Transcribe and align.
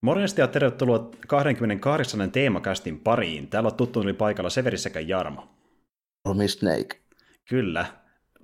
Morjesta 0.00 0.40
ja 0.40 0.46
tervetuloa 0.46 1.10
28. 1.26 2.30
teemakästin 2.30 3.00
pariin. 3.00 3.48
Täällä 3.48 3.66
on 3.66 3.74
tuttu 3.74 4.00
oli 4.00 4.12
paikalla 4.12 4.50
Severi 4.50 4.78
sekä 4.78 5.00
Jarmo. 5.00 5.48
Romy 6.24 6.48
Snake. 6.48 7.00
Kyllä, 7.48 7.86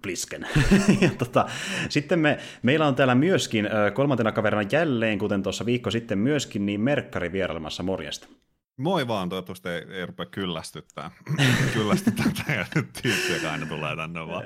Blisken. 0.02 0.46
ja 1.00 1.10
tota, 1.18 1.46
sitten 1.88 2.18
me, 2.18 2.38
meillä 2.62 2.86
on 2.86 2.94
täällä 2.94 3.14
myöskin 3.14 3.68
kolmantena 3.94 4.32
kaverina 4.32 4.68
jälleen, 4.72 5.18
kuten 5.18 5.42
tuossa 5.42 5.66
viikko 5.66 5.90
sitten 5.90 6.18
myöskin, 6.18 6.66
niin 6.66 6.80
Merkkari 6.80 7.32
vierailemassa 7.32 7.82
morjesta. 7.82 8.28
Moi 8.76 9.08
vaan, 9.08 9.28
toivottavasti 9.28 9.68
ei, 9.68 9.86
ei 9.90 10.06
rupea 10.06 10.26
kyllästyttää. 10.26 11.10
kyllästyttää 11.74 12.26
tämä 12.46 12.66
tyyppi, 12.74 13.32
joka 13.34 13.52
aina 13.52 13.66
tulee 13.66 13.96
tänne 13.96 14.26
vaan. 14.26 14.44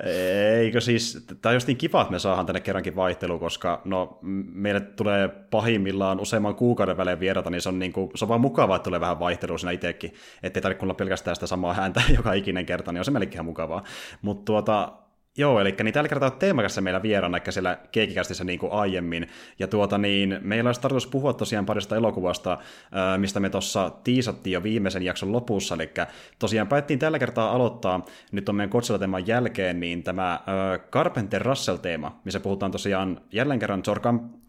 Eikö 0.59 0.81
siis, 0.81 1.25
tämä 1.41 1.51
on 1.51 1.55
just 1.55 1.67
niin 1.67 1.77
kiva, 1.77 2.01
että 2.01 2.11
me 2.11 2.19
saadaan 2.19 2.45
tänne 2.45 2.59
kerrankin 2.59 2.95
vaihtelu, 2.95 3.39
koska 3.39 3.81
no, 3.85 4.19
meille 4.53 4.79
tulee 4.79 5.27
pahimmillaan 5.27 6.19
useamman 6.19 6.55
kuukauden 6.55 6.97
välein 6.97 7.19
vierata, 7.19 7.49
niin 7.49 7.61
se 7.61 7.69
on, 7.69 7.79
niin 7.79 7.93
kuin, 7.93 8.11
se 8.15 8.25
on 8.25 8.29
vaan 8.29 8.41
mukavaa, 8.41 8.75
että 8.75 8.83
tulee 8.83 8.99
vähän 8.99 9.19
vaihtelua 9.19 9.57
siinä 9.57 9.71
itsekin, 9.71 10.13
ettei 10.43 10.61
tarvitse 10.61 10.79
kuulla 10.79 10.93
pelkästään 10.93 11.35
sitä 11.35 11.47
samaa 11.47 11.75
ääntä 11.79 12.01
joka 12.17 12.33
ikinen 12.33 12.65
kerta, 12.65 12.91
niin 12.91 12.99
on 12.99 13.05
se 13.05 13.11
melkein 13.11 13.45
mukavaa. 13.45 13.83
Mutta 14.21 14.45
tuota, 14.45 14.93
Joo, 15.39 15.59
eli 15.59 15.75
niin 15.83 15.93
tällä 15.93 16.09
kertaa 16.09 16.31
teemakassa 16.31 16.81
meillä 16.81 17.01
vieraana, 17.01 17.37
ehkä 17.37 17.51
siellä 17.51 17.77
keikikästissä 17.91 18.43
niin 18.43 18.59
kuin 18.59 18.71
aiemmin. 18.71 19.27
Ja 19.59 19.67
tuota 19.67 19.97
niin, 19.97 20.39
meillä 20.41 20.67
olisi 20.67 20.81
tarkoitus 20.81 21.07
puhua 21.07 21.33
tosiaan 21.33 21.65
parista 21.65 21.95
elokuvasta, 21.95 22.57
mistä 23.17 23.39
me 23.39 23.49
tuossa 23.49 23.91
tiisattiin 24.03 24.51
jo 24.53 24.63
viimeisen 24.63 25.03
jakson 25.03 25.31
lopussa. 25.31 25.75
Eli 25.75 25.89
tosiaan 26.39 26.67
päättiin 26.67 26.99
tällä 26.99 27.19
kertaa 27.19 27.51
aloittaa, 27.51 28.05
nyt 28.31 28.49
on 28.49 28.55
meidän 28.55 28.69
Godzilla-teeman 28.69 29.27
jälkeen, 29.27 29.79
niin 29.79 30.03
tämä 30.03 30.39
Carpenter 30.91 31.41
Russell-teema, 31.41 32.19
missä 32.25 32.39
puhutaan 32.39 32.71
tosiaan 32.71 33.21
jälleen 33.31 33.59
kerran 33.59 33.83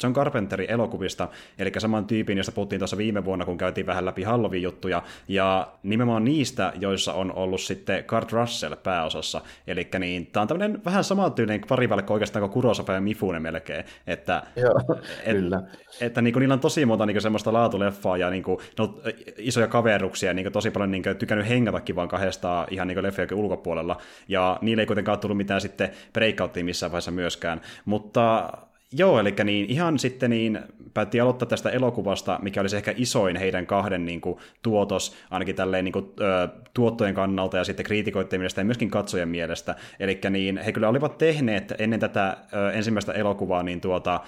John 0.03 0.15
Carpenterin 0.15 0.71
elokuvista, 0.71 1.29
eli 1.59 1.73
saman 1.79 2.07
tyypin, 2.07 2.39
josta 2.39 2.53
puhuttiin 2.53 2.79
tuossa 2.81 2.97
viime 2.97 3.25
vuonna, 3.25 3.45
kun 3.45 3.59
käytiin 3.59 3.87
vähän 3.87 4.05
läpi 4.05 4.23
Halloween-juttuja, 4.23 5.03
ja 5.29 5.69
nimenomaan 5.83 6.25
niistä, 6.25 6.73
joissa 6.81 7.13
on 7.13 7.33
ollut 7.33 7.61
sitten 7.61 8.05
Kurt 8.05 8.33
Russell 8.33 8.77
pääosassa. 8.77 9.41
Eli 9.67 9.89
niin, 9.99 10.27
tämä 10.27 10.43
on 10.43 10.49
tämmöinen 10.49 10.80
vähän 10.85 11.05
samantyylinen 11.05 11.61
parivalkko 11.69 12.15
oikeastaan 12.15 12.41
kuin 12.41 12.53
Kurosapa 12.53 12.93
ja 12.93 13.01
Mifune 13.01 13.41
melkein. 13.41 13.85
Että, 14.07 14.43
Joo, 14.57 14.81
et, 15.25 15.37
kyllä. 15.37 15.63
Että 16.01 16.23
niin 16.23 16.33
kuin, 16.33 16.41
niillä 16.41 16.53
on 16.53 16.61
tosi 16.61 16.87
monta 16.87 17.07
niin 17.07 17.15
kuin, 17.15 17.23
semmoista 17.23 17.53
laatuleffaa 17.53 18.17
ja 18.17 18.31
niin 18.31 18.43
kuin, 18.43 18.59
no, 18.79 19.01
isoja 19.37 19.67
kaveruksia, 19.67 20.35
niin 20.35 20.45
kuin, 20.45 20.53
tosi 20.53 20.71
paljon 20.71 20.91
niin 20.91 21.03
kuin, 21.03 21.17
tykännyt 21.17 21.49
hengatakin 21.49 21.97
vaan 21.97 22.09
kahdestaan 22.09 22.67
ihan 22.71 22.89
niin 22.89 23.03
leffojen 23.03 23.35
ulkopuolella. 23.35 23.97
Ja 24.29 24.59
niille 24.61 24.83
ei 24.83 24.87
kuitenkaan 24.87 25.19
tullut 25.19 25.37
mitään 25.37 25.61
sitten 25.61 25.91
breakouttia 26.13 26.65
missään 26.65 26.93
vaiheessa 26.93 27.11
myöskään. 27.11 27.61
Mutta 27.85 28.53
Joo, 28.93 29.21
eli 29.21 29.35
niin 29.45 29.67
ihan 29.71 29.99
sitten 29.99 30.31
niin 30.31 30.61
päätti 30.95 31.21
aloittaa 31.21 31.49
tästä 31.49 31.71
elokuvasta, 31.71 32.39
mikä 32.43 32.61
olisi 32.61 32.77
ehkä 32.77 32.95
isoin 32.97 33.37
heidän 33.37 33.67
kahden 33.67 34.05
niin 34.05 34.21
kuin, 34.21 34.39
tuotos, 34.63 35.17
ainakin 35.31 35.57
tälleen 35.57 35.85
niin 35.85 35.93
kuin, 35.93 36.13
ö, 36.21 36.49
tuottojen 36.75 37.15
kannalta 37.15 37.57
ja 37.57 37.65
sitten 37.65 37.87
kriitikoiden 37.87 38.41
mielestä 38.41 38.61
ja 38.61 38.65
myöskin 38.65 38.91
katsojen 38.91 39.29
mielestä. 39.29 39.75
Eli 40.01 40.21
niin 40.31 40.59
he 40.59 40.73
kyllä 40.73 40.89
olivat 40.89 41.19
tehneet 41.19 41.75
ennen 41.79 42.01
tätä 42.01 42.37
ö, 42.53 42.73
ensimmäistä 42.73 43.13
elokuvaa 43.13 43.63
niin 43.63 43.81
tuota, 43.81 44.21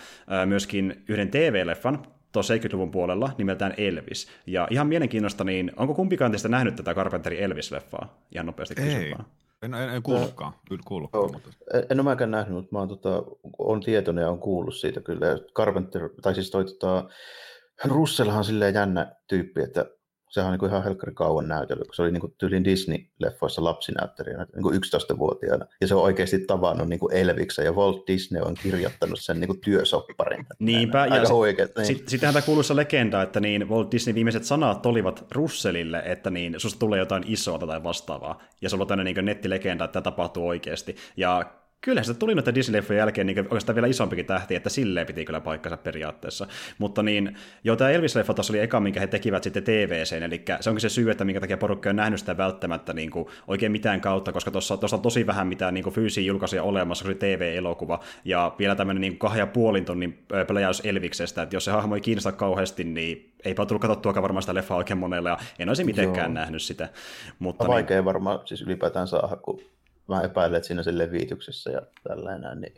ö, 0.43 0.47
myöskin 0.47 1.03
yhden 1.09 1.31
TV-leffan, 1.31 2.03
tuossa 2.33 2.55
70-luvun 2.55 2.91
puolella 2.91 3.31
nimeltään 3.39 3.75
Elvis. 3.77 4.29
Ja 4.47 4.69
ihan 4.71 4.87
mielenkiinnosta, 4.87 5.45
niin 5.45 5.73
onko 5.77 5.95
kumpikaan 5.95 6.31
teistä 6.31 6.49
nähnyt 6.49 6.77
tätä 6.77 6.95
Carpenterin 6.95 7.41
Elvis-leffaa? 7.41 8.07
Ihan 8.33 8.47
nopeasti 8.47 8.75
Ei. 8.83 9.15
En, 9.63 9.75
en, 9.75 9.89
en 9.89 10.03
kuullutkaan, 10.03 10.53
kyllä 10.69 10.83
kuullutkaan. 10.87 11.33
Mutta... 11.33 11.49
En, 11.75 11.85
en 11.91 12.01
ole 12.01 12.05
mäkään 12.05 12.31
nähnyt, 12.31 12.55
mutta 12.55 12.69
mä 12.73 12.79
oon, 12.79 12.89
tota, 12.89 13.23
on 13.59 13.81
tietoinen 13.81 14.23
ja 14.23 14.31
on 14.31 14.39
kuullut 14.39 14.75
siitä 14.75 15.01
kyllä. 15.01 15.27
Carpenter, 15.55 16.11
tai 16.23 16.35
siis 16.35 16.51
toi 16.51 16.65
tota, 16.65 17.09
Russellhan 17.85 18.39
on 18.39 18.45
silleen 18.45 18.75
jännä 18.75 19.17
tyyppi, 19.29 19.61
että 19.63 19.87
sehän 20.33 20.48
on 20.48 20.52
niin 20.52 20.58
kuin 20.58 20.70
ihan 20.70 20.84
helkkari 20.84 21.12
kauan 21.14 21.48
näytellyt, 21.48 21.86
kun 21.86 21.94
se 21.94 22.02
oli 22.02 22.12
niin 22.12 22.20
kuin 22.20 22.34
tyylin 22.38 22.64
Disney-leffoissa 22.64 23.64
lapsinäyttelijänä 23.64 24.47
niin 24.54 24.62
kuin 24.62 24.75
11-vuotiaana. 24.75 25.66
Ja 25.81 25.87
se 25.87 25.94
on 25.94 26.03
oikeasti 26.03 26.38
tavannut 26.38 26.88
niin 26.88 26.98
kuin 26.98 27.15
Elviksen, 27.15 27.65
ja 27.65 27.72
Walt 27.72 28.06
Disney 28.06 28.42
on 28.42 28.54
kirjoittanut 28.62 29.21
sen 29.21 29.41
niin 29.41 29.48
kuin 29.48 29.60
työsopparin. 29.60 30.47
Niinpä, 30.59 31.06
ja 31.06 31.22
niin. 31.76 31.87
sit, 31.87 32.09
sittenhän 32.09 32.34
tämä 32.34 32.47
kuuluisa 32.47 32.76
legenda, 32.76 33.22
että 33.22 33.41
niin 33.41 33.69
Walt 33.69 33.92
Disney 33.92 34.15
viimeiset 34.15 34.44
sanat 34.44 34.87
olivat 34.87 35.26
Russellille, 35.32 36.03
että 36.04 36.31
niin 36.31 36.54
susta 36.59 36.78
tulee 36.78 36.98
jotain 36.98 37.25
isoa 37.26 37.59
tai 37.59 37.82
vastaavaa. 37.82 38.42
Ja 38.60 38.69
se 38.69 38.76
on 38.76 38.87
tämmöinen 38.87 39.15
niin 39.15 39.25
nettilegenda, 39.25 39.84
että 39.84 39.92
tämä 39.92 40.03
tapahtuu 40.03 40.48
oikeasti. 40.48 40.97
Ja 41.16 41.62
Kyllä 41.84 42.03
se 42.03 42.15
tuli 42.15 42.34
noita 42.34 42.54
Disney-leffojen 42.54 42.98
jälkeen 42.98 43.26
niin 43.26 43.38
oikeastaan 43.38 43.75
vielä 43.75 43.87
isompikin 43.87 44.26
tähti, 44.26 44.54
että 44.54 44.70
silleen 44.70 45.06
piti 45.06 45.25
kyllä 45.25 45.41
paikkansa 45.41 45.76
periaatteessa. 45.76 46.47
Mutta 46.78 47.03
niin, 47.03 47.37
jo 47.65 47.76
tämä 47.76 47.91
Elvis-leffa 47.91 48.34
tuossa 48.34 48.53
oli 48.53 48.60
eka, 48.60 48.81
minkä 48.81 49.00
he 49.00 49.06
tekivät 49.06 49.43
sitten 49.43 49.62
TVCen, 49.62 50.22
eli 50.22 50.44
se 50.60 50.71
onkin 50.71 50.81
se 50.81 50.88
syy, 50.88 51.10
että 51.10 51.25
minkä 51.25 51.41
takia 51.41 51.56
porukka 51.56 51.91
on 51.91 51.97
nähnyt 51.97 52.21
sitä 52.21 52.37
välttämättä 52.37 52.92
niin 52.92 53.10
kuin 53.10 53.26
oikein 53.47 53.72
mitään 53.72 54.00
kautta, 54.00 54.32
koska 54.32 54.50
tuossa, 54.50 54.76
tuossa 54.76 54.97
on 54.97 55.03
tosi 55.03 55.26
vähän 55.26 55.47
mitään 55.47 55.75
niin 55.75 55.84
kuin 55.84 55.94
fyysisiä 55.94 56.25
julkaisuja 56.25 56.62
olemassa, 56.62 57.04
se 57.04 57.15
TV-elokuva, 57.15 58.00
ja 58.25 58.54
vielä 58.59 58.75
tämmöinen 58.75 59.00
niin 59.00 59.19
kahden 59.19 59.41
ja 59.41 59.47
puolin 59.47 59.84
tunnin 59.84 60.25
pläjäys 60.47 60.82
Elviksestä, 60.84 61.42
että 61.42 61.56
jos 61.56 61.65
se 61.65 61.71
hahmo 61.71 61.94
ei 61.94 62.00
kiinnosta 62.00 62.32
kauheasti, 62.32 62.84
niin 62.84 63.32
eipä 63.44 63.66
tullut 63.66 63.82
katsottua 63.82 64.22
varmaan 64.22 64.42
sitä 64.42 64.54
leffaa 64.54 64.76
oikein 64.76 64.98
monelle, 64.98 65.28
ja 65.28 65.38
en 65.59 65.69
olisi 65.69 65.84
mitenkään 65.84 66.31
Joo. 66.31 66.34
nähnyt 66.34 66.62
sitä. 66.62 66.88
Mutta 67.38 67.69
vaikea 67.69 67.97
niin... 67.97 68.04
varmaan 68.04 68.41
siis 68.44 68.62
ylipäätään 68.62 69.09
saada, 69.09 69.37
kun 69.37 69.60
mä 70.09 70.23
epäilen, 70.23 70.57
että 70.57 70.67
siinä 70.67 70.83
sen 70.83 70.99
levityksessä 70.99 71.71
ja 71.71 71.81
tällainen, 72.09 72.61
niin 72.61 72.75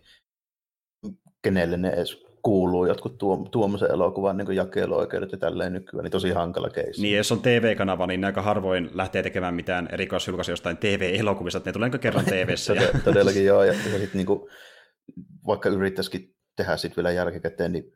kenelle 1.42 1.76
ne 1.76 1.88
edes 1.88 2.24
kuuluu 2.42 2.86
jotkut 2.86 3.18
tuom- 3.18 3.50
tuommoisen 3.50 3.90
elokuvan 3.90 4.36
niin 4.36 4.56
jakeluoikeudet 4.56 5.32
ja 5.32 5.38
tälleen 5.38 5.72
nykyään, 5.72 6.04
niin 6.04 6.12
tosi 6.12 6.30
hankala 6.30 6.70
keissi. 6.70 7.02
Niin, 7.02 7.16
jos 7.16 7.32
on 7.32 7.42
TV-kanava, 7.42 8.06
niin 8.06 8.24
aika 8.24 8.42
harvoin 8.42 8.90
lähtee 8.92 9.22
tekemään 9.22 9.54
mitään 9.54 9.88
erikoisjulkaisua 9.92 10.52
jostain 10.52 10.76
TV-elokuvista, 10.76 11.58
että 11.58 11.70
ne 11.70 11.72
tulee 11.72 11.90
kerran 11.90 12.24
TV-ssä. 12.34 12.72
Ja... 12.72 12.88
Todellakin 13.04 13.44
joo, 13.44 13.64
ja, 13.64 13.72
ja 13.92 13.98
sitten 13.98 14.18
niin 14.18 14.26
kuin, 14.26 14.50
vaikka 15.46 15.68
yrittäisikin 15.68 16.34
tehdä 16.56 16.76
sitten 16.76 16.96
vielä 16.96 17.10
jälkikäteen, 17.10 17.72
niin 17.72 17.92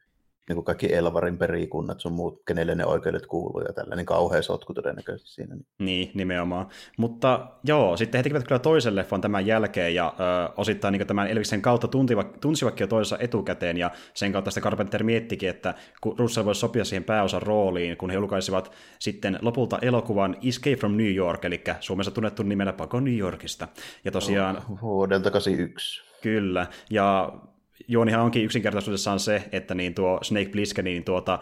niin 0.48 0.56
kuin 0.56 0.64
kaikki 0.64 0.94
Elvarin 0.94 1.38
perikunnat 1.38 2.00
sun 2.00 2.12
muut, 2.12 2.42
kenelle 2.47 2.75
ne 2.75 2.86
oikeudet 2.86 3.26
kuuluu 3.26 3.60
ja 3.60 3.72
tällainen 3.72 4.06
kauhea 4.06 4.42
sotku 4.42 4.75
todennäköisesti 4.75 5.31
siinä. 5.31 5.54
Niin, 5.56 5.66
niin 5.78 6.10
nimenomaan. 6.14 6.69
Mutta 6.97 7.47
joo, 7.64 7.97
sitten 7.97 8.19
he 8.19 8.22
tekivät 8.22 8.44
kyllä 8.48 8.59
toisen 8.59 8.97
leffan 8.97 9.20
tämän 9.20 9.47
jälkeen 9.47 9.94
ja 9.94 10.14
ö, 10.20 10.53
osittain 10.56 10.92
niin 10.92 11.06
tämän 11.06 11.28
Elviksen 11.28 11.62
kautta 11.62 11.88
tuntivat, 11.88 12.41
tunsivatkin 12.41 12.84
jo 12.84 12.88
toisessa 12.88 13.19
etukäteen 13.20 13.76
ja 13.76 13.91
sen 14.14 14.32
kautta 14.32 14.50
sitä 14.50 14.60
Carpenter 14.60 15.03
miettikin, 15.04 15.48
että 15.48 15.75
kun 16.00 16.19
Russell 16.19 16.47
voisi 16.47 16.60
sopia 16.60 16.84
siihen 16.84 17.04
pääosan 17.04 17.42
rooliin, 17.42 17.97
kun 17.97 18.10
he 18.10 18.16
julkaisivat 18.16 18.72
sitten 18.98 19.38
lopulta 19.42 19.78
elokuvan 19.82 20.36
Escape 20.48 20.76
from 20.76 20.97
New 20.97 21.15
York, 21.15 21.44
eli 21.44 21.65
Suomessa 21.80 22.10
tunnettu 22.10 22.42
nimellä 22.42 22.72
Pako 22.72 23.00
New 23.00 23.16
Yorkista. 23.16 23.69
Ja 24.04 24.10
tosiaan... 24.10 24.62
Vuodelta 24.82 25.30
81. 25.30 26.03
Kyllä, 26.22 26.66
ja 26.91 27.32
juonihan 27.88 28.21
onkin 28.21 28.44
yksinkertaisuudessaan 28.44 29.21
se, 29.21 29.44
että 29.53 29.75
niin 29.75 29.94
tuo 29.94 30.19
Snake 30.22 30.49
Plissken 30.49 30.84
niin 30.84 31.04
tuota, 31.04 31.38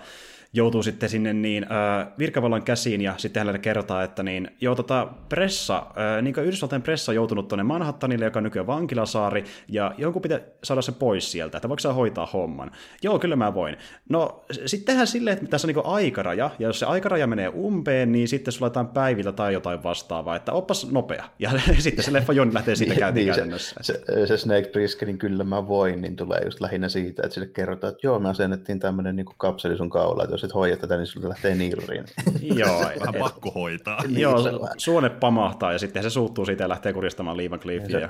joutuu 0.52 0.82
sitten 0.82 1.08
sinne 1.08 1.32
niin 1.32 1.64
äh, 1.64 2.08
virkavallan 2.18 2.62
käsiin 2.62 3.00
ja 3.00 3.14
sitten 3.16 3.40
hänelle 3.40 3.58
kerrotaan, 3.58 4.04
että 4.04 4.22
niin, 4.22 4.50
joo, 4.60 4.74
tota, 4.74 5.08
pressa, 5.28 5.76
äh, 5.76 6.22
niin 6.22 6.34
Yhdysvaltain 6.38 6.82
pressa 6.82 7.12
on 7.12 7.16
joutunut 7.16 7.48
tuonne 7.48 7.62
Manhattanille, 7.62 8.24
joka 8.24 8.38
on 8.38 8.44
nykyään 8.44 8.66
vankilasaari, 8.66 9.44
ja 9.68 9.94
jonkun 9.98 10.22
pitää 10.22 10.40
saada 10.64 10.82
se 10.82 10.92
pois 10.92 11.32
sieltä, 11.32 11.58
että 11.58 11.68
voiko 11.68 11.80
sä 11.80 11.92
hoitaa 11.92 12.26
homman? 12.32 12.70
Joo, 13.02 13.18
kyllä 13.18 13.36
mä 13.36 13.54
voin. 13.54 13.76
No, 14.08 14.44
sitten 14.66 14.86
tehdään 14.86 15.06
silleen, 15.06 15.36
että 15.36 15.46
tässä 15.46 15.68
on 15.68 15.74
niin 15.74 15.86
aikaraja, 15.86 16.50
ja 16.58 16.68
jos 16.68 16.78
se 16.78 16.86
aikaraja 16.86 17.26
menee 17.26 17.48
umpeen, 17.48 18.12
niin 18.12 18.28
sitten 18.28 18.52
sulla 18.52 18.66
jotain 18.66 18.86
päivillä 18.86 19.32
tai 19.32 19.52
jotain 19.52 19.82
vastaavaa, 19.82 20.36
että 20.36 20.52
oppas 20.52 20.90
nopea. 20.90 21.24
Ja 21.38 21.50
sitten 21.78 22.04
se 22.04 22.12
leffa 22.12 22.32
Joni 22.32 22.54
lähtee 22.54 22.76
siitä 22.76 22.94
käyntiin 22.94 23.26
niin, 23.26 23.34
käytännössä. 23.34 23.74
Se, 23.80 24.02
se, 24.06 24.26
se 24.26 24.36
Snake 24.36 24.68
Plisskenin 24.72 25.18
kyllä 25.18 25.44
mä 25.44 25.68
voin, 25.68 26.00
niin 26.00 26.16
tulee 26.16 26.40
just 26.44 26.60
lähinnä 26.60 26.88
siitä, 26.88 27.22
että 27.24 27.34
sille 27.34 27.46
kerrotaan, 27.46 27.92
että 27.92 28.06
joo, 28.06 28.18
me 28.18 28.28
asennettiin 28.28 28.80
tämmöinen 28.80 29.16
niin 29.16 29.26
kapseli 29.36 29.76
sun 29.76 29.90
kaula, 29.90 30.24
että 30.24 30.35
jos 30.36 30.44
et 30.44 30.54
hoida 30.54 30.76
tätä, 30.76 30.96
niin 30.96 31.06
sulla 31.06 31.28
lähtee 31.28 31.54
niiluriin. 31.54 32.04
Joo. 32.60 32.80
Vähän 32.80 33.14
et, 33.14 33.20
pakko 33.20 33.50
hoitaa. 33.50 34.02
Niin, 34.06 34.20
joo, 34.20 34.68
suone 34.76 35.10
pamahtaa 35.10 35.72
ja 35.72 35.78
sitten 35.78 36.02
se 36.02 36.10
suuttuu 36.10 36.46
siitä 36.46 36.64
ja 36.64 36.68
lähtee 36.68 36.92
kuristamaan 36.92 37.36
Lee 37.36 37.48
Cliffia. 37.48 38.00
Ja... 38.00 38.08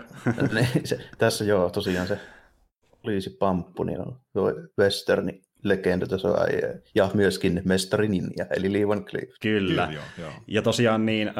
niin, 0.54 0.86
se, 0.86 0.98
tässä 1.18 1.44
joo, 1.44 1.70
tosiaan 1.70 2.06
se 2.06 2.18
poliisi 3.02 3.30
Pamppu, 3.30 3.82
niin 3.82 4.00
on 4.00 4.16
tuo 4.32 4.52
westerni 4.78 5.42
legenda 5.62 6.06
tuossa 6.06 6.28
ja 6.94 7.10
myöskin 7.14 7.62
mestari 7.64 8.08
Ninja, 8.08 8.46
eli 8.50 8.72
Lee 8.72 8.88
Van 8.88 9.04
Cleef. 9.04 9.30
Kyllä. 9.40 9.86
Kyllä 9.86 9.88
joo, 9.92 10.04
joo. 10.18 10.32
Ja 10.46 10.62
tosiaan 10.62 11.06
niin, 11.06 11.28
äh, 11.28 11.34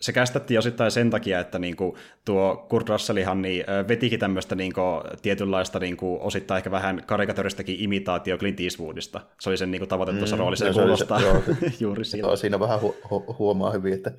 se 0.00 0.12
kästettiin 0.12 0.58
osittain 0.58 0.90
sen 0.90 1.10
takia, 1.10 1.40
että 1.40 1.58
niinku 1.58 1.98
tuo 2.24 2.66
Kurt 2.68 2.88
Russellihan 2.88 3.42
niin, 3.42 3.64
vetikin 3.88 4.20
tämmöistä 4.20 4.54
niinku, 4.54 4.80
tietynlaista 5.22 5.78
niinku, 5.78 6.18
osittain 6.20 6.56
ehkä 6.56 6.70
vähän 6.70 7.02
karikatyristäkin 7.06 7.80
imitaatio 7.80 8.38
Clint 8.38 8.60
Eastwoodista. 8.60 9.20
Se 9.40 9.48
oli 9.48 9.56
sen 9.56 9.70
niinku, 9.70 9.86
tavoite 9.86 10.12
tuossa 10.12 10.36
mm, 10.36 10.40
roolissa, 10.40 10.72
se 10.72 10.80
kuulostaa 10.80 11.20
juuri 11.80 12.04
siltä. 12.04 12.36
siinä 12.36 12.60
vähän 12.60 12.80
hu- 12.80 12.96
hu- 13.04 13.38
huomaa 13.38 13.70
hyvin, 13.70 13.92
että 13.92 14.12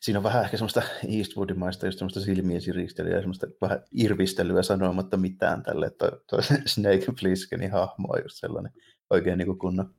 siinä 0.00 0.18
on 0.18 0.22
vähän 0.22 0.44
ehkä 0.44 0.56
semmoista 0.56 0.82
Eastwoodimaista, 1.18 1.86
just 1.86 1.98
semmoista 1.98 2.20
silmien 2.20 2.60
siristelyä 2.60 3.14
ja 3.14 3.20
semmoista 3.20 3.46
vähän 3.60 3.82
irvistelyä 3.92 4.62
sanomatta 4.62 5.16
mitään 5.16 5.62
tälle. 5.62 5.90
Toi 5.90 6.42
Snake 6.66 7.06
Plisskenin 7.20 7.72
hahmo 7.72 8.08
on 8.08 8.22
just 8.22 8.36
sellainen 8.36 8.72
oikein 9.10 9.38
niin 9.38 9.58
kunnon 9.58 9.94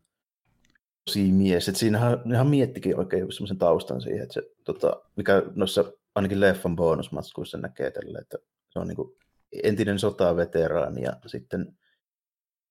mies. 1.32 1.70
Että 1.70 1.80
siinähän 1.80 2.32
ihan 2.34 2.48
miettikin 2.48 3.00
oikein 3.00 3.32
semmoisen 3.32 3.58
taustan 3.58 4.02
siihen, 4.02 4.24
että 4.24 4.34
se, 4.34 4.42
tota, 4.64 5.02
mikä 5.16 5.44
noissa 5.56 5.94
ainakin 6.16 6.40
leffan 6.40 6.76
bonusmatskuissa 6.76 7.58
näkee 7.58 7.92
tälle, 7.92 8.20
että 8.20 8.38
se 8.70 8.80
on 8.80 8.88
niin 8.88 8.96
kuin 8.96 9.18
entinen 9.64 10.00
sotaveteraani 10.00 11.04
ja 11.04 11.14
sitten, 11.26 11.78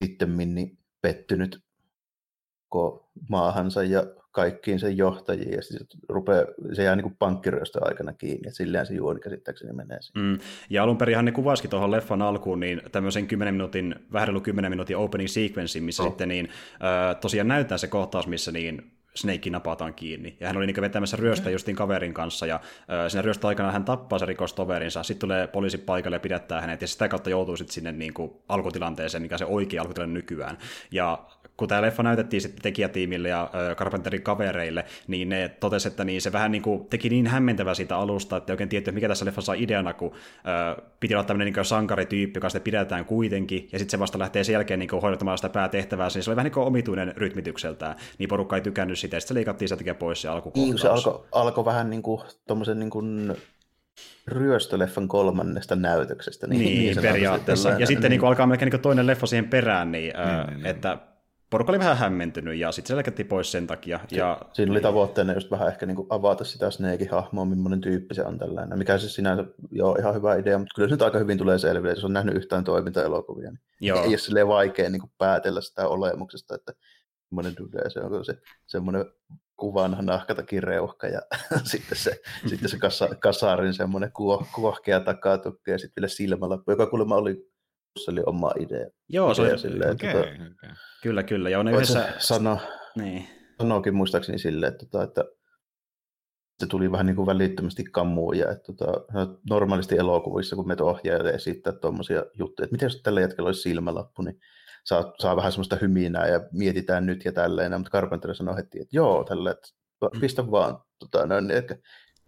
sitten 0.05 0.37
niin 0.55 0.79
pettynyt 1.01 1.65
maahansa 3.29 3.83
ja 3.83 4.05
kaikkiin 4.33 4.81
sen 4.81 4.97
johtajiin, 4.97 5.53
ja 5.53 5.63
sitten 5.63 6.01
rupeaa, 6.09 6.45
se 6.73 6.83
jää 6.83 6.97
niin 6.97 7.17
pankkiryöstön 7.19 7.87
aikana 7.87 8.13
kiinni, 8.13 8.49
ja 8.49 8.53
silleen 8.53 8.87
se 8.87 8.95
juoni 8.95 9.21
käsittääkseni 9.21 9.73
menee 9.73 9.99
Mm. 10.15 10.39
Ja 10.71 10.83
alun 10.83 10.99
perin 10.99 11.25
ne 11.25 11.33
kuvasikin 11.33 11.71
tuohon 11.71 11.91
leffan 11.91 12.23
alkuun 12.23 12.61
niin 12.61 12.83
tämmöisen 12.93 13.27
10 13.27 13.55
minuutin, 13.55 13.95
vähän 14.13 14.43
10 14.43 14.73
minuutin 14.73 14.97
opening 14.97 15.29
sequence, 15.29 15.81
missä 15.81 16.03
oh. 16.03 16.09
sitten 16.09 16.29
niin, 16.29 16.49
äh, 16.75 17.17
tosiaan 17.21 17.49
näyttää 17.49 17.79
se 17.79 17.87
kohtaus, 17.87 18.27
missä 18.27 18.53
niin 18.53 18.93
Snake 19.15 19.51
napataan 19.51 19.95
kiinni. 19.95 20.37
Ja 20.41 20.47
hän 20.47 20.57
oli 20.57 20.67
niin 20.67 20.81
vetämässä 20.81 21.17
ryöstä 21.17 21.51
justiin 21.51 21.77
kaverin 21.77 22.15
kanssa, 22.15 22.47
ja 22.47 22.55
äh, 22.55 23.09
siinä 23.09 23.23
ryöstä 23.23 23.49
aikana 23.49 23.73
hän 23.73 23.85
tappaa 23.85 24.19
se 24.19 24.27
rikostoverinsa, 24.27 25.03
sitten 25.03 25.21
tulee 25.21 25.47
poliisi 25.47 25.79
paikalle 25.79 26.17
ja 26.17 26.21
pidättää 26.21 26.61
hänet, 26.61 26.81
ja 26.81 26.89
sitä 26.89 27.09
kautta 27.09 27.31
joutuu 27.31 27.57
sitten 27.57 27.75
sinne 27.75 27.93
niin 27.93 28.15
kuin, 28.15 28.33
alkutilanteeseen, 28.49 29.23
mikä 29.23 29.39
se 29.39 29.45
oikea 29.45 29.83
alkutilanne 29.83 30.15
nykyään. 30.15 30.59
Ja 30.91 31.27
kun 31.61 31.69
tämä 31.69 31.83
leffa 31.83 32.03
näytettiin 32.03 32.41
sitten 32.41 32.63
tekijätiimille 32.63 33.29
ja 33.29 33.43
äh, 33.43 33.77
Carpenterin 33.77 34.23
kavereille, 34.23 34.85
niin 35.07 35.29
ne 35.29 35.49
totesi, 35.49 35.89
että 35.89 36.05
niin 36.05 36.23
se 36.23 36.33
vähän 36.33 36.53
niin 36.53 36.63
kuin 36.63 36.87
teki 36.87 37.09
niin 37.09 37.27
hämmentävää 37.27 37.75
siitä 37.75 37.97
alusta, 37.97 38.37
että 38.37 38.53
oikein 38.53 38.69
tietty, 38.69 38.93
mikä 38.93 39.09
tässä 39.09 39.25
leffassa 39.25 39.53
on 39.53 39.59
ideana, 39.59 39.93
kun 39.93 40.13
äh, 40.13 40.85
piti 41.01 41.15
olla 41.15 41.25
tämmöinen 41.25 41.53
niin 41.55 41.65
sankarityyppi, 41.65 42.37
joka 42.37 42.49
sitten 42.49 42.63
pidetään 42.63 43.05
kuitenkin, 43.05 43.69
ja 43.73 43.79
sitten 43.79 43.91
se 43.91 43.99
vasta 43.99 44.19
lähtee 44.19 44.45
sen 44.45 44.53
jälkeen 44.53 44.79
niin 44.79 44.91
hoidattamaan 45.03 45.39
sitä 45.39 45.49
päätehtävää, 45.49 46.09
niin 46.15 46.23
se 46.23 46.31
oli 46.31 46.37
vähän 46.37 46.45
niin 46.45 46.53
kuin 46.53 46.67
omituinen 46.67 47.17
rytmitykseltään, 47.17 47.97
niin 48.19 48.29
porukka 48.29 48.57
ei 48.57 48.63
tykännyt 48.63 48.99
sitä, 48.99 49.17
ja 49.17 49.21
sitten 49.21 49.35
se 49.35 49.39
leikattiin 49.39 49.69
sieltä 49.69 49.95
pois 49.95 50.23
se 50.23 50.29
alkukohtaus. 50.29 50.67
Niin, 50.67 50.79
se 50.79 50.89
alkoi 50.89 51.25
alko 51.33 51.65
vähän 51.65 51.91
niin 51.91 52.03
kuin 52.03 52.21
tommosen 52.47 52.79
niin 52.79 52.91
kuin 52.91 53.37
ryöstöleffan 54.27 55.09
kolmannesta 55.09 55.77
näytöksestä. 55.77 56.47
Niin, 56.47 56.61
niin, 56.61 56.79
niin 56.79 57.03
periaatteessa. 57.03 57.71
Ja 57.71 57.87
sitten 57.87 58.11
niin. 58.11 58.21
Niin 58.21 58.29
alkaa 58.29 58.47
melkein 58.47 58.71
niin 58.71 58.81
toinen 58.81 59.07
leffa 59.07 59.27
siihen 59.27 59.49
perään, 59.49 59.93
niin, 59.93 60.03
niin, 60.03 60.21
äh, 60.21 60.47
niin, 60.47 60.67
että 60.67 60.99
porukka 61.51 61.73
oli 61.73 61.79
vähän 61.79 61.97
hämmentynyt 61.97 62.57
ja 62.57 62.73
sitten 62.73 62.89
se 62.89 62.97
leikattiin 62.97 63.29
pois 63.29 63.53
sen 63.53 63.67
takia. 63.67 64.01
Ja, 64.11 64.41
Siinä 64.53 64.73
oli 64.73 64.81
tavoitteena 64.81 65.33
just 65.33 65.51
vähän 65.51 65.69
ehkä 65.69 65.87
niin 65.87 65.97
kuin 65.97 66.07
avata 66.11 66.45
sitä 66.45 66.71
Snakein 66.71 67.11
hahmoa, 67.11 67.45
millainen 67.45 67.81
tyyppi 67.81 68.15
se 68.15 68.25
on 68.25 68.39
tällainen. 68.39 68.79
Mikä 68.79 68.99
se 68.99 69.09
sinänsä, 69.09 69.45
joo, 69.71 69.97
ihan 69.97 70.15
hyvä 70.15 70.37
idea, 70.37 70.59
mutta 70.59 70.75
kyllä 70.75 70.89
se 70.89 70.95
nyt 70.95 71.03
aika 71.03 71.19
hyvin 71.19 71.39
tulee 71.39 71.59
selville, 71.59 71.95
jos 71.95 72.05
on 72.05 72.13
nähnyt 72.13 72.37
yhtään 72.37 72.65
toimintaelokuvia, 72.65 73.51
niin 73.51 73.61
joo. 73.81 74.03
ei 74.03 74.09
ole 74.09 74.19
silleen 74.19 74.49
vaikea 74.49 74.91
niin 74.91 75.01
kuin 75.01 75.13
päätellä 75.19 75.61
sitä 75.61 75.89
olemuksesta, 75.89 76.55
että 76.55 76.73
millainen 77.31 77.57
dude 77.57 77.91
se 77.91 78.01
on, 78.01 78.25
se 78.25 78.37
semmoinen 78.67 79.05
kuvan 79.57 79.97
nahkatakin 80.01 80.63
reuhka 80.63 81.07
ja 81.07 81.21
sitten 81.73 81.99
se, 81.99 82.21
sitten 82.47 82.69
se 82.69 82.79
kasa, 82.79 83.09
kasarin 83.09 83.75
semmoinen 83.75 84.13
kuo, 84.13 84.47
kuohkea 84.55 85.01
takatukka 85.01 85.71
ja 85.71 85.79
sitten 85.79 86.03
vielä 86.03 86.09
silmälappu, 86.09 86.71
joka 86.71 86.87
kuulemma 86.87 87.17
oli, 87.17 87.50
se 87.99 88.11
oli 88.11 88.23
oma 88.27 88.53
idea. 88.59 88.87
Joo, 89.09 89.35
se 89.35 89.43
oli, 89.43 89.59
silleen, 89.59 89.93
okay, 89.93 90.13
tuota, 90.13 90.29
okay. 90.29 90.75
Kyllä, 91.03 91.23
kyllä. 91.23 91.51
Ja 91.51 91.61
on 91.61 91.69
yhdessä... 91.69 92.13
Sano, 92.19 92.59
niin. 92.97 93.29
Sanoikin 93.59 93.95
muistaakseni 93.95 94.39
silleen, 94.39 94.73
että, 94.73 94.87
tota, 94.87 95.05
että 95.05 95.25
se 96.61 96.67
tuli 96.67 96.93
vähän 96.93 97.07
niin 97.07 97.17
kuin 97.17 97.27
välittömästi 97.27 97.85
kammuun 97.85 98.39
ja 98.39 98.51
että 98.51 98.73
tota, 98.73 98.93
normaalisti 99.51 99.97
elokuvissa, 99.97 100.57
kun 100.57 100.67
meitä 100.67 100.85
ohjaajalle 100.85 101.31
esittää 101.31 101.73
tuommoisia 101.73 102.25
juttuja, 102.39 102.65
että 102.65 102.75
miten 102.75 102.87
jos 102.87 103.03
tällä 103.03 103.21
jätkellä 103.21 103.49
olisi 103.49 103.63
silmälappu, 103.63 104.23
niin 104.23 104.41
saa, 104.85 105.15
saa 105.19 105.37
vähän 105.37 105.53
semmoista 105.53 105.77
hyminää 105.81 106.29
ja 106.29 106.41
mietitään 106.53 107.07
nyt 107.07 107.25
ja 107.25 107.33
tälleen, 107.33 107.73
mutta 107.73 107.91
Carpenter 107.91 108.35
sanoi 108.35 108.57
heti, 108.57 108.81
että 108.81 108.97
joo, 108.97 109.25
tällä, 109.25 109.51
että 109.51 109.69
pistä 110.21 110.51
vaan, 110.51 110.79
tota, 110.99 111.27
noin, 111.27 111.47
niin, 111.47 111.59
että 111.59 111.77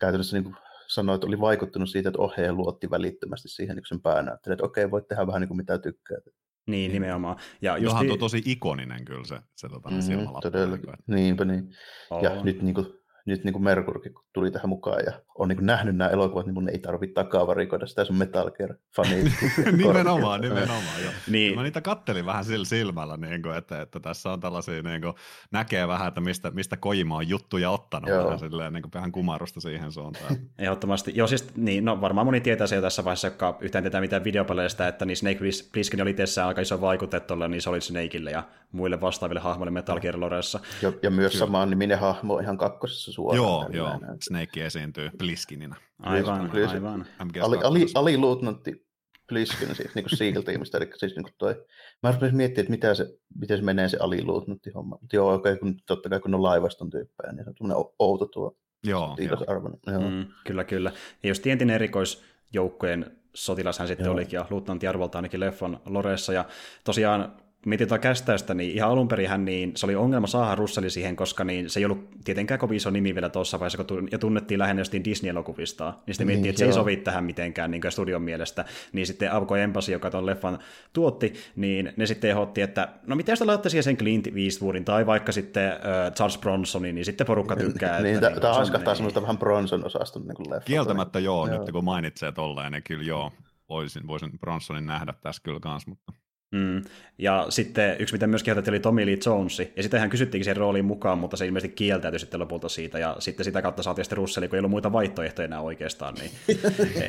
käytännössä 0.00 0.36
niin 0.36 0.44
kuin 0.44 0.56
sanoi, 0.94 1.14
että 1.14 1.26
oli 1.26 1.40
vaikuttunut 1.40 1.90
siitä, 1.90 2.08
että 2.08 2.22
ohjaaja 2.22 2.52
luotti 2.52 2.90
välittömästi 2.90 3.48
siihen 3.48 3.76
niin 3.76 3.84
sen 3.88 4.02
päänäyttelyyn, 4.02 4.54
että 4.54 4.64
okei, 4.64 4.90
voit 4.90 5.08
tehdä 5.08 5.26
vähän 5.26 5.40
niin 5.40 5.48
kuin 5.48 5.56
mitä 5.56 5.78
tykkää. 5.78 6.18
Niin, 6.24 6.34
niin, 6.66 6.92
nimenomaan. 6.92 7.36
Ja 7.62 7.76
just 7.76 7.84
Johan 7.84 8.06
tuo 8.06 8.16
tosi 8.16 8.42
ikoninen 8.46 9.04
kyllä 9.04 9.24
se, 9.24 9.38
se 9.56 9.68
tota, 9.68 9.90
mm, 9.90 10.00
silmälappu. 10.00 10.40
Todella, 10.40 10.78
niinpä 11.06 11.44
niin. 11.44 11.70
On. 12.10 12.24
Ja 12.24 12.42
nyt 12.42 12.62
niin 12.62 12.74
kuin, 12.74 12.86
nyt 13.26 13.44
niin 13.44 13.52
kuin 13.52 13.62
Merkurkin 13.62 14.14
tuli 14.32 14.50
tähän 14.50 14.68
mukaan 14.68 15.02
ja 15.06 15.12
on 15.38 15.48
niin 15.48 15.56
kuin 15.56 15.66
nähnyt 15.66 15.96
nämä 15.96 16.10
elokuvat, 16.10 16.46
niin 16.46 16.54
mun 16.54 16.68
ei 16.68 16.78
tarvitse 16.78 17.14
takavarikoida 17.14 17.86
sitä 17.86 18.04
sun 18.04 18.16
Metal 18.16 18.50
Gear-fani. 18.50 19.32
nimenomaan, 19.76 20.40
nimenomaan. 20.40 21.02
Jo. 21.04 21.10
niin. 21.30 21.54
Mä 21.54 21.62
niitä 21.62 21.80
kattelin 21.80 22.26
vähän 22.26 22.44
sillä 22.44 22.64
silmällä, 22.64 23.16
niin 23.16 23.42
kuin, 23.42 23.56
että, 23.56 23.80
että 23.80 24.00
tässä 24.00 24.32
on 24.32 24.40
tällaisia, 24.40 24.82
niin 24.82 25.02
kuin, 25.02 25.14
näkee 25.50 25.88
vähän, 25.88 26.08
että 26.08 26.20
mistä, 26.20 26.50
mistä 26.50 26.76
Kojima 26.76 27.16
on 27.16 27.28
juttuja 27.28 27.70
ottanut, 27.70 28.10
Joo. 28.10 28.24
vähän, 28.24 28.38
silleen, 28.38 28.72
niin 28.72 28.82
kuin, 28.82 28.92
vähän 28.94 29.12
kumarusta 29.12 29.60
siihen 29.60 29.92
suuntaan. 29.92 30.36
Ehdottomasti. 30.58 31.12
Joo, 31.14 31.26
siis 31.26 31.56
niin, 31.56 31.84
no, 31.84 32.00
varmaan 32.00 32.26
moni 32.26 32.40
tietää 32.40 32.66
se 32.66 32.76
jo 32.76 32.82
tässä 32.82 33.04
vaiheessa, 33.04 33.28
joka 33.28 33.58
yhtään 33.60 33.84
tietää 33.84 34.00
mitään 34.00 34.24
videopeleistä, 34.24 34.88
että 34.88 35.04
niin 35.04 35.16
Snake 35.16 35.40
Plissken 35.72 36.02
oli 36.02 36.10
itsessään 36.10 36.48
aika 36.48 36.60
iso 36.60 36.80
vaikute 36.80 37.20
tuolle 37.20 37.48
niin 37.48 37.62
Solid 37.62 37.80
Snakeille 37.80 38.30
ja 38.30 38.42
muille 38.72 39.00
vastaaville 39.00 39.40
hahmoille 39.40 39.70
Metal 39.70 40.00
Gear 40.00 40.20
Loressa. 40.20 40.60
Ja, 40.82 40.92
ja 41.02 41.10
myös 41.10 41.38
samaan 41.38 41.70
niminen 41.70 41.98
hahmo 41.98 42.38
ihan 42.38 42.58
kakkosessa 42.58 43.11
suoraan. 43.12 43.36
Joo, 43.36 43.68
joo. 43.72 44.00
Snake 44.20 44.66
esiintyy 44.66 45.10
Pliskinina. 45.18 45.76
Aivan, 45.98 46.50
aivan. 46.50 47.06
Ali, 47.40 47.58
ali, 47.62 47.86
ali 47.94 48.18
luutnantti 48.18 48.86
Pliskin 49.28 49.74
siitä 49.74 49.90
niin 49.94 50.16
SEAL-tiimistä, 50.16 50.78
eli 50.78 50.90
siis 50.96 51.16
niin 51.16 51.26
toi, 51.38 51.64
mä 52.02 52.12
rupesin 52.12 52.36
miettimään, 52.36 52.64
että 52.64 52.70
mitä 52.70 52.94
se, 52.94 53.06
miten 53.38 53.58
se 53.58 53.64
menee 53.64 53.88
se 53.88 53.96
aliluutnantti 54.00 54.70
homma. 54.70 54.98
Mutta 55.00 55.16
joo, 55.16 55.34
okay, 55.34 55.56
kun, 55.56 55.76
totta 55.86 56.08
kai 56.08 56.20
kun 56.20 56.34
on 56.34 56.42
laivaston 56.42 56.90
tyyppejä, 56.90 57.32
niin 57.32 57.44
se 57.44 57.50
on 57.50 57.54
tuommoinen 57.54 57.92
outo 57.98 58.26
tuo 58.26 58.56
joo, 58.84 59.16
joo. 59.18 59.38
joo. 59.86 60.10
Mm, 60.10 60.26
kyllä, 60.46 60.64
kyllä. 60.64 60.92
Ja 61.22 61.28
jos 61.28 61.42
entinen 61.46 61.74
erikoisjoukkojen 61.74 63.16
sotilas 63.34 63.78
hän 63.78 63.88
sitten 63.88 64.04
Joo. 64.04 64.14
olikin, 64.14 64.36
ja 64.36 64.46
luutnantti 64.50 64.86
arvolta 64.86 65.18
ainakin 65.18 65.40
leffon 65.40 65.80
Loressa, 65.86 66.32
ja 66.32 66.44
tosiaan 66.84 67.36
mietin 67.66 67.88
tuota 67.88 68.02
kästäystä, 68.02 68.54
niin 68.54 68.72
ihan 68.72 68.90
alun 68.90 69.08
perin 69.08 69.44
niin 69.44 69.72
se 69.76 69.86
oli 69.86 69.94
ongelma 69.94 70.26
saada 70.26 70.54
Russeli 70.54 70.90
siihen, 70.90 71.16
koska 71.16 71.44
niin 71.44 71.70
se 71.70 71.80
ei 71.80 71.84
ollut 71.84 72.08
tietenkään 72.24 72.60
kovin 72.60 72.76
iso 72.76 72.90
nimi 72.90 73.14
vielä 73.14 73.28
tuossa 73.28 73.60
vaiheessa, 73.60 73.84
kun 73.84 74.08
ja 74.12 74.18
tunnettiin 74.18 74.58
lähinnä 74.58 74.80
jostain 74.80 75.04
Disney-elokuvista, 75.04 75.94
niin 76.06 76.14
sitten 76.14 76.26
miettii, 76.26 76.42
niin, 76.42 76.50
että 76.50 76.58
se 76.58 76.64
ei 76.64 76.72
sovi 76.72 76.96
tähän 76.96 77.24
mitenkään 77.24 77.70
niin 77.70 77.82
studion 77.88 78.22
mielestä, 78.22 78.64
niin 78.92 79.06
sitten 79.06 79.32
Avko 79.32 79.56
Empasi, 79.56 79.92
joka 79.92 80.10
tuon 80.10 80.26
leffan 80.26 80.58
tuotti, 80.92 81.32
niin 81.56 81.92
ne 81.96 82.06
sitten 82.06 82.30
ehdotti, 82.30 82.60
että 82.60 82.88
no 83.06 83.16
miten 83.16 83.32
jos 83.32 83.38
te 83.38 83.44
laittaisiin 83.44 83.82
siihen 83.82 83.96
sen 83.98 84.04
Clint 84.04 84.26
Eastwoodin 84.44 84.84
tai 84.84 85.06
vaikka 85.06 85.32
sitten 85.32 85.72
uh, 85.72 86.14
Charles 86.14 86.38
Bronsonin, 86.38 86.94
niin 86.94 87.04
sitten 87.04 87.26
porukka 87.26 87.56
tykkää. 87.56 88.00
niin, 88.02 88.14
että, 88.14 88.30
tämä 88.30 88.48
niin, 88.48 88.54
haiskahtaa 88.54 88.92
niin. 88.92 88.96
semmoista 88.96 89.22
vähän 89.22 89.38
Bronson-osaston 89.38 90.22
niin 90.22 90.50
leffa. 90.50 90.66
Kieltämättä 90.66 91.18
joo, 91.18 91.46
joo, 91.46 91.58
nyt 91.58 91.72
kun 91.72 91.84
mainitsee 91.84 92.32
tolleen, 92.32 92.72
niin 92.72 92.82
kyllä 92.82 93.04
joo, 93.04 93.32
voisin, 93.68 94.06
voisin 94.06 94.38
Bronsonin 94.40 94.86
nähdä 94.86 95.14
tässä 95.22 95.42
kyllä 95.42 95.60
kanssa, 95.60 95.90
mutta 95.90 96.21
Mm. 96.52 96.82
Ja 97.18 97.46
sitten 97.48 97.96
yksi, 97.98 98.14
mitä 98.14 98.26
myös 98.26 98.42
kieltäytyi, 98.42 98.70
oli 98.70 98.80
Tommy 98.80 99.06
Lee 99.06 99.18
Jones. 99.26 99.58
Ja 99.76 99.82
sitten 99.82 100.00
hän 100.00 100.10
kysyttiinkin 100.10 100.44
sen 100.44 100.56
rooliin 100.56 100.84
mukaan, 100.84 101.18
mutta 101.18 101.36
se 101.36 101.46
ilmeisesti 101.46 101.76
kieltäytyi 101.76 102.18
sitten 102.18 102.40
lopulta 102.40 102.68
siitä. 102.68 102.98
Ja 102.98 103.16
sitten 103.18 103.44
sitä 103.44 103.62
kautta 103.62 103.82
saatiin 103.82 104.04
sitten 104.04 104.16
Russeli, 104.16 104.48
kun 104.48 104.56
ei 104.56 104.58
ollut 104.58 104.70
muita 104.70 104.92
vaihtoehtoja 104.92 105.44
enää 105.44 105.60
oikeastaan. 105.60 106.14
Niin. 106.14 106.30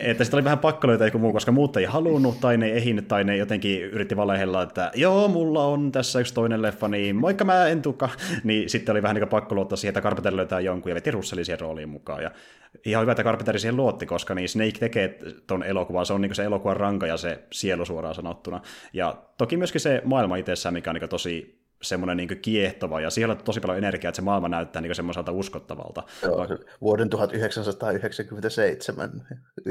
että 0.01 0.23
sitten 0.23 0.37
oli 0.37 0.43
vähän 0.43 0.59
pakko 0.59 0.87
löytää 0.87 1.07
joku 1.07 1.17
muu, 1.17 1.33
koska 1.33 1.51
muut 1.51 1.77
ei 1.77 1.85
halunnut, 1.85 2.39
tai 2.39 2.57
ne 2.57 2.65
ei 2.65 2.77
ehinyt, 2.77 3.07
tai 3.07 3.23
ne 3.23 3.37
jotenkin 3.37 3.81
yritti 3.81 4.15
valehella, 4.15 4.63
että 4.63 4.91
joo, 4.95 5.27
mulla 5.27 5.65
on 5.65 5.91
tässä 5.91 6.19
yksi 6.19 6.33
toinen 6.33 6.61
leffa, 6.61 6.87
niin 6.87 7.15
moikka 7.15 7.45
mä 7.45 7.67
en 7.67 7.81
tuka. 7.81 8.09
Niin 8.43 8.69
sitten 8.69 8.93
oli 8.93 9.01
vähän 9.01 9.15
niin 9.15 9.27
pakko 9.27 9.55
luottaa 9.55 9.77
siihen, 9.77 9.89
että 9.89 10.01
Carpenter 10.01 10.35
löytää 10.35 10.59
jonkun 10.59 10.89
ja 10.89 10.95
veti 10.95 11.11
Russeli 11.11 11.45
siihen 11.45 11.59
rooliin 11.59 11.89
mukaan. 11.89 12.23
Ja 12.23 12.31
ihan 12.85 13.01
hyvä, 13.01 13.11
että 13.11 13.23
Carpenter 13.23 13.59
siihen 13.59 13.75
luotti, 13.75 14.05
koska 14.05 14.35
niin 14.35 14.49
Snake 14.49 14.79
tekee 14.79 15.19
ton 15.47 15.63
elokuvan, 15.63 16.05
se 16.05 16.13
on 16.13 16.21
niin 16.21 16.35
se 16.35 16.43
elokuvan 16.43 16.77
ranka 16.77 17.07
ja 17.07 17.17
se 17.17 17.43
sielu 17.51 17.85
suoraan 17.85 18.15
sanottuna. 18.15 18.61
Ja 18.93 19.15
toki 19.43 19.57
myöskin 19.57 19.81
se 19.81 20.01
maailma 20.05 20.35
itsessään, 20.35 20.73
mikä 20.73 20.89
on 20.89 20.95
niin 20.95 21.09
tosi 21.09 21.62
semmoinen 21.83 22.17
niin 22.17 22.39
kiehtova, 22.41 23.01
ja 23.01 23.09
siellä 23.09 23.31
on 23.31 23.43
tosi 23.43 23.59
paljon 23.59 23.77
energiaa, 23.77 24.09
että 24.09 24.15
se 24.15 24.21
maailma 24.21 24.49
näyttää 24.49 24.81
niin 24.81 24.95
semmoiselta 24.95 25.31
uskottavalta. 25.31 26.03
Joo, 26.23 26.37
Va- 26.37 26.47
vuoden 26.81 27.09
1997 27.09 29.27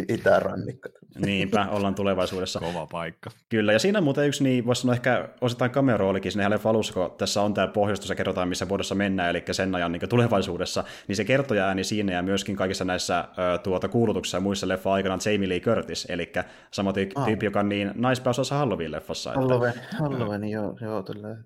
itärannikko. 0.09 0.89
Niinpä, 1.19 1.67
ollaan 1.71 1.95
tulevaisuudessa. 2.03 2.61
Kova 2.61 2.87
paikka. 2.87 3.31
Kyllä, 3.49 3.73
ja 3.73 3.79
siinä 3.79 3.99
on 3.99 4.05
muuten 4.05 4.27
yksi, 4.27 4.45
niin 4.45 4.67
voisi 4.67 4.81
sanoa 4.81 4.95
ehkä 4.95 5.29
osittain 5.41 5.71
cameo-roolikin 5.71 6.33
sinne 6.33 6.59
alussa, 6.65 6.95
kun 6.95 7.15
tässä 7.19 7.43
on 7.43 7.55
tämä 7.55 7.69
pohjustus 7.69 8.11
ja 8.11 8.15
kerrotaan, 8.15 8.49
missä 8.49 8.69
vuodessa 8.69 8.95
mennään, 8.95 9.31
eli 9.31 9.45
sen 9.51 9.75
ajan 9.75 9.93
niin 9.93 10.09
tulevaisuudessa, 10.09 10.85
niin 11.09 11.17
se 11.17 11.25
kertoja 11.25 11.67
ääni 11.67 11.85
siinä 11.85 12.13
ja 12.13 12.23
myöskin 12.23 12.57
kaikissa 12.57 12.85
näissä 12.85 13.25
tuota, 13.63 13.89
kuulutuksissa 13.89 14.37
ja 14.37 14.41
muissa 14.41 14.69
leffa 14.69 14.93
aikana 14.93 15.19
Jamie 15.27 15.49
Lee 15.49 15.61
Curtis, 15.61 16.07
eli 16.09 16.33
sama 16.71 16.93
tyyppi, 16.93 17.15
ah. 17.17 17.43
joka 17.43 17.61
on 17.61 17.69
niin 17.69 17.93
naispääosassa 17.95 18.55
Halloween-leffassa. 18.55 19.35
Halloween, 19.35 19.75
Halloween 19.99 20.45
joo, 20.45 20.77
joo 20.81 21.03
tällä 21.03 21.37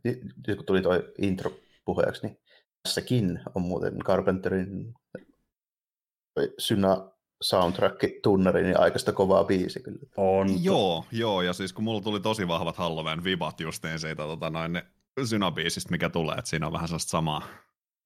kun 0.56 0.66
tuli 0.66 0.82
tuo 0.82 0.92
intro 1.18 1.52
puheeksi, 1.84 2.26
niin 2.26 2.38
tässäkin 2.82 3.40
on 3.54 3.62
muuten 3.62 3.98
Carpenterin 3.98 4.94
Syna 6.58 7.10
soundtrack 7.42 8.00
tunnari, 8.22 8.62
niin 8.62 8.80
aikaista 8.80 9.12
kovaa 9.12 9.44
biisi 9.44 9.80
kyllä. 9.80 9.98
On. 10.16 10.64
Joo, 10.64 11.04
joo, 11.12 11.42
ja 11.42 11.52
siis 11.52 11.72
kun 11.72 11.84
mulla 11.84 12.00
tuli 12.00 12.20
tosi 12.20 12.48
vahvat 12.48 12.76
Halloween 12.76 13.25
vibat 13.25 13.60
justiin 13.60 13.98
siitä 13.98 14.22
tota 14.22 14.50
noin, 14.50 14.82
synobiisistä, 15.25 15.90
mikä 15.90 16.08
tulee, 16.08 16.36
että 16.38 16.48
siinä 16.48 16.66
on 16.66 16.72
vähän 16.72 16.88
sellaista 16.88 17.10
samaa, 17.10 17.42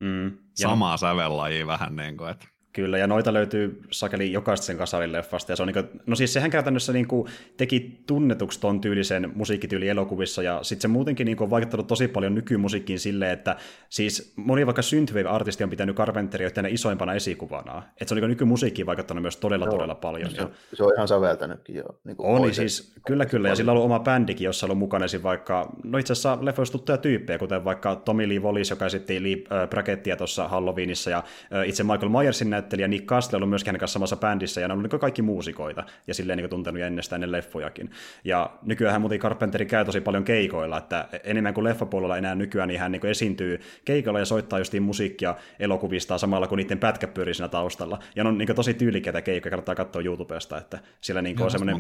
mm. 0.00 0.38
samaa 0.54 0.96
sävellajia 0.96 1.66
vähän 1.66 1.96
niin 1.96 2.16
kuin, 2.16 2.30
että 2.30 2.46
Kyllä, 2.72 2.98
ja 2.98 3.06
noita 3.06 3.32
löytyy 3.32 3.82
sakeli 3.90 4.32
jokaista 4.32 4.66
sen 4.66 4.76
kasarin 4.76 5.12
leffasta. 5.12 5.52
Ja 5.52 5.56
se 5.56 5.62
on 5.62 5.66
niin 5.66 5.74
kuin, 5.74 6.00
no 6.06 6.16
siis 6.16 6.32
sehän 6.32 6.50
käytännössä 6.50 6.92
niin 6.92 7.08
kuin 7.08 7.28
teki 7.56 8.00
tunnetuksi 8.06 8.60
ton 8.60 8.80
tyylisen 8.80 9.32
musiikkityyli 9.34 9.88
elokuvissa, 9.88 10.42
ja 10.42 10.62
sitten 10.62 10.82
se 10.82 10.88
muutenkin 10.88 11.24
niin 11.24 11.36
kuin 11.36 11.46
on 11.46 11.50
vaikuttanut 11.50 11.86
tosi 11.86 12.08
paljon 12.08 12.34
nykymusiikkiin 12.34 12.98
silleen, 12.98 13.32
että 13.32 13.56
siis 13.88 14.32
moni 14.36 14.66
vaikka 14.66 14.82
synthwave-artisti 14.82 15.64
on 15.64 15.70
pitänyt 15.70 15.96
Carpenteria 15.96 16.50
tänne 16.50 16.70
isoimpana 16.70 17.14
esikuvana. 17.14 17.82
Että 18.00 18.08
se 18.08 18.14
on 18.14 18.20
niin 18.20 18.28
nykymusiikkiin 18.28 18.86
vaikuttanut 18.86 19.22
myös 19.22 19.36
todella, 19.36 19.64
Joo, 19.64 19.74
todella 19.74 19.94
paljon. 19.94 20.30
Se, 20.30 20.46
se 20.74 20.84
on 20.84 20.92
ihan 20.96 21.08
säveltänytkin 21.08 21.76
jo. 21.76 21.84
Niin 22.04 22.16
on, 22.18 22.42
niin 22.42 22.54
siis 22.54 22.94
kyllä, 23.06 23.26
kyllä, 23.26 23.48
ja 23.48 23.54
sillä 23.54 23.72
on 23.72 23.76
ollut 23.76 23.90
oma 23.90 24.00
bändikin, 24.00 24.44
jossa 24.44 24.66
on 24.66 24.70
ollut 24.70 24.78
mukana 24.78 25.04
esim. 25.04 25.22
vaikka, 25.22 25.72
no 25.84 25.98
itse 25.98 26.12
asiassa 26.12 26.38
leffoissa 26.40 26.72
tuttuja 26.72 26.98
tyyppejä, 26.98 27.38
kuten 27.38 27.64
vaikka 27.64 27.96
Tommy 27.96 28.28
Lee 28.28 28.38
Wallis, 28.38 28.70
joka 28.70 28.86
esitti 28.86 29.22
Lee 29.22 29.32
äh, 29.62 29.68
Brackettia 29.68 30.16
tuossa 30.16 30.48
Halloweenissa, 30.48 31.10
ja 31.10 31.18
äh, 31.18 31.68
itse 31.68 31.82
Michael 31.82 32.08
Myersin 32.08 32.50
näyttelijä 32.60 32.88
Nick 32.88 33.06
Castle 33.06 33.36
on 33.36 33.38
ollut 33.38 33.50
myöskin 33.50 33.68
hänen 33.68 33.80
kanssa 33.80 33.92
samassa 33.92 34.16
bändissä, 34.16 34.60
ja 34.60 34.68
ne 34.68 34.72
on 34.72 34.78
ollut 34.78 34.92
niin 34.92 35.00
kaikki 35.00 35.22
muusikoita, 35.22 35.84
ja 36.06 36.14
silleen 36.14 36.36
niin 36.36 36.50
tuntenut 36.50 36.82
ennestään 36.82 37.22
ennen 37.22 37.32
leffojakin. 37.32 37.90
Ja 38.24 38.50
nykyään 38.62 39.00
muuten 39.00 39.18
Carpenteri 39.18 39.66
käy 39.66 39.84
tosi 39.84 40.00
paljon 40.00 40.24
keikoilla, 40.24 40.78
että 40.78 41.08
enemmän 41.24 41.54
kuin 41.54 41.64
leffapuolella 41.64 42.16
enää 42.16 42.34
nykyään, 42.34 42.68
niin 42.68 42.80
hän 42.80 42.92
niin 42.92 43.06
esiintyy 43.06 43.60
keikoilla 43.84 44.18
ja 44.18 44.24
soittaa 44.24 44.58
justiin 44.58 44.82
musiikkia 44.82 45.34
elokuvista 45.58 46.18
samalla 46.18 46.46
kuin 46.46 46.56
niiden 46.56 46.78
pätkä 46.78 47.06
pyörii 47.06 47.34
siinä 47.34 47.48
taustalla. 47.48 47.98
Ja 48.16 48.24
ne 48.24 48.28
on 48.28 48.38
niin 48.38 48.54
tosi 48.54 48.74
tyylikkäitä 48.74 49.22
keikkoja, 49.22 49.50
kannattaa 49.50 49.74
katsoa 49.74 50.02
YouTubesta, 50.02 50.58
että 50.58 50.78
siellä 51.00 51.22
niin 51.22 51.42
on 51.42 51.50
semmoinen... 51.50 51.74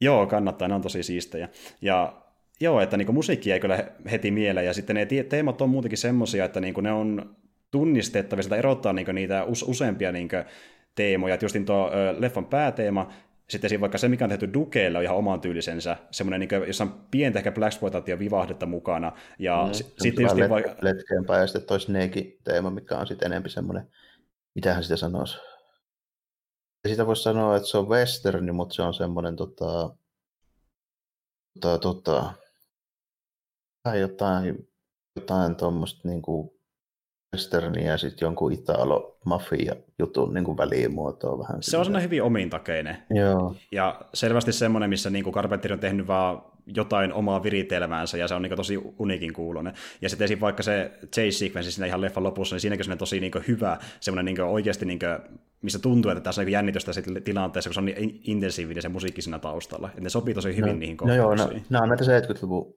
Joo, 0.00 0.26
kannattaa, 0.26 0.68
ne 0.68 0.74
on 0.74 0.82
tosi 0.82 1.02
siistejä. 1.02 1.48
Ja 1.82 2.12
Joo, 2.60 2.80
että 2.80 2.96
niin 2.96 3.14
musiikki 3.14 3.52
ei 3.52 3.60
kyllä 3.60 3.84
heti 4.10 4.30
mieleen, 4.30 4.66
ja 4.66 4.74
sitten 4.74 4.96
ne 4.96 5.06
teemat 5.06 5.60
on 5.60 5.70
muutenkin 5.70 5.98
semmoisia, 5.98 6.44
että 6.44 6.60
niin 6.60 6.74
ne 6.82 6.92
on 6.92 7.36
tunnistettavissa 7.74 8.48
tai 8.48 8.58
erottaa 8.58 8.92
niin 8.92 9.14
niitä 9.14 9.44
useampia 9.66 10.12
niin 10.12 10.28
teemoja. 10.94 11.34
Että 11.34 11.44
justin 11.44 11.66
tuo 11.66 11.90
leffan 12.18 12.46
pääteema, 12.46 13.12
sitten 13.48 13.70
siinä 13.70 13.80
vaikka 13.80 13.98
se, 13.98 14.08
mikä 14.08 14.24
on 14.24 14.28
tehty 14.28 14.52
Dukeelle, 14.52 14.98
on 14.98 15.04
ihan 15.04 15.16
oman 15.16 15.40
tyylisensä, 15.40 15.96
semmoinen, 16.10 16.40
niin 16.40 16.66
jossa 16.66 16.84
on 16.84 17.06
pientä 17.10 17.38
ehkä 17.38 17.52
blaxploitaatio 17.52 18.18
vivahdetta 18.18 18.66
mukana. 18.66 19.12
Ja 19.38 19.66
mm, 19.66 19.72
sitten 19.72 20.22
just 20.22 20.36
vaikka... 20.48 20.76
Letkeämpää, 20.82 21.40
ja 21.40 21.46
sitten 21.46 21.66
toi 21.68 21.80
Snake-teema, 21.80 22.70
mikä 22.70 22.98
on 22.98 23.06
sitten 23.06 23.26
enemmän 23.26 23.50
semmoinen, 23.50 23.90
mitähän 24.54 24.82
sitä 24.82 24.96
sanoisi. 24.96 25.38
Ja 26.84 26.90
sitä 26.90 27.06
voisi 27.06 27.22
sanoa, 27.22 27.56
että 27.56 27.68
se 27.68 27.78
on 27.78 27.88
westerni, 27.88 28.52
mutta 28.52 28.74
se 28.74 28.82
on 28.82 28.94
semmoinen 28.94 29.36
tota, 29.36 29.96
tota, 31.60 31.78
tota, 31.78 32.32
tai 33.82 34.00
jotain, 34.00 34.68
jotain 35.16 35.56
tuommoista 35.56 36.08
niin 36.08 36.22
kuin 36.22 36.53
westerni 37.34 37.86
ja 37.86 37.98
sitten 37.98 38.26
jonkun 38.26 38.52
italo 38.52 39.18
mafia 39.24 39.74
jutun 39.98 40.34
niin 40.34 40.44
kuin 40.44 40.56
välimuotoa 40.56 41.38
vähän. 41.38 41.62
Se 41.62 41.76
on 41.76 41.84
sellainen 41.84 42.06
hyvin 42.06 42.22
omintakeinen. 42.22 42.96
Joo. 43.10 43.56
Ja 43.72 44.00
selvästi 44.14 44.52
semmoinen, 44.52 44.90
missä 44.90 45.10
niin 45.10 45.24
kuin 45.24 45.34
Carpenter 45.34 45.72
on 45.72 45.78
tehnyt 45.78 46.06
vaan 46.06 46.42
jotain 46.66 47.12
omaa 47.12 47.42
viritelmäänsä, 47.42 48.18
ja 48.18 48.28
se 48.28 48.34
on 48.34 48.42
niin 48.42 48.56
tosi 48.56 48.78
unikin 48.98 49.32
kuulonen. 49.32 49.74
Ja 50.02 50.08
sitten 50.08 50.24
esim. 50.24 50.40
vaikka 50.40 50.62
se 50.62 50.90
chase 51.14 51.30
sequence 51.30 51.70
siinä 51.70 51.86
ihan 51.86 52.00
leffan 52.00 52.24
lopussa, 52.24 52.54
niin 52.54 52.60
siinäkin 52.60 52.84
se 52.84 52.92
on 52.92 52.98
tosi 52.98 53.20
niin 53.20 53.32
hyvä, 53.48 53.78
semmoinen 54.00 54.24
niin 54.24 54.40
oikeasti, 54.40 54.86
niin 54.86 54.98
kuin, 54.98 55.38
missä 55.62 55.78
tuntuu, 55.78 56.10
että 56.10 56.20
tässä 56.20 56.40
on 56.40 56.44
niin 56.44 56.52
jännitystä 56.52 56.92
tilanteessa, 57.24 57.70
kun 57.70 57.74
se 57.74 57.80
on 57.80 57.84
niin 57.84 58.20
intensiivinen 58.24 58.82
se 58.82 58.88
musiikki 58.88 59.22
siinä 59.22 59.38
taustalla. 59.38 59.88
Että 59.88 60.00
ne 60.00 60.08
sopii 60.08 60.34
tosi 60.34 60.56
hyvin 60.56 60.72
no, 60.72 60.78
niihin 60.78 60.96
kohtauksiin. 60.96 61.48
No 61.48 61.52
joo, 61.52 61.58
no, 61.58 61.64
nämä 61.70 61.82
on 61.82 61.88
näitä 61.88 62.04
70-luvun 62.04 62.74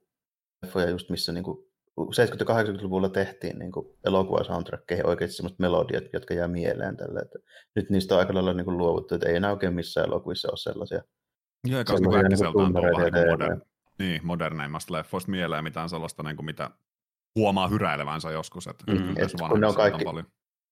leffoja 0.62 0.90
just, 0.90 1.10
missä 1.10 1.32
niin 1.32 1.44
kuin 1.44 1.67
70-80-luvulla 2.06 3.08
tehtiin 3.08 3.58
niin 3.58 3.72
elokuva 4.04 4.44
soundtrackkeihin 4.44 5.06
oikeasti 5.06 5.36
sellaiset 5.36 5.58
melodiat, 5.58 6.04
jotka 6.12 6.34
jää 6.34 6.48
mieleen 6.48 6.96
tälle. 6.96 7.20
Että 7.20 7.38
nyt 7.76 7.90
niistä 7.90 8.14
on 8.14 8.20
aika 8.20 8.34
lailla 8.34 8.54
niin 8.54 8.64
kuin 8.64 8.78
luovuttu, 8.78 9.14
että 9.14 9.28
ei 9.28 9.36
enää 9.36 9.50
oikein 9.50 9.74
missään 9.74 10.06
elokuvissa 10.06 10.48
ole 10.48 10.56
sellaisia. 10.56 11.02
Joo, 11.66 11.84
koska 11.84 12.10
kaikki 12.10 12.34
niin 12.34 12.46
on 12.46 12.74
vähän 12.74 13.12
niin 13.12 13.28
moder- 13.28 13.66
niin, 13.98 14.26
moderneimmasta 14.26 14.94
leffoista 14.94 15.30
mieleen 15.30 15.64
mitään 15.64 15.88
sellaista, 15.88 16.22
niin 16.22 16.36
kuin 16.36 16.46
mitä 16.46 16.70
huomaa 17.36 17.68
hyräilevänsä 17.68 18.30
joskus. 18.30 18.66
Että 18.66 18.92
mm. 18.92 19.10
Et 19.16 19.32
kun 19.48 19.60
ne 19.60 19.66
on 19.66 19.74
kaikki, 19.74 20.04
paljon. 20.04 20.24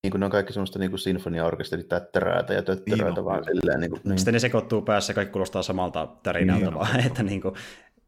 Niin 0.02 0.10
kuin 0.10 0.20
ne 0.20 0.26
on 0.26 0.32
kaikki 0.32 0.52
semmoista 0.52 0.78
niin 0.78 0.98
sinfoniaorkesteritättäräätä 0.98 2.54
ja 2.54 2.62
töttäräätä 2.62 3.14
niin, 3.14 3.24
vaan 3.24 3.44
silleen. 3.44 3.80
Niin 3.80 3.90
kuin, 3.90 4.00
niin. 4.04 4.18
Sitten 4.18 4.34
ne 4.34 4.40
sekoittuu 4.40 4.82
päässä, 4.82 5.14
kaikki 5.14 5.32
kuulostaa 5.32 5.62
samalta 5.62 6.08
tärinältä 6.22 6.64
niin, 6.64 6.74
vaan, 6.74 7.00
että 7.06 7.22
niin 7.22 7.42
kuin, 7.42 7.54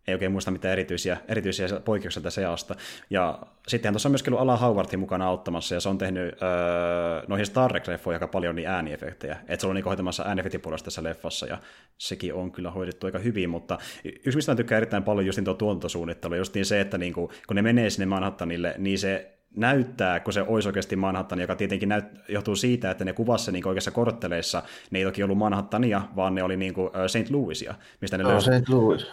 ei 0.08 0.14
oikein 0.14 0.32
muista 0.32 0.50
mitään 0.50 0.72
erityisiä, 0.72 1.16
erityisiä 1.28 1.68
poikkeuksia 1.84 2.22
tästä 2.22 2.40
seasta. 2.40 2.74
Ja 3.10 3.38
sittenhän 3.68 3.94
tuossa 3.94 4.08
on 4.08 4.10
myöskin 4.12 4.32
ollut 4.32 4.42
Alan 4.42 4.60
Howardin 4.60 5.00
mukana 5.00 5.26
auttamassa, 5.26 5.74
ja 5.74 5.80
se 5.80 5.88
on 5.88 5.98
tehnyt 5.98 6.42
öö, 6.42 7.22
noihin 7.28 7.46
Star 7.46 7.72
Trek-leffoihin 7.72 8.12
aika 8.12 8.28
paljon 8.28 8.56
niin 8.56 8.68
ääniefektejä. 8.68 9.36
Että 9.48 9.60
se 9.60 9.66
on 9.66 9.74
niin 9.74 9.84
hoitamassa 9.84 10.24
ääniefektipuolesta 10.26 10.84
tässä 10.84 11.02
leffassa, 11.02 11.46
ja 11.46 11.58
sekin 11.98 12.34
on 12.34 12.52
kyllä 12.52 12.70
hoidettu 12.70 13.06
aika 13.06 13.18
hyvin, 13.18 13.50
mutta 13.50 13.78
yksi 14.04 14.36
mistä 14.36 14.52
mä 14.52 14.56
tykkään 14.56 14.76
erittäin 14.76 15.02
paljon 15.02 15.26
just 15.26 15.44
tuo 15.44 15.54
tuotantosuunnittelu, 15.54 16.34
just 16.34 16.54
niin 16.54 16.66
se, 16.66 16.80
että 16.80 16.98
niin 16.98 17.12
kun 17.12 17.30
ne 17.54 17.62
menee 17.62 17.90
sinne 17.90 18.06
Manhattanille, 18.06 18.74
niin 18.78 18.98
se 18.98 19.38
näyttää, 19.56 20.20
kun 20.20 20.32
se 20.32 20.42
olisi 20.42 20.68
oikeasti 20.68 20.96
Manhattan, 20.96 21.40
joka 21.40 21.56
tietenkin 21.56 21.88
näyt, 21.88 22.04
johtuu 22.28 22.56
siitä, 22.56 22.90
että 22.90 23.04
ne 23.04 23.12
kuvassa 23.12 23.52
niin 23.52 23.68
oikeassa 23.68 23.90
kortteleissa, 23.90 24.62
ne 24.90 24.98
ei 24.98 25.04
toki 25.04 25.22
ollut 25.22 25.38
Manhattania, 25.38 26.02
vaan 26.16 26.34
ne 26.34 26.42
oli 26.42 26.56
niin 26.56 26.74
kuin 26.74 26.90
St. 27.06 27.30
Louisia, 27.30 27.74
mistä 28.00 28.18
ne 28.18 28.24
no, 28.24 28.30
löysi. 28.30 28.50
St. 28.60 28.68
Louis. 28.68 29.06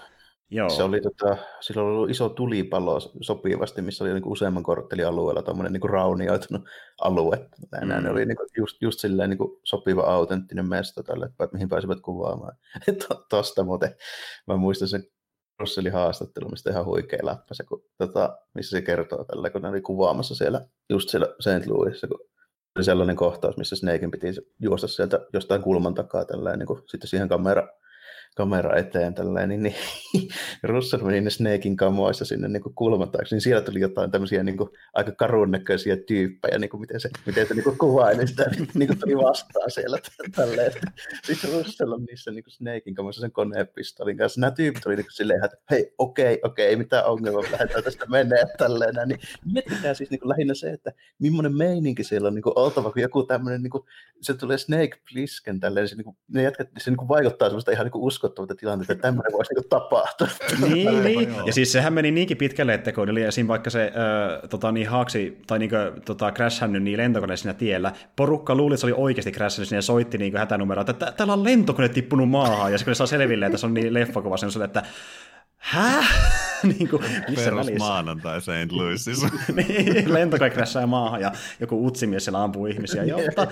Joo. 0.52 0.70
Se 0.70 0.84
oli, 0.84 1.02
tota, 1.02 1.38
sillä 1.60 1.82
oli 1.82 1.92
ollut 1.92 2.10
iso 2.10 2.30
tulipalo 2.30 3.00
sopivasti, 3.00 3.82
missä 3.82 4.04
oli 4.04 4.14
niin 4.14 4.28
useamman 4.28 4.64
korttelialueella 4.64 5.42
tuommoinen 5.42 5.74
niin 5.74 5.90
raunioitunut 5.90 6.68
alue. 7.02 7.50
Mm. 7.82 8.12
oli 8.12 8.26
niin 8.26 8.38
kuin, 8.38 8.50
just, 8.58 8.82
just 8.82 9.00
silleen 9.00 9.30
niin 9.30 9.38
kuin 9.38 9.60
sopiva 9.64 10.02
autenttinen 10.02 10.70
mesta 10.70 11.04
tälle, 11.04 11.26
että 11.26 11.50
mihin 11.54 11.70
pääsivät 11.70 12.00
kuvaamaan. 12.02 12.58
Tuosta 13.30 13.64
muuten, 13.64 13.96
mä 14.48 14.58
muistan 14.58 14.88
sen 14.88 15.04
Russellin 15.60 15.94
haastattelu, 15.94 16.50
mistä 16.50 16.70
ihan 16.70 16.86
huikea 16.86 17.20
läppä 17.24 17.54
se, 17.54 17.64
kun, 17.64 17.84
tota, 17.98 18.38
missä 18.54 18.78
se 18.78 18.82
kertoo 18.82 19.24
tällä, 19.24 19.50
kun 19.50 19.62
ne 19.62 19.70
oli 19.70 19.82
kuvaamassa 19.82 20.36
siellä, 20.36 20.62
just 20.90 21.10
siellä 21.10 21.28
St. 21.40 21.68
Louisissa, 21.68 22.08
kun 22.08 22.20
oli 22.76 22.84
sellainen 22.84 23.16
kohtaus, 23.16 23.58
missä 23.58 23.76
Snakein 23.76 24.12
piti 24.12 24.28
juosta 24.60 24.88
sieltä 24.88 25.20
jostain 25.34 25.62
kulman 25.62 25.94
takaa 25.94 26.26
tällä, 26.26 26.58
niin 26.58 26.68
kuin, 26.68 26.82
sitten 26.88 27.08
siihen 27.08 27.30
kamera 27.30 27.68
kamera 28.36 28.78
eteen 28.78 29.14
tälleen, 29.14 29.50
niin, 29.50 29.64
niin 29.64 29.76
Russell 30.64 31.04
meni 31.04 31.22
ne 31.22 31.30
Snakein 31.30 31.76
kamoissa 31.76 32.26
sinne 32.26 32.48
niin 32.48 32.64
kulmataiksi, 32.76 33.36
niin 33.36 33.42
siellä 33.42 33.62
tuli 33.62 33.80
jotain 33.80 34.12
tämmöisiä 34.12 34.44
niin 34.44 34.58
kuin, 34.58 34.70
aika 34.94 35.12
karun 35.12 35.52
näköisiä 35.52 35.98
tyyppejä, 35.98 36.60
niin 36.60 36.70
kuin 36.70 36.82
miten 36.82 37.00
se, 37.00 37.10
miten 37.26 37.48
se 37.48 37.54
niin 37.54 37.64
kuin 37.64 37.78
kuvaili 37.78 38.28
sitä, 38.28 38.44
niin, 38.50 38.68
niin 38.80 38.88
kuin 38.88 39.00
tuli 39.00 39.18
vastaan 39.18 39.72
siellä 39.72 39.98
tälleen. 40.36 40.72
Sitten 41.24 41.50
Russell 41.54 41.92
on 41.92 42.04
niissä 42.04 42.32
niin 42.32 42.44
Snakein 42.48 42.96
kamoissa 42.96 43.22
sen 43.22 43.32
konepistolin 43.32 44.18
kanssa. 44.18 44.42
Nämä 44.42 44.52
tyypit 44.52 44.86
oli 44.86 44.96
niin 44.96 45.06
kuin 45.06 45.14
silleen, 45.14 45.46
että 45.46 45.58
hei, 45.72 45.94
okei, 45.98 46.40
okei, 46.44 46.68
ei 46.68 46.76
mitään 46.76 47.06
ongelmaa, 47.06 47.44
lähdetään 47.52 47.84
tästä 47.84 48.06
menee 48.06 48.46
tälleen. 48.58 49.08
Niin 49.08 49.20
miettikää 49.54 49.94
siis 49.94 50.10
niin 50.10 50.20
kuin 50.20 50.30
lähinnä 50.30 50.54
se, 50.54 50.70
että 50.70 50.92
millainen 51.20 51.58
meininki 51.58 52.04
siellä 52.04 52.28
on 52.28 52.36
niin 52.36 52.44
kuin 52.44 52.60
oltava, 52.60 52.92
kun 52.92 53.02
joku 53.02 53.24
tämmöinen, 53.24 53.64
niin 53.64 53.72
kuin, 53.72 53.84
se 54.22 54.34
tulee 54.34 54.58
Snake 54.58 55.02
Plissken 55.14 55.60
tälleen, 55.60 55.88
se, 55.88 55.96
niin 55.96 56.06
kuin, 56.06 56.18
ne 56.28 56.44
jätkät, 56.44 56.70
se 56.78 56.92
niin 56.92 56.98
kuin 56.98 57.08
vaikuttaa 57.08 57.50
semmoista 57.50 57.72
ihan 57.72 57.86
niin 57.86 57.92
kuin 57.92 58.04
uskottavalta 58.26 58.56
tilanteita, 58.56 58.94
että 58.94 59.02
tämmöinen 59.02 59.34
voisi 59.34 59.54
niin 59.54 59.70
tapahtua. 59.70 60.28
Niin, 60.68 61.04
niin. 61.04 61.36
ja 61.46 61.54
siis 61.54 61.72
sehän 61.72 61.94
meni 61.94 62.12
niinkin 62.12 62.38
pitkälle, 62.38 62.74
että 62.74 62.92
kun 62.92 63.10
oli 63.10 63.22
esim. 63.22 63.48
vaikka 63.48 63.70
se 63.70 63.84
äh, 63.84 64.50
tota, 64.50 64.72
niin 64.72 64.90
haaksi, 64.90 65.38
tai 65.48 65.60
niin 65.60 65.70
kuin, 65.70 66.02
tota, 66.06 66.32
crashhännyt 66.32 66.84
niin 66.84 66.98
lentokone 66.98 67.38
siinä 67.38 67.54
tiellä, 67.54 67.92
porukka 68.16 68.56
luuli, 68.56 68.74
että 68.74 68.82
se 68.82 68.86
oli 68.88 68.96
oikeasti 68.98 69.32
crashhännyt 69.32 69.72
ja 69.72 69.82
soitti 69.82 70.18
niin 70.18 70.38
hätänumeroa, 70.38 70.86
että 70.90 71.12
täällä 71.12 71.34
on 71.34 71.44
lentokone 71.44 71.90
tippunut 71.90 72.30
maahan, 72.30 72.72
ja 72.72 72.78
se 72.78 72.86
kun 72.86 72.96
saa 72.96 73.08
selville, 73.08 73.46
että 73.46 73.58
se 73.58 73.66
on 73.66 73.74
niin 73.74 73.94
leffakuva, 73.94 74.38
se 74.38 74.46
on 74.46 74.66
että 74.66 74.84
häh? 75.58 76.45
niin 76.78 76.90
kuin, 76.90 77.04
missä 77.30 77.46
Perus 77.46 77.60
välissä? 77.60 77.88
maanantai 77.88 78.42
St. 78.42 78.72
Louisissa. 78.72 79.30
niin, 79.56 80.14
lentokone 80.14 80.50
krässää 80.50 80.88
maahan 80.88 81.22
ja 81.22 81.32
joku 81.60 81.88
utsimies 81.88 82.26
siellä 82.26 82.44
ampuu 82.44 82.66
ihmisiä, 82.66 83.04
mutta 83.26 83.48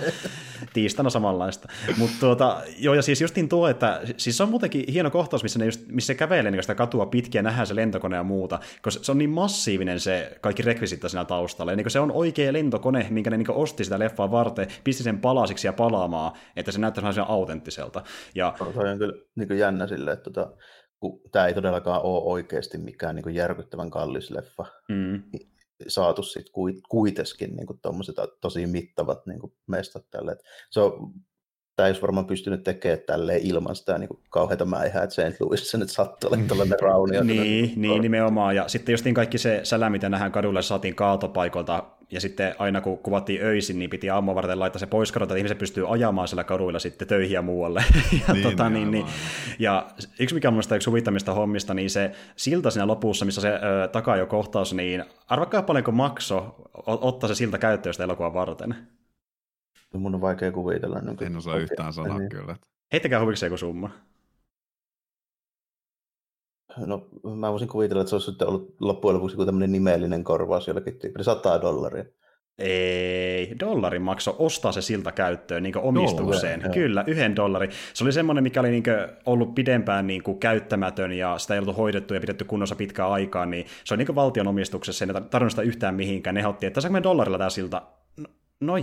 tiistaina 0.72 1.10
samanlaista. 1.10 1.68
Mutta 1.96 2.16
tuota, 2.20 2.62
joo, 2.78 2.94
ja 2.94 3.02
siis 3.02 3.20
justin 3.20 3.48
tuo, 3.48 3.68
että 3.68 4.00
siis 4.16 4.36
se 4.36 4.42
on 4.42 4.48
muutenkin 4.48 4.84
hieno 4.92 5.10
kohtaus, 5.10 5.42
missä, 5.42 5.58
ne 5.58 5.64
just, 5.64 5.80
missä 5.88 6.06
se 6.06 6.14
kävelee 6.14 6.50
niin 6.50 6.62
sitä 6.62 6.74
katua 6.74 7.06
pitkin 7.06 7.38
ja 7.38 7.42
nähdään 7.42 7.66
se 7.66 7.76
lentokone 7.76 8.16
ja 8.16 8.22
muuta, 8.22 8.58
koska 8.82 9.04
se 9.04 9.12
on 9.12 9.18
niin 9.18 9.30
massiivinen 9.30 10.00
se 10.00 10.38
kaikki 10.40 10.62
rekvisitta 10.62 11.08
siinä 11.08 11.24
taustalla. 11.24 11.72
Ja 11.72 11.76
niin 11.76 11.90
se 11.90 12.00
on 12.00 12.12
oikea 12.12 12.52
lentokone, 12.52 13.06
minkä 13.10 13.30
ne 13.30 13.36
niin 13.36 13.50
osti 13.50 13.84
sitä 13.84 13.98
leffaa 13.98 14.30
varten, 14.30 14.68
pisti 14.84 15.02
sen 15.02 15.18
palasiksi 15.18 15.66
ja 15.66 15.72
palaamaan, 15.72 16.32
että 16.56 16.72
se 16.72 16.78
näyttää 16.78 17.24
autenttiselta. 17.28 18.02
Ja... 18.34 18.54
Se 18.58 18.64
on 18.64 18.98
kyllä 18.98 19.14
niin 19.36 19.58
jännä 19.58 19.86
silleen, 19.86 20.14
että 20.18 20.30
tota, 20.30 20.52
kun 21.04 21.20
tämä 21.32 21.46
ei 21.46 21.54
todellakaan 21.54 22.02
ole 22.02 22.22
oikeasti 22.22 22.78
mikään 22.78 23.16
niin 23.16 23.34
järkyttävän 23.34 23.90
kallis 23.90 24.30
leffa. 24.30 24.66
Mm. 24.88 25.22
Saatu 25.88 26.22
sitten 26.22 26.52
kuitenkin 26.88 27.56
niin 27.56 27.66
tosi 28.40 28.66
mittavat 28.66 29.26
niin 29.26 29.40
kuin 29.40 29.52
mestat 29.66 30.10
tälle. 30.10 30.36
Se 30.70 30.80
on 30.80 31.12
tämä 31.76 31.86
ei 31.86 31.90
olisi 31.90 32.02
varmaan 32.02 32.26
pystynyt 32.26 32.62
tekemään 32.62 32.98
tälleen 33.06 33.40
ilman 33.42 33.76
sitä 33.76 33.98
niin 33.98 34.18
kauheita 34.30 34.64
mäihää, 34.64 35.02
että 35.02 35.14
St. 35.14 35.40
Louisissa 35.40 35.78
nyt 35.78 35.90
sattuu 35.90 36.28
olemaan 36.28 36.48
tällainen 36.48 36.80
raunio. 36.82 37.22
niin, 37.22 37.72
niin, 37.76 38.02
nimenomaan. 38.02 38.56
Ja 38.56 38.68
sitten 38.68 38.92
justiin 38.92 39.14
kaikki 39.14 39.38
se 39.38 39.60
sälä, 39.62 39.90
mitä 39.90 40.08
nähdään 40.08 40.32
kadulla, 40.32 40.62
saatiin 40.62 40.94
kaatopaikoilta, 40.94 41.82
ja 42.10 42.20
sitten 42.20 42.54
aina 42.58 42.80
kun 42.80 42.98
kuvattiin 42.98 43.42
öisin, 43.42 43.78
niin 43.78 43.90
piti 43.90 44.10
aamu 44.10 44.34
varten 44.34 44.60
laittaa 44.60 44.80
se 44.80 44.86
pois 44.86 45.12
kadota, 45.12 45.34
että 45.34 45.38
ihmiset 45.38 45.58
pystyy 45.58 45.92
ajamaan 45.92 46.28
siellä 46.28 46.44
kaduilla 46.44 46.78
sitten 46.78 47.08
töihin 47.08 47.34
ja 47.34 47.42
muualle. 47.42 47.84
ja, 48.28 48.34
niin, 48.34 48.42
tota, 48.42 48.70
niin, 48.70 48.90
niin, 48.90 49.06
ja 49.58 49.86
yksi 50.20 50.34
mikä 50.34 50.48
on 50.48 50.54
mielestäni 50.54 50.76
yksi 50.76 50.90
huvittamista 50.90 51.34
hommista, 51.34 51.74
niin 51.74 51.90
se 51.90 52.10
silta 52.36 52.70
siinä 52.70 52.86
lopussa, 52.86 53.24
missä 53.24 53.40
se 53.40 53.48
ö, 53.48 53.88
takajo-kohtaus, 53.88 54.74
niin 54.74 55.04
arvakaa 55.28 55.62
paljonko 55.62 55.92
makso 55.92 56.54
ottaa 56.86 57.28
se 57.28 57.34
silta 57.34 57.58
käyttöön 57.58 57.94
sitä 57.94 58.04
elokuvan 58.04 58.34
varten. 58.34 58.74
Mun 59.98 60.14
on 60.14 60.20
vaikea 60.20 60.52
kuvitella. 60.52 61.00
Niin 61.00 61.22
en 61.22 61.36
osaa 61.36 61.56
yhtään 61.56 61.92
sanoa 61.92 62.18
niin. 62.18 62.28
kyllä. 62.28 62.56
Heittäkää 62.92 63.20
huvikseen 63.20 63.48
joku 63.48 63.56
summa. 63.56 63.90
No, 66.86 67.08
mä 67.36 67.52
voisin 67.52 67.68
kuvitella, 67.68 68.00
että 68.00 68.08
se 68.10 68.14
olisi 68.14 68.26
sitten 68.26 68.48
ollut 68.48 68.74
loppujen 68.80 69.14
lopuksi 69.14 69.34
joku 69.34 69.44
tämmöinen 69.44 69.72
nimellinen 69.72 70.24
korvaus 70.24 70.68
jollekin 70.68 70.98
tyyppi. 70.98 71.24
100 71.24 71.60
dollaria. 71.62 72.04
Ei, 72.58 73.56
dollarin 73.60 74.02
makso 74.02 74.36
ostaa 74.38 74.72
se 74.72 74.82
siltä 74.82 75.12
käyttöön 75.12 75.62
niin 75.62 75.78
omistukseen. 75.78 76.60
Dollar, 76.60 76.74
Kyllä, 76.74 77.04
yhden 77.06 77.36
dollarin. 77.36 77.70
Se 77.94 78.04
oli 78.04 78.12
semmoinen, 78.12 78.44
mikä 78.44 78.60
oli 78.60 78.70
niin 78.70 78.84
ollut 79.26 79.54
pidempään 79.54 80.06
niin 80.06 80.22
käyttämätön 80.40 81.12
ja 81.12 81.38
sitä 81.38 81.54
ei 81.54 81.60
ollut 81.60 81.76
hoidettu 81.76 82.14
ja 82.14 82.20
pidetty 82.20 82.44
kunnossa 82.44 82.76
pitkään 82.76 83.10
aikaa, 83.10 83.46
niin 83.46 83.66
se 83.84 83.94
on 83.94 83.98
niin 83.98 84.14
valtion 84.14 84.46
omistuksessa, 84.46 85.04
ei 85.04 85.12
tarvinnut 85.30 85.52
sitä 85.52 85.62
yhtään 85.62 85.94
mihinkään. 85.94 86.34
Ne 86.34 86.46
otti, 86.46 86.66
että 86.66 86.80
saanko 86.80 86.92
me 86.92 87.02
dollarilla 87.02 87.38
tämä 87.38 87.50
silta? 87.50 87.82
No 88.16 88.26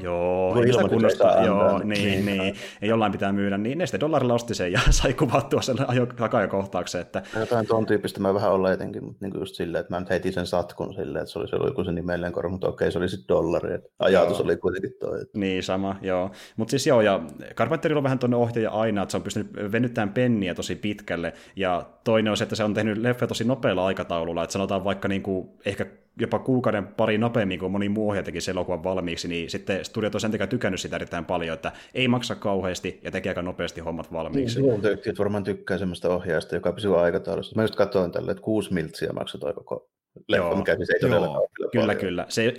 joo, 0.04 0.56
no, 0.56 0.62
ilman 0.62 0.90
kunnosta, 0.90 1.44
joo, 1.46 1.80
niin, 1.80 2.25
niin, 2.25 2.25
niin, 2.25 2.56
ja 2.82 2.88
jollain 2.88 3.12
pitää 3.12 3.32
myydä, 3.32 3.58
niin 3.58 3.78
ne 3.78 3.86
sitten 3.86 4.00
dollarilla 4.00 4.34
osti 4.34 4.56
sen 4.56 4.72
ja 4.72 4.80
sai 4.90 5.13
kuvattua 5.13 5.62
sen 5.62 5.75
takajakohtauksen. 6.18 7.01
Että... 7.01 7.24
Jotain 7.40 7.68
tuon 7.68 7.86
tyyppistä 7.86 8.20
mä 8.20 8.34
vähän 8.34 8.51
olla 8.51 8.72
etenkin, 8.72 9.04
mutta 9.04 9.25
niin 9.25 9.40
just 9.40 9.56
silleen, 9.56 9.82
että 9.82 9.94
mä 9.94 10.00
nyt 10.00 10.10
heitin 10.10 10.34
sen 10.34 10.46
satkun 10.46 10.94
silleen, 10.94 11.22
että 11.22 11.32
se 11.32 11.40
oli 11.40 11.48
se 11.48 11.56
joku 11.56 11.84
se 11.84 11.92
nimellinen 11.92 12.32
korva, 12.32 12.50
mutta 12.50 12.68
okei, 12.68 12.92
se 12.92 12.98
oli 12.98 13.10
sitten 13.10 13.28
dollari, 13.28 13.74
että 13.74 13.90
ajatus 14.00 14.40
joo. 14.40 14.46
oli 14.46 14.58
kuitenkin 14.58 14.94
toi. 15.00 15.22
Että... 15.22 15.40
Niin, 15.40 15.63
sama, 15.63 15.96
joo. 16.01 16.32
Mutta 16.58 16.72
siis 16.72 16.88
joo, 16.88 17.01
ja 17.01 17.22
Carpenterilla 17.56 18.00
on 18.00 18.04
vähän 18.04 18.20
tuonne 18.20 18.38
ohjaaja 18.38 18.72
aina, 18.72 19.01
että 19.01 19.12
se 19.12 19.18
on 19.18 19.24
pystynyt 19.24 19.72
venyttämään 19.72 20.13
penniä 20.13 20.56
tosi 20.56 20.75
pitkälle, 20.75 21.34
ja 21.56 21.86
toinen 22.03 22.31
on 22.31 22.38
se, 22.38 22.43
että 22.43 22.55
se 22.55 22.63
on 22.63 22.74
tehnyt 22.74 22.98
leffa 22.98 23.27
tosi 23.27 23.43
nopealla 23.43 23.86
aikataululla, 23.86 24.43
että 24.43 24.53
sanotaan 24.53 24.84
vaikka 24.84 25.08
niin 25.08 25.24
kuin, 25.24 25.50
ehkä 25.65 25.86
jopa 26.20 26.39
kuukauden 26.39 26.88
pari 26.88 27.17
nopeammin 27.17 27.60
kuin 27.60 27.72
moni 27.72 27.89
muu 27.89 28.10
ohjaaja 28.10 28.24
teki 28.24 28.41
sen 28.41 28.53
elokuvan 28.53 28.84
valmiiksi, 28.84 29.27
niin 29.27 29.50
sitten 29.50 29.86
studiot 29.86 30.15
on 30.15 30.22
sen 30.22 30.31
takia 30.31 30.48
tykännyt 30.48 30.79
sitä 30.79 30.96
erittäin 30.96 31.25
paljon, 31.25 31.53
että 31.53 31.72
ei 31.93 32.08
maksa 32.08 32.36
kauheasti 32.36 33.00
ja 33.03 33.12
tekee 33.12 33.29
aika 33.29 33.41
nopeasti 33.41 33.81
hommat 33.81 34.12
valmiiksi. 34.12 34.62
Niin, 34.62 34.81
työntekijät 34.81 35.20
varmaan 35.20 35.43
tykkää 35.43 35.77
semmoista 35.77 36.10
ohjaajasta, 36.10 36.55
joka 36.55 36.72
pysyy 36.72 37.00
aikataulussa. 37.00 37.55
Mä 37.55 37.62
just 37.62 37.75
katsoin 37.75 38.12
tälle, 38.12 38.31
että 38.31 38.43
kuusi 38.43 38.74
miltsiä 38.74 39.13
maksoi 39.13 39.41
toi 39.41 39.53
koko 39.53 39.89
leffa, 40.27 40.48
Joo. 40.48 40.56
mikä 40.56 40.75
siis 40.75 40.89
ei 40.89 41.00
todellakaan 41.00 41.41
Joo. 41.60 41.70
Kyllä, 41.72 41.86
paljon. 41.86 41.98
kyllä. 41.98 42.25
Se 42.30 42.53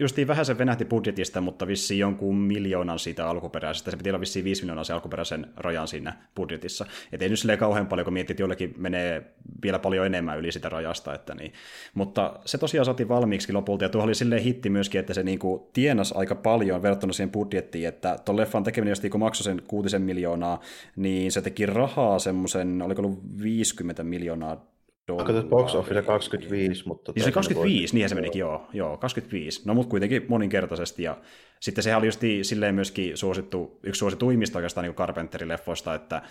justiin 0.00 0.28
vähän 0.28 0.46
se 0.46 0.58
venähti 0.58 0.84
budjetista, 0.84 1.40
mutta 1.40 1.66
vissiin 1.66 1.98
jonkun 1.98 2.36
miljoonan 2.36 2.98
siitä 2.98 3.28
alkuperäisestä. 3.28 3.90
Se 3.90 3.96
piti 3.96 4.10
olla 4.10 4.20
vissiin 4.20 4.44
5 4.44 4.62
miljoonaa 4.62 4.84
se 4.84 4.92
alkuperäisen 4.92 5.46
rajan 5.56 5.88
siinä 5.88 6.12
budjetissa. 6.34 6.86
Et 7.12 7.22
ei 7.22 7.28
nyt 7.28 7.38
silleen 7.38 7.58
kauhean 7.58 7.86
paljon, 7.86 8.04
kun 8.04 8.12
miettii, 8.12 8.32
että 8.34 8.42
jollekin 8.42 8.74
menee 8.76 9.22
vielä 9.62 9.78
paljon 9.78 10.06
enemmän 10.06 10.38
yli 10.38 10.52
sitä 10.52 10.68
rajasta. 10.68 11.14
Että 11.14 11.34
niin. 11.34 11.52
Mutta 11.94 12.40
se 12.44 12.58
tosiaan 12.58 12.84
saatiin 12.84 13.08
valmiiksi 13.08 13.52
lopulta, 13.52 13.84
ja 13.84 13.88
tuo 13.88 14.02
oli 14.02 14.14
silleen 14.14 14.42
hitti 14.42 14.70
myöskin, 14.70 14.98
että 14.98 15.14
se 15.14 15.22
niinku 15.22 15.70
tienas 15.72 16.12
aika 16.12 16.34
paljon 16.34 16.82
verrattuna 16.82 17.12
siihen 17.12 17.30
budjettiin, 17.30 17.88
että 17.88 18.18
tuon 18.24 18.36
leffan 18.36 18.64
tekeminen, 18.64 18.90
jos 18.90 19.02
kun 19.10 19.20
maksoi 19.20 19.44
sen 19.44 19.62
kuutisen 19.66 20.02
miljoonaa, 20.02 20.60
niin 20.96 21.32
se 21.32 21.42
teki 21.42 21.66
rahaa 21.66 22.18
semmoisen, 22.18 22.82
oliko 22.82 23.02
ollut 23.02 23.20
50 23.42 24.04
miljoonaa 24.04 24.71
dollaria. 25.08 25.42
box 25.42 25.74
office 25.74 26.02
25, 26.02 26.88
mutta... 26.88 27.12
Niin 27.14 27.24
se 27.24 27.32
25, 27.32 27.94
niin 27.94 28.08
se 28.08 28.14
menikin, 28.14 28.40
joo, 28.40 28.66
joo, 28.72 28.96
25. 28.96 29.62
No 29.64 29.74
mutta 29.74 29.90
kuitenkin 29.90 30.24
moninkertaisesti, 30.28 31.02
ja 31.02 31.16
sitten 31.60 31.84
sehän 31.84 31.98
oli 31.98 32.06
just 32.06 32.20
silleen 32.42 32.74
myöskin 32.74 33.16
suosittu, 33.16 33.78
yksi 33.82 33.98
suosituimmista 33.98 34.58
oikeastaan 34.58 34.84
niin 34.84 34.94
Carpenterin 34.94 35.48
leffoista, 35.48 35.94
että 35.94 36.16
äh, 36.16 36.22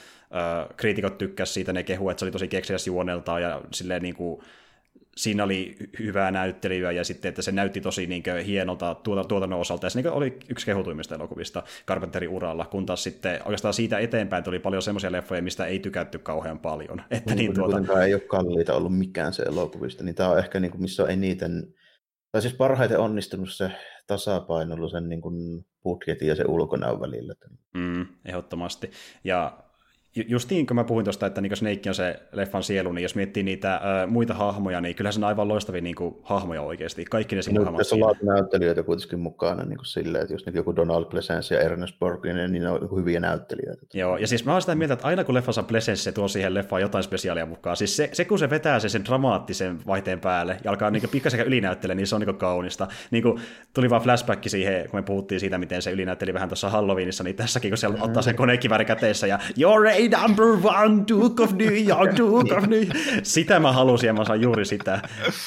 kriitikot 0.78 1.18
tykkäsivät 1.18 1.54
siitä, 1.54 1.74
ne 1.74 1.84
kehu, 1.84 2.10
että 2.10 2.20
se 2.20 2.26
oli 2.26 2.32
tosi 2.32 2.48
keksiäs 2.48 2.88
juoneltaan, 2.88 3.42
ja 3.42 3.62
silleen 3.72 4.02
niin 4.02 4.16
kuin, 4.16 4.42
siinä 5.18 5.44
oli 5.44 5.76
hyvää 6.00 6.32
näyttelyä 6.32 6.92
ja 6.92 7.04
sitten, 7.04 7.30
että 7.30 7.42
se 7.42 7.52
näytti 7.52 7.82
tosi 7.82 8.08
niin 8.08 8.24
kuin, 8.24 8.46
hienolta 8.46 8.96
tuota, 8.96 9.24
tuotannon 9.24 9.60
osalta. 9.60 9.86
Ja 9.86 9.90
se 9.90 10.02
niin 10.02 10.12
oli 10.12 10.38
yksi 10.50 10.66
kehutuimmista 10.66 11.16
elokuvista 11.16 11.64
Carpenterin 11.88 12.30
uralla, 12.30 12.66
kun 12.66 12.86
taas 12.86 13.04
sitten 13.04 13.40
oikeastaan 13.46 13.74
siitä 13.74 14.00
eteenpäin 14.00 14.44
tuli 14.44 14.60
paljon 14.60 14.82
semmoisia 14.82 15.12
leffoja, 15.12 15.42
mistä 15.42 15.66
ei 15.66 15.80
tykätty 15.80 16.20
kauhean 16.20 16.60
paljon. 16.60 17.02
Että 17.12 17.36
niin, 17.36 17.38
niin 17.38 17.54
tuota... 17.54 18.04
ei 18.04 18.14
ole 18.14 18.22
kalliita 18.22 18.76
ollut 18.76 18.98
mikään 18.98 19.34
se 19.34 19.44
elokuvista, 19.44 20.04
niin 20.04 20.16
tämä 20.16 20.30
on 20.30 20.40
ehkä 20.40 20.60
niin 20.60 20.72
kuin, 20.72 20.82
missä 20.82 21.04
on 21.04 21.12
eniten, 21.12 21.74
tai 22.32 22.42
siis 22.42 22.54
parhaiten 22.54 23.00
onnistunut 23.00 23.54
se 23.54 23.72
tasapainoilu 24.08 24.90
sen 24.90 25.10
niin 25.10 25.22
kuin 25.22 25.66
budjetin 25.84 26.28
ja 26.28 26.36
se 26.36 26.44
ulkonäön 26.48 27.02
välillä. 27.02 27.34
Mm, 27.74 28.08
ehdottomasti. 28.26 28.92
Ja 29.24 29.58
justiin 30.16 30.68
kun 30.68 30.76
mä 30.76 30.84
puhuin 30.84 31.04
tuosta, 31.04 31.26
että 31.26 31.42
niin 31.42 31.56
Snake 31.56 31.90
on 31.90 31.96
se 31.96 32.20
leffan 32.32 32.64
sielu, 32.64 32.92
niin 32.92 33.04
jos 33.04 33.16
miettii 33.16 33.44
niitä 33.44 33.76
äh, 33.76 33.82
muita 34.08 34.34
hahmoja, 34.34 34.82
niin 34.82 34.96
kyllähän 34.96 35.14
se 35.14 35.20
on 35.20 35.24
aivan 35.24 35.48
loistavia 35.48 35.82
niin 35.82 35.96
kuin, 35.96 36.16
hahmoja 36.24 36.62
oikeasti. 36.62 37.06
Kaikki 37.06 37.36
ne 37.36 37.42
siinä 37.42 37.72
Tässä 37.78 37.96
on 37.96 38.16
näyttelijöitä 38.24 38.84
kuitenkin 38.84 39.20
mukana 39.20 39.64
niin 39.64 39.78
kuin 39.78 39.86
silleen, 39.86 40.22
että 40.22 40.34
jos 40.34 40.46
niin 40.46 40.56
joku 40.56 40.76
Donald 40.76 41.06
Pleasence 41.06 41.56
ja 41.56 41.62
Ernest 41.62 42.00
Borgnine, 42.00 42.48
niin 42.48 42.64
ne 42.64 42.70
on 42.70 42.90
hyviä 42.96 43.20
näyttelijöitä. 43.20 43.86
Joo, 43.94 44.18
ja 44.18 44.28
siis 44.28 44.46
mä 44.46 44.52
oon 44.52 44.62
sitä 44.62 44.76
mieltä, 44.76 44.94
että 44.94 45.08
aina 45.08 45.24
kun 45.24 45.36
leffassa 45.36 45.62
on 45.62 45.66
Pleasence, 45.66 46.04
se 46.04 46.12
tuo 46.12 46.28
siihen 46.28 46.54
leffaan 46.54 46.82
jotain 46.82 47.04
spesiaalia 47.04 47.46
mukaan. 47.46 47.78
Siis 47.78 47.98
se, 47.98 48.10
se 48.14 48.26
kun 48.26 48.40
se 48.40 48.50
vetää 48.50 48.80
sen, 48.80 48.90
sen 48.90 49.06
dramaattisen 49.06 49.80
vaihteen 49.88 50.20
päälle 50.20 50.58
ja 50.64 50.72
alkaa 50.72 50.92
niin 50.92 51.10
pikkasen 51.12 51.48
ylinäyttelemään, 51.48 51.98
niin 51.98 52.08
se 52.08 52.16
on 52.16 52.22
niin 52.22 52.36
kaunista. 52.36 52.88
Niin 53.12 53.24
kuin, 53.24 53.42
tuli 53.74 53.90
vaan 53.90 54.02
flashback 54.02 54.50
siihen, 54.50 54.90
kun 54.90 54.98
me 54.98 55.04
puhuttiin 55.04 55.40
siitä, 55.40 55.58
miten 55.58 55.82
se 55.82 55.92
ylinäytteli 55.92 56.34
vähän 56.34 56.50
tuossa 56.50 56.70
Halloweenissa, 56.70 57.24
niin 57.24 57.36
tässäkin, 57.36 57.72
kun 57.72 57.78
se 57.78 57.88
ottaa 57.88 58.22
sen 58.22 58.36
konekiväri 58.36 58.86
käteessä 58.86 59.28
ja 59.28 59.40
You're 59.60 60.01
a 60.14 60.28
number 60.28 60.46
one, 60.46 61.04
Duke 61.10 61.44
of 61.44 61.52
New 61.52 61.88
York, 61.88 62.18
Duke 62.18 62.56
of 62.56 62.68
New 62.68 62.84
York. 62.84 62.98
Sitä 63.24 63.60
mä 63.60 63.72
halusin 63.72 64.08
ja 64.08 64.14
mä 64.14 64.26
saan 64.26 64.42
juuri 64.42 64.66
sitä. 64.66 65.02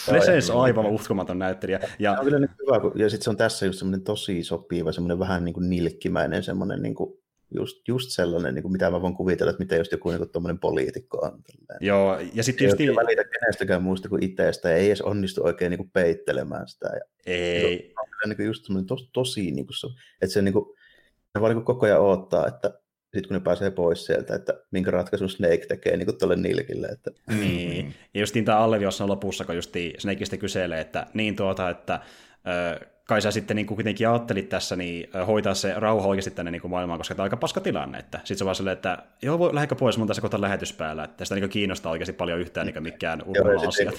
Presence 0.06 0.52
on 0.52 0.62
aivan 0.62 0.86
uskomaton 0.86 1.38
näyttelijä. 1.38 1.80
Ja, 1.98 2.12
on 2.12 2.24
kyllä 2.24 2.38
niin 2.38 2.50
hyvä, 2.66 2.90
ja 2.94 3.10
sitten 3.10 3.24
se 3.24 3.30
on 3.30 3.36
tässä 3.36 3.66
just 3.66 3.78
semmoinen 3.78 4.04
tosi 4.04 4.44
sopiva, 4.44 4.92
semmoinen 4.92 5.18
vähän 5.18 5.44
niin 5.44 5.54
kuin 5.54 5.70
nilkkimäinen, 5.70 6.42
semmoinen 6.42 6.82
niin 6.82 6.94
kuin 6.94 7.24
just, 7.54 7.88
just 7.88 8.10
sellainen, 8.10 8.54
niin 8.54 8.62
kuin 8.62 8.72
mitä 8.72 8.90
mä 8.90 9.02
voin 9.02 9.14
kuvitella, 9.14 9.50
että 9.50 9.62
miten 9.62 9.78
just 9.78 9.92
joku 9.92 10.10
niin 10.10 10.28
tuommoinen 10.32 10.58
poliitikko 10.58 11.18
on. 11.18 11.30
Tälleen. 11.30 11.78
Joo, 11.80 12.18
ja 12.34 12.42
sitten 12.42 12.64
just... 12.64 12.80
Ei 12.80 12.96
välitä 12.96 13.24
kenestäkään 13.24 13.82
muusta 13.82 14.08
kuin 14.08 14.22
itsestä, 14.22 14.70
ja 14.70 14.76
ei 14.76 14.86
edes 14.86 15.02
onnistu 15.02 15.44
oikein 15.44 15.70
niin 15.70 15.78
kuin 15.78 15.90
peittelemään 15.90 16.68
sitä. 16.68 16.88
Ja, 16.88 17.00
ei. 17.26 17.78
Se 17.88 17.94
on 18.24 18.28
niin 18.28 18.36
kuin 18.36 18.46
just 18.46 18.64
semmoinen 18.64 18.86
tos, 18.86 19.10
tosi, 19.12 19.50
niin 19.50 19.66
kuin 19.66 19.76
se, 19.76 19.86
että 20.22 20.32
se, 20.32 20.42
niin 20.42 20.52
kuin, 20.52 20.66
se 21.32 21.40
vaan 21.40 21.50
niin 21.50 21.64
kuin 21.64 21.76
koko 21.76 21.86
ajan 21.86 22.00
odottaa, 22.00 22.46
että 22.46 22.70
sitten 23.14 23.28
kun 23.28 23.34
ne 23.34 23.40
pääsee 23.40 23.70
pois 23.70 24.06
sieltä, 24.06 24.34
että 24.34 24.54
minkä 24.70 24.90
ratkaisun 24.90 25.28
Snake 25.28 25.66
tekee 25.68 25.96
niin 25.96 26.18
tuolle 26.18 26.36
nilkille. 26.36 26.86
Että... 26.86 27.10
Niin, 27.28 27.94
ja 28.14 28.20
justiin 28.20 28.44
tämä 28.44 28.58
alleviossan 28.58 29.08
lopussa, 29.08 29.44
kun 29.44 29.56
justiin 29.56 30.00
Snakeista 30.00 30.36
kyselee, 30.36 30.80
että 30.80 31.06
niin 31.14 31.36
tuota, 31.36 31.70
että 31.70 32.00
ö, 32.80 32.86
kai 33.08 33.22
sä 33.22 33.30
sitten 33.30 33.56
niin 33.56 33.66
kuin 33.66 33.76
kuitenkin 33.76 34.08
ajattelit 34.08 34.48
tässä, 34.48 34.76
niin 34.76 35.08
hoitaa 35.26 35.54
se 35.54 35.74
rauha 35.76 36.08
oikeasti 36.08 36.30
tänne 36.30 36.50
niin 36.50 36.62
kuin 36.62 36.70
maailmaan, 36.70 36.98
koska 36.98 37.14
tämä 37.14 37.22
on 37.22 37.26
aika 37.26 37.36
paska 37.36 37.60
tilanne. 37.60 37.98
Että 37.98 38.18
sitten 38.18 38.38
se 38.38 38.44
vaan 38.44 38.54
silleen, 38.54 38.72
että 38.72 38.98
joo, 39.22 39.38
voi 39.38 39.54
lähdekö 39.54 39.74
pois, 39.74 39.98
mun 39.98 40.06
tässä 40.06 40.22
kohta 40.22 40.40
lähetys 40.40 40.72
päällä. 40.72 41.04
Että 41.04 41.24
sitä 41.24 41.34
niin 41.34 41.50
kiinnostaa 41.50 41.92
oikeasti 41.92 42.12
paljon 42.12 42.40
yhtään 42.40 42.66
niin 42.66 42.82
mikään 42.82 43.22
ulkomaan 43.26 43.68
asiat. 43.68 43.94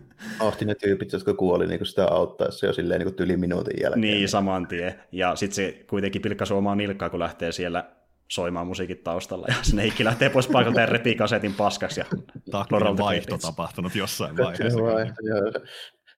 Ahti 0.40 0.64
ne 0.64 0.74
tyypit, 0.74 1.12
jotka 1.12 1.34
kuoli 1.34 1.66
niin 1.66 1.86
sitä 1.86 2.06
auttaessa 2.06 2.66
jo 2.66 2.72
silleen 2.72 3.00
niin 3.00 3.14
tyli 3.14 3.36
minuutin 3.36 3.82
jälkeen. 3.82 4.00
Niin, 4.00 4.28
saman 4.28 4.66
tien. 4.66 4.94
Ja 5.12 5.36
sitten 5.36 5.54
se 5.54 5.84
kuitenkin 5.86 6.22
pilkkaa 6.22 6.46
suomaa 6.46 6.74
nilkkaa, 6.74 7.10
kun 7.10 7.20
lähtee 7.20 7.52
siellä 7.52 7.84
soimaan 8.30 8.66
musiikit 8.66 9.02
taustalla, 9.02 9.46
ja 9.48 9.54
Snake 9.62 10.04
lähtee 10.04 10.30
pois 10.30 10.48
paikalta 10.48 10.80
ja 10.80 10.86
repii 10.86 11.14
kasetin 11.14 11.54
paskaksi. 11.54 12.00
Ja 12.00 12.06
Taktinen 12.50 12.98
vaihto 12.98 13.38
tapahtunut 13.38 13.94
jossain 13.94 14.36
vaiheessa. 14.36 14.80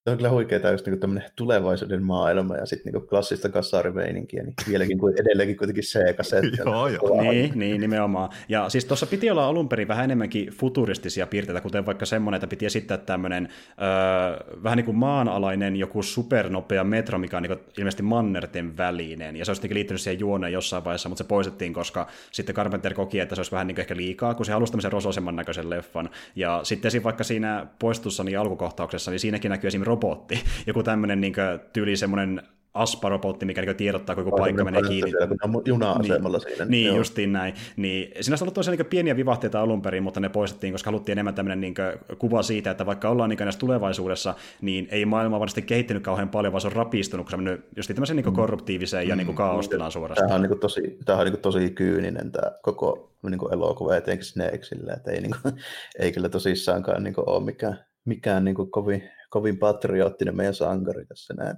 Tämä 0.04 0.12
on 0.12 0.18
kyllä 0.18 0.30
huikeaa 0.30 0.70
just 0.70 0.86
niin 0.86 1.00
tämmöinen 1.00 1.30
tulevaisuuden 1.36 2.02
maailma 2.02 2.56
ja 2.56 2.66
sitten 2.66 2.92
niin 2.92 3.06
klassista 3.06 3.48
kassaarimeininkiä, 3.48 4.42
niin 4.42 4.54
vieläkin 4.68 4.98
kuin 4.98 5.14
edelleenkin 5.20 5.56
kuitenkin 5.56 5.84
C-kasetti. 5.84 6.56
joo, 6.66 6.88
joo. 6.88 7.22
Niin, 7.22 7.52
niin, 7.54 7.80
nimenomaan. 7.80 8.28
Ja 8.48 8.68
siis 8.68 8.84
tuossa 8.84 9.06
piti 9.06 9.30
olla 9.30 9.46
alun 9.46 9.68
perin 9.68 9.88
vähän 9.88 10.04
enemmänkin 10.04 10.48
futuristisia 10.48 11.26
piirteitä, 11.26 11.60
kuten 11.60 11.86
vaikka 11.86 12.06
semmoinen, 12.06 12.36
että 12.36 12.46
piti 12.46 12.66
esittää 12.66 12.98
tämmöinen 12.98 13.48
öö, 13.82 14.56
vähän 14.62 14.76
niin 14.76 14.84
kuin 14.84 14.96
maanalainen 14.96 15.76
joku 15.76 16.02
supernopea 16.02 16.84
metro, 16.84 17.18
mikä 17.18 17.36
on 17.36 17.42
niin 17.42 17.58
ilmeisesti 17.78 18.02
mannerten 18.02 18.76
välinen, 18.76 19.36
ja 19.36 19.44
se 19.44 19.50
olisi 19.50 19.74
liittynyt 19.74 20.00
siihen 20.00 20.20
juoneen 20.20 20.52
jossain 20.52 20.84
vaiheessa, 20.84 21.08
mutta 21.08 21.24
se 21.24 21.28
poistettiin, 21.28 21.74
koska 21.74 22.06
sitten 22.32 22.54
Carpenter 22.54 22.94
koki, 22.94 23.20
että 23.20 23.34
se 23.34 23.38
olisi 23.38 23.52
vähän 23.52 23.66
niin 23.66 23.80
ehkä 23.80 23.96
liikaa, 23.96 24.34
kun 24.34 24.46
se 24.46 24.52
halusi 24.52 24.72
tämmöisen 24.72 24.92
rososemman 24.92 25.36
näköisen 25.36 25.70
leffan. 25.70 26.10
Ja 26.36 26.60
sitten 26.62 27.02
vaikka 27.04 27.24
siinä 27.24 27.66
poistussa 27.78 28.24
niin 28.24 28.38
alkukohtauksessa, 28.38 29.10
niin 29.10 29.20
siinäkin 29.20 29.48
näkyy 29.48 29.68
esimerkiksi 29.68 29.91
robotti, 29.92 30.40
joku 30.66 30.82
tämmöinen 30.82 31.20
niin 31.20 31.34
tyyli 31.72 31.96
semmoinen 31.96 32.42
asparobotti, 32.74 33.46
mikä 33.46 33.62
niin 33.62 33.76
tiedottaa, 33.76 34.14
kun 34.14 34.24
joku 34.24 34.36
paikka 34.36 34.64
menee 34.64 34.82
kiinni. 34.82 35.10
Siellä, 35.10 35.26
kun 35.26 35.38
on 35.56 35.62
juna-asemalla 35.64 36.38
niin, 36.38 36.48
siinä. 36.48 36.64
Niin, 36.64 36.86
joo. 36.86 36.96
justiin 36.96 37.32
näin. 37.32 37.54
Niin, 37.76 38.12
siinä 38.20 38.32
olisi 38.32 38.44
ollut 38.44 38.54
tosiaan 38.54 38.78
niin 38.78 38.86
pieniä 38.86 39.16
vivahteita 39.16 39.60
alun 39.60 39.82
perin, 39.82 40.02
mutta 40.02 40.20
ne 40.20 40.28
poistettiin, 40.28 40.72
koska 40.72 40.90
haluttiin 40.90 41.14
enemmän 41.14 41.34
tämmöinen 41.34 41.60
niin 41.60 41.74
kuva 42.18 42.42
siitä, 42.42 42.70
että 42.70 42.86
vaikka 42.86 43.08
ollaan 43.08 43.30
niin 43.30 43.38
näissä 43.38 43.58
tulevaisuudessa, 43.58 44.34
niin 44.60 44.88
ei 44.90 45.04
maailma 45.04 45.46
sitten 45.46 45.64
kehittynyt 45.64 46.02
kauhean 46.02 46.28
paljon, 46.28 46.52
vaan 46.52 46.60
se 46.60 46.66
on 46.66 46.72
rapistunut, 46.72 47.26
kun 47.26 47.30
se 47.30 47.36
on 47.36 47.42
mennyt 47.42 47.64
just 47.76 47.88
tämmöiseen 47.88 48.16
niin 48.16 48.34
korruptiiviseen 48.34 49.06
mm. 49.06 49.08
ja 49.08 49.16
niin 49.16 49.34
kaostilaan 49.34 49.92
suorastaan. 49.92 50.28
Tämähän 50.28 50.44
on, 50.44 50.50
niin 50.50 50.60
tosi, 50.60 50.98
tämähän 51.04 51.26
on 51.26 51.32
niin 51.32 51.42
tosi 51.42 51.70
kyyninen 51.70 52.32
tämä 52.32 52.52
koko 52.62 53.12
niin 53.30 53.52
elokuva, 53.52 53.96
etenkin 53.96 54.26
Snakesille, 54.26 54.92
että 54.92 55.10
ei, 55.10 55.20
niin 55.20 55.34
kuin, 55.42 55.54
ei 56.00 56.12
kyllä 56.12 56.28
tosissaankaan 56.28 57.04
niin 57.04 57.14
ole 57.16 57.44
mikään, 57.44 57.84
mikään 58.04 58.44
niin 58.44 58.70
kovin, 58.70 59.02
kovin 59.32 59.58
patriottinen 59.58 60.36
meidän 60.36 60.54
sankari 60.54 61.06
tässä 61.06 61.34
näin. 61.34 61.56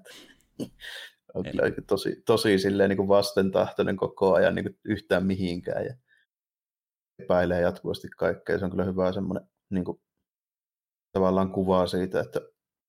On 1.34 1.44
kyllä 1.44 1.62
tosi, 1.86 2.22
tosi 2.26 2.58
silleen 2.58 2.88
niin 2.88 2.96
kuin 2.96 3.08
vastentahtoinen 3.08 3.96
koko 3.96 4.34
ajan 4.34 4.54
niin 4.54 4.64
kuin 4.64 4.78
yhtään 4.84 5.26
mihinkään 5.26 5.84
ja 5.84 5.94
epäilee 7.18 7.60
jatkuvasti 7.60 8.08
kaikkea. 8.08 8.58
Se 8.58 8.64
on 8.64 8.70
kyllä 8.70 8.84
hyvä 8.84 9.12
semmoinen 9.12 9.48
niin 9.70 9.84
kuin, 9.84 10.00
tavallaan 11.12 11.52
kuvaa 11.52 11.86
siitä, 11.86 12.20
että 12.20 12.40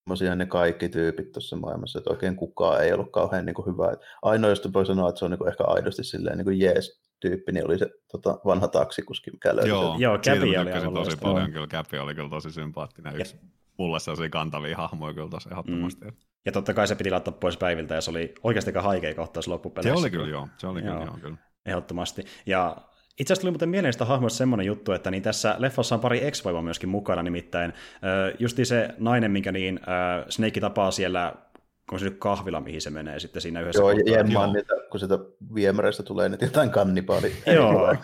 tosiaan 0.10 0.38
ne 0.38 0.46
kaikki 0.46 0.90
tyypit 0.90 1.32
tuossa 1.32 1.56
maailmassa, 1.56 2.00
että 2.00 2.10
oikein 2.10 2.36
kukaan 2.36 2.84
ei 2.84 2.94
ollut 2.94 3.12
kauhean 3.12 3.46
niin 3.46 3.54
kuin 3.54 3.66
hyvä. 3.66 3.94
Ainoa, 4.22 4.50
josta 4.50 4.74
voi 4.74 4.86
sanoa, 4.86 5.10
että 5.10 5.20
se 5.20 5.26
on 5.26 5.32
niin 5.32 5.40
kuin 5.40 5.50
ehkä 5.50 5.64
aidosti 5.64 6.04
silleen 6.04 6.38
niin 6.38 6.46
kuin 6.46 6.60
jees 6.60 7.02
tyyppi, 7.20 7.52
niin 7.52 7.66
oli 7.66 7.80
se 7.80 7.90
tota, 8.12 8.40
vanha 8.46 8.68
taksikuski, 8.68 9.32
mikä 9.32 9.56
löytyi. 9.56 9.70
Joo, 9.70 9.96
Joo 10.00 10.18
Käpi 10.18 10.58
oli 10.58 10.94
tosi 10.94 11.18
paljon, 11.18 11.52
kyllä 11.52 11.68
Käpi 11.68 11.98
oli 11.98 12.16
kyllä 12.16 12.30
tosi 12.30 12.52
sympaattinen. 12.52 13.20
Yksi 13.20 13.38
mulle 13.78 14.00
sellaisia 14.00 14.30
kantavia 14.30 14.78
hahmoja 14.78 15.14
kyllä 15.14 15.30
tosi 15.30 15.50
ehdottomasti. 15.52 16.06
Mm. 16.06 16.14
Ja 16.46 16.52
totta 16.52 16.74
kai 16.74 16.88
se 16.88 16.96
piti 16.96 17.12
laittaa 17.12 17.34
pois 17.40 17.58
päiviltä, 17.58 17.96
ja 17.96 18.02
se 18.02 18.12
oli 18.12 18.34
oikeasti 18.44 18.70
aika 18.70 18.82
haikea 18.82 19.16
kohtaus 19.16 19.48
loppupeleissä. 19.48 19.96
Se 19.96 20.02
oli 20.02 20.12
kyllä 20.12 20.28
joo, 20.28 20.48
se 20.58 20.68
oli 20.68 20.84
joo. 20.84 20.94
kyllä, 20.94 21.06
joo, 21.06 21.18
kyllä. 21.22 21.38
Ehdottomasti. 21.66 22.26
Ja 22.46 22.78
itse 23.20 23.34
asiassa 23.34 23.42
tuli 23.42 23.52
muuten 23.52 23.70
mieleen 23.70 23.94
sitä 23.94 24.06
hahmoista 24.06 24.38
semmoinen 24.38 24.66
juttu, 24.66 24.92
että 24.92 25.12
niin 25.12 25.24
tässä 25.24 25.56
leffassa 25.60 25.96
on 25.96 26.02
pari 26.02 26.28
ex 26.28 26.44
myöskin 26.62 26.90
mukana, 26.90 27.24
nimittäin 27.24 27.74
justi 28.40 28.66
se 28.66 28.90
nainen, 28.98 29.32
minkä 29.32 29.52
niin 29.52 29.80
Snake 30.30 30.60
tapaa 30.60 30.92
siellä 30.92 31.34
kun 31.90 32.00
se 32.00 32.06
nyt 32.06 32.18
kahvila, 32.20 32.62
mihin 32.62 32.82
se 32.82 32.90
menee 32.90 33.20
sitten 33.20 33.42
siinä 33.42 33.62
yhdessä 33.62 33.82
Joo, 33.82 33.92
jemmaan 33.92 34.54
niitä, 34.54 34.74
kun 34.92 35.00
sitä 35.00 35.20
viemäreistä 35.56 36.04
tulee 36.04 36.30
nyt 36.30 36.42
jotain 36.42 36.70
kannipaali. 36.70 37.34
Joo, 37.56 37.96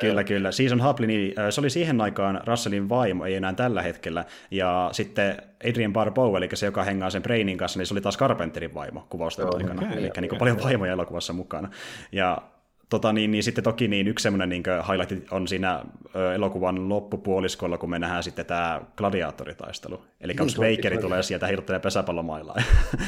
kyllä, 0.00 0.24
kyllä. 0.24 0.52
Season 0.52 0.80
Hapley, 0.80 1.06
niin 1.06 1.34
se 1.50 1.60
oli 1.60 1.70
siihen 1.70 2.00
aikaan 2.00 2.40
Russellin 2.46 2.88
vaimo, 2.88 3.24
ei 3.24 3.34
enää 3.34 3.52
tällä 3.52 3.82
hetkellä. 3.82 4.24
Ja 4.50 4.88
sitten 4.92 5.36
Adrian 5.68 5.92
Barbeau, 5.92 6.36
eli 6.36 6.48
se, 6.54 6.66
joka 6.66 6.82
hengaa 6.82 7.10
sen 7.10 7.22
Brainin 7.22 7.58
kanssa, 7.58 7.78
niin 7.78 7.86
se 7.86 7.94
oli 7.94 8.00
taas 8.00 8.18
Carpenterin 8.18 8.74
vaimo 8.74 9.06
kuvausten 9.08 9.46
aikana. 9.54 9.82
Okay, 9.82 9.98
eli 9.98 10.08
okay, 10.08 10.20
niin 10.20 10.38
paljon 10.38 10.62
vaimoja 10.62 10.92
elokuvassa 10.92 11.32
mukana. 11.32 11.70
Ja 12.12 12.42
tota, 12.90 13.12
niin, 13.12 13.30
niin 13.30 13.42
sitten 13.42 13.64
toki 13.64 13.88
niin 13.88 14.08
yksi 14.08 14.22
semmoinen 14.22 14.48
niin 14.48 14.62
highlight 14.88 15.32
on 15.32 15.48
siinä 15.48 15.84
ö, 16.16 16.34
elokuvan 16.34 16.88
loppupuoliskolla, 16.88 17.78
kun 17.78 17.90
me 17.90 17.98
nähdään 17.98 18.22
sitten 18.22 18.46
tämä 18.46 18.80
gladiaattoritaistelu. 18.96 20.02
Eli 20.20 20.34
niin, 20.34 20.76
Bakeri 20.76 20.98
tulee 20.98 21.22
sieltä 21.22 21.46
heiluttelee 21.46 21.80
pesäpallomailaa. 21.80 22.56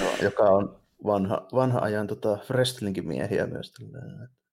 No, 0.00 0.06
joka 0.22 0.42
on 0.42 0.76
vanha, 1.06 1.46
vanha 1.54 1.78
ajan 1.78 2.06
tota, 2.06 2.38
wrestlingin 2.50 3.08
miehiä 3.08 3.46
myös. 3.46 3.74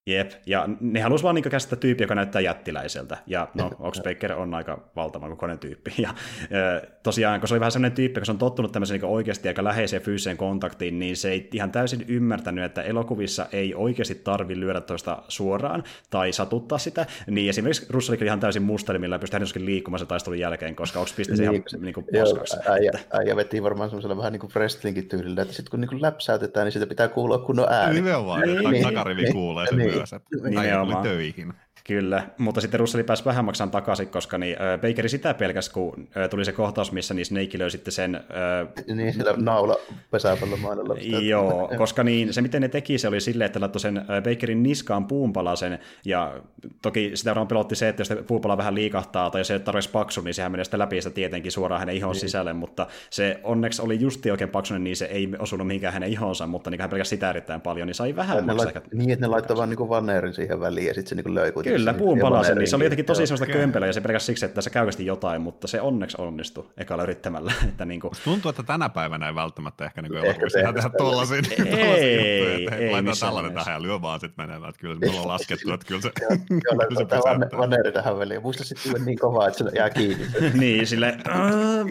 Jep, 0.10 0.32
ja 0.46 0.70
ne 0.80 1.02
halusivat 1.02 1.24
vaan 1.24 1.36
niin 1.36 1.52
käsittää 1.52 1.80
tyyppi, 1.80 2.04
joka 2.04 2.16
näyttää 2.16 2.42
jättiläiseltä, 2.42 3.18
ja 3.28 3.48
no, 3.54 3.72
Ox 3.80 4.02
Baker 4.04 4.34
on 4.34 4.54
aika 4.54 4.90
valtavan 4.96 5.30
kokoinen 5.30 5.60
tyyppi, 5.60 5.94
ja 5.98 6.14
ö, 6.52 6.88
tosiaan, 7.04 7.40
kun 7.40 7.48
se 7.48 7.54
oli 7.54 7.60
vähän 7.60 7.72
sellainen 7.72 7.96
tyyppi, 7.96 8.20
kun 8.20 8.26
se 8.26 8.32
on 8.32 8.38
tottunut 8.38 8.72
tämmöiseen 8.72 9.02
niin 9.02 9.12
oikeasti 9.12 9.48
aika 9.48 9.64
läheiseen 9.64 10.02
fyysiseen 10.02 10.38
kontaktiin, 10.38 11.00
niin 11.00 11.18
se 11.18 11.32
ei 11.32 11.50
ihan 11.54 11.72
täysin 11.72 12.06
ymmärtänyt, 12.08 12.64
että 12.64 12.82
elokuvissa 12.82 13.46
ei 13.52 13.76
oikeasti 13.76 14.16
tarvi 14.16 14.60
lyödä 14.60 14.82
toista 14.82 15.24
suoraan, 15.28 15.84
tai 16.10 16.34
satuttaa 16.34 16.78
sitä, 16.78 17.06
niin 17.28 17.50
esimerkiksi 17.50 17.86
Russell 17.90 18.18
oli 18.18 18.26
ihan 18.26 18.40
täysin 18.40 18.64
musteli, 18.64 19.00
millä 19.00 19.20
pystyi 19.20 19.36
hänessä 19.36 19.60
liikkumaan 19.60 20.00
sen 20.00 20.08
taistelun 20.08 20.40
jälkeen, 20.40 20.76
koska 20.76 21.00
Ox 21.00 21.16
pisti 21.16 21.38
sen 21.38 21.52
niin, 21.52 21.64
ihan 21.72 21.86
niin 21.86 21.94
kuin 21.94 22.06
paskaksi. 22.20 22.58
Äijä, 22.70 22.92
äijä 23.12 23.36
veti 23.36 23.64
varmaan 23.64 23.90
semmoisella 23.90 24.18
vähän 24.18 24.32
niin 24.32 24.40
kuin 24.40 24.52
wrestlingin 24.56 25.10
tyylillä, 25.10 25.42
että 25.42 25.54
sitten 25.54 25.72
kun 25.72 25.82
niin 25.82 25.90
kuin 25.90 26.02
läpsäytetään, 26.02 26.66
niin 26.66 26.72
sitä 26.72 26.88
pitää 26.88 27.08
kuulla 27.08 27.38
kunnon 27.38 27.68
ääni. 27.70 27.96
Nimenomaan, 27.96 28.42
niin, 28.42 28.70
niin, 28.70 28.84
takarivi 28.84 29.22
niin, 29.22 29.34
kuulee 29.34 29.68
sen 29.68 29.78
niin, 30.00 30.10
myös, 30.10 30.14
että 30.14 30.50
Nimenomaan. 30.50 31.04
töihin. 31.04 31.54
Kyllä, 31.88 32.24
mutta 32.38 32.62
sitten 32.62 32.80
Russell 32.80 33.04
pääsi 33.04 33.26
vähän 33.26 33.46
maksamaan 33.46 33.72
takaisin, 33.72 34.08
koska 34.08 34.38
niin, 34.38 34.58
äh, 34.62 34.80
Bakeri 34.80 35.10
sitä 35.10 35.34
pelkäs, 35.34 35.70
kun 35.70 36.08
äh, 36.18 36.30
tuli 36.30 36.46
se 36.46 36.52
kohtaus, 36.52 36.92
missä 36.92 37.14
niin 37.14 37.26
Snake 37.26 37.60
löi 37.60 37.72
sitten 37.72 37.92
sen... 37.92 38.16
Äh, 38.16 38.96
niin, 38.96 39.14
sillä 39.14 39.34
naula 39.38 39.76
pesäpallomainalla. 40.12 40.96
Joo, 41.30 41.72
koska 41.78 42.04
niin, 42.04 42.34
se 42.34 42.42
miten 42.42 42.62
ne 42.62 42.68
teki, 42.68 42.98
se 42.98 43.08
oli 43.08 43.22
silleen, 43.22 43.46
että 43.46 43.60
laittoi 43.60 43.80
sen 43.80 43.98
äh, 43.98 44.06
Bakerin 44.24 44.64
niskaan 44.64 45.06
puunpalasen, 45.06 45.80
ja 46.06 46.42
toki 46.82 47.12
sitä 47.14 47.30
varmaan 47.30 47.48
pelotti 47.48 47.76
se, 47.76 47.90
että 47.90 48.02
jos 48.02 48.08
se 48.08 48.16
puupala 48.16 48.58
vähän 48.58 48.76
liikahtaa, 48.76 49.30
tai 49.30 49.42
jos 49.42 49.48
se 49.48 49.54
ei 49.54 49.60
paksu, 49.92 50.22
niin 50.22 50.34
sehän 50.34 50.52
menee 50.52 50.64
sitä 50.64 50.80
läpi 50.80 51.02
sitä 51.02 51.16
tietenkin 51.16 51.52
suoraan 51.52 51.80
hänen 51.80 51.96
ihon 51.96 52.12
niin. 52.12 52.20
sisälle, 52.20 52.54
mutta 52.54 52.88
se 53.10 53.40
onneksi 53.44 53.82
oli 53.82 54.00
justi 54.00 54.32
oikein 54.32 54.50
paksunen, 54.50 54.84
niin 54.84 54.96
se 54.96 55.06
ei 55.06 55.30
osunut 55.40 55.68
mihinkään 55.68 55.94
hänen 55.94 56.10
ihonsa, 56.10 56.48
mutta 56.48 56.70
niin 56.70 56.82
hän 56.82 56.90
pelkästään 56.90 57.18
sitä 57.18 57.30
erittäin 57.30 57.62
paljon, 57.62 57.88
niin 57.88 57.96
sai 57.96 58.16
vähän 58.16 58.46
maksaa. 58.46 58.82
Niin, 58.94 59.12
että 59.12 59.26
ne 59.26 59.30
laittoi 59.30 59.58
vaan 59.58 59.70
niin 59.70 59.90
vanneerin 59.90 60.34
siihen 60.34 60.60
väliin, 60.60 60.88
ja 60.88 60.94
sitten 60.94 61.18
se 61.18 61.24
niin 61.24 61.36
löi 61.36 61.52
Kyllä, 61.70 61.94
puun 61.94 62.20
palasen, 62.20 62.58
niin 62.58 62.68
se 62.68 62.76
oli 62.76 62.84
jotenkin 62.84 63.06
tosi 63.06 63.28
semmoista 63.28 63.54
kömpelä 63.54 63.88
ja 63.88 63.94
se 63.94 64.02
pelkästään 64.02 64.26
siksi, 64.26 64.46
että 64.46 64.62
se 64.62 64.70
käyvästi 64.70 65.06
jotain, 65.06 65.42
mutta 65.42 65.68
se 65.68 65.82
onneksi 65.82 66.18
onnistui 66.22 66.66
ekalla 66.78 67.04
yrittämällä. 67.04 67.54
Että 67.70 67.86
niin 67.86 68.00
kuin... 68.00 68.12
Tuntuu, 68.24 68.50
että 68.50 68.64
tänä 68.64 68.90
päivänä 68.90 69.28
ei 69.28 69.36
välttämättä 69.36 69.86
ehkä 69.86 70.02
niin 70.02 70.16
elokuvissa 70.16 70.60
tehdä 70.60 70.90
tuollaisia 70.98 71.38
ei, 71.66 72.68
ei, 72.72 72.92
laitetaan 72.92 73.18
tällainen 73.20 73.54
tähän 73.54 73.74
ja 73.74 73.82
lyö 73.82 74.02
vaan 74.02 74.20
sitten 74.20 74.48
menemään. 74.48 74.70
Että 74.70 74.82
kyllä 74.82 75.00
me 75.00 75.20
on 75.20 75.28
laskettu, 75.28 75.74
että 75.74 75.88
kyllä 75.88 76.02
se, 76.02 76.12
kyllä 76.88 76.96
se 76.98 77.58
Vaneri 77.58 77.92
tähän 77.92 78.20
väliin. 78.20 78.42
Muista 78.42 78.64
sitten 78.64 79.06
niin 79.06 79.20
kovaa, 79.20 79.48
että 79.48 79.64
se 79.64 79.70
jää 79.76 79.90
kiinni. 79.90 80.26
niin, 80.54 80.88
sille, 80.88 81.18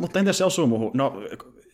mutta 0.00 0.18
entäs 0.18 0.38
se 0.38 0.44
osuu 0.44 0.66
muuhun? 0.66 0.90
No 0.94 1.22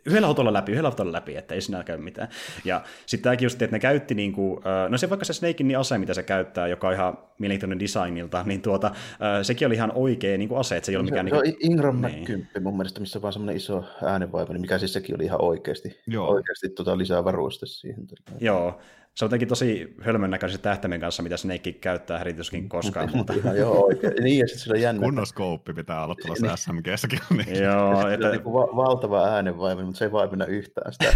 yhdellä 0.07 0.27
autolla 0.27 0.53
läpi, 0.53 0.73
yhdellä 0.73 0.89
autolla 0.89 1.13
läpi, 1.13 1.37
että 1.37 1.55
ei 1.55 1.61
sinä 1.61 1.85
käy 1.85 1.99
mitään. 1.99 2.29
Ja 2.65 2.83
sitten 3.07 3.25
tämäkin 3.25 3.47
just, 3.47 3.63
että 3.63 3.77
ne 3.77 3.81
käytti, 3.81 4.15
niin 4.15 4.33
kuin, 4.33 4.61
no 4.89 4.99
se 4.99 5.11
vaikka 5.11 5.25
se 5.25 5.33
Snakein 5.33 5.69
niin 5.69 5.79
ase, 5.79 5.99
mitä 5.99 6.15
se 6.15 6.23
käyttää, 6.23 6.69
joka 6.69 6.89
on 6.89 6.95
ihan 6.95 7.19
mielenkiintoinen 7.39 7.81
designilta, 7.81 8.43
niin 8.47 8.63
tuota, 8.63 8.91
sekin 9.43 9.67
oli 9.67 9.75
ihan 9.75 9.93
oikea 9.95 10.39
niin 10.39 10.49
kuin 10.49 10.61
ase, 10.61 10.77
että 10.77 10.87
se 10.87 10.93
ei 10.93 10.97
ole 10.97 11.05
mikään... 11.05 11.29
Se, 11.29 11.35
niin 11.35 11.55
kuin, 11.57 11.71
Ingram 11.71 12.03
niin. 12.03 12.21
McKymppi 12.21 12.61
mun 12.61 12.77
mielestä, 12.77 13.01
missä 13.01 13.19
on 13.19 13.23
vaan 13.23 13.33
semmoinen 13.33 13.57
iso 13.57 13.85
äänenvaiva, 14.05 14.53
niin 14.53 14.61
mikä 14.61 14.79
siis 14.79 14.93
sekin 14.93 15.15
oli 15.15 15.25
ihan 15.25 15.43
oikeasti, 15.43 16.01
Joo. 16.07 16.29
oikeasti 16.29 16.69
tota 16.69 16.99
lisää 16.99 17.25
varuste 17.25 17.67
siihen. 17.67 18.07
Joo, 18.41 18.81
se 19.15 19.25
on 19.25 19.27
jotenkin 19.27 19.49
tosi 19.49 19.95
hölmön 20.01 20.31
näköisen 20.31 20.61
tähtäimen 20.61 21.01
kanssa, 21.01 21.23
mitä 21.23 21.37
Snake 21.37 21.73
käyttää 21.73 22.19
härityskin 22.19 22.69
koskaan. 22.69 23.11
mutta... 23.17 23.33
Ihan 23.33 23.57
joo, 23.57 23.85
oikein. 23.85 24.13
Niin, 24.21 24.39
ja 24.39 24.47
sitten 24.49 24.65
se 24.65 24.73
on 24.73 24.81
jännä. 24.81 25.03
Kunnon 25.03 25.27
skouppi 25.27 25.73
pitää 25.73 26.05
olla 26.05 26.15
tuossa 26.27 26.47
niin. 26.47 26.59
SMGssäkin. 26.59 27.19
Niin. 27.31 27.63
joo, 27.63 28.09
että... 28.09 28.31
niin 28.31 28.45
va- 28.45 28.77
valtava 28.77 29.25
äänenvaiva, 29.25 29.83
mutta 29.83 29.99
se 29.99 30.05
ei 30.05 30.13
vaimena 30.13 30.47
yhtään 30.47 30.93
sitä. 30.93 31.13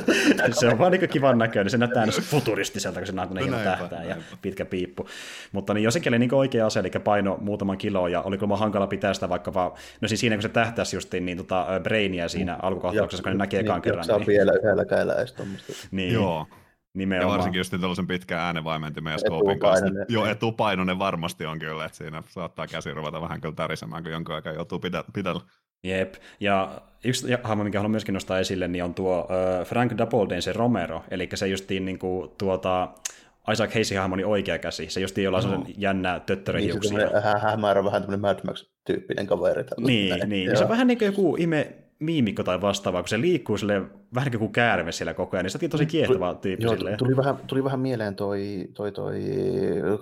se 0.60 0.68
on 0.68 0.78
vaan 0.78 0.92
niin 0.92 1.08
kivan 1.08 1.38
näköinen. 1.38 1.70
Se 1.70 1.78
näyttää 1.78 2.06
futuristiselta, 2.22 3.00
kun 3.00 3.06
se 3.06 3.12
näyttää 3.12 3.42
niin 3.42 3.54
tähtää 3.64 4.04
ja 4.04 4.16
pitkä 4.42 4.64
piippu. 4.64 5.06
Mutta 5.52 5.74
niin 5.74 5.84
jossakin 5.84 6.10
oli 6.10 6.18
niin 6.18 6.34
oikea 6.34 6.66
ase, 6.66 6.80
eli 6.80 6.90
paino 7.04 7.38
muutaman 7.40 7.78
kilo, 7.78 8.08
ja 8.08 8.22
oli 8.22 8.38
kyllä 8.38 8.56
hankala 8.56 8.86
pitää 8.86 9.14
sitä 9.14 9.28
vaikka 9.28 9.54
vaan, 9.54 9.72
no 10.00 10.08
siis 10.08 10.20
siinä 10.20 10.36
kun 10.36 10.42
se 10.42 10.48
tähtäisi 10.48 10.96
justiin 10.96 11.26
niin 11.26 11.38
tota 11.38 11.66
Brainia 11.82 12.28
siinä 12.28 12.52
mm. 12.52 12.58
alkukohtauksessa, 12.62 13.22
kun 13.22 13.32
ne 13.32 13.38
näkee 13.38 13.60
ekan 13.60 13.74
niin, 13.74 13.82
kerran. 13.82 14.04
Saa 14.04 14.18
niin... 14.18 14.26
vielä 14.26 14.52
yhdellä 14.52 14.84
kädellä 14.84 15.14
edes 15.14 15.34
Niin. 15.90 16.12
Joo. 16.12 16.46
Nimenomaan. 16.94 17.32
Ja 17.32 17.36
varsinkin 17.36 17.58
just 17.58 17.70
tällaisen 17.70 18.06
pitkän 18.06 18.38
äänenvaimentimen 18.38 19.12
ja 19.12 19.18
scopein 19.18 19.58
kanssa. 19.58 19.84
Niin, 19.84 20.04
joo, 20.08 20.26
etupainoinen 20.26 20.98
varmasti 20.98 21.46
on 21.46 21.58
kyllä, 21.58 21.84
että 21.84 21.98
siinä 21.98 22.22
saattaa 22.28 22.66
käsi 22.66 22.94
ruveta 22.94 23.20
vähän 23.20 23.40
kyllä 23.40 23.54
tärisemään, 23.54 24.02
kun 24.02 24.12
jonkun 24.12 24.34
aikaa 24.34 24.52
joutuu 24.52 24.80
pidellä. 25.12 25.40
Jep, 25.84 26.14
ja 26.40 26.80
yksi 27.04 27.26
hahmo, 27.42 27.64
mikä 27.64 27.78
haluan 27.78 27.90
myöskin 27.90 28.12
nostaa 28.12 28.38
esille, 28.38 28.68
niin 28.68 28.84
on 28.84 28.94
tuo 28.94 29.20
uh, 29.20 29.66
Frank 29.66 29.92
Doubledain 29.98 30.42
se 30.42 30.52
Romero, 30.52 31.04
eli 31.10 31.28
se 31.34 31.48
justiin 31.48 31.84
niin 31.84 31.98
kuin, 31.98 32.30
tuota, 32.38 32.88
Isaac 33.52 33.74
Hayes 33.74 33.94
hahmoni 33.98 34.24
oikea 34.24 34.58
käsi, 34.58 34.90
se 34.90 35.00
justiin 35.00 35.24
jollain 35.24 35.50
no. 35.50 35.66
jännä 35.76 36.20
töttöröhiuksia. 36.20 36.98
Niin, 36.98 37.08
se 37.08 37.38
hämärä 37.42 37.84
vähän 37.84 38.02
tämmöinen 38.02 38.20
Mad 38.20 38.38
Max-tyyppinen 38.46 39.26
kaveri. 39.26 39.64
Niin, 39.78 40.28
niin. 40.28 40.56
Se 40.56 40.62
on 40.62 40.70
vähän 40.70 40.86
niin 40.86 40.98
kuin 40.98 41.06
joku 41.06 41.36
ihme 41.36 41.83
miimikko 42.04 42.42
tai 42.42 42.60
vastaava, 42.60 43.02
kun 43.02 43.08
se 43.08 43.20
liikkuu 43.20 43.58
sille 43.58 43.82
vähän 44.14 44.30
niin 44.30 44.38
kuin 44.38 44.52
käärme 44.52 44.92
siellä 44.92 45.14
koko 45.14 45.36
ajan, 45.36 45.44
niin 45.44 45.50
se 45.50 45.58
on 45.62 45.70
tosi 45.70 45.86
kiehtova 45.86 46.34
tyyppi. 46.34 46.64
Joo, 46.64 46.76
tuli 46.98 47.16
vähän, 47.16 47.36
tuli 47.46 47.64
vähän 47.64 47.80
mieleen 47.80 48.14
toi, 48.14 48.68
toi, 48.74 48.92
toi 48.92 49.20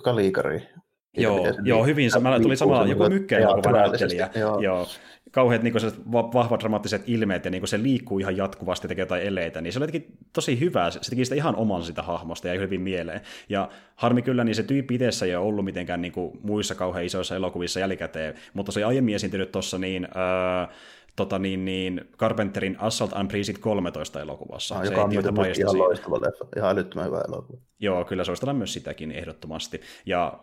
Kalikari. 0.02 0.68
Joo, 1.16 1.46
joo 1.64 1.84
hyvin. 1.84 2.10
Mä 2.20 2.40
tuli 2.40 2.56
samalla 2.56 2.86
joku 2.86 3.08
mykkäelokuva 3.08 3.72
näyttelijä. 3.72 4.30
Joo. 4.34 4.60
joo. 4.60 4.86
Kauheat 5.30 5.62
niin 5.62 5.74
vahvat 6.12 6.60
dramaattiset 6.60 7.02
ilmeet 7.06 7.44
ja 7.44 7.50
niin 7.50 7.68
se 7.68 7.82
liikkuu 7.82 8.18
ihan 8.18 8.36
jatkuvasti 8.36 8.88
tekee 8.88 9.02
jotain 9.02 9.22
eleitä, 9.22 9.60
niin 9.60 9.72
se 9.72 9.78
oli 9.78 9.84
jotenkin 9.84 10.16
tosi 10.32 10.60
hyvä. 10.60 10.90
Se 10.90 11.10
teki 11.10 11.24
sitä 11.24 11.36
ihan 11.36 11.56
oman 11.56 11.82
sitä 11.82 12.02
hahmosta 12.02 12.48
ja 12.48 12.60
hyvin 12.60 12.80
mieleen. 12.80 13.20
Ja 13.48 13.68
harmi 13.96 14.22
kyllä, 14.22 14.44
niin 14.44 14.54
se 14.54 14.62
tyyppi 14.62 14.94
itse 14.94 15.26
ei 15.26 15.36
ole 15.36 15.46
ollut 15.46 15.64
mitenkään 15.64 16.02
niin 16.02 16.12
kuin 16.12 16.38
muissa 16.42 16.74
kauhean 16.74 17.04
isoissa 17.04 17.36
elokuvissa 17.36 17.80
jälkikäteen, 17.80 18.34
mutta 18.54 18.72
se 18.72 18.78
oli 18.78 18.84
aiemmin 18.84 19.14
esiintynyt 19.14 19.52
tuossa 19.52 19.78
niin, 19.78 20.04
äh, 20.04 20.68
tota 21.16 21.38
niin, 21.38 21.64
niin 21.64 22.00
Carpenterin 22.18 22.76
Assault 22.80 23.12
and 23.14 23.28
Precinct 23.28 23.60
13 23.60 24.20
elokuvassa. 24.20 24.74
Ah, 24.74 24.82
se 24.82 24.90
joka 24.90 25.04
on 25.04 25.12
ihan 25.12 25.78
loistava 25.78 26.20
leffa, 26.20 26.46
ihan 26.56 26.70
älyttömän 26.70 27.06
hyvä 27.06 27.22
elokuva. 27.28 27.60
Joo, 27.78 28.04
kyllä 28.04 28.24
suositellaan 28.24 28.56
myös 28.56 28.72
sitäkin 28.72 29.12
ehdottomasti. 29.12 29.80
Ja 30.06 30.38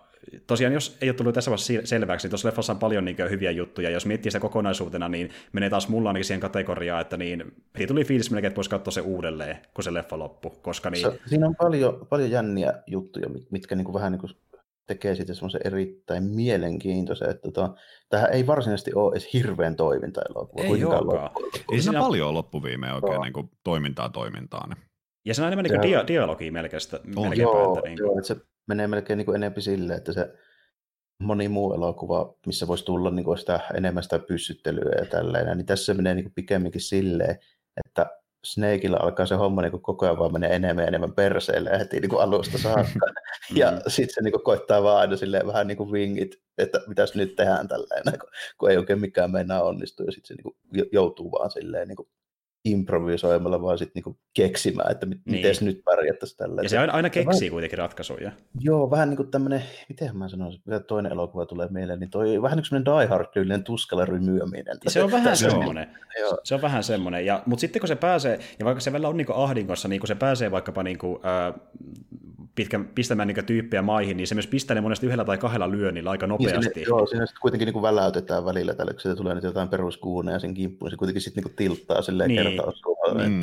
tosiaan, 0.47 0.73
jos 0.73 0.97
ei 1.01 1.10
ole 1.10 1.15
tullut 1.15 1.36
tässä 1.36 1.51
vaiheessa 1.51 1.73
selväksi, 1.84 2.25
niin 2.25 2.32
tuossa 2.32 2.47
leffassa 2.47 2.73
on 2.73 2.79
paljon 2.79 3.05
niin 3.05 3.17
hyviä 3.29 3.51
juttuja. 3.51 3.89
Jos 3.89 4.05
miettii 4.05 4.32
sitä 4.32 4.39
kokonaisuutena, 4.39 5.10
niin 5.10 5.29
menee 5.53 5.69
taas 5.69 5.88
mulla 5.88 6.10
ainakin 6.10 6.25
siihen 6.25 6.41
kategoriaan, 6.41 7.01
että 7.01 7.17
niin, 7.17 7.43
heti 7.75 7.88
tuli 7.88 8.03
fiilis 8.03 8.32
melkein, 8.32 8.49
että 8.49 8.55
voisi 8.55 8.69
katsoa 8.69 8.91
se 8.91 9.01
uudelleen, 9.01 9.58
kun 9.73 9.84
se 9.84 9.93
leffa 9.93 10.19
loppui. 10.19 10.51
Koska 10.62 10.89
niin... 10.89 11.01
Se, 11.01 11.19
siinä 11.25 11.47
on 11.47 11.55
paljon, 11.55 12.08
paljon 12.10 12.32
jänniä 12.32 12.73
juttuja, 12.88 13.29
mitkä 13.51 13.75
niin 13.75 13.86
kuin 13.86 13.93
vähän 13.93 14.12
niin 14.12 14.19
kuin 14.19 14.32
tekee 14.89 15.15
siitä 15.15 15.34
semmoisen 15.34 15.62
erittäin 15.63 16.23
mielenkiintoisen, 16.23 17.30
että 17.30 17.41
tota, 17.41 17.75
tähän 18.10 18.34
ei 18.34 18.47
varsinaisesti 18.47 18.93
ole 18.93 19.12
edes 19.12 19.34
hirveän 19.34 19.75
toiminta-elokuva. 19.75 20.63
Ei 20.63 20.86
olekaan. 20.86 21.32
Ei 21.71 21.82
siinä 21.82 21.99
paljon 21.99 22.34
loppuviimeen 22.34 22.93
oikein 22.93 23.21
niin 23.21 23.34
kuin 23.34 23.49
toimintaa 23.63 24.10
toimintaan. 24.10 24.75
Ja 25.25 25.34
se 25.34 25.41
on 25.41 25.47
enemmän 25.47 25.65
niin 25.65 25.82
dia- 25.82 26.08
dialogia 26.08 26.52
melkein. 26.52 26.82
Sitä, 26.82 26.99
melkein 27.15 27.41
joo, 27.41 27.78
että, 27.78 27.89
niin 27.89 27.97
kuin... 27.97 28.06
joo, 28.06 28.17
että 28.17 28.28
se 28.28 28.36
menee 28.67 28.88
melkein 28.88 29.17
niin 29.17 29.25
kuin 29.25 29.36
enemmän 29.36 29.62
silleen, 29.62 29.97
että 29.97 30.13
se 30.13 30.34
moni 31.23 31.47
muu 31.49 31.73
elokuva, 31.73 32.34
missä 32.45 32.67
voisi 32.67 32.86
tulla 32.86 33.12
niin 33.12 33.23
kuin 33.23 33.38
sitä 33.38 33.60
enemmän 33.73 34.04
sitä 34.04 34.19
pyssyttelyä 34.19 34.95
ja 34.99 35.06
tälleen, 35.06 35.58
niin 35.58 35.65
tässä 35.65 35.86
se 35.86 35.93
menee 35.93 36.13
niin 36.13 36.25
kuin 36.25 36.34
pikemminkin 36.34 36.82
silleen, 36.82 37.38
Snakeilla 38.43 38.97
alkaa 38.97 39.25
se 39.25 39.36
homma 39.36 39.62
niin 39.62 39.82
koko 39.82 40.06
ajan 40.06 40.19
vaan 40.19 40.34
menee 40.34 40.56
enemmän 40.56 40.84
ja 40.84 40.88
enemmän 40.88 41.13
perseelle 41.13 41.80
heti 41.80 41.99
niin 41.99 42.10
kuin 42.10 42.21
alusta 42.21 42.58
saakka. 42.58 43.08
ja 43.56 43.71
mm. 43.71 43.78
sitten 43.88 44.13
se 44.13 44.21
niin 44.21 44.32
kuin 44.32 44.43
koittaa 44.43 44.84
vaan 44.84 44.99
aina 44.99 45.17
silleen 45.17 45.47
vähän 45.47 45.67
niin 45.67 45.78
kuin 45.78 45.91
vingit, 45.91 46.36
että 46.58 46.82
mitäs 46.88 47.15
nyt 47.15 47.36
tehdään 47.36 47.67
tälleen, 47.67 48.04
kun 48.58 48.71
ei 48.71 48.78
oikein 48.78 48.99
mikään 48.99 49.32
mennä 49.32 49.62
onnistu 49.62 50.04
ja 50.04 50.12
sitten 50.12 50.28
se 50.28 50.34
niin 50.34 50.43
kuin 50.43 50.89
joutuu 50.91 51.32
vaan 51.32 51.52
silleen 51.52 51.88
niin 51.88 51.95
kuin 51.95 52.10
improvisoimalla 52.65 53.62
vaan 53.62 53.78
sitten 53.78 53.91
niinku 53.95 54.19
keksimään, 54.34 54.91
että 54.91 55.06
mit, 55.06 55.17
niin. 55.26 55.36
miten 55.36 55.65
nyt 55.65 55.82
pärjättäisiin 55.86 56.38
tällä. 56.38 56.62
Ja 56.62 56.69
se 56.69 56.78
aina, 56.78 56.93
aina 56.93 57.10
keksii 57.10 57.41
vähän, 57.41 57.52
kuitenkin 57.52 57.78
ratkaisuja. 57.78 58.32
Joo, 58.60 58.91
vähän 58.91 59.10
niin 59.10 59.17
kuin 59.17 59.32
tämmöinen, 59.32 59.63
miten 59.89 60.17
mä 60.17 60.30
sanoisin, 60.30 60.62
vielä 60.67 60.84
toinen 60.84 61.12
elokuva 61.12 61.45
tulee 61.45 61.67
mieleen, 61.72 62.00
niin 62.00 62.10
toi 62.10 62.41
vähän 62.41 62.58
niin 62.58 62.65
kuin 62.69 62.86
Die 62.86 63.06
Hard-tyylinen 63.06 63.63
tuskalla 63.63 64.06
rymyäminen. 64.06 64.78
Se 64.88 65.04
on 65.04 65.12
vähän 65.12 65.38
semmoinen. 65.38 65.88
Se 66.43 66.56
on 66.56 66.62
vähän 66.62 66.84
semmoinen. 66.84 67.26
Ja, 67.26 67.43
mutta 67.45 67.62
sitten 67.62 67.80
kun 67.80 67.88
se 67.88 67.95
pääsee, 67.95 68.39
ja 68.60 68.65
vaikka 68.65 68.82
se 68.82 68.91
välillä 68.91 69.10
on 69.10 69.17
niin 69.17 69.28
ahdingossa, 69.34 69.88
niin 69.88 70.00
kun 70.00 70.08
se 70.08 70.15
pääsee 70.15 70.52
vaikkapa 70.52 70.84
niin 70.84 70.98
kuin, 70.98 71.19
äh, 71.26 71.54
pitkä, 72.60 72.80
pistämään 72.95 73.28
niin 73.28 73.45
tyyppejä 73.45 73.82
maihin, 73.82 74.17
niin 74.17 74.28
se 74.28 74.36
myös 74.36 74.48
pistää 74.48 74.76
ne 74.76 74.82
monesti 74.82 75.06
yhdellä 75.06 75.26
tai 75.26 75.38
kahdella 75.38 75.72
lyönnillä 75.72 76.10
aika 76.10 76.28
nopeasti. 76.28 76.60
Niin, 76.60 76.74
sinne, 76.74 76.88
joo, 76.88 77.06
siinä 77.06 77.26
sitten 77.26 77.41
kuitenkin 77.41 77.65
niin 77.65 77.74
kuin 77.74 77.84
väläytetään 77.84 78.45
välillä 78.45 78.74
tällä, 78.74 78.93
kun 78.93 79.17
tulee 79.17 79.36
nyt 79.36 79.43
jotain 79.43 79.69
peruskuuneja 79.69 80.39
sen 80.39 80.54
kimppuun, 80.54 80.91
se 80.91 80.98
kuitenkin 80.98 81.22
sitten 81.22 81.43
niin 81.43 81.56
tilttaa 81.56 82.02
silleen 82.02 82.28
niin. 82.28 82.43
kertauskuvalle, 82.43 83.30
mm, 83.30 83.41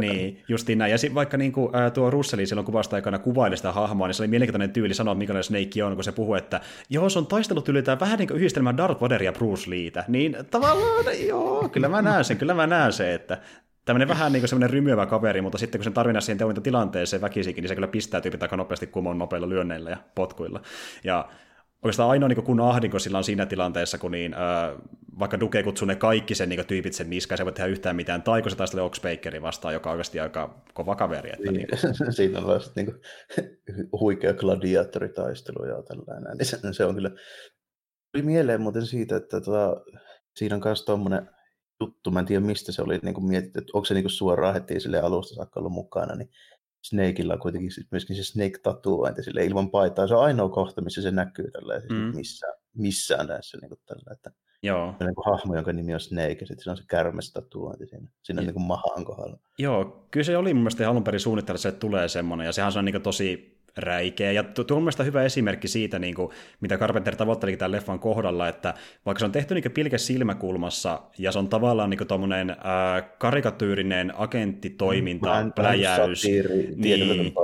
Niin, 0.00 0.42
justiin 0.48 0.78
näin. 0.78 0.90
Ja 0.90 0.98
sitten 0.98 1.14
vaikka 1.14 1.36
niin 1.36 1.52
kuin, 1.52 1.76
äh, 1.76 1.92
tuo 1.92 2.10
Russeli 2.10 2.46
silloin 2.46 2.66
kuvasta 2.66 2.96
aikana 2.96 3.18
kuvaili 3.18 3.56
sitä 3.56 3.72
hahmoa, 3.72 4.06
niin 4.06 4.14
se 4.14 4.22
oli 4.22 4.28
mielenkiintoinen 4.28 4.70
tyyli 4.70 4.94
sanoa, 4.94 5.14
minkälainen 5.14 5.44
Snake 5.44 5.84
on, 5.84 5.94
kun 5.94 6.04
se 6.04 6.12
puhuu, 6.12 6.34
että 6.34 6.60
joo, 6.90 7.08
se 7.08 7.18
on 7.18 7.26
taistelut 7.26 7.68
ylitään 7.68 8.00
vähän 8.00 8.18
niin 8.18 8.28
kuin 8.28 8.38
yhdistelmään 8.38 8.76
Darth 8.76 9.00
Vader 9.00 9.22
ja 9.22 9.32
Bruce 9.32 9.70
Leetä. 9.70 10.04
Niin 10.08 10.36
tavallaan, 10.50 11.26
joo, 11.26 11.68
kyllä 11.68 11.88
mä 11.88 12.02
näen 12.02 12.24
sen, 12.24 12.36
kyllä 12.36 12.54
mä 12.54 12.66
näen 12.66 12.92
sen, 12.92 13.10
että 13.10 13.38
tämmöinen 13.86 14.08
vähän 14.08 14.32
niin 14.32 14.40
kuin 14.40 14.48
semmoinen 14.48 14.70
rymyävä 14.70 15.06
kaveri, 15.06 15.42
mutta 15.42 15.58
sitten 15.58 15.78
kun 15.78 15.84
sen 15.84 15.92
tarvitsee 15.92 16.20
siihen 16.20 16.38
toimintatilanteeseen 16.38 17.22
väkisikin, 17.22 17.62
niin 17.62 17.68
se 17.68 17.74
kyllä 17.74 17.88
pistää 17.88 18.20
tyypit 18.20 18.42
aika 18.42 18.56
nopeasti 18.56 18.86
kumon 18.86 19.18
nopeilla 19.18 19.48
lyönneillä 19.48 19.90
ja 19.90 19.96
potkuilla. 20.14 20.60
Ja 21.04 21.28
oikeastaan 21.82 22.10
ainoa 22.10 22.28
niin 22.28 22.44
kun 22.44 22.60
ahdinko 22.60 22.98
sillä 22.98 23.18
on 23.18 23.24
siinä 23.24 23.46
tilanteessa, 23.46 23.98
kun 23.98 24.12
niin, 24.12 24.34
äh, 24.34 24.40
vaikka 25.18 25.40
Duke 25.40 25.62
kutsuu 25.62 25.86
ne 25.86 25.96
kaikki 25.96 26.34
sen 26.34 26.48
niin 26.48 26.66
tyypit 26.66 26.92
sen 26.92 27.10
niskaan, 27.10 27.38
se 27.38 27.44
voi 27.44 27.52
tehdä 27.52 27.68
yhtään 27.68 27.96
mitään, 27.96 28.22
tai 28.22 28.42
kun 28.42 28.50
se 28.50 28.56
taistelee 28.56 28.84
Oxbakerin 28.84 29.42
vastaan, 29.42 29.74
joka 29.74 29.90
on 29.90 29.92
oikeasti 29.92 30.20
aika 30.20 30.62
kova 30.74 30.96
kaveri. 30.96 31.30
Että 31.30 31.52
niin, 31.52 31.66
niin. 31.66 32.12
siinä 32.16 32.40
on 32.40 32.60
niin 32.76 32.86
kuin, 32.86 33.00
huikea 34.00 34.34
gladiaattoritaistelu 34.34 35.64
ja 35.64 35.82
tällainen, 35.82 36.36
niin 36.38 36.46
se, 36.46 36.58
se 36.72 36.84
on 36.84 36.94
kyllä... 36.94 37.10
Tuli 38.12 38.22
mieleen 38.22 38.60
muuten 38.60 38.86
siitä, 38.86 39.16
että 39.16 39.40
tota, 39.40 39.76
siinä 40.36 40.56
on 40.56 40.62
myös 40.64 40.84
tuommoinen 40.84 41.28
juttu, 41.80 42.10
mä 42.10 42.20
en 42.20 42.26
tiedä 42.26 42.46
mistä 42.46 42.72
se 42.72 42.82
oli 42.82 42.98
niin 43.02 43.14
kuin 43.14 43.26
mietitty, 43.26 43.58
että 43.58 43.70
onko 43.74 43.84
se 43.84 43.94
niin 43.94 44.04
kuin 44.04 44.10
suoraan 44.10 44.54
heti 44.54 44.80
sille 44.80 45.00
alusta 45.00 45.34
saakka 45.34 45.60
ollut 45.60 45.72
mukana, 45.72 46.14
niin 46.14 46.30
Snakeilla 46.82 47.34
on 47.34 47.40
kuitenkin 47.40 47.70
myöskin 47.90 48.16
se 48.16 48.24
Snake-tatuointi 48.24 49.22
sille 49.22 49.44
ilman 49.44 49.70
paitaa. 49.70 50.06
Se 50.06 50.14
on 50.14 50.24
ainoa 50.24 50.48
kohta, 50.48 50.80
missä 50.80 51.02
se 51.02 51.10
näkyy 51.10 51.50
tällä 51.50 51.80
siis 51.80 51.92
mm. 51.92 52.16
missään, 52.16 52.54
missään 52.76 53.26
näissä 53.26 53.58
niin 53.60 53.68
kuin 53.68 53.80
tällä, 53.86 54.12
että 54.12 54.30
Joo. 54.62 54.86
On 54.86 54.96
niin 55.00 55.14
kuin 55.14 55.32
hahmo, 55.32 55.54
jonka 55.54 55.72
nimi 55.72 55.94
on 55.94 56.00
Snake, 56.00 56.36
ja 56.40 56.46
sitten 56.46 56.64
se 56.64 56.70
on 56.70 56.76
se 56.76 56.84
kärmestatuointi 56.88 57.86
siinä, 57.86 58.08
siinä 58.22 58.42
niin 58.42 58.52
kuin 58.52 58.66
mahaan 58.66 59.04
kohdalla. 59.04 59.38
Joo, 59.58 60.06
kyllä 60.10 60.24
se 60.24 60.36
oli 60.36 60.54
mun 60.54 60.62
mielestä 60.62 60.90
alun 60.90 61.04
perin 61.04 61.20
suunnittelussa, 61.20 61.68
että 61.68 61.78
tulee 61.78 62.08
semmoinen, 62.08 62.44
ja 62.44 62.52
sehän 62.52 62.72
on 62.78 62.84
niin 62.84 62.92
kuin 62.92 63.02
tosi 63.02 63.55
räikeä. 63.76 64.32
Ja 64.32 64.42
tuo 64.42 64.76
on 64.76 64.82
mielestäni 64.82 65.06
hyvä 65.06 65.22
esimerkki 65.22 65.68
siitä, 65.68 65.98
niin 65.98 66.14
kuin, 66.14 66.30
mitä 66.60 66.78
Carpenter 66.78 67.16
tavoittelikin 67.16 67.58
tämän 67.58 67.72
leffan 67.72 67.98
kohdalla, 67.98 68.48
että 68.48 68.74
vaikka 69.06 69.18
se 69.18 69.24
on 69.24 69.32
tehty 69.32 69.54
niin 69.54 69.72
pilke 69.72 69.98
silmäkulmassa, 69.98 71.02
ja 71.18 71.32
se 71.32 71.38
on 71.38 71.48
tavallaan 71.48 71.90
niin 71.90 72.06
tuommoinen 72.08 72.50
äh, 72.50 72.56
karikatyyrinen 73.18 74.12
agenttitoiminta, 74.16 75.42
mm, 75.42 75.52
pläjäys. 75.52 76.24
Niin, 76.76 77.34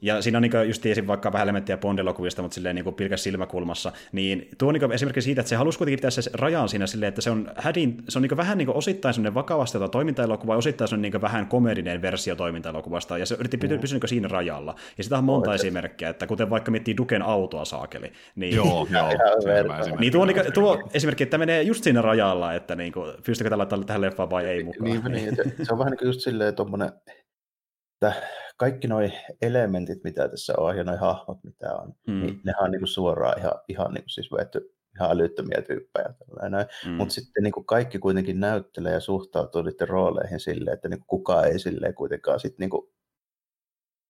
ja 0.00 0.22
siinä 0.22 0.38
on 0.38 0.42
niin 0.42 0.52
just 0.66 0.82
tiesin 0.82 1.06
vaikka 1.06 1.32
vähän 1.32 1.44
elementtiä 1.44 1.76
Bond-elokuvista, 1.76 2.42
mutta 2.42 2.54
silleen 2.54 2.76
niin 2.76 2.94
pilkäs 2.94 3.22
silmäkulmassa, 3.22 3.92
niin 4.12 4.48
tuo 4.58 4.68
on 4.68 4.74
niin 4.74 4.92
esimerkki 4.92 5.20
siitä, 5.20 5.40
että 5.40 5.48
se 5.48 5.56
halusi 5.56 5.78
kuitenkin 5.78 5.98
pitää 5.98 6.10
se 6.10 6.30
rajan 6.34 6.68
siinä 6.68 6.86
silleen, 6.86 7.08
että 7.08 7.20
se 7.20 7.30
on, 7.30 7.50
hädin, 7.56 7.96
se 8.08 8.18
on 8.18 8.22
niin 8.22 8.36
vähän 8.36 8.58
niin 8.58 8.70
osittain 8.70 9.14
sellainen 9.14 9.34
vakavasti 9.34 9.78
toimintaelokuva, 9.92 10.52
ja 10.52 10.58
osittain 10.58 10.88
se 10.88 10.94
on 10.94 11.02
niin 11.02 11.20
vähän 11.20 11.46
komedinen 11.46 12.02
versio 12.02 12.36
toimintaelokuvasta, 12.36 13.18
ja 13.18 13.26
se 13.26 13.34
yritti 13.34 13.56
pysyä, 13.56 13.76
mm. 13.76 13.80
pysyä 13.80 13.98
niin 13.98 14.08
siinä 14.08 14.28
rajalla. 14.28 14.74
Ja 14.98 15.04
sitä 15.04 15.18
on 15.18 15.24
monta 15.24 15.50
no, 15.50 15.54
esimerkkiä, 15.54 16.08
että 16.08 16.26
kuten 16.26 16.50
vaikka 16.50 16.70
miettii 16.70 16.96
Duken 16.96 17.22
autoa 17.22 17.64
saakeli. 17.64 18.12
Niin, 18.36 18.56
joo, 18.56 18.86
joo. 18.90 19.08
niin 20.00 20.12
tuo, 20.12 20.24
niin, 20.24 20.52
tuo 20.54 20.88
esimerkki, 20.94 21.22
että 21.22 21.38
menee 21.38 21.62
just 21.62 21.84
siinä 21.84 22.02
rajalla, 22.02 22.54
että 22.54 22.76
niin 22.76 22.92
kuin, 22.92 23.12
pystyykö 23.26 23.50
tällä 23.50 23.66
tähän 23.86 24.00
leffaan 24.00 24.30
vai 24.30 24.46
ei 24.46 24.64
mukaan. 24.64 24.90
Niin, 24.90 25.04
niin, 25.04 25.36
se 25.62 25.72
on 25.72 25.78
vähän 25.78 25.90
niin 25.90 25.98
kuin 25.98 26.06
just 26.06 26.20
silleen 26.20 26.54
tuommoinen, 26.54 26.88
että 26.88 28.12
kaikki 28.56 28.88
nuo 28.88 29.00
elementit, 29.42 30.04
mitä 30.04 30.28
tässä 30.28 30.54
on, 30.58 30.76
ja 30.76 30.84
nuo 30.84 30.96
hahmot, 30.96 31.44
mitä 31.44 31.74
on, 31.74 31.94
mm. 32.06 32.20
niin 32.20 32.40
nehän 32.44 32.64
on 32.64 32.70
niin 32.70 32.80
kuin 32.80 32.88
suoraan 32.88 33.38
ihan, 33.38 33.52
ihan 33.68 33.94
niin 33.94 34.02
kuin 34.02 34.10
siis 34.10 34.32
vetty 34.32 34.74
ihan 34.96 35.10
älyttömiä 35.10 35.62
tyyppejä. 35.62 36.14
Mm. 36.86 36.90
Mutta 36.90 37.14
sitten 37.14 37.42
niin 37.42 37.52
kuin 37.52 37.66
kaikki 37.66 37.98
kuitenkin 37.98 38.40
näyttelee 38.40 38.92
ja 38.92 39.00
suhtautuu 39.00 39.62
niiden 39.62 39.88
rooleihin 39.88 40.40
silleen, 40.40 40.74
että 40.74 40.88
niin 40.88 40.98
kuin 40.98 41.06
kukaan 41.06 41.46
ei 41.46 41.58
silleen 41.58 41.94
kuitenkaan 41.94 42.40
sit 42.40 42.58
niin 42.58 42.70
kuin 42.70 42.94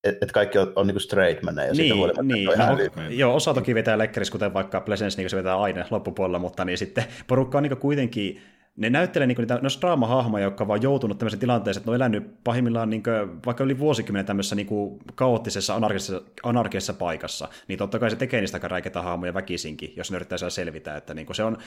että 0.05 0.27
et 0.27 0.33
kaikki 0.33 0.59
on, 0.59 0.73
on 0.77 0.87
niinku 0.87 1.01
straight 1.01 1.43
menee. 1.43 1.67
Ja 1.67 1.73
niin, 1.73 1.95
niin. 2.23 2.49
No, 2.59 3.11
joo, 3.11 3.35
osa 3.35 3.55
toki 3.55 3.75
vetää 3.75 3.99
lekkeris, 3.99 4.31
kuten 4.31 4.55
vaikka 4.55 4.81
Pleasence, 4.81 5.23
niin 5.23 5.31
se 5.31 5.37
vetää 5.37 5.61
aina 5.61 5.85
loppupuolella, 5.91 6.39
mutta 6.39 6.65
niin 6.65 6.79
sitten 6.79 7.05
porukka 7.27 7.59
on 7.59 7.63
niin 7.63 7.77
kuitenkin 7.77 8.43
ne 8.77 8.91
näyttelee 8.91 9.27
niin 9.27 9.37
niitä, 9.39 9.55
ne 9.55 9.69
draamahahmoja, 9.81 10.45
jotka 10.45 10.65
on 10.65 10.69
vaan 10.69 10.83
joutunut 10.83 11.19
tämmöiseen 11.19 11.41
tilanteeseen, 11.41 11.81
että 11.81 11.91
ne 11.91 11.93
on 11.93 11.97
elänyt 11.97 12.45
pahimmillaan 12.45 12.91
niin 12.91 13.03
kuin, 13.03 13.45
vaikka 13.47 13.65
yli 13.65 13.79
vuosikymmenen 13.79 14.27
tämmöisessä 14.27 14.57
niin 14.57 14.67
kuin, 14.67 14.99
kaoottisessa, 15.15 15.75
anarkisessa, 15.75 16.23
anarkisessa 16.43 16.95
paikassa, 16.95 17.49
niin 17.69 17.79
totta 17.79 17.99
kai 17.99 18.11
se 18.11 18.17
tekee 18.17 18.41
niistä 18.41 18.57
aika 18.57 18.69
räikeitä 18.69 19.03
hahmoja 19.03 19.35
väkisinkin, 19.35 19.93
jos 19.97 20.11
ne 20.11 20.17
yrittää 20.17 20.51
selvitä, 20.51 20.97
että 20.97 21.15
niin 21.15 21.27
kuin, 21.27 21.37
se 21.37 21.45
on 21.45 21.59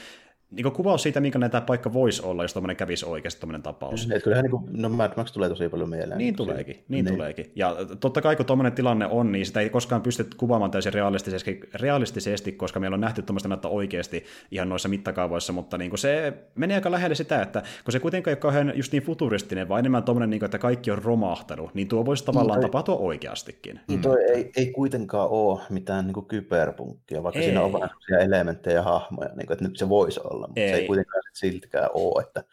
niin 0.50 0.62
kuin 0.62 0.72
kuvaus 0.72 1.02
siitä, 1.02 1.20
minkä 1.20 1.38
näitä 1.38 1.60
paikka 1.60 1.92
voisi 1.92 2.22
olla, 2.22 2.44
jos 2.44 2.52
tuommoinen 2.52 2.76
kävisi 2.76 3.06
oikeasti 3.06 3.40
tuommoinen 3.40 3.62
tapaus. 3.62 4.08
Mm, 4.08 4.20
kyllähän 4.24 4.42
niin 4.42 4.50
kuin, 4.50 4.64
no 4.72 4.88
Mad 4.88 5.12
Max 5.16 5.32
tulee 5.32 5.48
tosi 5.48 5.68
paljon 5.68 5.88
mieleen. 5.88 6.18
Niin 6.18 6.36
tuleekin, 6.36 6.84
niin, 6.88 7.04
niin. 7.04 7.14
tuleekin. 7.14 7.52
Ja 7.56 7.76
totta 8.00 8.22
kai 8.22 8.36
kun 8.36 8.46
tuommoinen 8.46 8.72
tilanne 8.72 9.06
on, 9.06 9.32
niin 9.32 9.46
sitä 9.46 9.60
ei 9.60 9.70
koskaan 9.70 10.02
pysty 10.02 10.26
kuvaamaan 10.36 10.70
täysin 10.70 10.94
realistisesti, 10.94 11.60
realistisesti 11.74 12.52
koska 12.52 12.80
meillä 12.80 12.94
on 12.94 13.00
nähty 13.00 13.22
tuommoista 13.22 13.48
näyttää 13.48 13.70
oikeasti 13.70 14.24
ihan 14.50 14.68
noissa 14.68 14.88
mittakaavoissa, 14.88 15.52
mutta 15.52 15.78
niin 15.78 15.90
kuin 15.90 15.98
se 15.98 16.34
menee 16.54 16.74
aika 16.74 16.90
lähelle 16.90 17.14
sitä, 17.14 17.42
että 17.42 17.62
kun 17.84 17.92
se 17.92 18.00
kuitenkaan 18.00 18.30
ei 18.30 18.34
ole 18.34 18.40
kauhean 18.40 18.72
just 18.76 18.92
niin 18.92 19.02
futuristinen, 19.02 19.68
vaan 19.68 19.78
enemmän 19.78 20.02
tuommoinen, 20.02 20.30
niin 20.30 20.40
kuin, 20.40 20.46
että 20.46 20.58
kaikki 20.58 20.90
on 20.90 21.02
romahtanut, 21.02 21.74
niin 21.74 21.88
tuo 21.88 22.06
voisi 22.06 22.24
tavallaan 22.24 22.60
niin 22.60 22.70
toi, 22.70 22.70
tapahtua 22.70 22.96
oikeastikin. 22.96 23.80
Niin 23.88 24.00
toi 24.00 24.16
mm. 24.16 24.34
ei, 24.34 24.50
ei 24.56 24.72
kuitenkaan 24.72 25.28
ole 25.28 25.60
mitään 25.70 26.06
niin 26.06 26.14
kuin 26.14 26.26
kyberpunkkia, 26.26 27.22
vaikka 27.22 27.38
ei. 27.38 27.44
siinä 27.44 27.62
on 27.62 27.72
vähän 27.72 27.90
elementtejä 28.20 28.76
ja 28.76 28.82
hahmoja, 28.82 29.28
niin 29.28 29.46
kuin, 29.46 29.54
että 29.54 29.64
nyt 29.64 29.76
se 29.76 29.88
voisi 29.88 30.20
olla, 30.24 30.37
mutta 30.46 30.60
ei. 30.60 30.68
se 30.68 30.76
ei 30.76 30.86
kuitenkaan 30.86 31.22
siltikään 31.32 31.90
ole, 31.94 32.22
että 32.22 32.44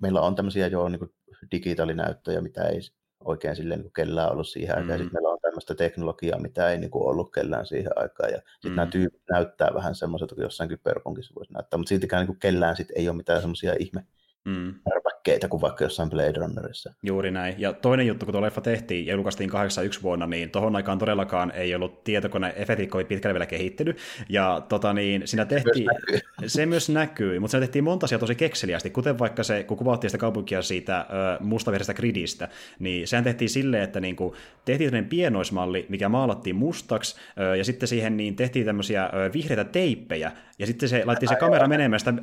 meillä 0.00 0.20
on 0.20 0.34
tämmöisiä 0.34 0.66
jo 0.66 0.88
niin 0.88 0.98
kuin 0.98 1.12
digitaalinäyttöjä, 1.52 2.40
mitä 2.40 2.68
ei 2.68 2.80
oikein 3.24 3.56
silleen 3.56 3.80
niin 3.80 3.92
kellään 3.92 4.32
ollut 4.32 4.48
siihen 4.48 4.76
aikaan. 4.76 4.98
Mm. 4.98 5.02
Sitten 5.02 5.12
meillä 5.12 5.28
on 5.28 5.38
tämmöistä 5.42 5.74
teknologiaa, 5.74 6.38
mitä 6.40 6.70
ei 6.70 6.78
niin 6.78 6.90
kuin 6.90 7.06
ollut 7.06 7.32
kellään 7.32 7.66
siihen 7.66 7.92
aikaan. 7.96 8.32
Ja 8.32 8.38
sitten 8.38 8.70
mm. 8.72 8.76
nämä 8.76 8.90
tyypit 8.90 9.22
näyttää 9.30 9.70
vähän 9.74 9.94
semmoiselta, 9.94 10.34
kun 10.34 10.44
jossain 10.44 10.68
kyberpunkissa 10.68 11.34
voisi 11.34 11.52
näyttää, 11.52 11.78
mutta 11.78 11.88
siltikään 11.88 12.20
niin 12.20 12.26
kuin 12.26 12.38
kellään 12.38 12.76
sit 12.76 12.88
ei 12.96 13.08
ole 13.08 13.16
mitään 13.16 13.40
semmoisia 13.40 13.74
ihme 13.78 14.04
mm. 14.44 14.74
Säkkeitä 15.18 15.48
kuin 15.48 15.60
vaikka 15.60 15.84
jossain 15.84 16.10
Blade 16.10 16.32
Runnerissa. 16.36 16.92
Juuri 17.02 17.30
näin. 17.30 17.54
Ja 17.58 17.72
toinen 17.72 18.06
juttu, 18.06 18.26
kun 18.26 18.32
tuo 18.32 18.42
leffa 18.42 18.60
tehtiin 18.60 19.06
ja 19.06 19.14
julkaistiin 19.14 19.50
81 19.50 20.02
vuonna, 20.02 20.26
niin 20.26 20.50
tohon 20.50 20.76
aikaan 20.76 20.98
todellakaan 20.98 21.50
ei 21.50 21.74
ollut 21.74 22.04
tietokone-efektit 22.04 22.86
kovin 22.88 23.06
pitkälle 23.06 23.34
vielä 23.34 23.46
kehittynyt. 23.46 23.98
Ja 24.28 24.62
tota 24.68 24.92
niin, 24.92 25.22
siinä 25.24 25.44
tehtiin, 25.44 25.88
myös 26.40 26.52
se 26.54 26.66
myös 26.66 26.88
näkyy, 26.88 27.38
mutta 27.38 27.50
siinä 27.50 27.66
tehtiin 27.66 27.84
monta 27.84 28.04
asiaa 28.04 28.18
tosi 28.18 28.34
kekseliästi, 28.34 28.90
kuten 28.90 29.18
vaikka 29.18 29.42
se, 29.42 29.64
kun 29.64 29.76
kuvattiin 29.76 30.10
sitä 30.10 30.18
kaupunkia 30.18 30.62
siitä 30.62 31.00
ö, 31.00 31.44
mustavihreästä 31.44 31.94
gridistä, 31.94 32.48
niin 32.78 33.08
sehän 33.08 33.24
tehtiin 33.24 33.50
silleen, 33.50 33.82
että 33.82 34.00
niinku, 34.00 34.36
tehtiin 34.64 34.90
tämmöinen 34.90 35.10
pienoismalli, 35.10 35.86
mikä 35.88 36.08
maalattiin 36.08 36.56
mustaksi, 36.56 37.16
ö, 37.40 37.56
ja 37.56 37.64
sitten 37.64 37.88
siihen 37.88 38.16
niin 38.16 38.36
tehtiin 38.36 38.66
tämmöisiä 38.66 39.04
ö, 39.06 39.32
vihreitä 39.32 39.64
teippejä, 39.64 40.32
ja 40.58 40.66
sitten 40.66 40.88
se 40.88 41.02
laitti 41.04 41.26
se 41.26 41.36
kamera 41.36 41.68
menemään 41.68 42.00
sitä 42.00 42.14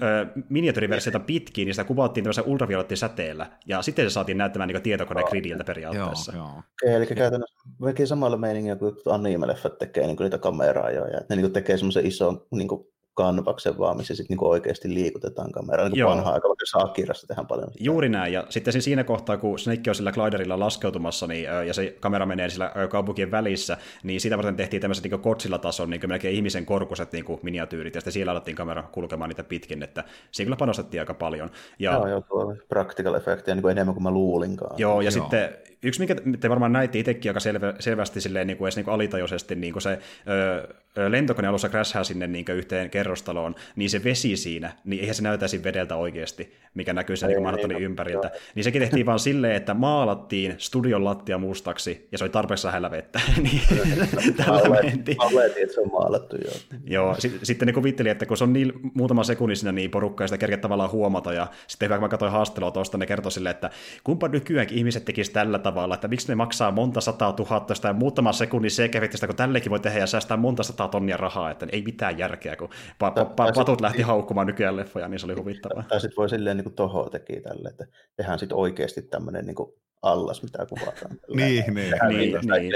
miniatyriversiota 0.50 1.19
pitkin, 1.19 1.65
niin 1.65 1.74
sitä 1.74 1.84
kuvattiin 1.84 2.24
tämmöisellä 2.24 2.50
ultraviolettisäteellä, 2.50 3.52
ja 3.65 3.82
sitten 3.82 4.06
se 4.06 4.13
saatiin 4.13 4.38
näyttämään 4.38 4.67
niin 4.67 4.82
tietokone-gridiltä 4.82 5.63
periaatteessa. 5.63 6.36
Joo, 6.36 6.45
joo. 6.45 6.62
Okay, 6.84 6.95
eli 6.95 7.06
käytännössä 7.06 7.69
melkein 7.82 8.08
samalla 8.08 8.38
meiningillä 8.38 8.76
kuin 8.76 8.95
anime-leffat 9.06 9.78
tekee 9.78 10.08
niin 10.08 10.17
kuin 10.17 10.26
niitä 10.26 10.38
kameraa 10.38 10.91
jo, 10.91 11.06
ja 11.06 11.19
ne 11.30 11.36
niin 11.36 11.41
kuin 11.41 11.54
tekee 11.54 11.78
semmoisen 11.78 12.06
ison 12.06 12.45
niin 12.52 12.67
kuin 12.67 12.88
kanvaksen 13.15 13.78
vaan, 13.78 13.97
missä 13.97 14.15
sitten 14.15 14.34
niinku 14.34 14.49
oikeasti 14.49 14.93
liikutetaan 14.93 15.51
kameraa, 15.51 15.89
niin 15.89 16.06
kuin 16.06 16.17
vanha 16.17 16.32
aika, 16.32 16.47
vaikka 16.47 16.91
Akirassa 16.91 17.28
tehdään 17.28 17.47
paljon. 17.47 17.67
Sitä. 17.71 17.84
Juuri 17.84 18.10
näin, 18.10 18.34
ja 18.34 18.45
sitten 18.49 18.82
siinä 18.82 19.04
kohtaa, 19.04 19.38
kun 19.38 19.60
Snake 19.60 19.89
on 19.91 19.95
sillä 19.95 20.12
gliderilla 20.12 20.60
laskeutumassa, 20.60 21.28
niin, 21.28 21.43
ja 21.67 21.73
se 21.73 21.95
kamera 21.99 22.25
menee 22.25 22.49
sillä 22.49 22.71
kaupunkien 22.89 23.32
välissä, 23.32 23.78
niin 24.04 24.21
sitä 24.21 24.38
varten 24.38 24.56
tehtiin 24.56 24.82
tämmöiset 24.82 25.04
niin 25.04 25.19
Godzilla-tason 25.19 25.89
niin 25.89 26.01
melkein 26.08 26.36
ihmisen 26.36 26.65
korkuset 26.65 27.12
niin 27.12 27.25
miniatyyrit, 27.41 27.95
ja 27.95 28.01
sitten 28.01 28.13
siellä 28.13 28.32
alettiin 28.32 28.58
kamera 28.58 28.84
kulkemaan 28.84 29.30
niitä 29.30 29.43
pitkin, 29.43 29.84
että 29.84 30.04
siinä 30.32 30.45
kyllä 30.45 30.58
panostettiin 30.58 31.01
aika 31.01 31.13
paljon. 31.13 31.51
Ja... 31.80 31.91
Joo, 31.91 32.08
joo, 32.08 32.21
tuo 32.21 32.56
practical 32.69 33.13
effectia 33.13 33.56
niin 33.56 33.62
kuin 33.62 33.71
enemmän 33.71 33.95
kuin 33.95 34.04
mä 34.04 34.12
luulinkaan. 34.12 34.75
Joo, 34.80 35.01
ja 35.01 35.06
joo. 35.06 35.12
sitten 35.12 35.49
yksi, 35.84 35.99
mikä 35.99 36.15
te 36.39 36.49
varmaan 36.49 36.73
näitte 36.73 36.99
itsekin 36.99 37.30
aika 37.30 37.39
selvä, 37.39 37.73
selvästi 37.80 38.21
silleen, 38.21 38.47
niin 38.47 38.58
kuin 38.58 38.65
edes 38.65 38.75
niin 38.75 38.86
kuin 38.86 38.93
alitajuisesti, 38.93 39.56
niin 39.56 39.73
kuin 39.73 39.82
se 39.82 39.99
ö, 40.28 40.67
lentokone 41.10 41.47
alussa 41.47 41.69
crashaa 41.69 42.03
sinne 42.03 42.27
niin 42.27 42.45
yhteen 42.55 42.89
kerrostaloon, 42.89 43.55
niin 43.75 43.89
se 43.89 44.03
vesi 44.03 44.38
siinä, 44.38 44.73
niin 44.86 44.99
eihän 44.99 45.15
se 45.15 45.23
näytäisi 45.23 45.63
vedeltä 45.63 45.95
oikeasti, 45.95 46.53
mikä 46.73 46.93
näkyy 46.93 47.15
sen 47.15 47.29
niin 47.29 47.43
Manhattanin 47.43 47.81
ympäriltä. 47.81 48.27
Joo. 48.27 48.41
Niin 48.55 48.63
sekin 48.63 48.81
tehtiin 48.81 49.05
vaan 49.05 49.19
silleen, 49.19 49.55
että 49.55 49.73
maalattiin 49.73 50.55
studion 50.58 51.05
lattia 51.05 51.38
mustaksi, 51.38 52.08
ja 52.12 52.17
se 52.17 52.23
oli 52.23 52.29
tarpeeksi 52.29 52.67
lähellä 52.67 52.91
vettä. 52.91 53.21
niin, 53.43 53.62
tällä 54.45 54.81
mentiin. 54.84 55.17
että 55.62 55.73
se 55.73 55.81
on 55.81 55.91
maalattu, 55.91 56.36
joo. 56.36 56.53
joo, 56.86 57.15
sit, 57.19 57.39
sitten 57.43 57.65
ne 57.65 57.73
kuvitteli, 57.73 58.10
että 58.10 58.25
kun 58.25 58.38
se 58.38 58.43
on 58.43 58.53
niin 58.53 58.73
muutama 58.93 59.23
sekunnin 59.23 59.58
siinä, 59.58 59.71
niin 59.71 59.91
porukka 59.91 60.23
ei 60.23 60.27
sitä 60.27 60.38
kerkeä 60.38 60.58
tavallaan 60.58 60.91
huomata, 60.91 61.34
ja 61.34 61.47
sitten 61.67 61.88
hyvä, 61.88 61.97
kun 61.97 62.03
mä 62.03 62.10
katsoin 62.10 62.31
haastelua 62.31 62.71
tuosta, 62.71 62.97
ne 62.97 63.05
kertoi 63.05 63.31
silleen, 63.31 63.55
että 63.55 63.69
kumpa 64.03 64.27
nykyäänkin 64.27 64.77
ihmiset 64.77 65.05
tekisivät 65.05 65.34
tällä 65.34 65.60
tavalla, 65.60 65.95
että 65.95 66.08
miksi 66.08 66.27
ne 66.27 66.36
maksaa 66.36 66.71
monta 66.71 67.01
sataa 67.01 67.34
tuhatta 67.34 67.75
sitä 67.75 67.93
muutama 67.93 68.31
sekunnin 68.31 68.71
CG-efektistä, 68.71 69.27
kun 69.27 69.36
tällekin 69.36 69.69
voi 69.69 69.79
tehdä 69.79 69.99
ja 69.99 70.08
säästää 70.08 70.38
monta 70.38 70.63
sataa 70.63 70.85
tonnia 70.88 71.17
rahaa, 71.17 71.52
että 71.52 71.67
ei 71.71 71.82
mitään 71.82 72.17
järkeä, 72.17 72.56
kun 72.56 72.69
pa- 72.69 73.19
pa- 73.19 73.50
pa- 73.50 73.56
patut 73.56 73.82
lähti 73.82 74.02
haukkumaan 74.02 74.48
nykyään 74.48 74.78
leffoja, 74.78 75.08
niin 75.08 75.19
se 75.19 75.26
oli 75.26 75.34
huvittavaa. 75.34 75.84
Tai 75.89 76.02
sitten 76.02 76.17
voi 76.17 76.30
silleen 76.30 76.58
niin 76.58 76.63
kuin 76.63 76.76
toho 76.76 77.10
teki 77.10 77.41
tälle, 77.41 77.69
että 77.69 77.86
tehdään 78.15 78.39
sitten 78.39 78.58
oikeasti 78.58 79.02
tämmöinen 79.02 79.45
niin 79.45 79.56
allas, 80.02 80.43
mitä 80.43 80.65
kuvataan. 80.65 81.12
niin, 81.36 81.63
niin, 81.74 81.93
niin, 82.08 82.32
niin. 82.56 82.71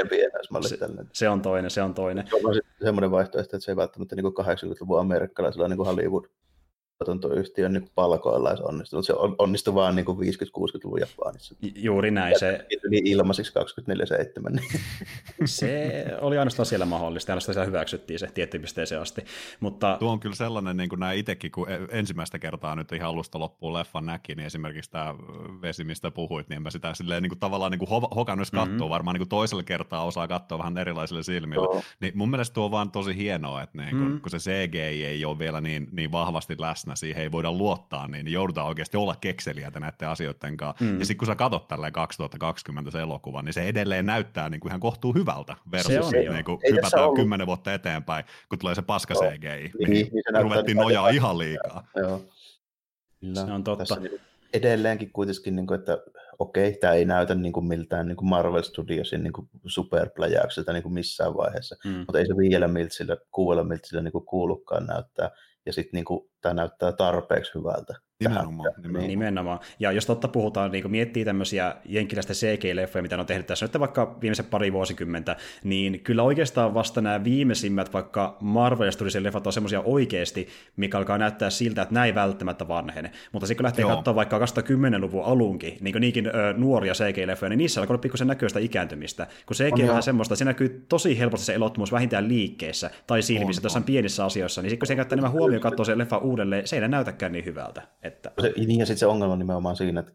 Se, 0.70 0.78
se, 1.14 1.30
on 1.30 1.42
toinen, 1.42 1.72
se 1.72 1.82
on 1.82 1.94
toinen. 1.94 2.28
Se 2.28 2.36
on 2.36 2.62
semmoinen 2.84 3.12
vaihtoehto, 3.12 3.56
että 3.58 3.66
se 3.66 3.72
ei 3.72 3.76
välttämättä 3.76 4.16
niin 4.16 4.26
80-luvun 4.26 5.00
amerikkalaisella 5.00 5.68
niin 5.68 5.78
Hollywood 5.86 6.26
tuotantoyhtiön 7.06 7.74
niin 7.74 7.90
palkoilla 7.96 8.50
olisi 8.50 8.64
onnistunut. 8.64 9.06
Se 9.06 9.14
onnistui 9.38 9.74
vaan 9.74 9.96
niin 9.96 10.06
50-60-luvun 10.06 11.00
Japanissa. 11.00 11.56
Juuri 11.76 12.12
näin. 12.12 12.40
Se... 12.40 12.66
Niin 12.90 13.08
ilmaisiksi 13.08 13.54
24-7. 14.50 14.50
Niin. 14.50 14.72
se 15.46 16.06
oli 16.22 16.38
ainoastaan 16.38 16.66
siellä 16.66 16.86
mahdollista, 16.86 17.32
ainoastaan 17.32 17.54
siellä 17.54 17.66
hyväksyttiin 17.66 18.20
se 18.20 18.28
tiettyyn 18.28 18.62
pisteeseen 18.62 19.02
asti. 19.02 19.22
Mutta... 19.60 19.98
Tuo 20.00 20.12
on 20.12 20.20
kyllä 20.20 20.36
sellainen, 20.36 20.78
niin 20.78 20.90
kuin 20.90 21.00
nämä 21.00 21.12
itsekin, 21.12 21.52
kun 21.52 21.70
e- 21.70 21.88
ensimmäistä 21.92 22.40
kertaa 22.40 22.76
nyt 22.76 22.92
ihan 22.92 23.10
alusta 23.10 23.40
loppuun 23.40 23.74
leffan 23.74 24.06
näki, 24.06 24.36
niin 24.36 24.46
esimerkiksi 24.46 24.92
tämä 24.92 25.16
vesi, 25.62 25.84
mistä 25.84 26.12
puhuit, 26.12 26.50
niin 26.50 26.62
mä 26.62 26.70
sitä 26.70 26.94
silleen, 26.94 27.24
niin 27.24 27.30
kuin, 27.30 27.40
tavallaan 27.40 27.72
niin 27.72 27.80
kuin 27.80 28.02
hokannut 28.16 28.50
katsoa, 28.52 28.66
mm-hmm. 28.66 28.90
varmaan 28.90 29.14
niin 29.14 29.22
kuin 29.22 29.30
toisella 29.30 29.64
kertaa 29.64 30.06
osaa 30.06 30.28
katsoa 30.28 30.58
vähän 30.58 30.78
erilaisille 30.78 31.24
silmillä. 31.24 31.64
Joo. 31.64 31.82
Niin 32.00 32.18
mun 32.18 32.30
mielestä 32.30 32.54
tuo 32.54 32.66
on 32.66 32.72
vaan 32.72 32.92
tosi 32.92 33.18
hienoa, 33.18 33.62
että 33.62 33.78
niin 33.78 33.90
kuin, 33.90 34.02
mm-hmm. 34.02 34.22
kun 34.22 34.32
se 34.32 34.38
CG 34.38 34.76
ei 34.76 35.26
ole 35.26 35.40
vielä 35.40 35.62
niin, 35.62 35.88
niin 35.92 36.12
vahvasti 36.12 36.56
läsnä, 36.60 36.89
läsnä, 36.90 37.00
siihen 37.00 37.24
ei 37.24 37.32
voida 37.32 37.52
luottaa, 37.52 38.08
niin 38.08 38.28
joudutaan 38.28 38.68
oikeasti 38.68 38.98
olla 38.98 39.16
kekseliäitä 39.22 39.80
näiden 39.80 40.08
asioiden 40.08 40.58
kanssa. 40.58 40.86
Mm. 40.86 41.00
Ja 41.00 41.06
sitten 41.06 41.18
kun 41.18 41.28
sä 41.28 41.36
katsot 41.36 41.68
tälleen 41.68 41.94
2020 41.94 42.92
se 42.92 43.00
elokuva, 43.00 43.42
niin 43.42 43.54
se 43.54 43.68
edelleen 43.68 44.06
näyttää 44.06 44.50
niin 44.50 44.60
kuin 44.60 44.70
ihan 44.72 44.80
kohtuu 44.80 45.14
hyvältä 45.14 45.56
versus 45.72 45.94
se 45.94 46.00
on, 46.00 46.34
niin 46.34 46.46
kuin 46.46 46.60
hypätään 46.72 47.14
kymmenen 47.16 47.48
vuotta 47.48 47.74
eteenpäin, 47.74 48.26
kun 48.50 48.60
tulee 48.60 48.76
se 48.76 48.82
paska 48.82 49.14
CGI. 49.14 49.50
Niin, 49.50 49.72
niin, 49.80 50.10
niin 50.12 50.24
se 50.34 50.42
ruvettiin 50.42 50.78
nojaa 50.78 51.10
ihan 51.10 51.38
liikaa. 51.38 51.88
Joo. 51.96 52.22
Kyllä. 53.20 53.46
Se 53.46 53.52
on 53.52 53.64
totta. 53.64 53.86
Tässä 53.86 54.00
niin 54.00 54.22
edelleenkin 54.54 55.12
kuitenkin, 55.14 55.56
niin 55.56 55.68
kuin, 55.68 55.80
että 55.80 55.98
okei, 56.40 56.78
tämä 56.78 56.94
ei 56.94 57.06
näytä 57.06 57.36
niin 57.36 57.54
kuin 57.54 57.66
miltään 57.66 58.08
niin 58.08 58.16
kuin 58.16 58.30
Marvel 58.30 58.62
Studiosin 58.62 59.24
niin 59.24 59.34
superpläjäykseltä 59.66 60.74
niin 60.74 60.84
kuin 60.84 60.94
missään 60.94 61.38
vaiheessa, 61.38 61.76
mm. 61.86 61.92
mutta 61.92 62.20
ei 62.20 62.28
se 62.28 62.38
viidellä 62.38 62.68
miltsillä, 62.68 63.18
kuudella 63.32 63.64
miltsillä 63.64 64.02
niin 64.02 64.12
kuin 64.12 64.26
kuulukaan 64.26 64.86
näyttää 64.86 65.32
ja 65.66 65.74
sitten 65.74 65.98
niinku, 65.98 66.32
tämä 66.42 66.54
näyttää 66.54 66.92
tarpeeksi 66.92 67.52
hyvältä. 67.56 67.94
Nimenomaan, 68.24 68.74
nimenomaan. 68.78 69.08
nimenomaan. 69.08 69.60
Ja 69.80 69.92
jos 69.92 70.06
totta 70.06 70.28
puhutaan, 70.28 70.72
niin 70.72 70.82
kun 70.82 70.92
miettii 70.92 71.26
tämmöisiä 71.26 71.76
jenkkiläistä 71.86 72.34
CG-leffoja, 72.34 73.02
mitä 73.02 73.20
on 73.20 73.26
tehnyt 73.26 73.48
tässä 73.48 73.66
nyt 73.66 73.80
vaikka 73.80 74.18
viimeiset 74.22 74.50
pari 74.50 74.74
vuosikymmentä, 74.74 75.36
niin 75.64 76.00
kyllä 76.00 76.24
oikeastaan 76.24 76.74
vasta 76.74 77.02
nämä 77.02 77.24
viimeisimmät 77.24 77.94
vaikka 77.94 78.38
Marvel 78.40 78.92
Studiosin 78.92 79.24
leffat 79.24 79.48
on 79.48 79.54
semmoisia 79.54 79.82
oikeasti, 79.82 80.48
mikä 80.76 80.98
alkaa 80.98 81.18
näyttää 81.18 81.50
siltä, 81.50 81.82
että 81.82 81.94
näin 81.94 82.16
välttämättä 82.16 82.68
vanhene. 82.68 83.12
Mutta 83.32 83.48
sitten 83.48 83.58
kun 83.58 83.64
lähtee 83.64 83.84
Joo. 83.84 83.96
katsoa 83.96 84.16
vaikka 84.16 84.40
2010-luvun 84.40 85.26
alunkin, 85.26 85.78
niin 85.82 85.92
kuin 85.92 86.02
niinkin 86.02 86.28
ö, 86.28 86.54
nuoria 86.58 86.94
CG-leffoja, 86.94 87.50
niin 87.50 87.58
niissä 87.58 87.82
alkaa 87.82 87.94
olla 87.94 88.02
pikkusen 88.02 88.28
näköistä 88.28 88.60
ikääntymistä. 88.60 89.28
Kun 89.46 89.56
CG 89.56 89.74
on, 89.74 89.82
on 89.82 89.88
vähän 89.88 90.04
semmoista, 90.04 90.36
se 90.36 90.46
näkyy 90.46 90.86
tosi 90.90 91.20
helposti 91.20 91.46
se 91.46 91.54
elottomuus 91.54 91.92
vähintään 91.92 92.28
liikkeessä 92.28 92.90
tai 93.08 93.22
silmissä, 93.22 93.62
on, 93.68 93.78
on. 93.78 93.84
pienissä 93.84 94.26
asioissa, 94.26 94.62
niin 94.62 94.70
sitten 94.70 94.80
kun 94.80 94.88
se 94.88 94.96
käyttää 94.96 95.16
enemmän 95.16 95.32
huomioon 95.32 95.62
katsoa 95.62 95.86
sen 95.86 95.98
leffa 95.98 96.18
uudelleen, 96.18 96.68
se 96.68 96.76
ei 96.76 96.88
näytäkään 96.88 97.32
niin 97.32 97.46
hyvältä. 97.46 97.82
Että... 98.10 98.32
Se, 98.42 98.54
niin 98.58 98.80
ja 98.80 98.86
sitten 98.86 99.00
se 99.00 99.06
ongelma 99.06 99.34
on 99.34 99.40
nimenomaan 99.40 99.76
siinä, 99.76 100.00
että 100.00 100.14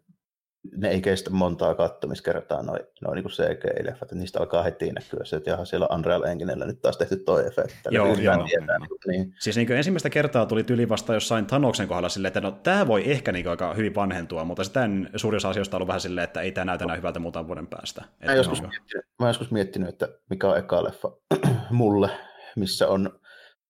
ne 0.77 0.89
ei 0.89 1.01
kestä 1.01 1.31
montaa 1.31 1.75
kattomiskertaa 1.75 2.63
noin 2.63 2.81
noi 3.03 3.15
niin 3.15 3.25
CGI-leffat, 3.25 4.03
että 4.03 4.15
niistä 4.15 4.41
alkaa 4.41 4.63
heti 4.63 4.93
näkyä 4.93 5.25
se, 5.25 5.37
että 5.37 5.51
jaha, 5.51 5.65
siellä 5.65 5.89
Unreal 5.95 6.23
Enginellä 6.23 6.67
nyt 6.67 6.81
taas 6.81 6.97
tehty 6.97 7.17
toi 7.17 7.47
efekti. 7.47 7.75
Joo, 7.91 8.07
joo, 8.07 8.15
tietää. 8.47 8.79
Niin, 8.79 8.89
niin. 9.07 9.35
Siis 9.41 9.57
niin 9.57 9.73
ensimmäistä 9.73 10.11
kertaa 10.11 10.47
tuli 10.47 10.65
tyli 10.65 10.89
vasta 10.89 11.15
jossain 11.15 11.47
Tanoksen 11.47 11.89
kohdalla 11.89 12.09
silleen, 12.09 12.29
että 12.29 12.41
no 12.41 12.51
tämä 12.51 12.87
voi 12.87 13.11
ehkä 13.11 13.33
niin 13.33 13.49
aika 13.49 13.75
hyvin 13.75 13.95
vanhentua, 13.95 14.45
mutta 14.45 14.65
sitten 14.65 15.11
suurin 15.17 15.37
osa 15.37 15.49
asioista 15.49 15.77
on 15.77 15.79
ollut 15.79 15.89
vähän 15.89 16.01
silleen, 16.01 16.25
että 16.25 16.41
ei 16.41 16.53
tämä 16.53 16.65
näytä 16.65 16.87
näin 16.87 16.99
hyvältä 16.99 17.19
muutaman 17.19 17.47
vuoden 17.47 17.67
päästä. 17.67 18.05
Mä, 18.27 18.35
joskus 18.35 18.63
miettinyt, 18.63 19.07
mä 19.21 19.29
joskus 19.29 19.51
miettinyt, 19.51 19.89
että 19.89 20.09
mikä 20.31 20.49
on 20.49 20.59
eka 20.59 20.85
leffa 20.85 21.13
mulle, 21.71 22.11
missä 22.57 22.89
on 22.89 23.21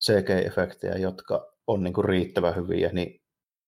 CG-efektejä, 0.04 0.98
jotka 0.98 1.54
on 1.66 1.82
niin 1.84 1.94
kuin 1.94 2.04
riittävän 2.04 2.56
hyviä, 2.56 2.90
niin 2.92 3.23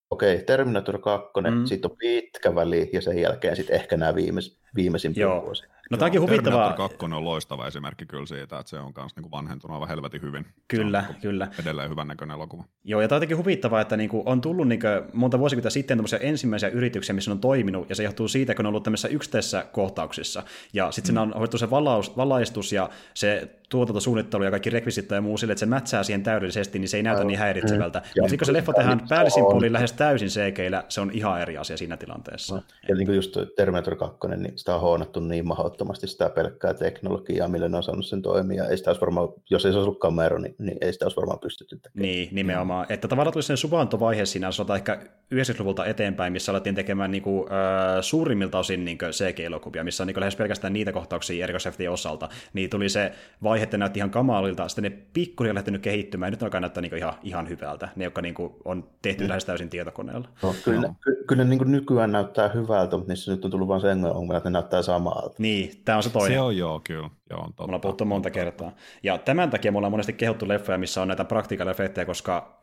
okei, 0.09 0.43
Terminator 0.43 0.99
2, 0.99 1.29
mm. 1.41 1.65
sitten 1.65 1.91
on 1.91 1.97
pitkä 1.97 2.55
väli 2.55 2.89
ja 2.93 3.01
sen 3.01 3.19
jälkeen 3.19 3.55
sitten 3.55 3.75
ehkä 3.75 3.97
nämä 3.97 4.15
viimeis, 4.15 4.59
viimeisimpiä 4.75 5.27
vuosia. 5.27 5.67
No 5.91 5.97
tämäkin 5.97 6.21
huvittavaa. 6.21 6.59
Terminator 6.59 6.97
2 6.97 7.05
on 7.15 7.25
loistava 7.25 7.67
esimerkki 7.67 8.05
kyllä 8.05 8.25
siitä, 8.25 8.59
että 8.59 8.69
se 8.69 8.79
on 8.79 8.93
myös 8.97 9.15
niinku 9.15 9.31
vanhentunut 9.31 9.75
aivan 9.75 9.87
helvetin 9.89 10.21
hyvin. 10.21 10.45
Kyllä, 10.67 11.05
on 11.09 11.15
kyllä. 11.21 11.47
Edelleen 11.61 11.89
hyvän 11.89 12.07
näköinen 12.07 12.35
elokuva. 12.35 12.63
Joo, 12.83 13.01
ja 13.01 13.07
tämä 13.07 13.15
on 13.15 13.17
jotenkin 13.17 13.37
huvittavaa, 13.37 13.81
että 13.81 13.97
niinku 13.97 14.23
on 14.25 14.41
tullut 14.41 14.67
niinku 14.67 14.87
monta 15.13 15.39
vuosikymmentä 15.39 15.69
sitten 15.69 16.03
ensimmäisiä 16.21 16.69
yrityksiä, 16.69 17.15
missä 17.15 17.31
on 17.31 17.39
toiminut, 17.39 17.89
ja 17.89 17.95
se 17.95 18.03
johtuu 18.03 18.27
siitä, 18.27 18.55
kun 18.55 18.65
on 18.65 18.69
ollut 18.69 18.83
tämmöisissä 18.83 19.07
yksittäisissä 19.07 19.65
kohtauksissa. 19.71 20.43
Ja 20.73 20.91
sitten 20.91 21.03
mm. 21.03 21.07
siinä 21.07 21.21
on 21.21 21.33
hoidettu 21.33 21.57
se 21.57 21.69
valaus, 21.69 22.17
valaistus 22.17 22.73
ja 22.73 22.89
se 23.13 23.56
tuotantosuunnittelu 23.69 24.43
ja 24.43 24.51
kaikki 24.51 24.69
rekvisitta 24.69 25.15
ja 25.15 25.21
muu 25.21 25.37
sille, 25.37 25.51
että 25.51 25.59
se 25.59 25.65
mätsää 25.65 26.03
siihen 26.03 26.23
täydellisesti, 26.23 26.79
niin 26.79 26.89
se 26.89 26.97
ei 26.97 27.03
näytä 27.03 27.23
niin 27.23 27.39
häiritsevältä. 27.39 27.99
Mm. 27.99 28.21
Mutta 28.21 28.37
kun 28.37 28.45
se 28.45 28.53
leffa 28.53 28.73
tehdään 28.73 29.01
päällisin 29.09 29.43
puolin 29.43 29.73
lähes 29.73 29.93
täysin 29.93 30.27
cg 30.27 30.57
se 30.89 31.01
on 31.01 31.11
ihan 31.13 31.41
eri 31.41 31.57
asia 31.57 31.77
siinä 31.77 31.97
tilanteessa. 31.97 32.55
No. 32.55 32.63
Ja 32.89 32.95
niin 32.95 33.05
kuin 33.05 33.15
just 33.15 33.37
Terminator 33.55 33.95
2, 33.95 34.17
niin 34.37 34.53
sitä 34.55 34.75
on 34.75 34.81
hoonattu 34.81 35.19
niin 35.19 35.47
mahdottomasti 35.47 36.07
sitä 36.07 36.29
pelkkää 36.29 36.73
teknologiaa, 36.73 37.47
millä 37.47 37.69
ne 37.69 37.77
on 37.77 37.83
saanut 37.83 38.05
sen 38.05 38.21
toimia. 38.21 38.67
Ei 38.67 38.77
sitä 38.77 38.89
olisi 38.89 39.01
varmaan, 39.01 39.29
jos 39.49 39.65
ei 39.65 39.71
se 39.71 39.77
olisi 39.77 39.87
ollut 39.87 39.99
kamera, 39.99 40.39
niin, 40.39 40.55
niin 40.59 40.77
ei 40.81 40.93
sitä 40.93 41.05
olisi 41.05 41.17
varmaan 41.17 41.39
pystytty 41.39 41.75
tekemään. 41.75 42.01
Niin, 42.01 42.29
nimenomaan. 42.31 42.85
Mm. 42.89 42.93
Että 42.93 43.07
tavallaan 43.07 43.33
tuli 43.33 43.43
sen 43.43 43.57
suvantovaihe 43.57 44.25
siinä, 44.25 44.51
sanotaan 44.51 44.77
ehkä 44.77 44.99
90-luvulta 45.35 45.85
eteenpäin, 45.85 46.33
missä 46.33 46.51
alettiin 46.51 46.75
tekemään 46.75 47.11
niin 47.11 47.23
kuin, 47.23 47.51
äh, 47.51 48.01
suurimmilta 48.01 48.59
osin 48.59 48.85
niin 48.85 48.97
CG-elokuvia, 48.97 49.83
missä 49.83 50.03
on 50.03 50.07
niin 50.07 50.19
lähes 50.19 50.35
pelkästään 50.35 50.73
niitä 50.73 50.91
kohtauksia 50.91 51.43
erikoisefektien 51.43 51.91
osalta, 51.91 52.29
niin 52.53 52.69
tuli 52.69 52.89
se 52.89 53.11
vaihetta 53.57 53.77
näytti 53.77 53.99
ihan 53.99 54.09
kamalilta, 54.09 54.67
sitten 54.67 54.91
ne 54.91 54.97
pikkuhiljaa 55.13 55.55
lähtenyt 55.55 55.81
kehittymään, 55.81 56.27
ja 56.27 56.31
nyt 56.31 56.43
alkaa 56.43 56.61
näyttää 56.61 56.81
niin 56.81 56.97
ihan, 56.97 57.13
ihan 57.23 57.49
hyvältä, 57.49 57.89
ne 57.95 58.03
jotka 58.03 58.21
niin 58.21 58.33
kuin, 58.33 58.53
on 58.65 58.89
tehty 59.01 59.23
mm. 59.23 59.29
lähes 59.29 59.45
täysin 59.45 59.69
tietokoneella. 59.69 60.27
No, 60.43 60.55
kyllä, 60.63 60.81
no. 60.81 60.95
ky- 61.03 61.23
kyllä 61.27 61.43
ne 61.43 61.49
niin 61.49 61.71
nykyään 61.71 62.11
näyttää 62.11 62.47
hyvältä, 62.49 62.97
mutta 62.97 63.11
niissä 63.11 63.31
nyt 63.31 63.45
on 63.45 63.51
tullut 63.51 63.67
vain 63.67 63.81
sen 63.81 64.05
ongelma, 64.05 64.37
että 64.37 64.49
ne 64.49 64.53
näyttää 64.53 64.81
samalta. 64.81 65.35
Niin, 65.37 65.71
tämä 65.85 65.95
on 65.95 66.03
se 66.03 66.09
toinen. 66.09 66.37
Se 66.37 66.41
on 66.41 66.57
joo, 66.57 66.81
kyllä. 66.83 67.09
Joo, 67.29 67.39
on 67.39 67.45
totta. 67.45 67.63
Me 67.63 67.65
ollaan 67.65 67.81
puhuttu 67.81 68.05
monta 68.05 68.29
kertaa. 68.29 68.71
Ja 69.03 69.17
tämän 69.17 69.49
takia 69.49 69.71
me 69.71 69.77
ollaan 69.77 69.91
monesti 69.91 70.13
kehuttu 70.13 70.47
leffoja, 70.47 70.77
missä 70.77 71.01
on 71.01 71.07
näitä 71.07 71.25
practical 71.25 71.67
koska 72.05 72.57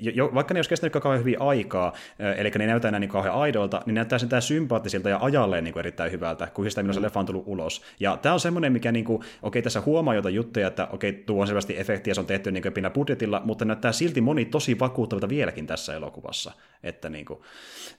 jo, 0.00 0.30
vaikka 0.34 0.54
ne 0.54 0.58
olisi 0.58 0.70
kestänyt 0.70 0.92
kauhean 0.92 1.20
hyvin 1.20 1.40
aikaa, 1.40 1.92
eli 2.36 2.50
ne 2.58 2.66
näyttää 2.66 2.88
enää 2.88 3.00
niin 3.00 3.10
kauhean 3.10 3.34
aidolta, 3.34 3.82
niin 3.86 3.94
näyttää 3.94 4.18
sen 4.18 4.42
sympaattisilta 4.42 5.08
ja 5.08 5.18
ajalleen 5.22 5.64
niin 5.64 5.72
kuin 5.72 5.80
erittäin 5.80 6.12
hyvältä, 6.12 6.48
kun 6.54 6.70
sitä 6.70 6.82
milloin 6.82 6.94
se 6.94 7.02
leffa 7.02 7.20
on 7.20 7.26
tullut 7.26 7.44
ulos. 7.46 7.82
Ja 8.00 8.18
tämä 8.22 8.32
on 8.32 8.40
semmoinen, 8.40 8.72
mikä, 8.72 8.92
niin 8.92 9.04
kuin, 9.04 9.22
okei, 9.42 9.62
tässä 9.62 9.82
huomaa 9.86 10.14
jotain 10.14 10.34
juttuja, 10.34 10.68
että 10.68 10.88
okei, 10.92 11.12
tuo 11.12 11.40
on 11.40 11.46
selvästi 11.46 11.78
efektiä, 11.78 12.14
se 12.14 12.20
on 12.20 12.26
tehty 12.26 12.52
niin 12.52 12.62
kuin 12.62 12.92
budjetilla, 12.94 13.42
mutta 13.44 13.64
näyttää 13.64 13.92
silti 13.92 14.20
moni 14.20 14.44
tosi 14.44 14.78
vakuuttavalta 14.78 15.28
vieläkin 15.28 15.66
tässä 15.66 15.94
elokuvassa. 15.94 16.52
Että 16.82 17.08
niin 17.08 17.24
kuin, 17.24 17.40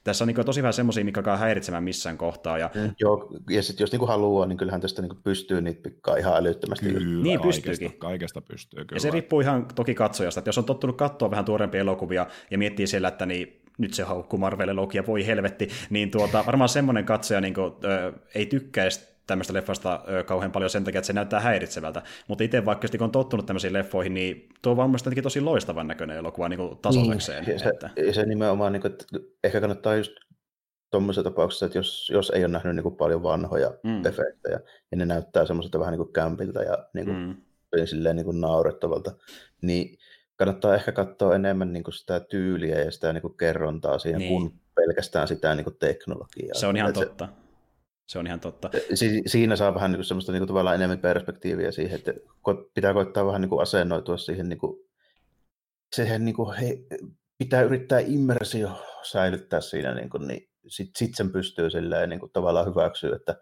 tässä 0.04 0.24
on 0.24 0.28
niin 0.28 0.36
kuin, 0.36 0.46
tosi 0.46 0.62
vähän 0.62 0.74
semmoisia, 0.74 1.06
mikä 1.06 1.20
alkaa 1.20 1.38
häiritsemään 1.38 1.84
missään 1.84 2.18
kohtaa. 2.18 2.58
Ja, 2.58 2.70
mm, 2.76 2.92
joo, 3.00 3.30
ja 3.50 3.64
sitten 3.64 3.84
jos 3.84 3.92
niin 3.92 4.00
kuin 4.00 4.10
haluaa, 4.10 4.46
niin 4.46 4.58
kyllähän 4.58 4.82
tästä 4.82 5.02
niin 5.02 5.10
kuin 5.10 5.20
pystyy 5.24 5.62
niitä 5.62 5.82
pikkaa 5.82 6.16
ihan 6.18 6.36
älyttömästi. 6.36 6.86
Kyllä, 6.86 7.24
niin 7.24 7.42
pystyykin. 7.42 7.94
Kaikesta 8.00 8.42
pystyy. 8.42 8.86
Kyllä. 8.86 8.96
Ja 8.98 9.00
se 9.00 9.12
riippuu 9.12 9.42
ihan 9.42 9.66
toki 9.76 9.96
katsojasta, 9.96 10.40
että 10.40 10.50
jos 10.50 10.58
on 10.58 10.66
tottunut 10.66 10.98
katsoa 10.98 11.32
vähän 11.32 11.45
tuorempia 11.46 11.82
elokuvia, 11.82 12.28
ja 12.52 12.58
miettii 12.58 12.88
siellä, 12.88 13.08
että 13.08 13.26
niin 13.26 13.62
nyt 13.78 13.94
se 13.94 14.04
haukkuu 14.04 14.40
Marvel-elogia, 14.40 15.08
voi 15.08 15.28
helvetti, 15.28 15.70
niin 15.90 16.12
tuota, 16.12 16.44
varmaan 16.46 16.70
semmoinen 16.70 17.06
katsoja 17.06 17.42
niin 17.42 17.54
kuin, 17.54 17.74
ö, 17.84 18.14
ei 18.36 18.46
tykkäisi 18.46 19.16
tämmöistä 19.28 19.54
leffasta 19.54 20.04
ö, 20.10 20.24
kauhean 20.24 20.52
paljon 20.52 20.70
sen 20.70 20.84
takia, 20.84 21.00
että 21.00 21.08
se 21.08 21.14
näyttää 21.14 21.40
häiritsevältä. 21.40 22.02
Mutta 22.28 22.44
itse 22.44 22.66
vaikka 22.66 22.88
on 23.00 23.12
tottunut 23.12 23.46
tämmöisiin 23.46 23.74
leffoihin, 23.74 24.14
niin 24.14 24.50
tuo 24.62 24.72
on 24.72 24.78
varmasti 24.78 25.22
tosi 25.22 25.42
loistavan 25.42 25.88
näköinen 25.88 26.18
elokuva 26.18 26.50
niin 26.50 26.78
tasoisekseen. 26.82 27.46
Niin, 27.46 27.60
se, 27.60 27.70
että... 27.70 27.90
se 28.12 28.26
nimenomaan, 28.26 28.74
niin 28.74 28.82
kuin, 28.82 28.92
että 28.92 29.06
ehkä 29.44 29.62
kannattaa 29.62 29.96
just 29.96 30.12
tuommoisessa 30.92 31.24
tapauksessa, 31.24 31.66
että 31.66 31.78
jos, 31.78 32.10
jos 32.14 32.30
ei 32.30 32.46
ole 32.46 32.52
nähnyt 32.52 32.76
niin 32.76 32.84
kuin 32.84 32.96
paljon 32.96 33.24
vanhoja 33.24 33.74
mm. 33.84 34.06
efektejä, 34.06 34.60
niin 34.92 35.00
ne 35.00 35.06
näyttää 35.06 35.46
semmoiselta 35.46 35.80
vähän 35.80 35.92
niin 35.92 36.04
kuin 36.06 36.14
kämpiltä 36.14 36.64
ja 36.64 36.88
niin 36.94 37.06
kuin, 37.06 37.18
mm. 37.18 37.36
silleen 37.86 38.16
niin 38.16 38.26
kuin 38.26 38.42
naurettavalta, 38.42 39.12
niin 39.62 39.98
kannattaa 40.36 40.76
ehkä 40.76 40.92
katsoa 40.92 41.36
enemmän 41.36 41.74
niin 41.74 41.84
kuin 41.84 41.94
sitä 41.94 42.20
tyyliä 42.20 42.80
ja 42.80 42.92
sitä 42.92 43.14
niin 43.14 43.22
kuin 43.22 43.38
kerrontaa 43.38 44.00
siihen, 44.00 44.20
niin. 44.20 44.30
kuin 44.30 44.62
pelkästään 44.76 45.28
sitä 45.28 45.56
niin 45.56 45.64
kuin 45.64 45.78
teknologiaa. 45.80 46.54
Se 46.54 46.68
on 46.68 46.78
ihan 46.78 46.90
Et 46.90 46.96
totta. 46.96 47.30
Se 48.08 48.20
on 48.20 48.28
ihan 48.28 48.40
totta. 48.40 48.70
Si- 48.94 49.24
siinä 49.26 49.56
saa 49.56 49.76
vähän 49.76 49.92
niin 49.92 49.98
kuin 49.98 50.06
semmoista 50.06 50.32
niin 50.32 50.40
kuin 50.40 50.48
tavallaan 50.48 50.76
enemmän 50.76 51.00
perspektiiviä 51.00 51.72
siihen, 51.72 51.96
että 51.96 52.14
pitää 52.74 52.94
koittaa 52.94 53.26
vähän 53.26 53.42
niin 53.42 53.50
kuin 53.50 53.62
asennoitua 53.62 54.18
siihen, 54.18 54.50
niin 54.50 54.60
kuin, 54.60 54.80
siihen 55.96 56.26
niin 56.26 56.36
kuin, 56.36 56.56
he, 56.56 56.78
pitää 57.38 57.62
yrittää 57.62 58.00
immersio 58.00 58.70
säilyttää 59.04 59.62
siinä, 59.62 59.94
niin, 59.94 60.10
kuin, 60.10 60.28
niin 60.28 60.50
sitten 60.68 61.00
sit 61.00 61.16
sen 61.16 61.32
pystyy 61.32 61.70
silleen, 61.70 62.10
niin 62.10 62.20
kuin, 62.20 62.32
tavallaan 62.32 62.68
hyväksyä, 62.68 63.16
että 63.16 63.36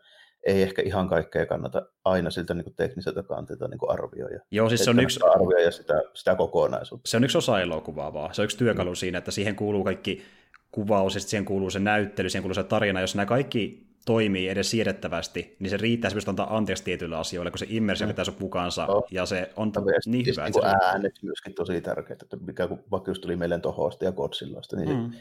ei 0.45 0.61
ehkä 0.61 0.81
ihan 0.81 1.09
kaikkea 1.09 1.45
kannata 1.45 1.85
aina 2.05 2.29
siltä 2.29 2.53
niin 2.53 2.63
kuin 2.63 2.75
tekniseltä 2.75 3.23
kantilta 3.23 3.67
niin 3.67 3.77
kuin 3.77 3.91
arvioida. 3.91 4.39
Joo, 4.51 4.69
siis 4.69 4.83
se 4.83 4.89
on 4.89 4.99
yksi... 4.99 5.19
Arvioida 5.35 5.71
sitä, 5.71 6.03
sitä 6.13 6.35
kokonaisuutta. 6.35 7.09
Se 7.09 7.17
on 7.17 7.23
yksi 7.23 7.37
osa 7.37 7.61
elokuvaa 7.61 8.13
vaan. 8.13 8.35
Se 8.35 8.41
on 8.41 8.43
yksi 8.43 8.57
työkalu 8.57 8.89
mm. 8.89 8.95
siinä, 8.95 9.17
että 9.17 9.31
siihen 9.31 9.55
kuuluu 9.55 9.83
kaikki 9.83 10.23
kuvaus, 10.71 11.15
ja 11.15 11.21
siihen 11.21 11.45
kuuluu 11.45 11.69
se 11.69 11.79
näyttely, 11.79 12.29
siihen 12.29 12.43
kuuluu 12.43 12.55
se 12.55 12.63
tarina. 12.63 13.01
Jos 13.01 13.15
nämä 13.15 13.25
kaikki 13.25 13.87
toimii 14.05 14.49
edes 14.49 14.71
siedettävästi, 14.71 15.55
niin 15.59 15.69
se 15.69 15.77
riittää 15.77 16.09
se 16.09 16.17
antaa 16.27 16.57
anteeksi 16.57 16.83
tietyille 16.83 17.15
asioille, 17.15 17.51
kun 17.51 17.59
se 17.59 17.65
immersio 17.69 18.07
mm. 18.07 18.11
pitää 18.11 18.25
sun 18.25 18.35
mukaansa, 18.39 18.85
no. 18.85 19.03
ja 19.11 19.25
se 19.25 19.49
on 19.55 19.71
no, 19.75 19.83
niin 20.05 20.25
hyvä. 20.25 20.49
Niin 20.49 20.65
äänet 20.83 21.13
myöskin 21.21 21.53
tosi 21.53 21.81
tärkeää, 21.81 22.17
että 22.23 22.37
mikä 22.37 22.67
kun 22.67 22.83
vaikka 22.91 23.11
just 23.11 23.21
tuli 23.21 23.35
meille 23.35 23.59
Tohosta 23.59 24.05
ja 24.05 24.11
Godzillasta, 24.11 24.75
niin 24.75 24.97
mm. 24.97 25.11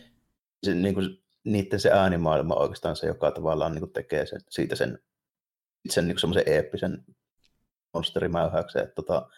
se, 0.62 0.75
niin 0.75 0.95
kuin, 0.95 1.18
niiden 1.45 1.81
se 1.81 1.91
äänimaailma 1.91 2.55
oikeastaan 2.55 2.97
se, 2.97 3.07
joka 3.07 3.31
tavallaan 3.31 3.73
niin 3.73 3.81
kuin 3.81 3.93
tekee 3.93 4.27
sen, 4.27 4.41
siitä 4.49 4.77
sen 4.77 4.99
sen 5.91 6.09
niin 6.09 6.18
semmoisen 6.18 6.53
eeppisen 6.53 7.05
monsterimäyhäyksen, 7.95 8.83
että 8.83 8.95
tota, 8.95 9.28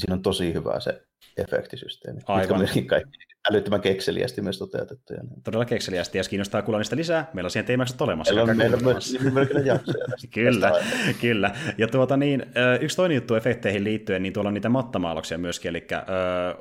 siinä 0.00 0.14
on 0.14 0.22
tosi 0.22 0.54
hyvä 0.54 0.80
se 0.80 1.02
efektisysteemi. 1.36 2.20
Aivan. 2.26 2.60
Mitkä 2.60 2.82
kaikki 2.82 3.30
älyttömän 3.50 3.80
kekseliästi 3.80 4.42
myös 4.42 4.58
toteutettuja. 4.58 5.20
Todella 5.44 5.64
kekseliästi, 5.64 6.18
ja 6.18 6.20
jos 6.20 6.28
kiinnostaa 6.28 6.62
kuulla 6.62 6.78
niistä 6.78 6.96
lisää, 6.96 7.30
meillä 7.32 7.46
on 7.46 7.50
siihen 7.50 7.66
teemakset 7.66 8.00
olemassa. 8.00 8.34
Meillä 8.34 8.50
on, 8.50 8.56
meillä 8.56 8.76
on 8.76 8.84
myös 8.84 9.18
jaksoja. 9.64 10.04
kyllä, 10.34 10.72
kyllä. 11.20 11.50
Ja 11.78 11.88
tuota 11.88 12.16
niin, 12.16 12.46
yksi 12.80 12.96
toinen 12.96 13.14
juttu 13.14 13.34
efekteihin 13.34 13.84
liittyen, 13.84 14.22
niin 14.22 14.32
tuolla 14.32 14.48
on 14.48 14.54
niitä 14.54 14.68
mattamaaloksia 14.68 15.38
myöskin, 15.38 15.68
eli 15.68 15.86
äh, 15.92 16.02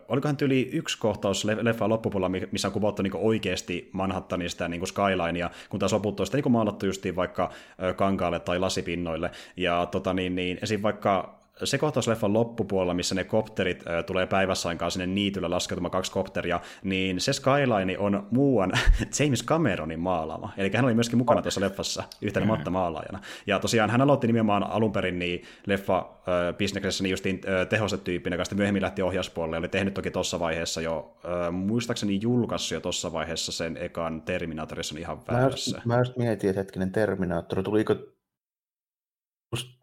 olikohan 0.07 0.37
tyyli 0.37 0.69
yksi 0.73 0.97
kohtaus 0.97 1.45
leffa 1.45 1.89
loppupuolella, 1.89 2.47
missä 2.51 2.67
on 2.67 2.73
kuvattu 2.73 3.01
niin 3.01 3.15
oikeasti 3.15 3.89
Manhattanista 3.93 4.67
niin 4.67 4.87
Skylinea, 4.87 5.49
kun 5.69 5.79
taas 5.79 5.93
loput 5.93 6.19
on 6.19 6.25
sitä 6.25 6.37
niin 6.37 6.51
maalattu 6.51 6.85
justiin 6.85 7.15
vaikka 7.15 7.51
kankaalle 7.95 8.39
tai 8.39 8.59
lasipinnoille, 8.59 9.31
ja 9.57 9.85
tota 9.91 10.13
niin, 10.13 10.35
niin 10.35 10.59
esim. 10.61 10.81
vaikka 10.81 11.39
se 11.63 11.77
kohtaus 11.77 12.07
leffan 12.07 12.33
loppupuolella, 12.33 12.93
missä 12.93 13.15
ne 13.15 13.23
kopterit 13.23 13.87
äh, 13.87 14.05
tulee 14.05 14.27
päivässä 14.27 14.69
sinne 14.89 15.07
niityllä 15.07 15.49
laskeutumaan 15.49 15.91
kaksi 15.91 16.11
kopteria, 16.11 16.59
niin 16.83 17.21
se 17.21 17.33
skyline 17.33 17.97
on 17.97 18.27
muuan 18.31 18.71
James 19.19 19.45
Cameronin 19.45 19.99
maalaama. 19.99 20.53
Eli 20.57 20.71
hän 20.75 20.85
oli 20.85 20.93
myöskin 20.93 21.17
mukana 21.17 21.41
tuossa 21.41 21.61
leffassa 21.61 22.03
yhtenä 22.21 22.45
mm. 22.45 22.47
matta 22.47 22.69
maalaajana. 22.69 23.19
Ja 23.47 23.59
tosiaan 23.59 23.89
hän 23.89 24.01
aloitti 24.01 24.27
nimenomaan 24.27 24.63
alun 24.63 24.91
perin 24.91 25.19
niin 25.19 25.43
leffa 25.65 25.97
äh, 25.97 26.57
bisneksessä 26.57 27.03
niin 27.03 27.11
justiin 27.11 27.41
äh, 27.47 27.67
tehostetyyppinä, 27.67 28.33
joka 28.33 28.45
sitten 28.45 28.57
myöhemmin 28.57 28.81
lähti 28.81 29.01
ohjauspuolelle 29.01 29.57
oli 29.57 29.67
tehnyt 29.67 29.93
toki 29.93 30.11
tuossa 30.11 30.39
vaiheessa 30.39 30.81
jo, 30.81 31.17
äh, 31.25 31.51
muistaakseni 31.51 32.19
julkaissut 32.21 32.71
jo 32.71 32.81
tuossa 32.81 33.13
vaiheessa 33.13 33.51
sen 33.51 33.77
ekan 33.77 34.21
Terminatorissa 34.21 34.99
ihan 34.99 35.19
väärässä. 35.31 35.81
Mä, 35.85 35.93
mä 35.93 35.99
just 35.99 36.17
mietin, 36.17 36.49
että 36.49 36.59
hetkinen 36.59 36.91
Terminator, 36.91 37.63
tuliko 37.63 37.95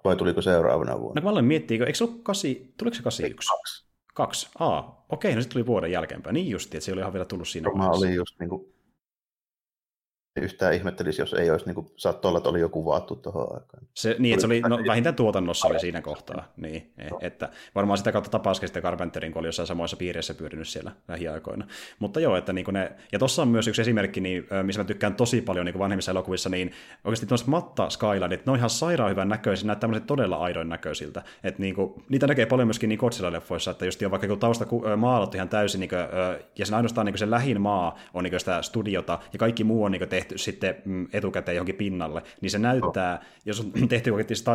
vai 0.04 0.16
tuliko 0.16 0.42
seuraavana 0.42 1.00
vuonna? 1.00 1.20
No 1.20 1.24
mä 1.24 1.30
aloin 1.30 1.44
miettiä, 1.44 1.86
eikö 1.86 1.94
se 1.94 2.04
ole 2.04 2.12
8, 2.22 2.50
tuliko 2.76 2.96
se 2.96 3.02
81? 3.02 3.48
Kaksi. 3.48 3.86
Kaksi? 4.14 4.48
Aa, 4.58 5.06
okei, 5.08 5.34
no 5.34 5.40
sitten 5.40 5.52
tuli 5.52 5.66
vuoden 5.66 5.92
jälkeenpäin. 5.92 6.34
Niin 6.34 6.48
justi, 6.48 6.76
että 6.76 6.84
se 6.84 6.92
oli 6.92 7.00
ihan 7.00 7.12
vielä 7.12 7.24
tullut 7.24 7.48
siinä. 7.48 7.70
Mä 7.76 7.90
olin 7.90 8.14
just 8.14 8.40
niin 8.40 8.48
kuin 8.48 8.72
yhtään 10.36 10.74
ihmettelisi, 10.74 11.22
jos 11.22 11.34
ei 11.34 11.50
olisi, 11.50 11.66
niin 11.66 11.74
kuin, 11.74 11.86
saattoi 11.96 12.28
olla, 12.28 12.38
että 12.38 12.50
oli 12.50 12.60
jo 12.60 12.68
kuvattu 12.68 13.16
tuohon 13.16 13.54
aikaan. 13.54 13.82
Se, 13.94 14.16
niin, 14.18 14.34
että 14.34 14.40
se 14.40 14.46
oli, 14.46 14.60
no, 14.60 14.78
vähintään 14.86 15.14
tuotannossa 15.14 15.68
oli 15.68 15.80
siinä 15.80 16.02
kohtaa. 16.02 16.52
Niin, 16.56 16.92
no. 17.10 17.18
että 17.22 17.48
varmaan 17.74 17.98
sitä 17.98 18.12
kautta 18.12 18.30
tapasikin 18.30 18.68
sitten 18.68 18.82
Carpenterin, 18.82 19.32
kun 19.32 19.40
oli 19.40 19.48
jossain 19.48 19.66
samoissa 19.66 19.96
piireissä 19.96 20.34
pyörinyt 20.34 20.68
siellä 20.68 20.92
lähiaikoina. 21.08 21.66
Mutta 21.98 22.20
joo, 22.20 22.36
että 22.36 22.52
niin 22.52 22.66
ne, 22.72 22.92
ja 23.12 23.18
tuossa 23.18 23.42
on 23.42 23.48
myös 23.48 23.68
yksi 23.68 23.80
esimerkki, 23.80 24.20
niin, 24.20 24.46
missä 24.62 24.80
mä 24.80 24.84
tykkään 24.84 25.14
tosi 25.14 25.42
paljon 25.42 25.66
niin 25.66 25.78
vanhemmissa 25.78 26.10
elokuvissa, 26.10 26.48
niin 26.48 26.72
oikeasti 27.04 27.26
tuollaiset 27.26 27.48
matta 27.48 27.90
skylineit, 27.90 28.46
ne 28.46 28.52
on 28.52 28.58
ihan 28.58 28.70
sairaan 28.70 29.10
hyvän 29.10 29.28
näköisiä, 29.28 29.66
näyttää 29.66 29.80
tämmöiset 29.80 30.06
todella 30.06 30.36
aidoin 30.36 30.68
näköisiltä. 30.68 31.22
Että 31.44 31.62
niin 31.62 31.74
kuin, 31.74 32.04
niitä 32.08 32.26
näkee 32.26 32.46
paljon 32.46 32.68
myöskin 32.68 32.88
niin 32.88 32.98
Godzilla-leffoissa, 32.98 33.70
että 33.70 33.84
just 33.84 34.02
on 34.02 34.10
vaikka 34.10 34.28
kun 34.28 34.38
tausta 34.38 34.66
maalattu 34.96 35.36
ihan 35.36 35.48
täysin, 35.48 35.80
niin 35.80 35.88
kuin, 35.88 36.00
ja 36.58 36.66
sen 36.66 36.74
ainoastaan 36.74 37.06
niin 37.06 37.18
se 37.18 37.30
lähin 37.30 37.60
maa 37.60 37.98
on 38.14 38.24
niin 38.24 38.40
sitä 38.40 38.62
studiota, 38.62 39.18
ja 39.32 39.38
kaikki 39.38 39.64
muu 39.64 39.84
on 39.84 39.92
niin 39.92 40.08
tehty 40.08 40.25
tehty 40.26 40.38
sitten 40.38 40.74
mm, 40.84 41.08
etukäteen 41.12 41.56
johonkin 41.56 41.74
pinnalle, 41.74 42.22
niin 42.40 42.50
se 42.50 42.58
näyttää, 42.58 43.14
oh. 43.14 43.26
jos 43.44 43.60
on 43.60 43.72
tehty 43.88 44.10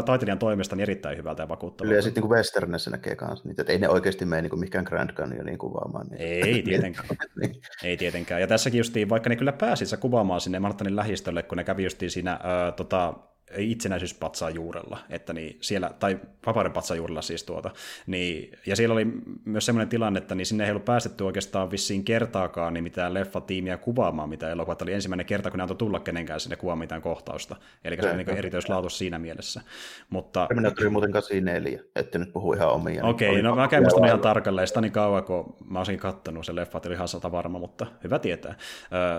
taiteilijan 0.05 0.39
toimesta, 0.39 0.75
niin 0.75 0.81
erittäin 0.81 1.17
hyvältä 1.17 1.43
ja 1.43 1.49
vakuuttavalta. 1.49 1.95
Ja 1.95 2.01
sitten 2.01 2.23
niin 2.23 2.31
Westernissä 2.31 2.91
näkee 2.91 3.17
myös 3.21 3.45
niitä, 3.45 3.61
että 3.61 3.73
ei 3.73 3.79
ne 3.79 3.89
oikeasti 3.89 4.25
mene 4.25 4.41
niin 4.41 4.59
mikään 4.59 4.85
Grand 4.85 5.09
Canyoniin 5.13 5.57
kuvaamaan. 5.57 6.07
Niitä. 6.07 6.23
Ei 6.23 6.63
tietenkään. 6.69 7.07
niin. 7.41 7.55
Ei 7.83 7.97
tietenkään. 7.97 8.41
Ja 8.41 8.47
tässäkin 8.47 8.77
justiin, 8.77 9.09
vaikka 9.09 9.29
ne 9.29 9.35
kyllä 9.35 9.53
pääsit 9.53 9.99
kuvaamaan 9.99 10.41
sinne 10.41 10.59
Manhattanin 10.59 10.95
lähistölle, 10.95 11.43
kun 11.43 11.57
ne 11.57 11.63
kävi 11.63 11.83
justiin 11.83 12.11
siinä 12.11 12.31
äh, 12.31 12.39
tota, 12.75 13.13
itsenäisyyspatsaan 13.57 14.55
juurella, 14.55 14.97
että 15.09 15.33
niin 15.33 15.57
siellä, 15.61 15.91
tai 15.99 16.19
vapauden 16.45 16.71
patsaan 16.71 16.97
juurella 16.97 17.21
siis 17.21 17.43
tuota, 17.43 17.71
niin, 18.07 18.51
ja 18.65 18.75
siellä 18.75 18.93
oli 18.93 19.07
myös 19.45 19.65
semmoinen 19.65 19.89
tilanne, 19.89 20.17
että 20.17 20.35
niin 20.35 20.45
sinne 20.45 20.65
ei 20.65 20.71
ollut 20.71 20.85
päästetty 20.85 21.23
oikeastaan 21.23 21.71
vissiin 21.71 22.03
kertaakaan 22.03 22.73
niin 22.73 22.83
mitään 22.83 23.13
leffatiimiä 23.13 23.77
kuvaamaan 23.77 24.29
mitä 24.29 24.51
elokuvat, 24.51 24.81
oli 24.81 24.93
ensimmäinen 24.93 25.25
kerta, 25.25 25.51
kun 25.51 25.57
ne 25.57 25.63
antoi 25.63 25.77
tulla 25.77 25.99
kenenkään 25.99 26.39
sinne 26.39 26.55
kuvaamaan 26.55 26.83
mitään 26.83 27.01
kohtausta, 27.01 27.55
eli 27.83 27.97
se 28.01 28.07
oli 28.07 28.23
niin 28.23 28.37
erityislaatu 28.37 28.89
siinä 28.89 29.19
mielessä. 29.19 29.61
Mutta... 30.09 30.45
Terminaattori 30.47 30.89
muuten 30.89 31.11
84, 31.11 31.79
että 31.95 32.19
nyt 32.19 32.33
puhu 32.33 32.53
ihan 32.53 32.69
omia. 32.69 33.05
Okei, 33.05 33.29
okay, 33.29 33.41
no 33.41 33.55
mä 33.55 33.67
käyn 33.67 33.83
musta 33.83 34.05
ihan 34.05 34.19
tarkalleen, 34.19 34.67
sitä 34.67 34.81
niin 34.81 34.91
kauan, 34.91 35.23
kun 35.23 35.55
mä 35.69 35.79
olisin 35.79 35.97
kattonut, 35.97 36.45
se 36.45 36.55
leffa 36.55 36.81
oli 36.85 36.93
ihan 36.93 37.07
sata 37.07 37.31
varma, 37.31 37.59
mutta 37.59 37.85
hyvä 38.03 38.19
tietää. 38.19 38.55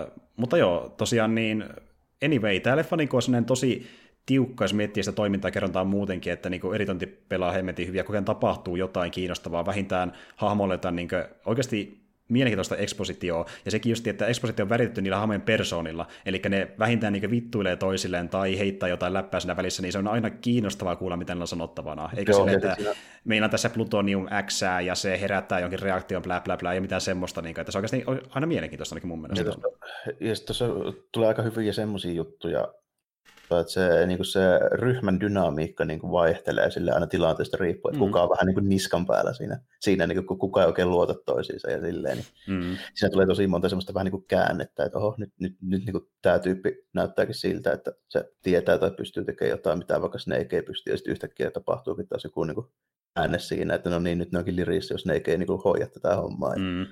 Ö, 0.07 0.11
mutta 0.35 0.57
joo, 0.57 0.93
tosiaan 0.97 1.35
niin, 1.35 1.65
anyway, 2.25 2.59
tämä 2.59 2.77
leffa 2.77 2.95
niin 2.97 3.09
on 3.37 3.45
tosi 3.45 3.87
tiukka, 4.25 4.63
jos 4.63 4.73
miettii 4.73 5.03
sitä 5.03 5.15
toimintaa 5.15 5.51
kerrontaa 5.51 5.83
muutenkin, 5.83 6.33
että 6.33 6.49
niin 6.49 6.75
eritonti 6.75 7.07
pelaa 7.07 7.51
hemmetin 7.51 7.87
hyviä, 7.87 8.03
koko 8.03 8.21
tapahtuu 8.21 8.75
jotain 8.75 9.11
kiinnostavaa, 9.11 9.65
vähintään 9.65 10.13
hahmolle 10.35 10.73
jotain 10.73 10.95
niin 10.95 11.09
oikeasti 11.45 12.03
mielenkiintoista 12.29 12.75
ekspositioa, 12.75 13.45
ja 13.65 13.71
sekin 13.71 13.89
just, 13.89 14.07
että 14.07 14.27
ekspositio 14.27 14.63
on 14.63 14.69
väritetty 14.69 15.01
niillä 15.01 15.17
hahmojen 15.17 15.41
persoonilla, 15.41 16.07
eli 16.25 16.41
ne 16.49 16.71
vähintään 16.79 17.13
niin 17.13 17.31
vittuilee 17.31 17.75
toisilleen 17.75 18.29
tai 18.29 18.59
heittää 18.59 18.89
jotain 18.89 19.13
läppää 19.13 19.39
siinä 19.39 19.57
välissä, 19.57 19.81
niin 19.81 19.91
se 19.91 19.97
on 19.97 20.07
aina 20.07 20.29
kiinnostavaa 20.29 20.95
kuulla, 20.95 21.17
mitä 21.17 21.33
niillä 21.33 21.43
on 21.43 21.47
sanottavana. 21.47 22.09
Eikä 22.17 22.31
Joo, 22.31 22.39
sille, 22.39 22.53
että 22.53 22.75
siinä... 22.75 22.93
meillä 23.23 23.45
on 23.45 23.51
tässä 23.51 23.69
plutonium 23.69 24.27
X 24.45 24.61
ja 24.85 24.95
se 24.95 25.21
herättää 25.21 25.59
jonkin 25.59 25.79
reaktion, 25.79 26.23
bla 26.23 26.39
bla 26.39 26.57
bla, 26.57 26.73
ja 26.73 26.81
mitään 26.81 27.01
semmoista, 27.01 27.41
niin, 27.41 27.59
että 27.59 27.71
se 27.71 27.77
on 27.77 27.79
oikeasti 27.79 28.03
aina 28.29 28.47
mielenkiintoista 28.47 28.95
ainakin 28.95 29.07
mun 29.07 29.21
mielestä. 29.21 29.51
Ja, 30.19 30.35
tuossa 30.45 30.65
tulee 31.11 31.27
aika 31.27 31.41
hyviä 31.41 31.73
semmoisia 31.73 32.11
juttuja, 32.11 32.73
että 33.51 33.73
se, 33.73 34.05
niin 34.07 34.17
kuin 34.17 34.25
se 34.25 34.39
ryhmän 34.71 35.19
dynamiikka 35.19 35.85
niin 35.85 35.99
kuin 35.99 36.11
vaihtelee 36.11 36.71
sille 36.71 36.91
aina 36.91 37.07
tilanteesta 37.07 37.57
riippuen, 37.59 37.95
että 37.95 38.05
mm. 38.05 38.07
kuka 38.07 38.23
on 38.23 38.29
vähän 38.29 38.45
niin 38.45 38.53
kuin 38.53 38.69
niskan 38.69 39.05
päällä 39.05 39.33
siinä, 39.33 39.59
siinä 39.81 40.07
niin 40.07 40.25
kuin, 40.25 40.39
kuka 40.39 40.61
ei 40.61 40.67
oikein 40.67 40.89
luota 40.89 41.13
toisiinsa 41.25 41.71
ja 41.71 41.81
silleen. 41.81 42.17
Niin 42.17 42.27
mm. 42.47 42.77
Siinä 42.95 43.09
tulee 43.11 43.25
tosi 43.25 43.47
monta 43.47 43.69
semmoista 43.69 43.93
vähän 43.93 44.05
niin 44.05 44.11
kuin 44.11 44.25
käännettä, 44.27 44.85
että 44.85 44.97
oho, 44.97 45.15
nyt, 45.17 45.33
nyt, 45.39 45.57
nyt 45.61 45.85
niin 45.85 45.93
kuin 45.93 46.09
tämä 46.21 46.39
tyyppi 46.39 46.87
näyttääkin 46.93 47.35
siltä, 47.35 47.71
että 47.71 47.91
se 48.09 48.31
tietää 48.41 48.77
tai 48.77 48.91
pystyy 48.91 49.25
tekemään 49.25 49.51
jotain, 49.51 49.77
mitä 49.77 50.01
vaikka 50.01 50.19
Snake 50.19 50.55
ei 50.55 50.61
pysty, 50.61 50.91
ja 50.91 50.97
sitten 50.97 51.11
yhtäkkiä 51.11 51.51
tapahtuukin 51.51 52.07
taas 52.07 52.23
joku 52.23 52.43
niin 52.43 52.55
kuin 52.55 52.67
ääne 53.15 53.39
siinä, 53.39 53.75
että 53.75 53.89
no 53.89 53.99
niin, 53.99 54.17
nyt 54.17 54.31
ne 54.31 54.39
onkin 54.39 54.55
lirissä, 54.55 54.93
jos 54.93 55.05
ne 55.05 55.13
ei 55.13 55.37
niin 55.37 55.47
hoida 55.63 55.87
tätä 55.87 56.15
hommaa. 56.15 56.55
Mm. 56.55 56.85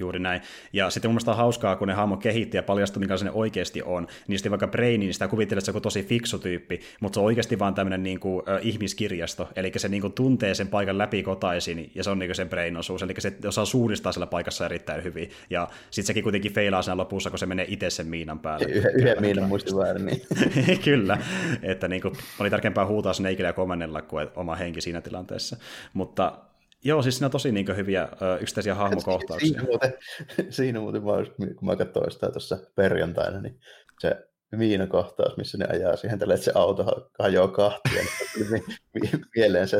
Juuri 0.00 0.18
näin. 0.18 0.40
Ja 0.72 0.90
sitten 0.90 1.08
mun 1.08 1.14
mielestä 1.14 1.30
on 1.30 1.36
hauskaa, 1.36 1.76
kun 1.76 1.88
ne 1.88 1.94
hahmo 1.94 2.16
kehitti 2.16 2.56
ja 2.56 2.62
paljastui, 2.62 3.00
mikä 3.00 3.16
se 3.16 3.30
oikeasti 3.30 3.82
on. 3.82 4.06
Niin 4.28 4.38
sitten 4.38 4.50
vaikka 4.50 4.68
Brainin, 4.68 5.00
niin 5.00 5.14
sitä 5.14 5.28
kuvittelee, 5.28 5.58
että 5.58 5.72
se 5.72 5.76
on 5.76 5.82
tosi 5.82 6.02
fiksu 6.02 6.38
tyyppi, 6.38 6.80
mutta 7.00 7.16
se 7.16 7.20
on 7.20 7.26
oikeasti 7.26 7.58
vaan 7.58 7.74
tämmöinen 7.74 8.02
niin 8.02 8.20
kuin, 8.20 8.42
äh, 8.48 8.58
ihmiskirjasto. 8.62 9.48
Eli 9.56 9.72
se 9.76 9.88
niin 9.88 10.00
kuin, 10.00 10.12
tuntee 10.12 10.54
sen 10.54 10.68
paikan 10.68 10.98
läpi 10.98 11.22
kotaisin, 11.22 11.90
ja 11.94 12.04
se 12.04 12.10
on 12.10 12.18
niin 12.18 12.28
kuin 12.28 12.36
sen 12.36 12.48
Brain 12.48 12.76
osuus. 12.76 13.02
Eli 13.02 13.14
se 13.18 13.32
osaa 13.46 13.64
suunnistaa 13.64 14.12
siellä 14.12 14.26
paikassa 14.26 14.64
erittäin 14.64 15.04
hyvin. 15.04 15.30
Ja 15.50 15.68
sitten 15.90 16.06
sekin 16.06 16.22
kuitenkin 16.22 16.52
feilaa 16.52 16.82
sen 16.82 16.96
lopussa, 16.96 17.30
kun 17.30 17.38
se 17.38 17.46
menee 17.46 17.66
itse 17.68 17.90
sen 17.90 18.06
miinan 18.06 18.38
päälle. 18.38 18.66
Yhden, 18.66 18.94
yhden 18.94 19.20
miinan 19.20 19.48
muisti 19.48 19.76
väärin. 19.76 20.06
Niin. 20.06 20.22
Kyllä. 20.84 21.18
Että 21.62 21.88
niin 21.88 22.02
kuin, 22.02 22.14
oli 22.40 22.50
tärkeämpää 22.50 22.86
huutaa 22.86 23.12
Snakeille 23.12 23.48
ja 23.48 23.52
komennella 23.52 24.02
kuin 24.02 24.28
oma 24.36 24.54
henki 24.54 24.80
siinä 24.80 25.00
tilanteessa. 25.00 25.56
Mutta 25.94 26.38
Joo, 26.84 27.02
siis 27.02 27.16
siinä 27.16 27.26
on 27.26 27.30
tosi 27.30 27.52
niin 27.52 27.76
hyviä 27.76 28.08
ö, 28.22 28.38
yksittäisiä 28.40 28.74
hahmokohtauksia. 28.74 29.48
Siinä 29.48 29.62
muuten, 29.62 29.94
siinä 30.56 30.80
muuten 30.80 31.02
mä, 31.02 31.12
kun 31.54 31.68
mä 31.68 31.76
katsoin 31.76 32.10
sitä 32.10 32.30
tuossa 32.30 32.58
perjantaina, 32.74 33.40
niin 33.40 33.60
se 34.00 34.30
viinakohtaus, 34.58 35.36
missä 35.36 35.58
ne 35.58 35.66
ajaa 35.70 35.96
siihen 35.96 36.18
tälle, 36.18 36.34
että 36.34 36.44
se 36.44 36.52
auto 36.54 37.10
hajoaa 37.18 37.48
kahtia, 37.48 38.02
niin 38.36 38.64
mieleen 39.36 39.68
se 39.68 39.76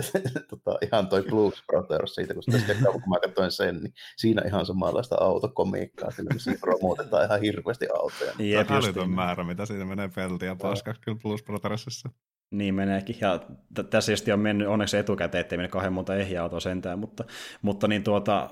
tota, 0.48 0.78
ihan 0.82 1.08
toi 1.08 1.22
Blues 1.22 1.62
Brothers 1.66 2.14
siitä, 2.14 2.34
kun, 2.34 2.42
sitä, 2.42 2.74
kun 2.92 3.02
mä 3.08 3.20
katsoin 3.24 3.50
sen, 3.50 3.76
niin 3.76 3.92
siinä 4.16 4.42
ihan 4.46 4.66
samanlaista 4.66 5.16
autokomiikkaa, 5.20 6.10
sillä 6.10 6.30
missä 6.32 6.52
promotetaan 6.60 7.24
ihan 7.24 7.40
hirveästi 7.40 7.86
autoja. 7.94 8.32
Jep, 8.38 8.66
Tämä 8.66 8.78
älytön 8.78 9.10
määrä, 9.10 9.44
mitä 9.44 9.66
siitä 9.66 9.84
menee 9.84 10.10
peltiä 10.14 10.56
paskaksi 10.62 11.02
kyllä 11.02 11.18
Blues 11.22 11.42
Brothersissa. 11.42 12.10
Niin 12.50 12.74
meneekin, 12.74 13.16
ja 13.20 13.38
t- 13.74 13.90
tässä 13.90 14.12
just 14.12 14.28
on 14.28 14.40
mennyt 14.40 14.68
onneksi 14.68 14.96
etukäteen, 14.96 15.40
ettei 15.40 15.58
mene 15.58 15.68
kahden 15.68 15.92
monta 15.92 16.16
ehjää 16.16 16.42
autoa 16.42 16.60
sentään, 16.60 16.98
mutta, 16.98 17.24
mutta 17.62 17.88
niin 17.88 18.04
tuota, 18.04 18.50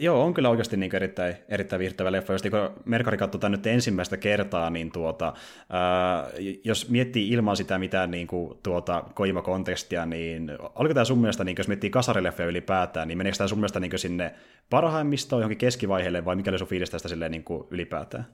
joo, 0.00 0.24
on 0.24 0.34
kyllä 0.34 0.48
oikeasti 0.48 0.76
niin 0.76 0.96
erittäin, 0.96 1.36
erittäin 1.48 1.80
viihdyttävä 1.80 2.12
leffa. 2.12 2.32
Jos 2.32 2.42
kun 2.42 2.82
Merkari 2.84 3.16
katsoi 3.16 3.40
tämän 3.40 3.52
nyt 3.52 3.66
ensimmäistä 3.66 4.16
kertaa, 4.16 4.70
niin 4.70 4.92
tuota, 4.92 5.32
ää, 5.70 6.26
jos 6.64 6.90
miettii 6.90 7.28
ilman 7.28 7.56
sitä 7.56 7.78
mitään 7.78 8.10
niin 8.10 8.26
kuin, 8.26 8.58
tuota, 8.62 9.04
Kojima-kontekstia, 9.14 10.06
niin 10.06 10.50
oliko 10.74 10.94
tämä 10.94 11.04
sun 11.04 11.18
mielestä, 11.18 11.44
niin 11.44 11.54
jos 11.58 11.68
miettii 11.68 11.90
kasarileffoja 11.90 12.48
ylipäätään, 12.48 13.08
niin 13.08 13.18
meneekö 13.18 13.38
tämä 13.38 13.48
sun 13.48 13.58
mielestä 13.58 13.80
niin 13.80 13.98
sinne 13.98 14.34
parhaimmistoon 14.70 15.40
johonkin 15.40 15.58
keskivaiheelle, 15.58 16.24
vai 16.24 16.36
mikä 16.36 16.50
oli 16.50 16.58
sun 16.58 16.68
fiilis 16.68 16.90
tästä 16.90 17.08
silleen, 17.08 17.30
niin 17.30 17.44
kuin 17.44 17.64
ylipäätään? 17.70 18.26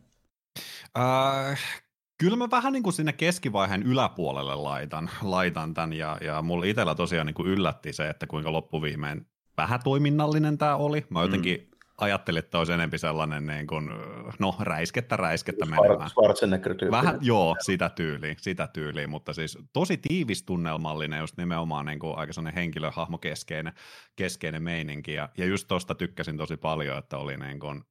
Uh, 0.98 1.58
Kyllä 2.18 2.36
mä 2.36 2.50
vähän 2.50 2.72
niin 2.72 2.82
kuin 2.82 2.92
sinne 2.92 3.12
keskivaiheen 3.12 3.82
yläpuolelle 3.82 4.54
laitan, 4.54 5.10
laitan 5.22 5.74
tämän, 5.74 5.92
ja, 5.92 6.18
ja 6.20 6.42
mulla 6.42 6.64
itsellä 6.64 6.94
tosiaan 6.94 7.26
niin 7.26 7.34
kuin 7.34 7.48
yllätti 7.48 7.92
se, 7.92 8.08
että 8.08 8.26
kuinka 8.26 8.52
loppuviimein 8.52 9.26
vähän 9.56 9.80
toiminnallinen 9.84 10.58
tämä 10.58 10.76
oli. 10.76 11.06
Mä 11.10 11.22
jotenkin 11.22 11.60
mm. 11.60 11.78
ajattelin, 11.98 12.38
että 12.38 12.58
olisi 12.58 12.72
enempi 12.72 12.98
sellainen 12.98 13.46
niin 13.46 13.66
kuin, 13.66 13.90
no 14.38 14.54
räiskettä 14.60 15.16
räiskettä 15.16 15.66
menemään. 15.66 16.10
Vähän, 16.90 17.18
joo, 17.20 17.56
sitä 17.60 17.88
tyyliä, 17.88 18.34
sitä 18.38 18.68
tyyliä, 18.72 19.06
mutta 19.06 19.32
siis 19.32 19.58
tosi 19.72 19.96
tiivistunnelmallinen, 19.96 21.20
just 21.20 21.36
nimenomaan 21.36 21.86
niin 21.86 21.98
kuin 21.98 22.18
aika 22.18 22.32
sellainen 22.32 22.60
henkilöhahmo 22.60 23.18
keskeinen, 23.18 23.72
keskeinen 24.16 24.62
meininki, 24.62 25.12
ja, 25.12 25.28
ja 25.38 25.44
just 25.46 25.68
tosta 25.68 25.94
tykkäsin 25.94 26.36
tosi 26.36 26.56
paljon, 26.56 26.98
että 26.98 27.18
oli 27.18 27.36
niin 27.36 27.60
kuin, 27.60 27.84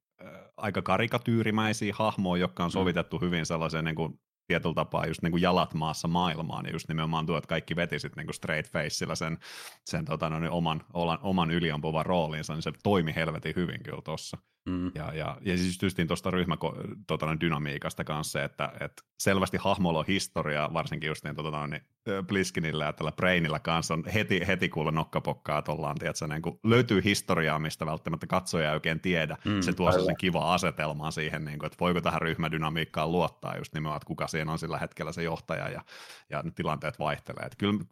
aika 0.56 0.82
karikatyyrimäisiä 0.82 1.94
hahmoja, 1.96 2.40
jotka 2.40 2.64
on 2.64 2.70
mm. 2.70 2.72
sovitettu 2.72 3.18
hyvin 3.18 3.46
sellaiseen 3.46 3.84
niin 3.84 3.94
kuin 3.94 4.20
tietyllä 4.46 4.74
tapaa 4.74 5.06
just 5.06 5.22
niin 5.22 5.30
kuin 5.30 5.42
jalat 5.42 5.74
maassa 5.74 6.08
maailmaan, 6.08 6.66
ja 6.66 6.72
just 6.72 6.88
nimenomaan 6.88 7.26
tuo, 7.26 7.38
että 7.38 7.48
kaikki 7.48 7.76
veti 7.76 7.98
sitten 7.98 8.20
niin 8.20 8.26
kuin 8.26 8.34
straight 8.34 8.72
faceillä 8.72 9.14
sen, 9.14 9.38
sen 9.84 10.04
tota, 10.04 10.30
no, 10.30 10.40
niin 10.40 10.50
oman, 10.50 10.84
oman 11.22 11.50
yliampuvan 11.50 12.06
roolinsa, 12.06 12.54
niin 12.54 12.62
se 12.62 12.72
toimi 12.82 13.14
helvetin 13.14 13.56
hyvin 13.56 13.82
kyllä 13.82 14.02
tuossa. 14.04 14.38
Mm. 14.66 14.90
Ja, 14.94 15.14
ja, 15.14 15.36
ja 15.40 15.56
siis 15.56 15.82
justiin 15.82 16.08
tuosta 16.08 16.30
ryhmädynamiikasta 16.30 18.04
tota, 18.04 18.14
kanssa, 18.14 18.44
että, 18.44 18.72
että 18.80 19.02
selvästi 19.18 19.56
hahmolla 19.56 19.98
on 19.98 20.04
historia, 20.08 20.70
varsinkin 20.72 21.08
just 21.08 21.24
niin, 21.24 21.36
tota, 21.36 21.66
niin 21.66 21.82
Bliskinillä 22.26 22.84
ja 22.84 22.92
tällä 22.92 23.12
Brainilla 23.12 23.58
kanssa 23.58 23.94
on 23.94 24.04
heti, 24.14 24.40
heti 24.46 24.68
kuule 24.68 24.90
nokkapokkaa, 24.90 25.58
että 25.58 25.72
ollaan, 25.72 25.96
tiedätkö, 25.96 26.26
niin 26.26 26.42
kuin, 26.42 26.60
löytyy 26.64 27.04
historiaa, 27.04 27.58
mistä 27.58 27.86
välttämättä 27.86 28.26
katsoja 28.26 28.68
ei 28.68 28.74
oikein 28.74 29.00
tiedä. 29.00 29.36
Mm, 29.44 29.60
se 29.60 29.72
tuo 29.72 29.92
sen 29.92 30.16
kiva 30.16 30.54
asetelmaa 30.54 31.10
siihen, 31.10 31.44
niin 31.44 31.58
kuin, 31.58 31.66
että 31.66 31.80
voiko 31.80 32.00
tähän 32.00 32.22
ryhmädynamiikkaan 32.22 33.12
luottaa 33.12 33.56
just 33.56 33.74
nimenomaan, 33.74 33.96
että 33.96 34.06
kuka 34.06 34.26
siinä 34.26 34.52
on 34.52 34.58
sillä 34.58 34.78
hetkellä 34.78 35.12
se 35.12 35.22
johtaja 35.22 35.68
ja, 35.68 35.84
ja 36.30 36.42
ne 36.42 36.50
tilanteet 36.50 36.98
vaihtelee. 36.98 37.46
Että 37.46 37.56
kyllä 37.58 37.84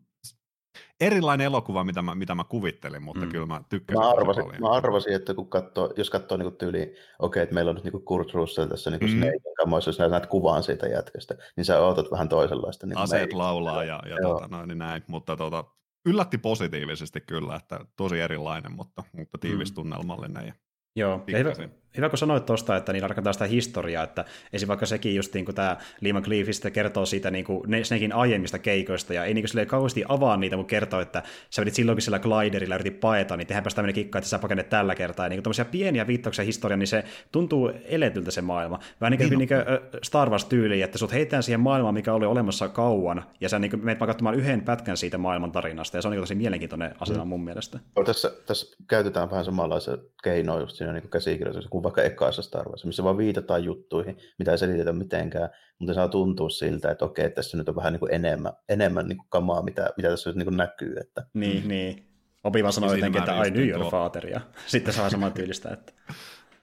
erilainen 1.01 1.45
elokuva, 1.45 1.85
mitä 1.85 2.03
mä, 2.03 2.15
mitä 2.15 2.35
mä 2.35 2.45
kuvittelin, 2.45 3.03
mutta 3.03 3.25
mm. 3.25 3.33
kyllä 3.33 3.47
mä 3.47 3.63
tykkäsin. 3.69 4.01
Mä 4.01 4.11
arvasin, 4.11 4.45
mä 4.61 4.71
arvasin 4.71 5.13
että 5.13 5.35
kun 5.35 5.51
katsoo, 5.51 5.93
jos 5.97 6.11
katsoo 6.11 6.39
niin 6.39 6.57
tyyliin, 6.57 6.89
okei, 6.89 6.99
okay, 7.19 7.43
että 7.43 7.55
meillä 7.55 7.69
on 7.69 7.75
nyt 7.75 7.85
niin 7.85 8.05
Kurt 8.05 8.35
Russell 8.35 8.69
tässä 8.69 8.91
niin 8.91 9.17
mm. 9.17 9.31
kamoissa, 9.57 9.89
jos 9.89 9.99
näet 9.99 10.27
kuvaan 10.27 10.63
siitä 10.63 10.87
jätkästä, 10.87 11.35
niin 11.57 11.65
sä 11.65 11.81
ootat 11.81 12.11
vähän 12.11 12.29
toisenlaista. 12.29 12.87
Niin 12.87 12.99
Aseet 12.99 13.23
meidän. 13.23 13.39
laulaa 13.39 13.85
ja, 13.85 14.03
ja 14.09 14.17
tota, 14.23 14.49
noin, 14.49 14.69
niin 14.69 14.79
näin, 14.79 15.03
mutta 15.07 15.37
tota, 15.37 15.65
yllätti 16.07 16.39
positiivisesti 16.39 17.21
kyllä, 17.21 17.57
että 17.57 17.81
tosi 17.97 18.21
erilainen, 18.21 18.73
mutta, 18.73 19.03
mutta 19.17 19.39
tiivistunnelmallinen. 19.39 20.47
Ja 20.47 20.55
Joo, 20.97 21.25
ja 21.29 21.39
hyvä, 21.39 21.53
hyvä 21.97 22.09
kun 22.09 22.19
sanoit 22.19 22.47
tuosta, 22.47 22.77
että 22.77 22.93
niillä 22.93 23.09
rakentaa 23.09 23.33
sitä 23.33 23.45
historiaa, 23.45 24.05
että 24.05 24.25
esim. 24.53 24.69
vaikka 24.69 24.87
sekin 24.87 25.15
just 25.15 25.35
niin 25.35 25.45
kuin 25.45 25.55
tämä 25.55 25.77
Lee 26.01 26.13
McLeafista 26.13 26.71
kertoo 26.71 27.07
siitä 27.07 27.31
niin 27.31 27.45
kuin 27.45 27.63
Snakein 27.83 28.13
aiemmista 28.13 28.59
keikoista, 28.59 29.15
ja 29.15 29.25
ei 29.25 29.35
niin 29.35 29.45
kuin 29.53 29.67
kauheasti 29.67 30.05
avaa 30.09 30.37
niitä, 30.37 30.57
mutta 30.57 30.71
kertoo, 30.71 31.01
että 31.01 31.23
sä 31.51 31.63
vedit 31.63 31.75
silloinkin 31.75 32.03
sillä 32.03 32.19
gliderilla 32.19 32.75
yritit 32.75 33.01
paeta, 33.01 33.37
niin 33.37 33.47
tehdäänpäs 33.47 33.75
tämmöinen 33.75 33.95
kikka, 33.95 34.19
että 34.19 34.29
sä 34.29 34.39
pakennet 34.39 34.69
tällä 34.69 34.95
kertaa, 34.95 35.27
ja 35.27 35.31
niin 35.31 35.43
kuin 35.43 35.67
pieniä 35.71 36.07
viittauksia 36.07 36.45
historiaan, 36.45 36.79
niin 36.79 36.87
se 36.87 37.05
tuntuu 37.33 37.73
eletyltä 37.85 38.31
se 38.31 38.43
maailma. 38.43 38.79
Vähän 39.01 39.11
niin 39.11 39.19
kuin, 39.19 39.39
niin, 39.39 39.39
niin 39.39 39.49
kuin 39.49 40.01
Star 40.03 40.31
Wars-tyyli, 40.31 40.83
että 40.83 40.99
sut 40.99 41.13
heitetään 41.13 41.43
siihen 41.43 41.61
maailmaan, 41.61 41.95
mikä 41.95 42.13
oli 42.13 42.27
olemassa 42.27 42.69
kauan, 42.69 43.25
ja 43.41 43.49
sä 43.49 43.59
niin 43.59 43.85
menet 43.85 44.01
vaan 44.01 44.07
katsomaan 44.07 44.35
yhden 44.35 44.61
pätkän 44.61 44.97
siitä 44.97 45.19
maailman 45.19 45.53
tarinasta, 45.53 45.97
ja 45.97 46.03
se 46.03 46.09
on 46.09 46.13
niin 46.13 46.23
tosi 46.23 46.35
mielenkiintoinen 46.35 46.95
asia 47.01 47.25
mm. 47.25 47.29
mun 47.29 47.45
mielestä. 47.45 47.79
Tässä, 48.05 48.33
tässä 48.47 48.77
käytetään 48.89 49.31
vähän 49.31 49.45
samanlaisia 49.45 49.99
keinoja 50.23 50.61
just 50.61 50.77
siinä 50.77 50.93
niin 50.93 51.11
käsikirjoituksessa 51.11 51.71
kuin 51.71 51.82
vaikka 51.83 52.03
ekaassa 52.03 52.43
Star 52.43 52.69
Wars, 52.69 52.85
missä 52.85 53.05
vaan 53.05 53.19
viitataan 53.19 53.65
juttuihin, 53.65 54.17
mitä 54.39 54.51
ei 54.51 54.59
selitetä 54.59 54.93
mitenkään, 54.93 55.51
mutta 55.79 55.95
saa 55.95 56.09
tuntua 56.09 56.51
siltä, 56.51 56.91
että 56.91 57.05
okei, 57.05 57.31
tässä 57.31 57.57
nyt 57.57 57.69
on 57.69 57.77
vähän 57.77 57.93
niin 57.93 58.01
kuin 58.01 58.15
enemmän, 58.15 58.53
enemmän 58.69 59.09
niin 59.09 59.17
kuin 59.17 59.29
kamaa, 59.29 59.63
mitä, 59.63 59.91
mitä 59.97 60.09
tässä 60.09 60.31
nyt 60.31 60.37
niin 60.37 60.47
kuin 60.47 60.57
näkyy. 60.57 60.97
Että... 61.01 61.27
Niin, 61.35 61.69
niin. 61.69 62.09
Opiva 62.45 62.73
sanoi 62.73 62.97
jotenkin, 62.97 63.23
että 63.23 63.45
I 63.45 63.51
knew 63.51 63.69
your 63.69 63.91
father, 63.91 64.27
ja 64.27 64.41
sitten 64.67 64.95
saa 64.95 65.11
saman 65.11 65.33
tyylistä, 65.33 65.71
että 65.71 65.93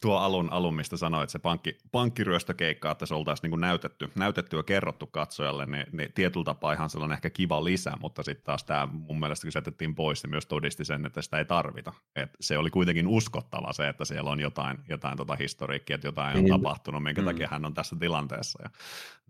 tuo 0.01 0.17
alun, 0.17 0.51
alun 0.51 0.75
mistä 0.75 0.97
sanoit, 0.97 1.29
se 1.29 1.39
pankki, 1.39 1.77
pankkiryöstökeikka, 1.91 2.91
että 2.91 3.05
se 3.05 3.13
oltaisiin 3.13 3.51
niin 3.51 3.61
näytetty, 3.61 4.11
näytetty 4.15 4.57
ja 4.57 4.63
kerrottu 4.63 5.07
katsojalle, 5.07 5.65
niin, 5.65 5.85
niin 5.91 6.13
tietyllä 6.13 6.43
tapaa 6.43 6.73
ihan 6.73 6.89
sellainen 6.89 7.15
ehkä 7.15 7.29
kiva 7.29 7.63
lisä, 7.63 7.91
mutta 8.01 8.23
sitten 8.23 8.45
taas 8.45 8.63
tämä 8.63 8.87
mun 8.91 9.19
mielestä, 9.19 9.45
kun 9.45 9.51
se 9.51 9.57
jätettiin 9.57 9.95
pois, 9.95 10.23
niin 10.23 10.31
myös 10.31 10.45
todisti 10.45 10.85
sen, 10.85 11.05
että 11.05 11.21
sitä 11.21 11.37
ei 11.37 11.45
tarvita. 11.45 11.93
Et 12.15 12.29
se 12.39 12.57
oli 12.57 12.69
kuitenkin 12.69 13.07
uskottava 13.07 13.73
se, 13.73 13.87
että 13.87 14.05
siellä 14.05 14.29
on 14.29 14.39
jotain, 14.39 14.77
jotain 14.89 15.17
tota 15.17 15.35
historiikkia, 15.35 15.95
että 15.95 16.07
jotain 16.07 16.37
on 16.37 16.43
niin. 16.43 16.53
tapahtunut, 16.53 17.03
minkä 17.03 17.21
mm. 17.21 17.25
takia 17.25 17.47
hän 17.51 17.65
on 17.65 17.73
tässä 17.73 17.95
tilanteessa 17.99 18.59
ja 18.63 18.69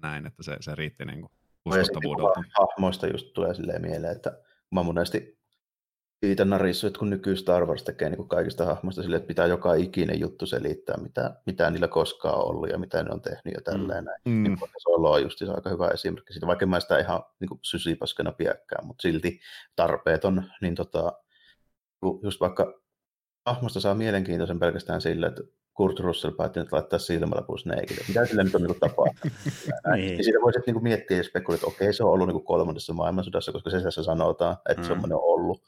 näin, 0.01 0.25
että 0.25 0.43
se, 0.43 0.57
se 0.59 0.75
riitti 0.75 1.05
niin 1.05 1.21
kuin 1.21 1.31
uskottavuudelta. 1.65 2.43
Hahmoista 2.59 3.07
just 3.07 3.33
tulee 3.33 3.53
silleen 3.53 3.81
mieleen, 3.81 4.15
että 4.15 4.37
mä 4.71 4.83
monesti 4.83 5.38
siitä 6.25 6.45
narissu, 6.45 6.87
että 6.87 6.99
kun 6.99 7.09
nyky 7.09 7.35
Star 7.35 7.65
Wars 7.65 7.83
tekee 7.83 8.09
niin 8.09 8.27
kaikista 8.27 8.65
hahmoista 8.65 9.01
sille, 9.01 9.15
että 9.15 9.27
pitää 9.27 9.45
joka 9.45 9.73
ikinen 9.73 10.19
juttu 10.19 10.45
selittää, 10.45 10.97
mitä, 10.97 11.35
mitä 11.45 11.69
niillä 11.69 11.87
koskaan 11.87 12.35
on 12.35 12.45
ollut 12.45 12.69
ja 12.69 12.77
mitä 12.77 13.03
ne 13.03 13.09
on 13.11 13.21
tehnyt 13.21 13.53
ja 13.53 13.61
tälleen 13.61 14.05
näin. 14.05 14.21
Mm. 14.25 14.43
Niin 14.43 14.57
Solo 14.77 15.11
on 15.11 15.21
just 15.21 15.41
aika 15.55 15.69
hyvä 15.69 15.87
esimerkki 15.87 16.33
siitä, 16.33 16.47
vaikka 16.47 16.65
mä 16.65 16.79
sitä 16.79 16.99
ihan 16.99 17.23
niin 17.39 17.49
kuin 17.49 17.59
sysipaskana 17.63 18.31
piäkkään, 18.31 18.87
mutta 18.87 19.01
silti 19.01 19.39
tarpeeton, 19.75 20.43
niin 20.61 20.75
tota, 20.75 21.13
just 22.23 22.41
vaikka 22.41 22.81
hahmosta 23.45 23.79
saa 23.79 23.95
mielenkiintoisen 23.95 24.59
pelkästään 24.59 25.01
sille, 25.01 25.27
että 25.27 25.41
Kurt 25.73 25.99
Russell 25.99 26.33
päätti 26.33 26.59
nyt 26.59 26.71
laittaa 26.71 26.99
silmällä 26.99 27.43
Snakeille. 27.61 28.03
Mitä 28.07 28.25
sillä 28.25 28.43
nyt 28.43 28.55
on 28.55 28.63
niin 28.67 28.79
tapaa? 28.79 29.05
niin. 29.95 30.17
Ja 30.17 30.23
siitä 30.23 30.39
voisi 30.41 30.59
niin 30.65 30.83
miettiä 30.83 31.17
ja 31.17 31.23
spekuloida, 31.23 31.59
että 31.59 31.67
okei, 31.67 31.93
se 31.93 32.03
on 32.03 32.11
ollut 32.11 32.27
niin 32.27 32.43
kolmannessa 32.43 32.93
maailmansodassa, 32.93 33.51
koska 33.51 33.69
se 33.69 33.81
tässä 33.81 34.03
sanotaan, 34.03 34.57
että 34.69 34.81
mm. 34.81 34.87
semmoinen 34.87 35.15
on 35.15 35.23
ollut. 35.23 35.63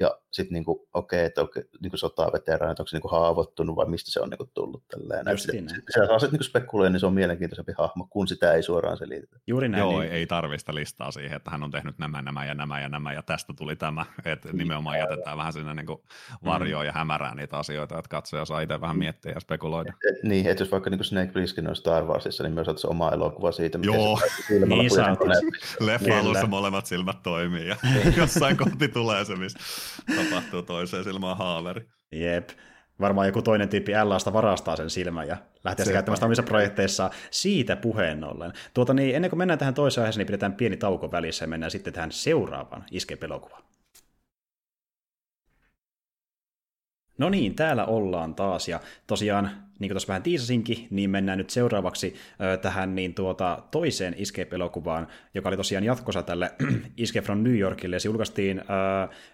Ja 0.00 0.18
sitten 0.30 0.54
niinku, 0.54 0.88
okei, 0.94 1.18
okay, 1.18 1.26
että 1.26 1.42
okay, 1.42 1.62
niinku 1.82 1.96
sotaveteraanit, 1.96 2.80
onko 2.80 2.88
se 2.88 2.96
niinku 2.96 3.08
haavoittunut 3.08 3.76
vai 3.76 3.86
mistä 3.86 4.10
se 4.10 4.20
on 4.20 4.30
niinku 4.30 4.50
tullut 4.54 4.84
tälleen. 4.88 5.24
Just 5.30 5.48
niin. 5.52 5.68
Se, 5.68 5.74
se, 5.74 6.06
saa 6.06 6.18
niinku 6.30 6.44
spekuloida, 6.44 6.90
niin 6.90 7.00
se 7.00 7.06
on 7.06 7.14
mielenkiintoisempi 7.14 7.72
hahmo, 7.78 8.06
kun 8.10 8.28
sitä 8.28 8.52
ei 8.52 8.62
suoraan 8.62 8.96
selitetä. 8.96 9.36
Juuri 9.46 9.68
näin. 9.68 9.80
Joo, 9.80 10.00
niin. 10.00 10.12
ei 10.12 10.26
tarvista 10.26 10.74
listaa 10.74 11.10
siihen, 11.10 11.36
että 11.36 11.50
hän 11.50 11.62
on 11.62 11.70
tehnyt 11.70 11.98
nämä, 11.98 12.22
nämä 12.22 12.44
ja 12.44 12.54
nämä 12.54 12.80
ja 12.80 12.88
nämä 12.88 13.12
ja 13.12 13.22
tästä 13.22 13.52
tuli 13.56 13.76
tämä. 13.76 14.06
Että 14.24 14.48
niin, 14.48 14.58
nimenomaan 14.58 14.98
jätetään 14.98 15.38
vähän 15.38 15.52
sinne 15.52 15.74
niinku 15.74 16.04
varjoon 16.44 16.84
mm. 16.84 16.86
ja 16.86 16.92
hämärään 16.92 17.36
niitä 17.36 17.58
asioita, 17.58 17.98
että 17.98 18.08
katsoja 18.08 18.44
saa 18.44 18.60
itse 18.60 18.80
vähän 18.80 18.98
miettiä 18.98 19.32
ja 19.32 19.40
spekuloida. 19.40 19.92
Et, 20.10 20.22
niin, 20.22 20.46
että 20.46 20.62
jos 20.62 20.72
vaikka 20.72 20.90
niinku 20.90 21.04
Snake 21.04 21.32
Plissken 21.32 21.68
on 21.68 21.76
Star 21.76 22.04
Warsissa, 22.04 22.42
niin 22.42 22.54
myös 22.54 22.64
saataisiin 22.64 22.90
oma 22.90 23.10
elokuva 23.10 23.52
siitä, 23.52 23.78
miten 23.78 23.94
Joo. 23.94 24.18
se 24.48 24.58
niin 24.58 24.90
Leffa 25.80 26.18
alussa 26.18 26.46
molemmat 26.46 26.86
silmät 26.86 27.22
toimii 27.22 27.68
ja 27.68 27.76
jossain 28.16 28.56
kohti 28.56 28.88
tulee 28.88 29.24
se, 29.24 29.36
missä 29.36 29.58
tapahtuu 30.16 30.62
toiseen 30.62 31.04
silmään 31.04 31.36
haaveri. 31.36 31.88
Jep. 32.12 32.48
Varmaan 33.00 33.26
joku 33.26 33.42
toinen 33.42 33.68
tyyppi 33.68 33.92
LAsta 34.04 34.32
varastaa 34.32 34.76
sen 34.76 34.90
silmän 34.90 35.28
ja 35.28 35.36
lähtee 35.64 35.92
käyttämään 35.92 36.16
sitä 36.16 36.26
omissa 36.26 36.42
projekteissa 36.42 37.10
siitä 37.30 37.76
puheen 37.76 38.24
ollen. 38.24 38.52
Tuota, 38.74 38.94
niin, 38.94 39.16
ennen 39.16 39.30
kuin 39.30 39.38
mennään 39.38 39.58
tähän 39.58 39.74
toiseen 39.74 40.02
aiheeseen, 40.02 40.20
niin 40.20 40.26
pidetään 40.26 40.54
pieni 40.54 40.76
tauko 40.76 41.12
välissä 41.12 41.44
ja 41.44 41.48
mennään 41.48 41.70
sitten 41.70 41.92
tähän 41.92 42.12
seuraavaan 42.12 42.84
Escape-elokuvaan. 42.92 43.62
No 47.18 47.30
niin, 47.30 47.54
täällä 47.54 47.84
ollaan 47.84 48.34
taas, 48.34 48.68
ja 48.68 48.80
tosiaan, 49.06 49.63
niin 49.78 49.88
kuin 49.88 49.94
tuossa 49.94 50.08
vähän 50.08 50.22
tiisasinkin, 50.22 50.86
niin 50.90 51.10
mennään 51.10 51.38
nyt 51.38 51.50
seuraavaksi 51.50 52.14
ö, 52.40 52.56
tähän 52.56 52.94
niin 52.94 53.14
tuota, 53.14 53.62
toiseen 53.70 54.14
Escape-elokuvaan, 54.18 55.06
joka 55.34 55.48
oli 55.48 55.56
tosiaan 55.56 55.84
jatkossa 55.84 56.22
tälle 56.22 56.50
Escape 56.98 57.24
from 57.24 57.42
New 57.42 57.58
Yorkille, 57.58 57.98
se 57.98 58.08
julkaistiin 58.08 58.58
ö, 58.58 58.62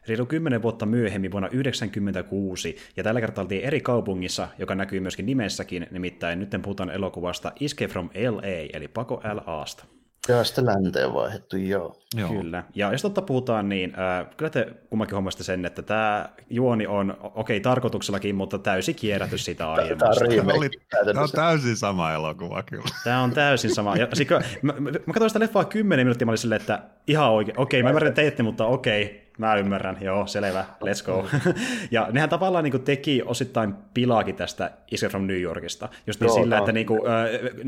reilu 0.08 0.26
10 0.26 0.62
vuotta 0.62 0.86
myöhemmin 0.86 1.32
vuonna 1.32 1.48
1996, 1.48 2.76
ja 2.96 3.02
tällä 3.02 3.20
kertaa 3.20 3.42
oltiin 3.42 3.64
eri 3.64 3.80
kaupungissa, 3.80 4.48
joka 4.58 4.74
näkyy 4.74 5.00
myöskin 5.00 5.26
nimessäkin, 5.26 5.86
nimittäin 5.90 6.38
nyt 6.38 6.50
puhutaan 6.62 6.90
elokuvasta 6.90 7.52
Escape 7.60 7.92
from 7.92 8.10
LA, 8.30 8.68
eli 8.72 8.88
Pako 8.88 9.22
LAsta. 9.46 9.99
Joo, 10.30 10.44
sitten 10.44 10.66
länteen 10.66 11.14
vaihdettu, 11.14 11.56
joo. 11.56 11.96
joo. 12.16 12.28
Kyllä. 12.28 12.64
Ja 12.74 12.92
jos 12.92 13.02
totta 13.02 13.22
puhutaan, 13.22 13.68
niin 13.68 13.94
äh, 13.98 14.26
kyllä 14.36 14.50
te 14.50 14.68
kummankin 14.90 15.14
huomasitte 15.14 15.44
sen, 15.44 15.64
että 15.64 15.82
tämä 15.82 16.28
juoni 16.50 16.86
on, 16.86 17.16
okei, 17.20 17.32
okay, 17.34 17.60
tarkoituksellakin, 17.60 18.34
mutta 18.34 18.58
täysin 18.58 18.94
kierrätty 18.94 19.38
sitä 19.38 19.72
aiemmasta. 19.72 20.24
Tämä, 20.24 20.52
oli, 20.52 20.70
tämä 21.04 21.22
on 21.22 21.30
täysin 21.34 21.76
sama 21.76 22.12
elokuva 22.12 22.62
kyllä. 22.62 22.84
Tämä 23.04 23.22
on 23.22 23.30
täysin 23.30 23.74
sama. 23.74 23.96
Ja, 23.96 24.08
sikö, 24.12 24.40
mä, 24.62 24.72
mä, 24.72 24.90
mä 24.90 25.12
katsoin 25.12 25.30
sitä 25.30 25.40
leffaa 25.40 25.64
kymmenen 25.64 26.06
minuuttia, 26.06 26.26
mä 26.26 26.30
olin 26.30 26.38
silleen, 26.38 26.60
että 26.60 26.82
ihan 27.06 27.30
oikein, 27.30 27.60
okei, 27.60 27.80
okay, 27.80 27.82
mä 27.82 27.90
ymmärrän 27.90 28.14
teitte, 28.14 28.42
mutta 28.42 28.66
okei, 28.66 29.04
okay, 29.04 29.29
Mä 29.40 29.54
ymmärrän, 29.56 29.98
joo, 30.00 30.26
selvä, 30.26 30.64
let's 30.84 31.04
go. 31.06 31.26
ja 31.90 32.08
nehän 32.12 32.28
tavallaan 32.28 32.64
niin 32.64 32.72
kuin, 32.72 32.82
teki 32.82 33.22
osittain 33.22 33.74
pilaakin 33.94 34.36
tästä 34.36 34.70
Escape 34.92 35.10
from 35.10 35.26
New 35.26 35.40
Yorkista. 35.40 35.88
Just 36.06 36.20
niin 36.20 36.28
joo, 36.28 36.34
sillä, 36.34 36.56
no. 36.56 36.62
että 36.62 36.72
niin 36.72 36.86
kuin, 36.86 37.00
äh, 37.06 37.26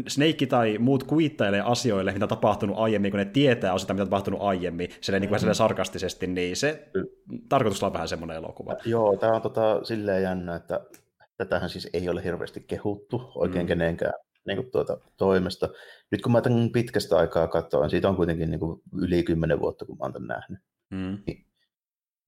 Snake 0.08 0.46
tai 0.46 0.78
muut 0.78 1.04
kuittailee 1.04 1.60
asioille, 1.60 2.12
mitä 2.12 2.24
on 2.24 2.28
tapahtunut 2.28 2.78
aiemmin, 2.78 3.10
kun 3.10 3.18
ne 3.18 3.24
tietää 3.24 3.72
osittain, 3.72 3.94
mitä 3.94 4.02
on 4.02 4.08
tapahtunut 4.08 4.40
aiemmin, 4.42 4.88
sille 5.00 5.20
niin 5.20 5.28
kuin, 5.28 5.40
mm. 5.44 5.52
sarkastisesti, 5.52 6.26
niin 6.26 6.56
se 6.56 6.88
tarkoitus 7.48 7.82
on 7.82 7.92
vähän 7.92 8.08
semmoinen 8.08 8.36
elokuva. 8.36 8.76
Joo, 8.84 9.16
tämä 9.16 9.32
on 9.32 9.42
tota, 9.42 9.84
silleen 9.84 10.22
jännä, 10.22 10.54
että 10.54 10.80
tätähän 11.36 11.70
siis 11.70 11.88
ei 11.92 12.08
ole 12.08 12.24
hirveästi 12.24 12.60
kehuttu 12.60 13.32
oikein 13.34 13.64
mm. 13.64 13.68
kenenkään 13.68 14.14
niin 14.46 14.56
kuin 14.56 14.70
tuota, 14.70 14.98
toimesta. 15.16 15.68
Nyt 16.10 16.22
kun 16.22 16.32
mä 16.32 16.40
tämän 16.40 16.70
pitkästä 16.72 17.16
aikaa 17.16 17.48
katsoin, 17.48 17.90
siitä 17.90 18.08
on 18.08 18.16
kuitenkin 18.16 18.50
niin 18.50 18.60
kuin 18.60 18.80
yli 18.98 19.22
kymmenen 19.22 19.60
vuotta, 19.60 19.84
kun 19.84 19.98
mä 19.98 20.04
oon 20.04 20.12
tämän 20.12 20.28
nähnyt, 20.28 20.58
mm. 20.90 21.18
niin 21.26 21.46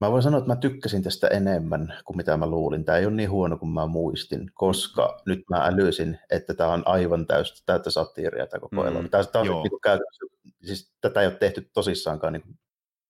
Mä 0.00 0.10
voin 0.10 0.22
sanoa, 0.22 0.38
että 0.38 0.50
mä 0.50 0.56
tykkäsin 0.56 1.02
tästä 1.02 1.28
enemmän 1.28 1.94
kuin 2.04 2.16
mitä 2.16 2.36
mä 2.36 2.46
luulin. 2.46 2.84
Tämä 2.84 2.98
ei 2.98 3.06
ole 3.06 3.14
niin 3.14 3.30
huono 3.30 3.56
kuin 3.56 3.70
mä 3.70 3.86
muistin, 3.86 4.50
koska 4.54 5.22
nyt 5.26 5.44
mä 5.50 5.56
älysin, 5.56 6.18
että 6.30 6.54
tämä 6.54 6.72
on 6.72 6.82
aivan 6.86 7.26
täystä, 7.26 7.62
täyttä 7.66 7.90
satiiria 7.90 8.46
tämä 8.46 8.60
koko 8.60 8.76
mm, 8.76 9.08
Tämä, 9.08 9.24
tämä 9.24 9.42
on 9.42 9.62
niin 9.62 9.80
käytännössä, 9.82 10.26
siis 10.62 10.92
tätä 11.00 11.20
ei 11.20 11.26
ole 11.26 11.34
tehty 11.34 11.70
tosissaankaan 11.72 12.32
niin 12.32 12.42
kuin 12.42 12.58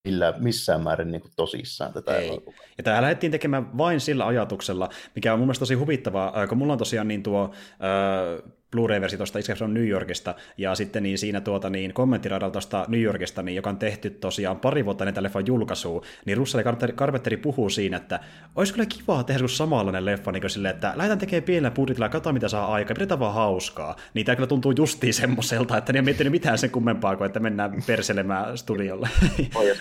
millä, 0.04 0.34
missään 0.38 0.82
määrin 0.82 1.10
niin 1.10 1.20
kuin 1.20 1.32
tosissaan 1.36 1.92
tätä 1.92 2.16
Ei. 2.16 2.40
Ja 2.78 2.84
tämä 2.84 3.02
lähdettiin 3.02 3.32
tekemään 3.32 3.78
vain 3.78 4.00
sillä 4.00 4.26
ajatuksella, 4.26 4.88
mikä 5.14 5.32
on 5.32 5.38
mun 5.38 5.46
mielestä 5.46 5.62
tosi 5.62 5.74
huvittavaa, 5.74 6.46
kun 6.46 6.58
mulla 6.58 6.72
on 6.72 6.78
tosiaan 6.78 7.08
niin 7.08 7.22
tuo 7.22 7.50
äh, 7.54 8.52
Blu-ray-versio 8.74 9.16
tuosta 9.16 9.38
Escape 9.38 9.58
from 9.58 9.74
New 9.74 9.88
Yorkista, 9.88 10.34
ja 10.58 10.74
sitten 10.74 11.02
niin 11.02 11.18
siinä 11.18 11.40
tuota, 11.40 11.70
niin 11.70 11.94
kommenttiradalla 11.94 12.52
tuosta 12.52 12.84
New 12.88 13.00
Yorkista, 13.00 13.42
niin, 13.42 13.56
joka 13.56 13.70
on 13.70 13.78
tehty 13.78 14.10
tosiaan 14.10 14.60
pari 14.60 14.84
vuotta 14.84 15.04
ennen 15.04 15.22
leffan 15.22 15.46
julkaisua, 15.46 16.02
niin 16.24 16.36
Russell 16.38 16.62
Carpenteri 16.96 17.36
puhuu 17.36 17.70
siinä, 17.70 17.96
että 17.96 18.20
olisi 18.56 18.72
kyllä 18.72 18.86
kiva 18.86 19.24
tehdä 19.24 19.48
samanlainen 19.48 20.04
leffa, 20.04 20.32
niin 20.32 20.50
silleen, 20.50 20.74
että 20.74 20.92
lähdetään 20.96 21.18
tekemään 21.18 21.42
pienellä 21.42 21.70
budjetilla, 21.70 22.08
katsotaan 22.08 22.34
mitä 22.34 22.48
saa 22.48 22.72
aikaa, 22.72 22.94
pidetään 22.94 23.20
vaan 23.20 23.34
hauskaa. 23.34 23.96
Niin 24.14 24.26
tämä 24.26 24.36
kyllä 24.36 24.46
tuntuu 24.46 24.72
justiin 24.76 25.14
semmoiselta, 25.14 25.76
että 25.76 25.92
ne 25.92 25.98
ei 25.98 26.02
miettinyt 26.02 26.30
mitään 26.30 26.58
sen 26.58 26.70
kummempaa 26.70 27.16
kuin, 27.16 27.26
että 27.26 27.40
mennään 27.40 27.82
perselemään 27.86 28.58
studiolle. 28.58 29.08
Oh, 29.54 29.62
ja 29.62 29.74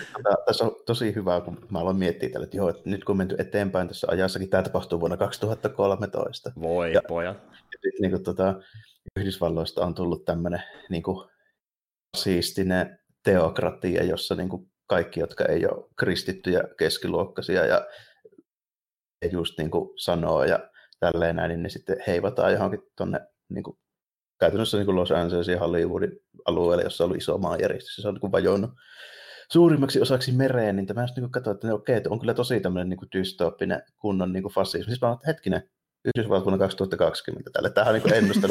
tässä 0.46 0.64
on 0.64 0.76
tosi 0.86 1.14
hyvä, 1.14 1.40
kun 1.40 1.58
mä 1.70 1.78
aloin 1.78 1.96
miettiä 1.96 2.28
tälle, 2.28 2.44
että 2.44 2.56
joo, 2.56 2.68
että 2.68 2.90
nyt 2.90 3.04
kun 3.04 3.12
on 3.12 3.16
menty 3.16 3.36
eteenpäin 3.38 3.88
tässä 3.88 4.06
ajassakin, 4.10 4.48
tämä 4.48 4.62
tapahtuu 4.62 5.00
vuonna 5.00 5.16
2013. 5.16 6.52
Voi, 6.60 6.92
ja, 6.92 7.00
pojat. 7.08 7.36
Sitten 7.84 8.02
niin 8.02 8.10
kuin, 8.10 8.22
tota, 8.22 8.60
Yhdysvalloista 9.16 9.86
on 9.86 9.94
tullut 9.94 10.24
tämmöinen 10.24 10.62
niin 10.90 11.02
siistinen 12.16 12.98
teokratia, 13.24 14.04
jossa 14.04 14.34
niin 14.34 14.48
kuin, 14.48 14.70
kaikki, 14.86 15.20
jotka 15.20 15.44
ei 15.44 15.66
ole 15.66 15.88
kristittyjä 15.96 16.60
keskiluokkaisia 16.78 17.66
ja 17.66 17.86
just 19.32 19.58
niin 19.58 19.70
kuin 19.70 19.90
sanoo 19.96 20.44
ja 20.44 20.70
tälleen 21.00 21.36
näin, 21.36 21.48
niin 21.48 21.62
ne 21.62 21.68
sitten 21.68 21.96
heivataan 22.06 22.52
johonkin 22.52 22.80
tuonne 22.96 23.20
niin 23.48 23.62
kuin, 23.62 23.78
käytännössä 24.40 24.76
niin 24.76 24.86
kuin 24.86 24.96
Los 24.96 25.10
Angeles 25.10 25.48
ja 25.48 25.58
Hollywoodin 25.58 26.20
alueelle, 26.46 26.82
jossa 26.84 27.04
oli 27.04 27.16
iso 27.16 27.38
maanjärjestys, 27.38 27.96
se 27.96 28.08
on 28.08 28.18
niin 28.22 28.32
vajonnut 28.32 28.70
suurimmaksi 29.52 30.00
osaksi 30.00 30.32
mereen, 30.32 30.76
niin 30.76 30.86
tämä 30.86 31.06
niin 31.16 31.30
katsoin, 31.30 31.54
että, 31.54 31.74
okei, 31.74 31.96
että 31.96 32.10
on 32.10 32.20
kyllä 32.20 32.34
tosi 32.34 32.60
tämmöinen 32.60 32.88
niin 32.88 33.08
dystooppinen 33.12 33.82
kunnon 33.96 34.32
niin 34.32 34.44
fasismi. 34.54 34.84
Siis 34.84 35.00
mä 35.00 35.08
olen, 35.08 35.18
hetkinen, 35.26 35.70
Yhdysvallat 36.04 36.44
vuonna 36.44 36.58
2020 36.58 37.50
tälle. 37.50 37.70
Tämähän 37.70 37.94
on 37.94 38.00
niin 38.04 38.14
ennustaa. 38.18 38.50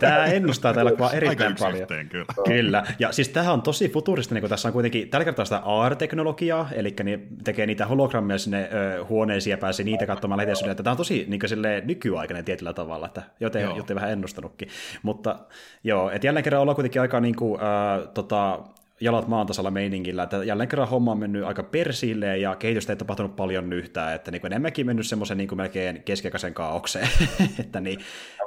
Tämä 0.00 0.24
ennustaa 0.24 0.74
tällä 0.74 0.90
kuvaa 0.90 1.12
erittäin 1.12 1.56
paljon. 1.58 1.88
Kyllä. 2.08 2.24
kyllä. 2.46 2.84
Ja 2.98 3.12
siis 3.12 3.28
tämähän 3.28 3.54
on 3.54 3.62
tosi 3.62 3.88
futuristinen, 3.88 4.40
kun 4.40 4.50
tässä 4.50 4.68
on 4.68 4.72
kuitenkin 4.72 5.10
tällä 5.10 5.24
kertaa 5.24 5.44
sitä 5.44 5.62
AR-teknologiaa, 5.64 6.68
eli 6.72 6.94
ne 7.02 7.20
tekee 7.44 7.66
niitä 7.66 7.86
hologrammeja 7.86 8.38
sinne 8.38 8.70
ö, 8.72 9.04
huoneisiin 9.04 9.50
ja 9.52 9.58
pääsee 9.58 9.84
niitä 9.84 10.06
katsomaan 10.06 10.38
lehdessä. 10.38 10.74
Tämä 10.74 10.90
on 10.90 10.96
tosi 10.96 11.26
niin 11.28 11.40
kuin, 11.40 11.86
nykyaikainen 11.86 12.44
tietyllä 12.44 12.72
tavalla, 12.72 13.06
että 13.06 13.22
joten, 13.40 13.76
joten 13.76 13.96
vähän 13.96 14.10
ennustanutkin. 14.10 14.68
Mutta 15.02 15.38
joo, 15.84 16.10
että 16.10 16.26
jälleen 16.26 16.44
kerran 16.44 16.62
ollaan 16.62 16.74
kuitenkin 16.74 17.02
aika 17.02 17.20
niin 17.20 17.36
kuin, 17.36 17.60
äh, 17.60 18.08
tota, 18.14 18.60
jalat 19.00 19.28
maan 19.28 19.46
tasalla 19.46 19.70
meiningillä, 19.70 20.22
että 20.22 20.44
jälleen 20.44 20.68
kerran 20.68 20.88
homma 20.88 21.12
on 21.12 21.18
mennyt 21.18 21.44
aika 21.44 21.62
persille 21.62 22.38
ja 22.38 22.56
kehitystä 22.56 22.92
ei 22.92 22.96
tapahtunut 22.96 23.36
paljon 23.36 23.72
yhtään, 23.72 24.14
että 24.14 24.30
niin 24.30 24.46
enemmänkin 24.46 24.86
mennyt 24.86 25.06
semmoisen 25.06 25.38
niin 25.38 25.56
melkein 25.56 26.02
keskiaikaisen 26.02 26.54
kaaukseen. 26.54 27.08
että 27.60 27.80
niin. 27.80 28.00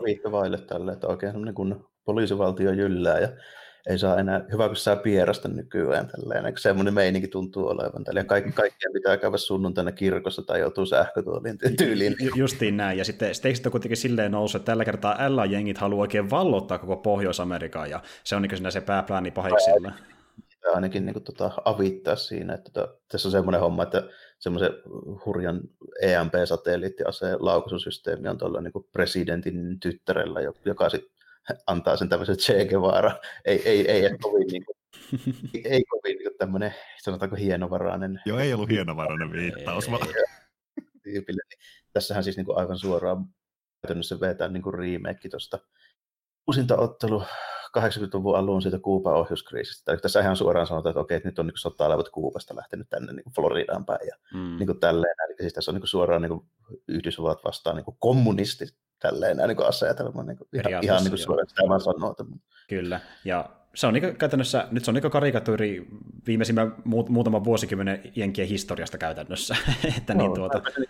Viikko 0.06 0.32
vaille 0.32 0.58
tälle, 0.58 0.92
että 0.92 1.08
oikein 1.08 1.32
semmoinen 1.32 1.56
kun 1.56 1.90
poliisivaltio 2.06 2.72
jyllää 2.72 3.20
ja 3.20 3.30
ei 3.90 4.00
saa 4.00 4.20
enää, 4.20 4.46
hyvä 4.52 4.68
kun 4.68 4.76
saa 4.76 4.96
pierasta 4.96 5.48
nykyään 5.48 6.08
tälleen, 6.08 6.58
semmoinen 6.58 6.94
meininki 6.94 7.28
tuntuu 7.28 7.68
olevan 7.68 8.04
tällä. 8.04 8.24
Kaikki, 8.24 8.52
kaikkien 8.52 8.94
pitää 8.94 9.18
käydä 9.18 9.38
sunnuntaina 9.38 9.92
kirkossa 9.92 10.42
tai 10.42 10.60
joutuu 10.60 10.86
sähkötuoliin 10.86 11.58
tyyliin. 11.78 12.16
Ju, 12.20 12.32
justiin 12.36 12.78
näin, 12.78 12.98
ja 12.98 13.06
sitten 13.06 13.36
steiksit 13.36 13.66
on 13.66 13.72
kuitenkin 13.72 13.98
silleen 13.98 14.32
noussut, 14.32 14.60
että 14.60 14.72
tällä 14.72 14.86
kertaa 14.86 15.18
LA-jengit 15.30 15.78
haluaa 15.78 16.02
oikein 16.02 16.30
vallottaa 16.30 16.78
koko 16.78 16.98
Pohjois-Amerikaa, 16.98 17.88
ja 17.88 18.02
se 18.24 18.36
on 18.36 18.42
niin 18.42 18.72
se 18.72 18.82
pääpläni 18.82 19.32
pahiksilla 19.32 19.92
ainakin 20.72 21.06
niin 21.06 21.14
kuin, 21.14 21.24
tota, 21.24 21.52
avittaa 21.66 22.16
siinä. 22.16 22.54
Että, 22.54 22.72
tota, 22.72 22.96
tässä 23.08 23.28
on 23.28 23.32
semmoinen 23.32 23.62
homma, 23.62 23.84
että 23.84 24.10
semmoisen 24.40 24.72
hurjan 25.26 25.62
EMP-satelliittiaseen 26.02 27.46
laukaisusysteemi 27.46 28.28
on 28.28 28.38
tuolla 28.38 28.62
niin 28.62 28.74
presidentin 28.92 29.80
tyttärellä, 29.80 30.40
joka 30.66 30.90
sitten 30.90 31.12
antaa 31.68 31.98
sen 31.98 32.10
tämmöisen 32.10 32.38
Che 32.38 32.66
Guevara. 32.66 33.12
Ei, 33.46 33.70
ei, 33.70 33.92
ei, 33.92 34.06
ei 34.06 34.18
kovin, 34.18 34.48
niin 34.48 34.66
kuin, 34.66 34.78
ei 35.64 35.84
kovin 35.84 36.18
niin 36.18 36.30
kuin 36.30 36.38
tämmöinen, 36.38 36.74
sanotaanko 37.02 37.36
hienovarainen. 37.36 38.22
Joo, 38.26 38.40
ei 38.40 38.54
ollut 38.54 38.70
hienovarainen 38.70 39.32
viittaus. 39.32 39.92
Vaan. 39.92 40.08
Tässähän 41.94 42.24
siis 42.24 42.38
niin 42.38 42.46
kuin 42.46 42.58
aivan 42.58 42.78
suoraan 42.78 43.26
käytännössä 43.82 44.20
vetää 44.20 44.48
niin 44.48 44.64
kuin 44.64 44.74
remake 44.74 45.30
tuosta 45.30 45.60
uusinta 46.48 46.78
ottelu 46.78 47.24
80-luvun 47.80 48.38
alun 48.38 48.62
siitä 48.62 48.80
Kuuban 48.80 49.16
ohjuskriisistä. 49.16 49.92
Eli 49.92 50.00
tässä 50.00 50.20
ihan 50.20 50.36
suoraan 50.36 50.68
sanotaan, 50.68 50.92
että 50.92 51.00
okei, 51.00 51.18
että 51.18 51.30
nyt 51.30 51.40
on 51.40 51.48
niin 51.48 51.58
sota-laivat 51.58 52.10
Kuubasta 52.10 52.56
lähtenyt 52.56 52.90
tänne 52.90 53.14
niin 53.14 53.34
Floridaan 53.36 53.86
päin 53.86 54.08
ja 54.08 54.16
mm. 54.34 54.58
niin 54.58 54.68
kuin 54.68 54.80
tälleen. 54.80 55.16
Eli 55.28 55.36
siis 55.40 55.54
tässä 55.54 55.72
on 55.72 55.76
niin 55.76 55.88
suoraan 55.88 56.22
niin 56.22 56.42
Yhdysvallat 56.88 57.44
vastaan 57.44 57.76
niin 57.76 57.86
kuin 57.86 57.98
kommunisti 58.00 58.66
tälleen 59.00 59.38
niin 59.38 59.58
kuin 59.58 59.68
asetelma. 59.68 60.24
Niin 60.24 60.38
kuin, 60.38 60.48
ihan, 60.54 60.84
ihan 60.84 61.04
niin 61.04 61.12
kuin 61.12 61.48
sitä 61.48 61.68
mä 61.68 61.80
sanon. 61.80 62.16
Kyllä, 62.70 63.00
ja 63.26 63.50
se 63.76 63.88
on 63.88 63.94
niin 63.94 64.16
käytännössä, 64.18 64.68
nyt 64.72 64.86
se 64.86 64.92
on 64.92 64.96
niin 64.96 65.12
karikatyyri 65.12 65.88
viimeisimmän 66.28 66.76
muutaman 67.10 67.44
vuosikymmenen 67.44 68.12
jenkien 68.16 68.48
historiasta 68.48 68.98
käytännössä. 68.98 69.56
että 69.98 70.14
no, 70.14 70.20
niin 70.20 70.34
tuota... 70.34 70.62
Niin 70.78 70.90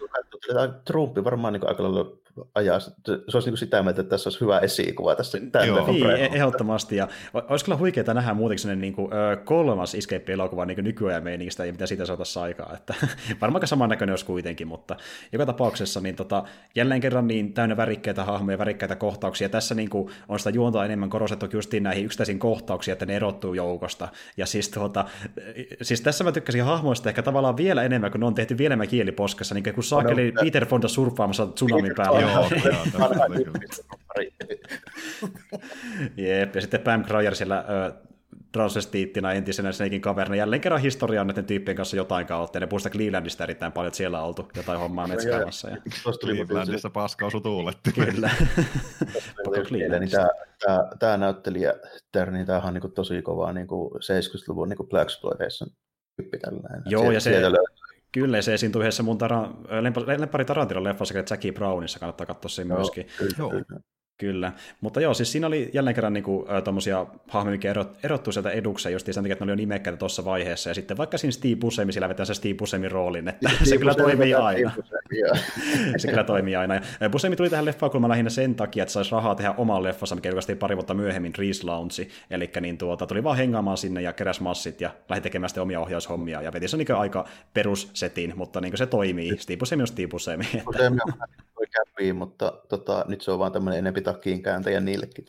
Trumpi 0.85 1.23
varmaan 1.23 1.53
niin 1.53 1.67
aika 1.67 1.83
lailla 1.83 2.23
ajaa. 2.55 2.79
Se 2.79 2.93
olisi 3.33 3.49
niin 3.49 3.57
sitä 3.57 3.83
mieltä, 3.83 4.01
että 4.01 4.09
tässä 4.09 4.27
olisi 4.27 4.41
hyvä 4.41 4.59
esikuva 4.59 5.15
tässä. 5.15 5.37
Joo, 5.65 5.87
niin, 5.87 6.09
ehdottomasti. 6.09 6.95
Ja 6.95 7.07
olisi 7.49 7.65
kyllä 7.65 7.77
huikeaa 7.77 8.13
nähdä 8.13 8.33
muutenkin 8.33 8.81
niin 8.81 8.93
kuin, 8.93 9.11
kolmas 9.43 9.95
Escape-elokuva 9.95 10.65
niin 10.65 10.83
nykyajan 10.83 11.23
meiningistä 11.23 11.65
ja 11.65 11.71
mitä 11.71 11.85
siitä 11.85 12.05
saataisiin 12.05 12.43
aikaa. 12.43 12.73
Että, 12.73 12.93
varmaan 13.41 13.67
samannäköinen 13.67 14.11
olisi 14.11 14.25
kuitenkin, 14.25 14.67
mutta 14.67 14.95
joka 15.31 15.45
tapauksessa 15.45 15.99
niin 15.99 16.15
tota, 16.15 16.43
jälleen 16.75 17.01
kerran 17.01 17.27
niin 17.27 17.53
täynnä 17.53 17.77
värikkäitä 17.77 18.23
hahmoja, 18.23 18.57
värikkäitä 18.57 18.95
kohtauksia. 18.95 19.49
Tässä 19.49 19.75
niin 19.75 19.89
kuin, 19.89 20.09
on 20.29 20.39
sitä 20.39 20.49
juontaa 20.49 20.85
enemmän 20.85 21.09
korostettu 21.09 21.45
justiin 21.53 21.83
näihin 21.83 22.05
yksittäisiin 22.05 22.39
kohtauksiin, 22.39 22.93
että 22.93 23.05
ne 23.05 23.15
erottuu 23.15 23.53
joukosta. 23.53 24.07
Ja 24.37 24.45
siis, 24.45 24.69
tuota, 24.69 25.05
siis 25.81 26.01
tässä 26.01 26.23
mä 26.23 26.31
tykkäsin 26.31 26.63
hahmoista 26.63 27.09
ehkä 27.09 27.21
tavallaan 27.21 27.57
vielä 27.57 27.83
enemmän, 27.83 28.11
kun 28.11 28.19
ne 28.19 28.25
on 28.25 28.35
tehty 28.35 28.57
vielä 28.57 28.73
enemmän 28.73 28.87
kieliposkassa, 28.87 29.55
niin 29.55 29.73
kuin 29.73 29.83
saakeli 29.83 30.32
Peter 30.41 30.65
Fonda 30.65 30.87
surffaamassa 30.87 31.47
tsunamin 31.47 31.95
päällä. 31.95 32.21
Joo, 32.21 32.49
Jep, 36.17 36.55
ja 36.55 36.61
sitten 36.61 36.81
Pam 36.81 37.03
Grier 37.03 37.35
siellä 37.35 37.65
ö, 37.69 37.93
transvestiittina 38.53 39.33
entisenä 39.33 39.71
Snakein 39.71 40.01
kaverina. 40.01 40.35
Jälleen 40.35 40.61
kerran 40.61 40.81
historiaa 40.81 41.25
näiden 41.25 41.45
tyyppien 41.45 41.77
kanssa 41.77 41.97
jotain 41.97 42.27
kautta. 42.27 42.57
Ja 42.57 42.59
ne 42.59 42.67
puhusta 42.67 42.89
Clevelandista 42.89 43.43
erittäin 43.43 43.71
paljon, 43.71 43.87
että 43.87 43.97
siellä 43.97 44.21
on 44.21 44.27
oltu 44.27 44.49
jotain 44.55 44.79
hommaa 44.79 45.07
metsäkaavassa. 45.07 45.69
Ja... 45.69 45.77
Clevelandissa 46.21 46.89
paska 46.89 47.25
osu 47.25 47.39
tuuletti. 47.39 47.91
Kyllä. 47.91 48.29
niin 49.99 50.09
tämä, 50.11 50.29
tämä, 50.65 50.87
tämä 50.99 51.17
näyttelijä 51.17 51.73
Terni, 52.11 52.45
tämähän 52.45 52.67
on 52.67 52.73
niin 52.73 52.81
kuin 52.81 52.93
tosi 52.93 53.21
kovaa 53.21 53.53
niin 53.53 53.67
kuin 53.67 53.91
70-luvun 53.93 54.69
niin 54.69 54.77
kuin 54.77 54.89
Black 54.89 55.09
Exploitation 55.09 55.69
tyyppi 56.15 56.37
tällainen. 56.39 56.81
Joo, 56.85 57.11
ja 57.11 57.19
se, 57.19 57.41
Kyllä, 58.13 58.41
se 58.41 58.53
esiintyi 58.53 58.81
yhdessä 58.81 59.03
mun 59.03 59.17
tara, 59.17 59.49
lempari 60.17 60.45
Tarantinon 60.45 60.83
leffassa, 60.83 61.13
Jackie 61.29 61.51
Brownissa, 61.51 61.99
kannattaa 61.99 62.25
katsoa 62.25 62.49
sen 62.49 62.67
myöskin. 62.67 63.07
Joo, 63.37 63.53
kyllä. 64.23 64.51
Mutta 64.81 65.01
joo, 65.01 65.13
siis 65.13 65.31
siinä 65.31 65.47
oli 65.47 65.69
jälleen 65.73 65.95
kerran 65.95 66.13
niin 66.13 66.23
kuin, 66.23 66.47
tommosia 66.63 67.05
hahmoja, 67.27 67.51
mikä 67.51 67.69
erot, 67.69 67.97
erottu 68.03 68.31
sieltä 68.31 68.49
edukseen, 68.49 68.93
just 68.93 69.05
sen 69.05 69.23
takia, 69.23 69.33
että 69.33 69.45
ne 69.45 69.51
oli 69.51 69.51
jo 69.51 69.63
nimekkäitä 69.63 69.97
tuossa 69.97 70.25
vaiheessa, 70.25 70.69
ja 70.69 70.73
sitten 70.73 70.97
vaikka 70.97 71.17
siinä 71.17 71.31
Steve 71.31 71.55
Buscemi, 71.55 71.93
sillä 71.93 72.09
vetää 72.09 72.25
se 72.25 72.33
Steve 72.33 72.53
Buscemin 72.53 72.91
roolin, 72.91 73.27
että 73.27 73.49
Steve 73.53 73.65
se 73.65 73.77
kyllä 73.77 73.95
toimii 73.95 74.33
aina. 74.33 74.71
se 75.97 76.07
kyllä 76.07 76.23
toimii 76.23 76.55
aina. 76.55 76.81
Ja 76.99 77.09
Buscemi 77.09 77.35
tuli 77.35 77.49
tähän 77.49 77.65
leffaan 77.65 77.91
kulmaan 77.91 78.09
lähinnä 78.09 78.29
sen 78.29 78.55
takia, 78.55 78.83
että 78.83 78.93
saisi 78.93 79.11
rahaa 79.11 79.35
tehdä 79.35 79.53
omaa 79.57 79.83
leffassa, 79.83 80.15
mikä 80.15 80.29
julkaistiin 80.29 80.57
pari 80.57 80.75
vuotta 80.75 80.93
myöhemmin, 80.93 81.33
Reese 81.37 81.65
Lounge, 81.67 82.07
eli 82.29 82.51
niin 82.61 82.77
tuota, 82.77 83.07
tuli 83.07 83.23
vaan 83.23 83.37
hengaamaan 83.37 83.77
sinne 83.77 84.01
ja 84.01 84.13
keräs 84.13 84.39
massit 84.39 84.81
ja 84.81 84.89
lähti 85.09 85.23
tekemään 85.23 85.49
sitten 85.49 85.63
omia 85.63 85.79
ohjaushommia, 85.79 86.41
ja 86.41 86.53
veti 86.53 86.67
se 86.67 86.77
niin 86.77 86.95
aika 86.95 87.25
perussetin, 87.53 88.33
mutta 88.35 88.61
niin 88.61 88.77
se 88.77 88.85
toimii. 88.85 89.37
Steve 89.37 89.57
Buscemi 89.57 89.81
on 89.83 89.87
Steve 89.87 90.07
Buscemi. 90.07 90.45
Että 90.55 90.91
käpii, 91.73 92.13
mutta 92.13 92.53
tota, 92.69 93.05
nyt 93.07 93.21
se 93.21 93.31
on 93.31 93.39
vaan 93.39 93.51
tämmöinen 93.51 93.79
enempi 93.79 94.01
takkiin 94.13 94.43
kääntäjä 94.43 94.79
niillekin. 94.79 95.25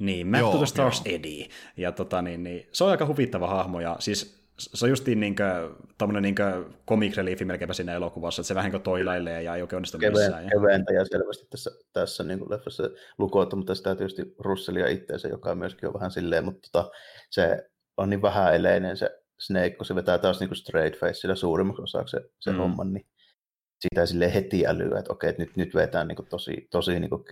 Niin, 0.00 0.26
Map 0.26 0.40
joo, 0.40 0.52
to 0.52 0.58
the 0.58 0.66
Stars 0.66 1.02
joo. 1.04 1.14
Eddie. 1.14 1.48
Ja 1.76 1.92
tota, 1.92 2.22
niin, 2.22 2.44
niin, 2.44 2.68
se 2.72 2.84
on 2.84 2.90
aika 2.90 3.06
huvittava 3.06 3.46
hahmo, 3.48 3.80
ja 3.80 3.96
siis 3.98 4.38
se 4.58 4.84
on 4.84 4.90
justiin 4.90 5.20
niinkö, 5.20 5.70
tommonen 5.98 6.22
niinkö 6.22 6.64
comic 6.88 7.16
reliefi 7.16 7.44
melkeinpä 7.44 7.74
siinä 7.74 7.94
elokuvassa, 7.94 8.40
että 8.40 8.48
se 8.48 8.54
vähän 8.54 8.72
niin 8.72 8.82
toilailee 8.82 9.42
ja 9.42 9.54
ei 9.54 9.62
oikein 9.62 9.76
onnistu 9.76 9.98
Keveen, 9.98 10.24
missään. 10.24 10.44
Ja... 10.44 10.50
Keventäjä 10.50 11.04
selvästi 11.04 11.46
tässä, 11.50 11.70
tässä 11.92 12.24
niin 12.24 12.38
kuin 12.38 12.50
leffassa 12.50 12.82
lukoutta, 13.18 13.56
mutta 13.56 13.74
sitä 13.74 13.94
tietysti 13.94 14.34
Russellia 14.38 14.88
itseensä, 14.88 15.28
joka 15.28 15.54
myöskin 15.54 15.88
on 15.88 15.94
vähän 15.94 16.10
silleen, 16.10 16.44
mutta 16.44 16.68
tota, 16.72 16.90
se 17.30 17.68
on 17.96 18.10
niin 18.10 18.22
vähäeleinen 18.22 18.96
se 18.96 19.10
Snake, 19.38 19.70
kun 19.70 19.86
se 19.86 19.94
vetää 19.94 20.18
taas 20.18 20.40
niin 20.40 20.48
kuin 20.48 20.56
straight 20.56 21.00
face 21.00 21.34
suurimmaksi 21.34 21.82
osaksi 21.82 22.16
se, 22.16 22.30
se 22.40 22.52
mm. 22.52 22.58
homma, 22.58 22.84
niin 22.84 23.06
sitä 23.80 24.06
sille 24.06 24.34
heti 24.34 24.66
älyä, 24.66 24.98
että 24.98 25.12
okei, 25.12 25.30
että 25.30 25.42
nyt, 25.42 25.56
nyt 25.56 25.74
vetään 25.74 26.08
niin 26.08 26.26
tosi, 26.30 26.68
tosi 26.70 27.00
niin 27.00 27.10
kuin. 27.10 27.24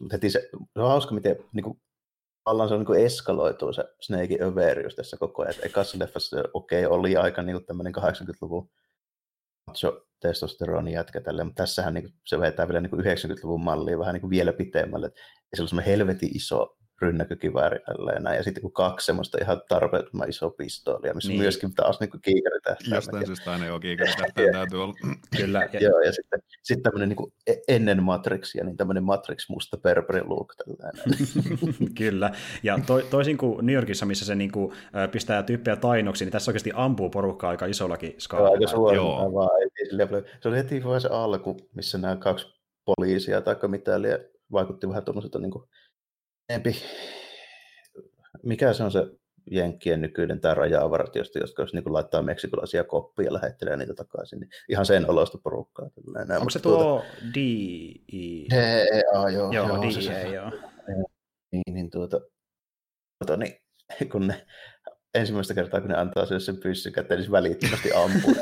Mutta 0.00 0.14
heti 0.16 0.30
se, 0.30 0.48
se 0.50 0.80
on 0.80 0.88
hauska, 0.88 1.14
miten 1.14 1.36
niin 1.52 1.64
kuin, 1.64 1.80
se 2.68 2.74
on 2.74 2.84
niin 2.88 3.06
eskaloituu 3.06 3.72
se 3.72 3.84
Snakein 4.00 4.42
överius 4.42 4.94
tässä 4.94 5.16
koko 5.16 5.42
ajan. 5.42 5.54
Ekassa 5.62 5.98
leffassa 5.98 6.36
okei, 6.54 6.86
okay, 6.86 6.98
oli 6.98 7.16
aika 7.16 7.42
niin 7.42 7.64
tämmöinen 7.66 7.94
80-luvun 7.96 8.70
macho 9.66 10.06
testosteroni 10.20 10.92
jätkä 10.92 11.20
tälle, 11.20 11.44
mutta 11.44 11.62
tässähän 11.62 11.94
niin 11.94 12.04
kuin, 12.04 12.14
se 12.26 12.40
vetää 12.40 12.68
vielä 12.68 12.80
niin 12.80 12.90
kuin 12.90 13.04
90-luvun 13.04 13.64
mallia 13.64 13.98
vähän 13.98 14.12
niin 14.12 14.20
kuin 14.20 14.30
vielä 14.30 14.52
pitemmälle. 14.52 15.06
Ja 15.50 15.56
se 15.56 15.62
on 15.62 15.68
semmoinen 15.68 15.90
helvetin 15.90 16.36
iso 16.36 16.77
rynnäkökivääri 17.02 17.78
näin. 18.20 18.36
Ja 18.36 18.42
sitten 18.42 18.62
kun 18.62 18.72
kaksi 18.72 19.06
semmoista 19.06 19.38
ihan 19.40 19.62
tarpeettoman 19.68 20.28
iso 20.28 20.50
pistoolia, 20.50 21.14
missä 21.14 21.28
niin. 21.28 21.40
myöskin 21.40 21.74
taas 21.74 22.00
niin 22.00 22.10
kiikaritähtäin. 22.22 22.94
Jostain 22.94 23.26
syystä 23.26 23.52
aina 23.52 23.66
joo, 23.66 23.80
kiikaritähtäin 23.88 24.52
täytyy 24.52 24.82
olla. 24.82 24.94
Kyllä. 25.36 25.68
Ja, 25.72 25.80
joo, 25.80 26.00
ja 26.00 26.12
sitten, 26.12 26.42
sitten 26.62 26.82
tämmöinen 26.82 27.08
niin 27.08 27.32
e- 27.46 27.74
ennen 27.74 28.02
Matrixia, 28.02 28.64
niin 28.64 28.76
tämmöinen 28.76 29.04
Matrix 29.04 29.48
musta 29.48 29.76
Berberi 29.76 30.22
look. 30.24 30.54
Kyllä, 31.98 32.30
ja 32.62 32.78
to, 32.86 33.00
toisin 33.00 33.38
kuin 33.38 33.66
New 33.66 33.74
Yorkissa, 33.74 34.06
missä 34.06 34.24
se 34.24 34.34
niin 34.34 34.52
kuin, 34.52 34.72
pistää 35.12 35.42
tyyppejä 35.42 35.76
tainoksi, 35.76 36.24
niin 36.24 36.32
tässä 36.32 36.50
oikeasti 36.50 36.72
ampuu 36.74 37.10
porukkaa 37.10 37.50
aika 37.50 37.66
isollakin 37.66 38.14
skaalalla. 38.18 38.54
Aika 38.54 38.66
suoraan 38.66 39.34
vaan. 39.34 39.50
Se 40.40 40.48
oli 40.48 40.56
heti 40.56 40.84
vaan 40.84 41.00
se 41.00 41.08
alku, 41.08 41.56
missä 41.74 41.98
nämä 41.98 42.16
kaksi 42.16 42.46
poliisia 42.84 43.40
tai 43.40 43.56
mitä 43.68 43.92
vaikutti 44.52 44.88
vähän 44.88 45.04
tuommoiselta 45.04 45.38
niin 45.38 45.50
kuin 45.50 45.64
enempi, 46.48 46.82
mikä 48.42 48.72
se 48.72 48.82
on 48.82 48.92
se 48.92 49.06
Jenkkien 49.50 50.00
nykyinen 50.00 50.40
tämä 50.40 50.54
raja-avartiosta, 50.54 51.38
jotka 51.38 51.62
jos 51.62 51.74
niin 51.74 51.92
laittaa 51.92 52.22
meksikolaisia 52.22 52.84
koppia 52.84 53.24
ja 53.26 53.32
lähettelee 53.32 53.76
niitä 53.76 53.94
takaisin, 53.94 54.40
niin 54.40 54.50
ihan 54.68 54.86
sen 54.86 55.10
olosta 55.10 55.38
porukkaa. 55.38 55.88
Onko 56.38 56.50
se 56.50 56.58
tuo 56.58 56.76
tuota... 56.76 57.06
DI? 57.34 58.46
DEA, 58.50 59.30
joo. 59.32 59.52
Joo, 59.52 59.52
joo 59.52 59.82
DEA, 59.82 59.90
se, 59.90 60.28
joo. 60.28 60.50
Niin, 61.52 61.74
niin 61.74 61.90
tuota, 61.90 62.20
tuota 63.18 63.36
niin, 63.36 63.60
kun 64.12 64.26
ne 64.26 64.46
ensimmäistä 65.14 65.54
kertaa, 65.54 65.80
kun 65.80 65.90
ne 65.90 65.96
antaa 65.96 66.26
sen 66.26 66.56
pyssyn 66.56 66.92
käteen, 66.92 67.20
niin 67.20 67.30
välittömästi 67.30 67.92
ampuu. 67.92 68.34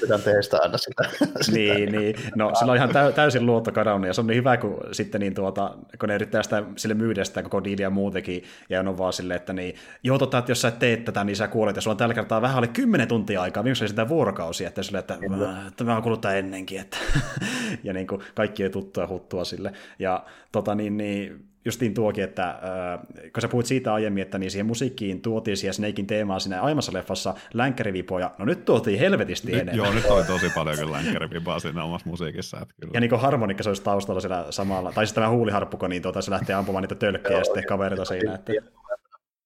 Pitää 0.00 0.18
teistä 0.18 0.58
aina 0.62 0.78
sitä. 0.78 1.08
niin, 1.52 1.92
niin. 1.92 2.16
No 2.34 2.54
sillä 2.54 2.72
on 2.72 2.76
ihan 2.76 2.90
täysin 3.14 3.46
luottokadauni, 3.46 4.06
ja 4.06 4.12
se 4.12 4.20
on 4.20 4.26
niin 4.26 4.36
hyvä, 4.36 4.56
kun 4.56 4.80
sitten 4.92 5.20
niin 5.20 5.34
tuota, 5.34 5.74
kun 6.00 6.08
ne 6.08 6.14
yrittää 6.14 6.42
sitä 6.42 6.62
sille 6.76 6.94
myydä 6.94 7.24
sitä 7.24 7.42
koko 7.42 7.64
diiliä 7.64 7.90
muutenkin, 7.90 8.44
ja 8.70 8.80
on 8.80 8.98
vaan 8.98 9.12
silleen, 9.12 9.36
että 9.36 9.52
niin, 9.52 9.74
joo, 10.02 10.18
tota, 10.18 10.38
että 10.38 10.50
jos 10.50 10.60
sä 10.60 10.68
et 10.68 10.78
tee 10.78 10.96
tätä, 10.96 11.24
niin 11.24 11.36
sä 11.36 11.48
kuolet, 11.48 11.76
ja 11.76 11.82
sulla 11.82 11.94
on 11.94 11.98
tällä 11.98 12.14
kertaa 12.14 12.42
vähän 12.42 12.56
alle 12.56 12.68
10 12.68 13.08
tuntia 13.08 13.42
aikaa, 13.42 13.64
viimeksi 13.64 13.84
oli 13.84 13.88
sitä 13.88 14.08
vuorokausia, 14.08 14.68
että 14.68 14.82
sille, 14.82 14.98
että 14.98 15.18
tämä 15.76 15.96
on 15.96 16.02
kuluttaa 16.02 16.34
ennenkin, 16.34 16.80
että 16.80 16.96
ja 17.84 17.92
niin 17.92 18.06
kuin, 18.06 18.22
kaikki 18.34 18.62
ei 18.62 18.70
tuttua 18.70 19.06
huttua 19.06 19.44
sille, 19.44 19.72
ja 19.98 20.24
tota 20.52 20.74
niin, 20.74 20.96
niin 20.96 21.46
justiin 21.66 21.94
tuokin, 21.94 22.24
että 22.24 22.48
äh, 22.50 23.00
kun 23.32 23.40
sä 23.40 23.48
puhuit 23.48 23.66
siitä 23.66 23.94
aiemmin, 23.94 24.22
että 24.22 24.38
niin 24.38 24.50
siihen 24.50 24.66
musiikkiin 24.66 25.22
tuotiin 25.22 25.56
siihen 25.56 25.74
Snakein 25.74 26.06
teemaan 26.06 26.40
siinä 26.40 26.62
aiemmassa 26.62 26.92
leffassa 26.92 27.34
länkkärivipoja, 27.54 28.34
no 28.38 28.44
nyt 28.44 28.64
tuotiin 28.64 28.98
helvetisti 28.98 29.52
nyt, 29.52 29.60
enemmän. 29.60 29.76
Joo, 29.76 29.92
nyt 29.92 30.04
oli 30.04 30.24
tosi 30.34 30.50
paljon 30.54 30.76
kyllä 30.76 30.92
länkkärivipoja 30.92 31.58
siinä 31.58 31.84
omassa 31.84 32.08
musiikissa. 32.10 32.58
Että 32.62 32.74
kyllä. 32.80 32.90
Ja 32.94 33.00
niin 33.00 33.10
kuin 33.10 33.20
harmonikka 33.20 33.62
se 33.62 33.70
olisi 33.70 33.82
taustalla 33.82 34.20
siellä 34.20 34.46
samalla, 34.50 34.92
tai 34.92 35.06
siis 35.06 35.14
tämä 35.14 35.30
huuliharppuko, 35.30 35.88
niin 35.88 36.02
tuota, 36.02 36.22
se 36.22 36.30
lähtee 36.30 36.56
ampumaan 36.56 36.82
niitä 36.82 36.94
tölkkejä 36.94 37.38
ja 37.38 37.44
sitten 37.44 37.64
kaverita 37.66 38.04
siinä. 38.04 38.34
Että... 38.34 38.52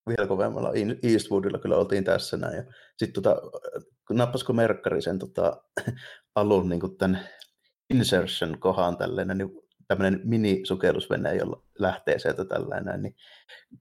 Vielä 0.09 0.29
kovemmalla 0.29 0.73
Eastwoodilla 1.03 1.59
kyllä 1.59 1.77
oltiin 1.77 2.05
tässä 2.05 2.37
näin. 2.37 2.57
Ja 2.57 2.65
sitten 2.97 3.23
tota, 3.23 3.37
nappasko 4.11 4.53
Merkkari 4.53 5.03
sen 5.03 5.19
tota, 5.19 5.63
alun 6.35 6.69
niin 6.69 6.81
kuin 6.81 6.97
tämän 6.97 7.21
insertion 7.91 8.59
kohan 8.59 8.97
tälleen, 8.97 9.29
niin 9.29 9.51
tämmöinen 9.91 10.21
mini-sukellusvene, 10.25 11.35
jolla 11.35 11.63
lähtee 11.79 12.19
sieltä 12.19 12.45
tällainen, 12.45 13.03
niin 13.03 13.15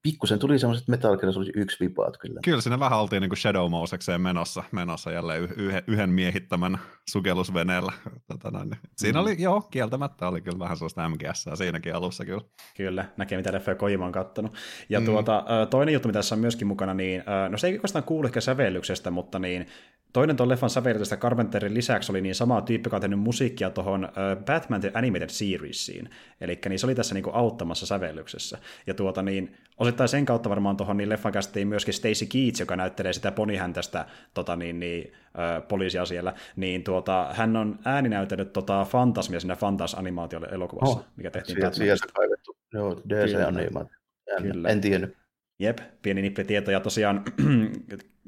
pikkusen 0.03 0.39
tuli 0.39 0.59
semmoiset 0.59 0.87
Metal 0.87 1.17
Gear 1.17 1.33
Solid 1.33 1.51
yksi 1.55 1.77
vipaat 1.79 2.17
kyllä. 2.17 2.39
Kyllä 2.43 2.61
siinä 2.61 2.79
vähän 2.79 2.99
oltiin 2.99 3.21
niin 3.21 3.29
kuin 3.29 3.37
Shadow 3.37 3.71
Mosekseen 3.71 4.21
menossa, 4.21 4.63
menossa 4.71 5.11
jälleen 5.11 5.43
yhden, 5.57 5.83
yhden 5.87 6.09
miehittämän 6.09 6.79
sukellusveneellä. 7.09 7.93
Tota 8.27 8.51
noin. 8.51 8.71
Siinä 8.97 9.19
mm. 9.19 9.23
oli, 9.23 9.35
joo, 9.39 9.61
kieltämättä 9.61 10.27
oli 10.27 10.41
kyllä 10.41 10.59
vähän 10.59 10.77
sellaista 10.77 11.09
MGS 11.09 11.45
siinäkin 11.53 11.95
alussa 11.95 12.25
kyllä. 12.25 12.41
Kyllä, 12.77 13.05
näkee 13.17 13.37
mitä 13.37 13.53
leffoja 13.53 13.75
Kojima 13.75 14.05
on 14.05 14.11
kattonut. 14.11 14.53
Ja 14.89 14.99
mm. 14.99 15.05
tuota, 15.05 15.45
toinen 15.69 15.93
juttu, 15.93 16.07
mitä 16.07 16.19
tässä 16.19 16.35
on 16.35 16.41
myöskin 16.41 16.67
mukana, 16.67 16.93
niin 16.93 17.23
no 17.49 17.57
se 17.57 17.67
ei 17.67 17.73
oikeastaan 17.73 18.03
kuulu 18.03 18.27
ehkä 18.27 18.41
sävellyksestä, 18.41 19.11
mutta 19.11 19.39
niin 19.39 19.67
toinen 20.13 20.35
tuon 20.35 20.49
leffan 20.49 20.69
sävellytystä 20.69 21.17
Carpenterin 21.17 21.73
lisäksi 21.73 22.11
oli 22.11 22.21
niin 22.21 22.35
sama 22.35 22.61
tyyppi, 22.61 22.87
joka 22.87 22.97
on 22.97 23.01
tehnyt 23.01 23.19
musiikkia 23.19 23.69
tuohon 23.69 24.05
uh, 24.05 24.43
Batman 24.45 24.81
The 24.81 24.91
Animated 24.93 25.29
Seriesiin. 25.29 26.09
Eli 26.41 26.59
niin 26.69 26.79
se 26.79 26.85
oli 26.85 26.95
tässä 26.95 27.15
niinku 27.15 27.29
auttamassa 27.33 27.85
sävellyksessä. 27.85 28.57
Ja 28.87 28.93
tuota 28.93 29.21
niin, 29.21 29.57
osittain 29.77 30.09
sen 30.09 30.25
kautta 30.25 30.49
varmaan 30.49 30.77
tuohon 30.77 30.97
niin 30.97 31.09
leffan 31.09 31.31
käsittiin 31.31 31.67
myöskin 31.67 31.93
Stacy 31.93 32.25
Keats, 32.25 32.59
joka 32.59 32.75
näyttelee 32.75 33.13
sitä 33.13 33.31
ponihäntästä 33.31 34.05
tota 34.33 34.55
niin, 34.55 34.79
niin, 34.79 35.13
uh, 35.13 35.67
poliisia 35.67 36.05
siellä. 36.05 36.33
Niin 36.55 36.83
tuota, 36.83 37.29
hän 37.33 37.55
on 37.55 37.79
ääninäytellyt 37.85 38.53
tota 38.53 38.85
Fantasmia 38.85 39.39
siinä 39.39 39.55
Fantas-animaatio-elokuvassa, 39.55 40.99
oh, 40.99 41.05
mikä 41.15 41.31
tehtiin 41.31 41.57
Sieltä, 41.57 41.75
sieltä 41.75 42.07
kaivettu. 42.13 42.57
Joo, 42.73 43.01
DC-animaatio. 43.09 43.99
Kyllä. 44.41 44.69
En 44.69 44.81
tiennyt. 44.81 45.17
Jep, 45.59 45.79
pieni 46.01 46.21
nipplitieto. 46.21 46.71
Ja 46.71 46.79
tosiaan 46.79 47.23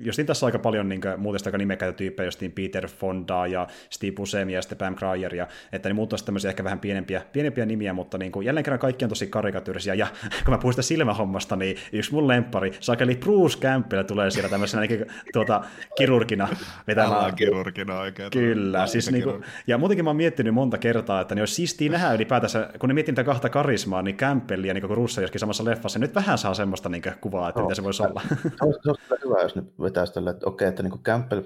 justiin 0.01 0.25
tässä 0.25 0.45
aika 0.45 0.59
paljon 0.59 0.89
niin 0.89 1.01
muuten 1.17 1.41
aika 1.45 1.57
nimekkäitä 1.57 1.97
tyyppejä, 1.97 2.27
justiin 2.27 2.51
Peter 2.51 2.87
Fonda 2.87 3.47
ja 3.47 3.67
Steve 3.89 4.11
Buscemi 4.11 4.53
ja 4.53 4.61
sitten 4.61 4.77
Pam 4.77 4.95
Grier, 4.95 5.35
ja 5.35 5.47
että 5.71 5.89
ne 5.89 5.93
muut 5.93 6.13
tämmöisiä 6.25 6.49
ehkä 6.49 6.63
vähän 6.63 6.79
pienempiä, 6.79 7.21
pienempiä 7.33 7.65
nimiä, 7.65 7.93
mutta 7.93 8.17
niin 8.17 8.31
kuin, 8.31 8.45
jälleen 8.45 8.63
kerran 8.63 8.79
kaikki 8.79 9.05
on 9.05 9.09
tosi 9.09 9.27
karikatyyrisiä, 9.27 9.93
ja 9.93 10.07
kun 10.45 10.53
mä 10.53 10.57
puhun 10.57 10.73
sitä 10.73 10.81
silmähommasta, 10.81 11.55
niin 11.55 11.77
yksi 11.91 12.13
mun 12.13 12.27
lempari, 12.27 12.71
Sakeli 12.79 13.15
Bruce 13.15 13.59
Campbell 13.59 14.03
tulee 14.03 14.31
siellä 14.31 14.49
tämmöisenä 14.49 14.83
niin, 14.85 15.05
tuota, 15.33 15.63
kirurgina 15.97 16.47
vetämään. 16.87 17.35
kirurgina 17.35 17.99
oikein. 17.99 18.31
Kyllä, 18.31 18.87
siis 18.87 19.11
niin 19.11 19.23
kuin, 19.23 19.43
ja 19.67 19.77
muutenkin 19.77 20.05
mä 20.05 20.09
oon 20.09 20.17
miettinyt 20.17 20.53
monta 20.53 20.77
kertaa, 20.77 21.21
että 21.21 21.35
ne 21.35 21.41
olisi 21.41 21.53
siistiä 21.53 21.91
nähdä 21.91 22.13
ylipäätänsä, 22.13 22.69
kun 22.79 22.89
ne 22.89 22.93
miettii 22.93 23.23
kahta 23.25 23.49
karismaa, 23.49 24.01
niin 24.01 24.17
Campbell 24.17 24.63
ja 24.63 24.73
niin 24.73 24.87
kuin 24.87 24.97
Russo 24.97 25.21
joskin 25.21 25.39
samassa 25.39 25.65
leffassa, 25.65 25.99
nyt 25.99 26.15
vähän 26.15 26.37
saa 26.37 26.53
semmoista 26.53 26.89
niin 26.89 27.03
kuvaa, 27.21 27.49
että 27.49 27.61
no, 27.61 27.67
mitä 27.67 27.75
se 27.75 27.83
voisi 27.83 28.03
olla. 28.03 28.21
Se 28.27 28.47
on, 28.61 28.73
se 28.83 28.89
on 28.89 29.17
hyvä, 29.25 29.41
jos 29.41 29.55
ne 29.55 29.63
vetäisi 29.91 30.13
tällä, 30.13 30.31
että 30.31 30.47
okei, 30.47 30.67
että 30.67 30.83
niin 30.83 30.91
kuin 30.91 31.03
Campbell, 31.03 31.41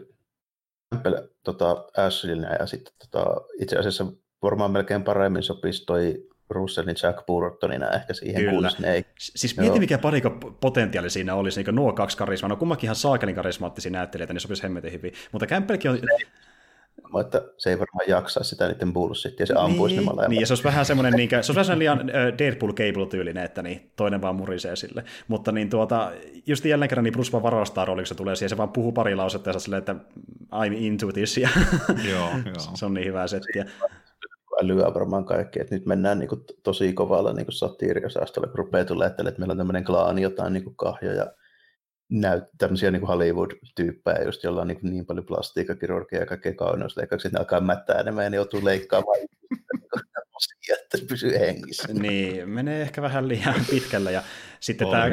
Campbell 0.94 1.16
tota, 1.44 1.86
Ashleylle 1.98 2.48
ja 2.60 2.66
sitten 2.66 2.94
tota, 3.00 3.26
itse 3.60 3.78
asiassa 3.78 4.06
varmaan 4.42 4.72
melkein 4.72 5.04
paremmin 5.04 5.44
sopisi 5.44 5.86
toi 5.86 6.28
Russellin 6.50 6.96
Jack 7.04 7.26
Burtonina 7.26 7.92
ehkä 7.92 8.14
siihen 8.14 8.46
Kyllä. 8.46 8.70
Snake. 8.70 9.06
Siis 9.20 9.58
mieti, 9.58 9.80
mikä 9.80 9.98
palikko 9.98 10.30
potentiaali 10.62 11.10
siinä 11.10 11.36
olisi, 11.36 11.64
niin 11.64 11.76
nuo 11.76 11.94
kaksi 11.94 12.18
karismaa. 12.18 12.50
No 12.50 12.56
kummakin 12.56 12.88
ihan 12.88 12.96
saakelin 12.96 13.36
karismaattisia 13.36 13.92
näyttelijöitä, 13.92 14.34
niin 14.34 14.42
sopisi 14.42 14.64
hemmetin 14.64 14.92
hyvin. 14.92 15.14
Mutta 15.32 15.48
Campbellkin 15.48 15.92
on... 15.92 16.00
että 17.22 17.44
se 17.58 17.70
ei 17.70 17.80
varmaan 17.80 18.06
jaksaa 18.08 18.44
sitä 18.44 18.68
niiden 18.68 18.94
bullshit, 18.94 19.40
ja 19.40 19.46
se 19.46 19.54
ampuisi 19.58 19.98
niin, 19.98 20.16
ne. 20.16 20.28
Niin, 20.28 20.40
ja 20.40 20.48
se 20.48 20.54
olisi 20.54 20.64
vähän 20.64 20.86
semmoinen, 20.86 21.14
niin, 21.14 21.30
se 21.30 21.36
olisi 21.36 21.56
vähän 21.56 21.80
liian 21.80 22.08
Deadpool 22.38 22.72
Cable-tyylinen, 22.72 23.46
että 23.46 23.62
niin, 23.62 23.92
toinen 23.96 24.22
vaan 24.22 24.36
murisee 24.36 24.76
sille. 24.76 25.04
Mutta 25.28 25.52
niin 25.52 25.70
tuota, 25.70 26.12
just 26.46 26.66
jälleen 26.66 26.90
kerran 26.90 27.04
niin 27.04 27.14
Bruce 27.14 27.32
vaan 27.32 27.44
varastaa 27.44 27.86
rooliksi 27.86 28.10
se 28.10 28.16
tulee 28.16 28.36
siihen, 28.36 28.50
se 28.50 28.58
vaan 28.58 28.72
puhuu 28.72 28.92
pari 28.92 29.16
lausetta 29.16 29.50
ja 29.50 29.60
silleen, 29.60 29.80
että 29.80 29.96
I'm 30.54 30.74
into 30.74 31.12
this, 31.12 31.38
ja 31.38 31.50
joo, 32.12 32.30
joo. 32.46 32.76
se 32.76 32.86
on 32.86 32.94
niin 32.94 33.08
hyvä 33.08 33.28
settiä 33.28 33.66
älyä 34.64 34.94
varmaan 34.94 35.26
kaikki, 35.26 35.62
että 35.62 35.76
nyt 35.76 35.86
mennään 35.86 36.20
niin 36.20 36.30
kuin, 36.30 36.42
tosi 36.64 36.94
kovalla 36.94 37.34
niin 37.34 37.46
kuin 37.46 37.54
satiiriosastolla, 37.54 38.48
kun 38.48 38.58
rupeaa 38.58 38.86
tulee, 38.86 39.08
että 39.08 39.24
meillä 39.24 39.52
on 39.52 39.58
tämmöinen 39.58 39.84
klaani, 39.84 40.22
jotain 40.22 40.54
niin 40.54 40.64
kuin 40.64 40.76
kahjoja, 40.76 41.32
näyt, 42.10 42.44
tämmöisiä 42.58 42.92
niin 42.92 43.08
Hollywood-tyyppejä, 43.08 44.24
just 44.24 44.44
jolla 44.44 44.62
on 44.62 44.68
niin, 44.68 44.80
kuin 44.80 44.92
niin 44.92 45.06
paljon 45.06 45.26
plastiikkakirurgia 45.26 46.20
ja 46.20 46.26
kaikkea 46.26 46.54
kauneusleikkauksia, 46.54 47.28
että 47.30 47.38
ne 47.38 47.40
alkaa 47.40 47.62
mättää 47.62 48.00
enemmän 48.00 48.24
ja 48.24 48.30
ne 48.30 48.36
joutuu 48.36 48.66
leikkaamaan 48.66 49.18
että 50.74 50.98
pysyy 51.10 51.40
hengissä. 51.40 51.88
Niin, 51.94 52.50
menee 52.50 52.82
ehkä 52.82 53.02
vähän 53.02 53.28
liian 53.28 53.66
pitkällä 53.70 54.12
ja 54.12 54.24
sitten 54.60 54.88
tämä, 54.88 55.10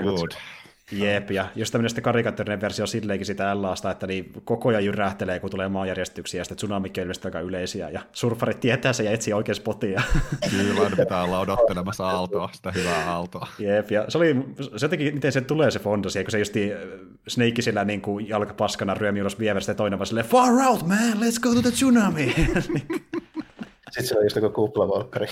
Jep, 0.93 1.31
ja 1.31 1.47
jos 1.55 1.71
tämmöinen 1.71 2.03
karikaattorinen 2.03 2.61
versio 2.61 2.87
silleenkin 2.87 3.27
sitä 3.27 3.63
LAsta, 3.63 3.91
että 3.91 4.07
niin 4.07 4.33
koko 4.45 4.69
ajan 4.69 4.85
jyrähtelee, 4.85 5.41
kun 5.41 5.51
tulee 5.51 5.69
maanjärjestyksiä, 5.69 6.41
ja 6.41 6.45
sitten 6.45 6.57
tsunamikki 6.57 7.01
on 7.01 7.03
ilmeisesti 7.03 7.29
aika 7.29 7.41
yleisiä, 7.41 7.89
ja 7.91 8.01
surfarit 8.13 8.61
tietää 8.61 8.93
se 8.93 9.05
ja 9.05 9.11
etsii 9.11 9.33
oikein 9.33 9.57
spotia. 9.57 10.03
Kyllä, 10.51 10.91
pitää 10.97 11.23
olla 11.23 11.41
odottelemassa 11.41 12.09
aaltoa, 12.09 12.51
sitä 12.53 12.73
hyvää 12.73 13.11
aaltoa. 13.11 13.49
Jep, 13.59 13.91
ja 13.91 14.05
se 14.09 14.19
oli, 14.19 14.37
se 14.77 14.89
teki, 14.89 15.13
miten 15.13 15.33
se 15.33 15.41
tulee 15.41 15.71
se 15.71 15.79
fondosi, 15.79 16.25
kun 16.25 16.31
se 16.31 16.39
justi 16.39 16.73
äh, 16.73 16.79
Snake 17.29 17.63
sillä 17.63 17.85
niin 17.85 18.01
kuin 18.01 18.29
jalkapaskana 18.29 18.95
ryömi 18.95 19.21
ulos 19.21 19.39
vieverstä, 19.39 19.71
ja 19.71 19.77
toinen 19.77 19.99
vaan 19.99 20.07
silleen, 20.07 20.27
far 20.27 20.53
out 20.69 20.87
man, 20.87 21.13
let's 21.21 21.41
go 21.41 21.55
to 21.55 21.63
the 21.63 21.71
tsunami. 21.71 22.35
Sitten 23.93 24.07
se 24.07 24.19
on 24.19 24.25
just 24.25 24.37
joku 24.37 24.51
kuplavolkkari, 24.51 25.27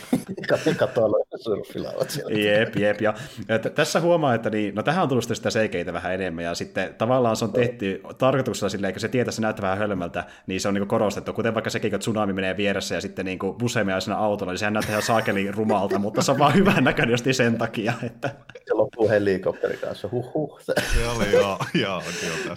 katolla 0.78 1.16
surfilaavat 1.36 2.10
siellä. 2.10 2.38
Jep, 2.38 2.76
jep. 2.76 3.00
Ja, 3.00 3.14
että 3.48 3.70
tässä 3.70 4.00
huomaa, 4.00 4.34
että 4.34 4.50
niin, 4.50 4.74
no 4.74 4.82
tähän 4.82 5.02
on 5.02 5.08
tullut 5.08 5.24
sitä 5.24 5.50
seikeitä 5.50 5.92
vähän 5.92 6.14
enemmän, 6.14 6.44
ja 6.44 6.54
sitten 6.54 6.94
tavallaan 6.94 7.36
se 7.36 7.44
on 7.44 7.52
tehty 7.52 8.02
tarkoituksella 8.18 8.68
silleen, 8.68 8.88
että 8.88 9.00
se 9.00 9.08
tietää, 9.08 9.32
se 9.32 9.42
näyttää 9.42 9.62
vähän 9.62 9.78
hölmöltä, 9.78 10.24
niin 10.46 10.60
se 10.60 10.68
on 10.68 10.74
niin 10.74 10.88
korostettu, 10.88 11.32
kuten 11.32 11.54
vaikka 11.54 11.70
sekin, 11.70 11.90
kun 11.90 12.00
tsunami 12.00 12.32
menee 12.32 12.56
vieressä 12.56 12.94
ja 12.94 13.00
sitten 13.00 13.24
niin 13.24 13.38
busemia 13.58 14.00
siinä 14.00 14.16
autolla, 14.16 14.52
niin 14.52 14.58
sehän 14.58 14.72
näyttää 14.72 14.92
ihan 14.92 15.02
saakeli 15.02 15.50
rumalta, 15.50 15.98
mutta 16.04 16.22
se 16.22 16.32
on 16.32 16.38
vaan 16.38 16.54
hyvän 16.54 16.84
näköinen 16.84 17.12
just 17.12 17.26
sen 17.32 17.58
takia, 17.58 17.92
että... 18.02 18.30
Se 18.66 18.74
loppuu 18.74 19.08
helikopterin 19.08 19.78
kanssa, 19.78 20.08
huh 20.12 20.60
Se 20.60 20.74
oli 21.16 21.32
joo, 21.32 21.58
joo, 21.74 22.02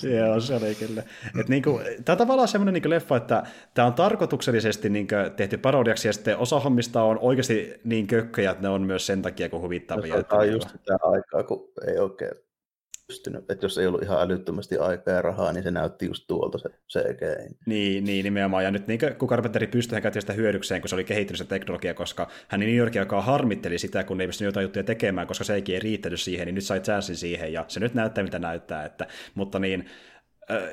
joo, 0.02 0.14
joo 0.16 0.40
se 0.40 0.56
oli 0.56 0.76
kyllä. 0.76 1.04
Et 1.40 1.50
niin 1.50 1.64
kuin, 1.64 1.84
tämä 2.06 2.14
on 2.14 2.18
tavallaan 2.18 2.48
semmoinen 2.48 2.74
niin 2.74 2.90
leffa, 2.90 3.18
että 3.18 3.44
tämä 3.74 3.86
on 3.88 3.94
tarkoituksellisesti 3.94 4.90
niin 4.90 5.08
tehty 5.36 5.58
parodia 5.58 5.93
sarjaksi, 5.94 6.08
ja 6.08 6.14
sitten 6.14 6.38
osa 6.38 6.60
hommista 6.60 7.04
on 7.04 7.20
oikeasti 7.20 7.74
niin 7.84 8.08
kökköjä, 8.08 8.52
että 8.52 8.64
ne 8.64 8.70
on 8.70 8.82
myös 8.82 9.06
sen 9.06 9.22
takia, 9.22 9.50
kun 9.50 9.62
huvittavia. 9.62 10.16
No, 10.16 10.24
tämä 10.24 10.42
on 10.42 10.52
just 10.52 10.70
sitä 10.70 10.98
aikaa, 11.02 11.44
kun 11.44 11.72
ei 11.88 12.00
oikein 12.00 12.32
pystynyt, 13.08 13.52
että 13.52 13.66
jos 13.66 13.78
ei 13.78 13.88
ollut 13.88 14.04
ihan 14.04 14.22
älyttömästi 14.22 14.78
aikaa 14.78 15.14
ja 15.14 15.22
rahaa, 15.22 15.54
niin 15.54 15.64
se 15.64 15.72
näytti 15.72 16.06
just 16.06 16.24
tuolta 16.28 16.58
se 16.58 16.70
CG. 16.70 17.22
Niin, 17.66 18.04
niin 18.04 18.24
nimenomaan, 18.24 18.64
ja 18.64 18.72
nyt 18.72 18.88
niin 18.88 19.00
kun 19.18 19.30
Carpenteri 19.30 19.68
pystyi, 19.68 19.96
hän 19.96 20.02
käytti 20.02 20.22
sitä 20.22 20.34
hyödykseen, 20.34 20.82
kun 20.82 20.90
se 20.90 20.96
oli 20.96 21.04
kehittynyt 21.04 21.38
se 21.38 21.46
teknologia, 21.46 21.94
koska 21.94 22.28
hän 22.48 22.60
New 22.60 22.76
Yorkin 22.76 23.02
aikaa 23.02 23.22
harmitteli 23.22 23.78
sitä, 23.78 24.04
kun 24.04 24.22
ei 24.22 24.28
pystynyt 24.28 24.48
jotain 24.50 24.64
juttuja 24.64 24.84
tekemään, 24.84 25.28
koska 25.28 25.44
se 25.44 25.54
ei 25.54 25.80
riittänyt 25.80 26.22
siihen, 26.22 26.46
niin 26.46 26.56
nyt 26.56 26.64
sai 26.64 26.80
chanssin 26.80 27.16
siihen, 27.16 27.54
ja 27.54 27.66
se 27.68 27.80
nyt 27.80 27.94
näyttää, 27.94 28.24
mitä 28.24 28.40
näyttää, 28.40 28.86
että, 28.86 29.08
mutta 29.36 29.60
niin, 29.60 29.86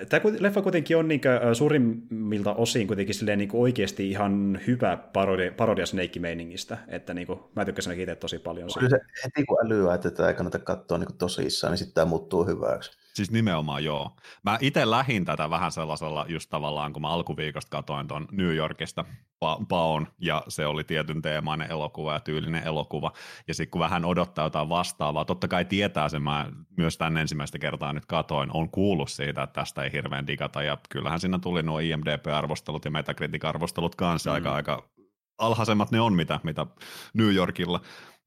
Tämä 0.08 0.22
leffa 0.38 0.62
kuitenkin 0.62 0.96
on 0.96 1.08
niin 1.08 1.20
suurimmilta 1.52 2.54
osin 2.54 2.86
kuitenkin 2.86 3.14
silleen 3.14 3.38
niin 3.38 3.50
oikeasti 3.52 4.10
ihan 4.10 4.60
hyvä 4.66 4.96
parodia, 4.96 5.52
parodia 5.52 5.86
Snake-meiningistä, 5.86 6.78
että 6.88 7.14
niin 7.14 7.26
kuin, 7.26 7.40
mä 7.56 7.64
tykkäsin 7.64 8.00
itse 8.00 8.14
tosi 8.14 8.38
paljon. 8.38 8.68
Kyllä 8.78 8.90
se 8.90 9.00
heti 9.24 9.44
kun 9.44 9.66
älyää, 9.66 9.94
että 9.94 10.10
tätä 10.10 10.28
ei 10.28 10.34
kannata 10.34 10.58
katsoa 10.58 10.98
niin 10.98 11.18
tosissaan, 11.18 11.70
niin 11.70 11.78
sitten 11.78 11.94
tämä 11.94 12.04
muuttuu 12.04 12.46
hyväksi. 12.46 12.90
Siis 13.14 13.30
nimenomaan 13.30 13.84
joo. 13.84 14.10
Mä 14.44 14.58
itse 14.60 14.90
lähin 14.90 15.24
tätä 15.24 15.50
vähän 15.50 15.72
sellaisella 15.72 16.26
just 16.28 16.50
tavallaan, 16.50 16.92
kun 16.92 17.02
mä 17.02 17.08
alkuviikosta 17.08 17.70
katoin 17.70 18.08
tuon 18.08 18.28
New 18.32 18.54
Yorkista 18.54 19.04
pa- 19.44 19.66
Paon, 19.68 20.06
ja 20.18 20.42
se 20.48 20.66
oli 20.66 20.84
tietyn 20.84 21.22
teemainen 21.22 21.70
elokuva 21.70 22.12
ja 22.12 22.20
tyylinen 22.20 22.64
elokuva, 22.64 23.12
ja 23.48 23.54
sitten 23.54 23.70
kun 23.70 23.80
vähän 23.80 24.04
odottaa 24.04 24.46
jotain 24.46 24.68
vastaavaa, 24.68 25.24
totta 25.24 25.48
kai 25.48 25.64
tietää 25.64 26.08
sen, 26.08 26.22
mä 26.22 26.52
myös 26.76 26.98
tänne 26.98 27.20
ensimmäistä 27.20 27.58
kertaa 27.58 27.92
nyt 27.92 28.06
katoin, 28.06 28.50
on 28.54 28.70
kuullut 28.70 29.10
siitä, 29.10 29.42
että 29.42 29.60
tästä 29.60 29.82
ei 29.82 29.92
hirveän 29.92 30.26
digata, 30.26 30.62
ja 30.62 30.78
kyllähän 30.88 31.20
siinä 31.20 31.38
tuli 31.38 31.62
nuo 31.62 31.78
IMDB-arvostelut 31.78 32.84
ja 32.84 32.90
Metacritic-arvostelut 32.90 33.94
kanssa, 33.96 34.30
mm. 34.30 34.34
aika, 34.34 34.54
aika 34.54 34.90
alhaisemmat 35.38 35.90
ne 35.90 36.00
on, 36.00 36.14
mitä, 36.14 36.40
mitä 36.42 36.66
New 37.14 37.34
Yorkilla, 37.34 37.80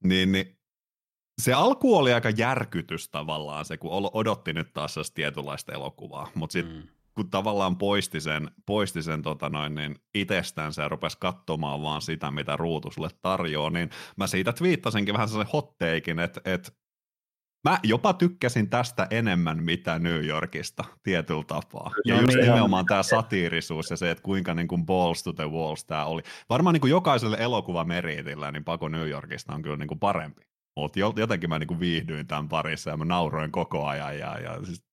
niin, 0.04 0.32
niin 0.32 0.58
se 1.42 1.52
alku 1.52 1.96
oli 1.96 2.12
aika 2.12 2.30
järkytys 2.30 3.08
tavallaan 3.08 3.64
se, 3.64 3.76
kun 3.76 4.10
odotti 4.12 4.52
nyt 4.52 4.72
taas 4.72 4.94
tietynlaista 5.14 5.72
elokuvaa, 5.72 6.28
mutta 6.34 6.52
sitten 6.52 6.76
mm. 6.76 6.88
Kun 7.14 7.30
tavallaan 7.30 7.76
poisti 7.76 8.20
sen, 8.20 8.50
poisti 8.66 9.02
sen 9.02 9.22
tota 9.22 9.48
noin, 9.48 9.74
niin 9.74 9.94
itsestänsä 10.14 10.82
ja 10.82 10.88
rupesi 10.88 11.18
katsomaan 11.20 11.82
vaan 11.82 12.02
sitä, 12.02 12.30
mitä 12.30 12.56
ruutu 12.56 12.90
sulle 12.90 13.08
tarjoaa, 13.22 13.70
niin 13.70 13.90
mä 14.16 14.26
siitä 14.26 14.52
twiittasinkin 14.52 15.14
vähän 15.14 15.28
sellaisen 15.28 15.52
hotteikin, 15.52 16.18
että, 16.18 16.40
että 16.44 16.72
Mä 17.64 17.78
jopa 17.82 18.12
tykkäsin 18.12 18.70
tästä 18.70 19.06
enemmän 19.10 19.62
mitä 19.62 19.98
New 19.98 20.24
Yorkista 20.24 20.84
tietyllä 21.02 21.44
tapaa. 21.46 21.90
Ja 22.04 22.14
no, 22.14 22.20
just 22.20 22.34
niin, 22.34 22.46
nimenomaan 22.46 22.86
tämä 22.86 23.02
satiirisuus 23.02 23.90
ja 23.90 23.96
se, 23.96 24.10
että 24.10 24.22
kuinka 24.22 24.54
niin 24.54 24.68
kuin 24.68 24.86
balls 24.86 25.22
to 25.22 25.32
the 25.32 25.50
walls 25.50 25.84
tämä 25.84 26.04
oli. 26.04 26.22
Varmaan 26.48 26.74
niin 26.74 26.80
kuin 26.80 26.90
jokaiselle 26.90 27.36
elokuvameritillä 27.40 28.52
niin 28.52 28.64
Pako 28.64 28.88
New 28.88 29.08
Yorkista 29.08 29.54
on 29.54 29.62
kyllä 29.62 29.76
niin 29.76 29.88
kuin 29.88 30.00
parempi. 30.00 30.42
Mutta 30.76 30.98
jotenkin 30.98 31.50
mä 31.50 31.58
niinku 31.58 31.80
viihdyin 31.80 32.26
tämän 32.26 32.48
parissa 32.48 32.90
ja 32.90 32.96
mä 32.96 33.04
nauroin 33.04 33.52
koko 33.52 33.86
ajan 33.86 34.18
ja, 34.18 34.38
ja 34.40 34.64
siis 34.64 34.84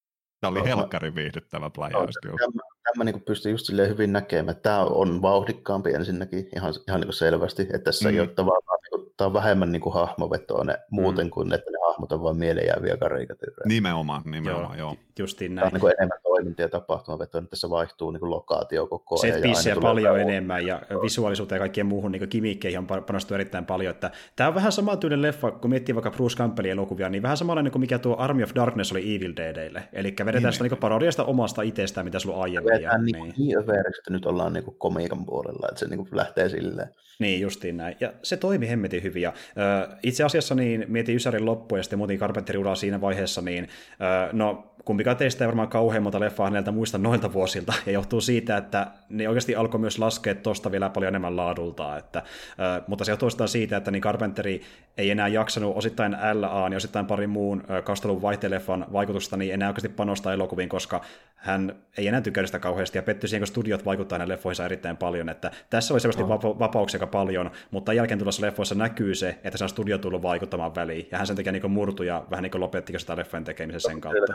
Tämä 0.41 0.51
oli 0.51 0.69
helkkari 0.69 1.15
viihdyttävä 1.15 1.69
pläjäys. 1.69 2.15
Tämä, 2.23 2.63
tämä 2.83 3.03
niin 3.03 3.21
pystyy 3.21 3.51
just 3.51 3.69
hyvin 3.69 4.13
näkemään, 4.13 4.49
että 4.49 4.69
tämä 4.69 4.79
on 4.79 5.21
vauhdikkaampi 5.21 5.93
ensinnäkin 5.93 6.49
ihan, 6.55 6.73
ihan 6.87 7.01
niin 7.01 7.13
selvästi, 7.13 7.61
että 7.61 7.79
tässä 7.79 8.09
mm. 8.09 8.13
ei 8.13 8.19
ole 8.19 8.27
tavallaan, 8.27 8.79
niin 8.83 8.91
kuin, 8.91 9.13
tämä 9.17 9.25
on 9.25 9.33
vähemmän 9.33 9.71
niin 9.71 9.81
kuin 9.81 9.93
hahmovetoinen 9.93 10.77
muuten 10.89 11.27
mm. 11.27 11.29
kuin, 11.29 11.53
että 11.53 11.71
ne 11.71 11.77
hahmota 11.87 12.23
vaan 12.23 12.37
mieleen 12.37 12.67
jääviä 12.67 12.97
karikatyyrejä. 12.97 13.65
Nimenomaan, 13.65 14.21
nimenomaan, 14.25 14.77
joo. 14.77 14.89
joo. 14.89 14.97
Justiin 15.21 15.55
näin. 15.55 15.71
Tämä 15.71 15.79
on 15.83 15.89
niin 15.89 15.95
enemmän 15.99 16.19
toiminta 16.23 16.61
ja 16.61 16.69
tapahtumavetoinen, 16.69 17.49
tässä 17.49 17.69
vaihtuu 17.69 18.11
niin 18.11 18.29
lokaatio 18.29 18.87
koko 18.87 19.15
ajan. 19.23 19.55
Se 19.55 19.75
paljon 19.81 20.09
tulee... 20.09 20.21
enemmän 20.21 20.65
ja 20.65 20.81
visuaalisuuteen 21.01 21.57
ja 21.57 21.59
kaikkien 21.59 21.85
muuhun 21.85 22.11
niin 22.11 22.29
kimikkeihin 22.29 22.79
on 22.79 22.87
panostu 22.87 23.33
erittäin 23.33 23.65
paljon. 23.65 23.91
Että 23.91 24.11
tämä 24.35 24.47
on 24.47 24.55
vähän 24.55 24.71
samantyylinen 24.71 25.21
leffa, 25.21 25.51
kun 25.51 25.69
miettii 25.69 25.95
vaikka 25.95 26.11
Bruce 26.11 26.37
Campbellin 26.37 26.71
elokuvia, 26.71 27.09
niin 27.09 27.23
vähän 27.23 27.37
samanlainen 27.37 27.71
kuin 27.71 27.79
mikä 27.79 27.99
tuo 27.99 28.15
Army 28.17 28.43
of 28.43 28.51
Darkness 28.55 28.91
oli 28.91 29.15
Evil 29.15 29.33
Deadille. 29.37 29.83
Eli 29.93 30.15
vedetään 30.19 30.43
niin, 30.43 30.53
sitä 30.53 30.63
niin 30.63 30.77
parodiasta 30.77 31.23
omasta 31.23 31.61
itsestään, 31.61 32.05
mitä 32.05 32.19
sulla 32.19 32.43
aiemmin. 32.43 32.73
Vedetään 32.73 33.05
niin, 33.05 33.23
niin. 33.23 33.33
niin 33.37 33.57
överiksi, 33.57 33.99
että 33.99 34.11
nyt 34.11 34.25
ollaan 34.25 34.53
niin 34.53 34.75
komiikan 34.77 35.25
puolella, 35.25 35.67
että 35.69 35.79
se 35.79 35.87
niin 35.87 36.07
lähtee 36.11 36.49
silleen. 36.49 36.89
Niin, 37.19 37.41
justiin 37.41 37.77
näin. 37.77 37.95
Ja 37.99 38.13
se 38.23 38.37
toimi 38.37 38.69
hemmetin 38.69 39.03
hyvin. 39.03 39.21
Ja, 39.21 39.29
äh, 39.29 39.97
itse 40.03 40.23
asiassa 40.23 40.55
niin 40.55 40.85
mietin 40.87 41.15
Ysärin 41.15 41.45
loppu 41.45 41.75
ja 41.75 41.83
sitten 41.83 41.99
muutin 41.99 42.19
Carpenter 42.19 42.55
siinä 42.75 43.01
vaiheessa, 43.01 43.41
niin 43.41 43.63
äh, 43.63 44.33
no 44.33 44.71
kumpikaan 44.85 45.10
teistä 45.15 45.43
ei 45.43 45.47
varmaan 45.47 45.67
kauhean 45.67 46.03
monta 46.03 46.19
leffaa 46.19 46.47
häneltä 46.47 46.71
muista 46.71 46.97
noilta 46.97 47.33
vuosilta, 47.33 47.73
ja 47.85 47.91
johtuu 47.91 48.21
siitä, 48.21 48.57
että 48.57 48.87
ne 49.09 49.27
oikeasti 49.27 49.55
alkoi 49.55 49.79
myös 49.79 49.99
laskea 49.99 50.35
tuosta 50.35 50.71
vielä 50.71 50.89
paljon 50.89 51.09
enemmän 51.09 51.37
laadulta, 51.37 51.97
että, 51.97 52.19
äh, 52.19 52.83
mutta 52.87 53.05
se 53.05 53.11
johtuu 53.11 53.29
siitä, 53.45 53.77
että 53.77 53.91
niin 53.91 54.01
Carpenteri 54.01 54.61
ei 54.97 55.11
enää 55.11 55.27
jaksanut 55.27 55.77
osittain 55.77 56.17
LA 56.33 56.67
ja 56.71 56.77
osittain 56.77 57.05
parin 57.05 57.29
muun 57.29 57.63
äh, 57.71 57.83
kastelun 57.83 58.21
vaihteleffan 58.21 58.85
vaikutusta, 58.93 59.37
niin 59.37 59.53
enää 59.53 59.69
oikeasti 59.69 59.89
panostaa 59.89 60.33
elokuviin, 60.33 60.69
koska 60.69 61.01
hän 61.35 61.75
ei 61.97 62.07
enää 62.07 62.21
tykännyt 62.21 62.47
sitä 62.47 62.59
kauheasti, 62.59 62.97
ja 62.97 63.03
pettyi 63.03 63.29
siihen, 63.29 63.41
kun 63.41 63.47
studiot 63.47 63.85
vaikuttaa 63.85 64.15
hänen 64.15 64.29
leffoihinsa 64.29 64.65
erittäin 64.65 64.97
paljon, 64.97 65.29
että 65.29 65.51
tässä 65.69 65.93
oli 65.93 66.01
selvästi 66.01 66.21
no. 66.21 66.29
vapauksia 66.59 66.97
aika 66.97 67.07
paljon, 67.07 67.51
mutta 67.71 67.93
jälkeen 67.93 68.19
tulossa 68.19 68.45
leffoissa 68.45 68.75
näkyy 68.75 69.15
se, 69.15 69.39
että 69.43 69.57
se 69.57 69.63
on 69.63 69.69
studio 69.69 69.97
tullut 69.97 70.21
vaikuttamaan 70.21 70.75
väliin, 70.75 71.07
ja 71.11 71.17
hän 71.17 71.27
sen 71.27 71.35
takia 71.35 71.51
niin 71.51 71.71
murtui 71.71 72.07
ja 72.07 72.25
vähän 72.29 72.43
niin 72.43 72.61
lopetti 72.61 72.99
sitä 72.99 73.17
leffojen 73.17 73.43
tekemisen 73.43 73.81
sen 73.81 74.01
kautta. 74.01 74.33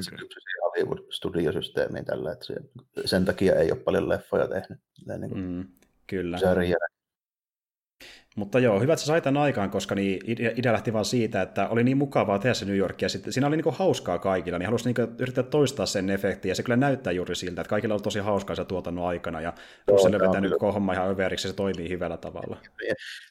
se, 0.00 0.07
että 0.08 0.20
se 0.20 0.28
kypsy 0.28 0.40
Hollywood-studiosysteemiin 0.62 2.04
tällä, 2.04 2.32
että 2.32 2.44
se, 2.46 2.54
sen 3.04 3.24
takia 3.24 3.54
ei 3.54 3.72
ole 3.72 3.80
paljon 3.80 4.08
leffoja 4.08 4.48
tehnyt. 4.48 4.78
Niin 5.18 5.30
kuin 5.30 5.40
mm, 5.40 5.66
kyllä. 6.06 6.38
Mutta 8.36 8.58
joo, 8.58 8.80
hyvä, 8.80 8.92
että 8.92 9.00
se 9.00 9.06
sai 9.06 9.20
tämän 9.20 9.42
aikaan, 9.42 9.70
koska 9.70 9.94
niin 9.94 10.20
idea 10.56 10.72
lähti 10.72 10.92
vaan 10.92 11.04
siitä, 11.04 11.42
että 11.42 11.68
oli 11.68 11.84
niin 11.84 11.96
mukavaa 11.96 12.38
tehdä 12.38 12.54
se 12.54 12.64
New 12.64 12.76
York, 12.76 13.02
ja 13.02 13.08
sitten 13.08 13.32
siinä 13.32 13.46
oli 13.46 13.56
niin 13.56 13.74
hauskaa 13.74 14.18
kaikilla, 14.18 14.58
niin 14.58 14.66
halusi 14.66 14.92
niin 14.92 15.08
yrittää 15.18 15.44
toistaa 15.44 15.86
sen 15.86 16.10
efektiä, 16.10 16.50
ja 16.50 16.54
se 16.54 16.62
kyllä 16.62 16.76
näyttää 16.76 17.12
juuri 17.12 17.34
siltä, 17.34 17.60
että 17.60 17.70
kaikilla 17.70 17.94
on 17.94 18.02
tosi 18.02 18.18
hauskaa 18.18 18.56
se 18.56 18.64
tuotannon 18.64 19.06
aikana, 19.06 19.40
ja 19.40 19.52
Russell 19.88 20.18
vetänyt 20.18 20.52
koko 20.52 20.72
homma 20.72 20.92
ihan 20.92 21.08
överiksi, 21.08 21.48
ja 21.48 21.50
se 21.50 21.56
toimii 21.56 21.88
hyvällä 21.88 22.16
tavalla. 22.16 22.56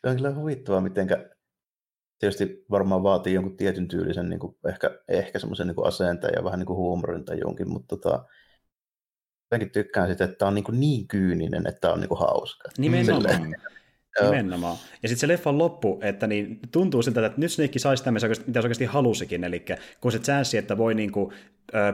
Se 0.02 0.10
on 0.10 0.16
kyllä 0.16 0.36
huvittavaa, 0.36 0.82
mitenkä 0.82 1.30
tietysti 2.20 2.66
varmaan 2.72 3.04
vaatii 3.04 3.34
jonkun 3.34 3.58
tietyn 3.58 3.88
tyylisen 3.88 4.30
niin 4.30 4.40
kuin 4.40 4.56
ehkä, 4.70 5.00
ehkä 5.08 5.40
semmoisen 5.40 5.68
niin 5.68 5.86
asenteen 5.86 6.34
ja 6.36 6.44
vähän 6.44 6.60
niin 6.60 6.68
kuin 6.68 6.78
huumorin 6.78 7.26
tai 7.26 7.40
jonkin, 7.40 7.70
mutta 7.70 7.98
tota, 7.98 8.26
jotenkin 9.52 9.72
tykkään 9.72 10.10
sitä, 10.10 10.24
että 10.24 10.38
tämä 10.38 10.48
on 10.48 10.56
niin, 10.56 10.66
niin 10.72 11.08
kyyninen, 11.08 11.68
että 11.68 11.80
tämä 11.82 11.94
on 11.94 12.00
niin 12.00 12.10
kuin 12.10 12.20
hauska. 12.20 12.70
Nimenomaan. 12.78 13.56
Nimenomaan. 14.22 14.78
Ja 15.04 15.10
sitten 15.10 15.20
se 15.20 15.28
leffan 15.28 15.58
loppu, 15.58 16.00
että 16.04 16.28
niin 16.28 16.60
tuntuu 16.72 17.02
siltä, 17.02 17.26
että 17.26 17.42
nyt 17.42 17.52
Snake 17.52 17.80
saisi 17.80 18.04
tämmöisen, 18.04 18.30
mitä 18.30 18.62
se 18.62 18.66
oikeasti 18.66 18.86
halusikin, 18.86 19.44
eli 19.44 19.66
kun 20.02 20.12
se 20.12 20.20
chanssi, 20.20 20.58
että 20.58 20.78
voi 20.78 20.96
niinku 20.96 21.34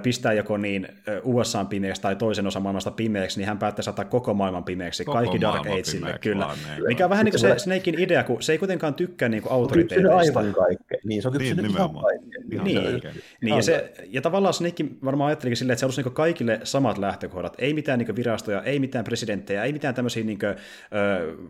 pistää 0.04 0.34
joko 0.34 0.58
niin 0.58 0.88
USA 1.24 1.66
pimeäksi 1.66 2.02
tai 2.02 2.16
toisen 2.16 2.48
osan 2.48 2.62
maailmasta 2.62 2.92
pimeäksi, 2.92 3.40
niin 3.40 3.48
hän 3.48 3.58
päättää 3.58 3.84
saattaa 3.84 4.06
koko 4.06 4.34
maailman 4.34 4.64
pimeäksi, 4.64 5.06
koko 5.06 5.18
kaikki 5.18 5.42
Dark 5.42 5.60
Ageille, 5.60 6.20
kyllä. 6.22 6.46
Vaan, 6.46 6.58
niin. 6.76 6.88
Mikä 6.88 7.04
on 7.04 7.10
vähän 7.10 7.26
niin 7.26 7.32
kuin 7.34 7.40
se 7.40 7.60
Snakein 7.60 8.00
idea, 8.00 8.24
kun 8.24 8.42
se 8.42 8.52
ei 8.52 8.58
kuitenkaan 8.58 8.94
tykkää 8.94 9.30
niin 9.30 9.44
autoriteeteista. 9.50 10.18
aivan 10.18 10.54
kaikkea. 10.54 10.98
Niin, 11.04 11.22
se 11.22 11.28
on 11.28 11.34
niin, 11.34 11.58
nimenomaan. 11.58 12.20
Ihan 12.52 12.66
niin, 12.66 13.02
niin 13.42 13.56
ja, 13.56 13.62
se, 13.62 13.94
ja 14.10 14.22
tavallaan 14.22 14.54
Snake 14.54 14.86
varmaan 15.06 15.28
ajattelikin 15.28 15.58
silleen, 15.58 15.74
että 15.74 15.80
se 15.80 15.86
halusi 15.86 16.02
niin 16.02 16.14
kaikille 16.14 16.60
samat 16.64 16.98
lähtökohdat. 16.98 17.56
Ei 17.58 17.74
mitään 17.74 18.00
niin 18.00 18.16
virastoja, 18.16 18.62
ei 18.62 18.80
mitään 18.80 19.06
presidenttejä, 19.06 19.64
ei 19.64 19.74
mitään 19.74 19.96
tämmöisiä 19.96 20.24
niin 20.24 20.40
kuin, 20.40 20.56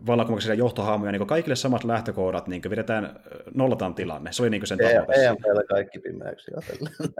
vallankumouksellisia 0.06 0.63
johtohaamuja, 0.64 1.12
niin 1.12 1.26
kaikille 1.26 1.56
samat 1.56 1.84
lähtökohdat, 1.84 2.46
niin 2.46 2.62
vedetään, 2.70 3.20
nollataan 3.54 3.94
tilanne. 3.94 4.32
Se 4.32 4.42
oli 4.42 4.50
niin 4.50 4.66
sen 4.66 4.78
tavoite. 4.78 5.26
EMPllä 5.26 5.64
kaikki 5.68 5.98
pimeäksi. 5.98 6.50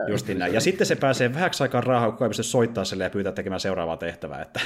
Justiin 0.07 0.39
näin. 0.39 0.53
Ja 0.53 0.61
sitten 0.61 0.87
se 0.87 0.95
pääsee 0.95 1.33
vähäksi 1.33 1.63
aikaan 1.63 1.83
raahaa, 1.83 2.11
kun 2.11 2.25
ei 2.25 2.29
pysty 2.29 2.43
soittaa 2.43 2.85
sille 2.85 3.03
ja 3.03 3.09
pyytää 3.09 3.31
tekemään 3.31 3.59
seuraavaa 3.59 3.97
tehtävää. 3.97 4.41
Että... 4.41 4.59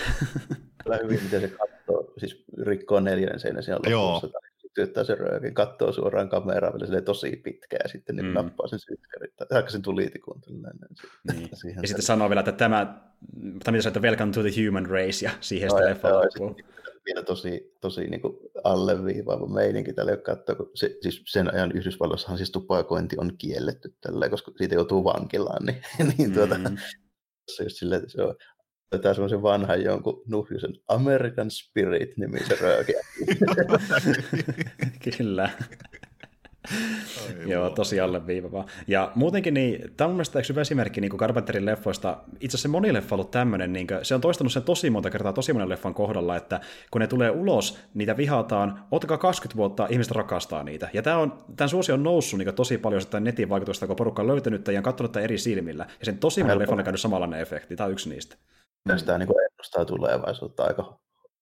Kyllä 0.84 1.00
hyvin, 1.04 1.24
miten 1.24 1.42
se 1.42 1.48
katsoo, 1.48 2.14
siis 2.18 2.44
rikkoo 2.62 3.00
neljän 3.00 3.40
seinä 3.40 3.62
siellä 3.62 3.98
lopussa. 3.98 4.28
Tai 4.28 4.42
työttää 4.74 5.04
sen 5.04 5.18
röökin, 5.18 5.54
katsoo 5.54 5.92
suoraan 5.92 6.30
kameraan 6.30 6.74
vielä 6.80 7.02
tosi 7.02 7.36
pitkään 7.36 7.82
ja 7.84 7.90
sitten 7.90 8.16
niin 8.16 8.26
mm. 8.26 8.34
nappaa 8.34 8.68
sen 8.68 8.80
sytkärin, 8.80 9.32
tai 9.50 9.72
sen 9.72 9.82
tulitikun. 9.82 10.42
Niin. 11.34 11.50
ja 11.82 11.88
sitten 11.88 12.06
sanoo 12.06 12.30
vielä, 12.30 12.40
että 12.40 12.52
tämä, 12.52 13.02
tämä 13.64 13.78
mitä 13.78 13.88
että 13.90 14.00
welcome 14.00 14.32
to 14.32 14.42
the 14.42 14.50
human 14.66 14.86
race, 14.86 15.26
ja 15.26 15.32
siihen 15.40 15.70
sitten 15.70 15.90
leffa 15.90 16.10
loppuu 16.10 16.56
vielä 17.10 17.24
tosi, 17.24 17.76
tosi 17.82 18.08
niin 18.08 18.22
kuin 18.22 18.38
alleviivaava 18.64 19.48
meininki 19.48 19.94
tälle, 19.94 20.12
joka 20.12 20.36
katsoo, 20.36 20.56
kun 20.56 20.72
se, 20.76 20.98
siis 21.02 21.22
sen 21.26 21.54
ajan 21.54 21.72
Yhdysvalloissahan 21.72 22.38
siis 22.38 22.52
tupakointi 22.52 23.16
on 23.20 23.38
kielletty 23.38 23.96
tällä, 24.02 24.30
koska 24.30 24.52
siitä 24.58 24.76
joutuu 24.76 25.04
vankilaan, 25.04 25.66
niin, 25.66 25.82
niin 26.18 26.34
tuota, 26.34 26.58
mm. 26.58 26.78
se 27.56 27.64
just 27.64 27.84
että 27.84 28.10
se 28.10 28.22
on 28.22 28.36
Tätä 28.90 29.14
semmoisen 29.14 29.42
vanhan 29.42 29.84
jonkun 29.84 30.24
nuhjusen 30.28 30.74
American 30.88 31.52
Spirit-nimisen 31.52 32.60
röökiä. 32.60 33.02
Kyllä. 35.18 35.50
Joo, 37.46 37.70
tosi 37.70 38.00
alleviivavaa. 38.00 38.66
Ja 38.88 39.12
muutenkin, 39.16 39.54
niin, 39.54 39.94
tämä 39.98 40.08
on 40.08 40.14
mielestäni 40.14 40.46
hyvä 40.50 40.62
esimerkki 40.62 41.02
niin 41.02 41.18
Carpenterin 41.18 41.66
leffoista. 41.66 42.18
Itse 42.40 42.56
asiassa 42.56 42.70
moni 42.70 42.94
leffa 42.94 43.16
on 43.16 43.20
ollut 43.20 43.32
tämmöinen, 43.32 43.74
niin 43.74 43.88
kuin, 43.88 44.06
se 44.06 44.16
on 44.16 44.22
toistanut 44.22 44.54
sen 44.54 44.64
tosi 44.64 44.90
monta 44.90 45.10
kertaa 45.10 45.34
tosi 45.34 45.54
monen 45.54 45.70
leffan 45.70 45.94
kohdalla, 45.94 46.36
että 46.36 46.60
kun 46.92 47.02
ne 47.02 47.08
tulee 47.08 47.32
ulos, 47.32 47.80
niitä 47.94 48.18
vihataan, 48.18 48.84
ottakaa 48.92 49.18
20 49.18 49.58
vuotta, 49.58 49.88
ihmiset 49.90 50.12
rakastaa 50.12 50.64
niitä. 50.64 50.90
Ja 50.94 51.02
tämä 51.02 51.18
on, 51.18 51.44
tämän 51.56 51.70
suosio 51.70 51.96
on 51.96 52.04
noussut 52.04 52.40
niin 52.40 52.56
tosi 52.56 52.78
paljon 52.78 53.02
sitä 53.02 53.20
netin 53.20 53.50
vaikutusta, 53.50 53.88
kun 53.88 53.96
porukka 53.96 54.22
on 54.22 54.28
löytänyt 54.28 54.68
ja 54.68 54.80
on 54.80 54.84
katsonut 54.84 55.18
eri 55.18 55.38
silmillä. 55.38 55.86
Ja 56.00 56.06
sen 56.06 56.18
tosi 56.18 56.44
monen 56.44 56.60
leffan 56.60 56.80
on 56.80 56.86
käynyt 56.86 57.02
samanlainen 57.02 57.40
efekti. 57.40 57.76
Tämä 57.76 57.86
on 57.86 57.92
yksi 57.92 58.10
niistä. 58.10 58.36
Tästä 58.88 59.14
mm. 59.14 59.20
niin 59.20 59.30
ennustaa 59.52 59.86
tulevaisuutta 59.86 60.64
aika 60.64 61.00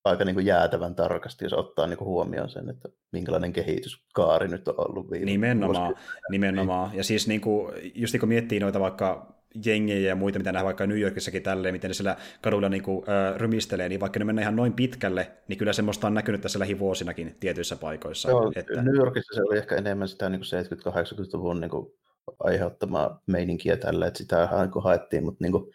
aika 0.09 0.25
niin 0.25 0.35
kuin 0.35 0.45
jäätävän 0.45 0.95
tarkasti, 0.95 1.45
jos 1.45 1.53
ottaa 1.53 1.87
niin 1.87 1.97
kuin 1.97 2.07
huomioon 2.07 2.49
sen, 2.49 2.69
että 2.69 2.89
minkälainen 3.11 3.53
kehityskaari 3.53 4.47
nyt 4.47 4.67
on 4.67 4.75
ollut 4.77 5.11
viime 5.11 5.25
Nimenomaan, 5.25 5.95
nimenomaan. 6.31 6.91
Ja 6.93 7.03
siis 7.03 7.27
niin 7.27 7.41
kuin, 7.41 7.73
just 7.95 8.13
niin 8.13 8.19
kun 8.19 8.29
miettii 8.29 8.59
noita 8.59 8.79
vaikka 8.79 9.37
jengejä 9.65 10.09
ja 10.09 10.15
muita, 10.15 10.39
mitä 10.39 10.51
nähdään 10.51 10.65
vaikka 10.65 10.87
New 10.87 10.99
Yorkissakin 10.99 11.43
tälleen, 11.43 11.73
miten 11.73 11.89
ne 11.89 11.93
siellä 11.93 12.17
kaduilla 12.41 12.69
niin 12.69 12.83
kuin, 12.83 13.05
äh, 13.09 13.37
rymistelee, 13.37 13.89
niin 13.89 13.99
vaikka 13.99 14.19
ne 14.19 14.25
mennään 14.25 14.43
ihan 14.43 14.55
noin 14.55 14.73
pitkälle, 14.73 15.31
niin 15.47 15.57
kyllä 15.57 15.73
semmoista 15.73 16.07
on 16.07 16.13
näkynyt 16.13 16.41
tässä 16.41 16.59
lähivuosinakin 16.59 17.37
tietyissä 17.39 17.75
paikoissa. 17.75 18.29
Joo, 18.29 18.51
että... 18.55 18.81
New 18.81 18.95
Yorkissa 18.95 19.35
se 19.35 19.43
oli 19.43 19.57
ehkä 19.57 19.75
enemmän 19.75 20.07
sitä 20.07 20.29
niin 20.29 20.41
70-80-luvun 20.41 21.61
niin 21.61 21.71
kuin, 21.71 21.93
aiheuttamaa 22.39 23.21
meininkiä 23.27 23.77
tällä, 23.77 24.07
että 24.07 24.17
sitä 24.17 24.49
niin 24.51 24.83
haettiin, 24.83 25.23
mutta 25.23 25.43
niin 25.43 25.51
kuin, 25.51 25.71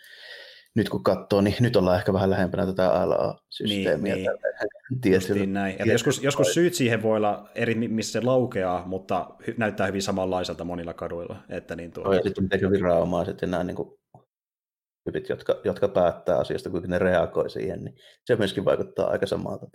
nyt 0.77 0.89
kun 0.89 1.03
katsoo, 1.03 1.41
niin 1.41 1.57
nyt 1.61 1.77
ollaan 1.77 1.99
ehkä 1.99 2.13
vähän 2.13 2.31
lähempänä 2.31 2.67
tätä 2.67 2.93
ALA-systeemiä. 2.93 4.15
Niin, 4.15 4.29
niin. 5.35 5.53
näin. 5.53 5.73
Että 5.73 5.93
joskus, 5.93 6.23
joskus 6.23 6.55
syyt 6.55 6.75
siihen 6.75 7.03
voi 7.03 7.17
olla 7.17 7.49
eri, 7.55 7.75
missä 7.75 8.13
se 8.13 8.21
laukeaa, 8.27 8.87
mutta 8.87 9.31
näyttää 9.57 9.87
hyvin 9.87 10.03
samanlaiselta 10.03 10.65
monilla 10.65 10.95
kaduilla. 10.95 11.37
Että 11.49 11.77
niin 11.77 11.93
tuo... 11.93 12.15
Ja 12.15 12.23
sitten 12.23 12.45
miten 12.45 12.71
viranomaiset 12.71 13.43
ja 13.43 13.49
nämä 13.49 13.65
niin 13.65 13.77
kuin, 13.77 13.99
tyypit, 15.05 15.29
jotka, 15.29 15.61
jotka 15.65 15.89
päättää 15.89 16.39
asiasta, 16.39 16.71
kuinka 16.71 16.89
ne 16.89 16.99
reagoi 16.99 17.51
siihen, 17.51 17.85
niin 17.85 17.95
se 18.25 18.37
myöskin 18.37 18.65
vaikuttaa 18.65 19.11
aika 19.11 19.27
samalta. 19.27 19.67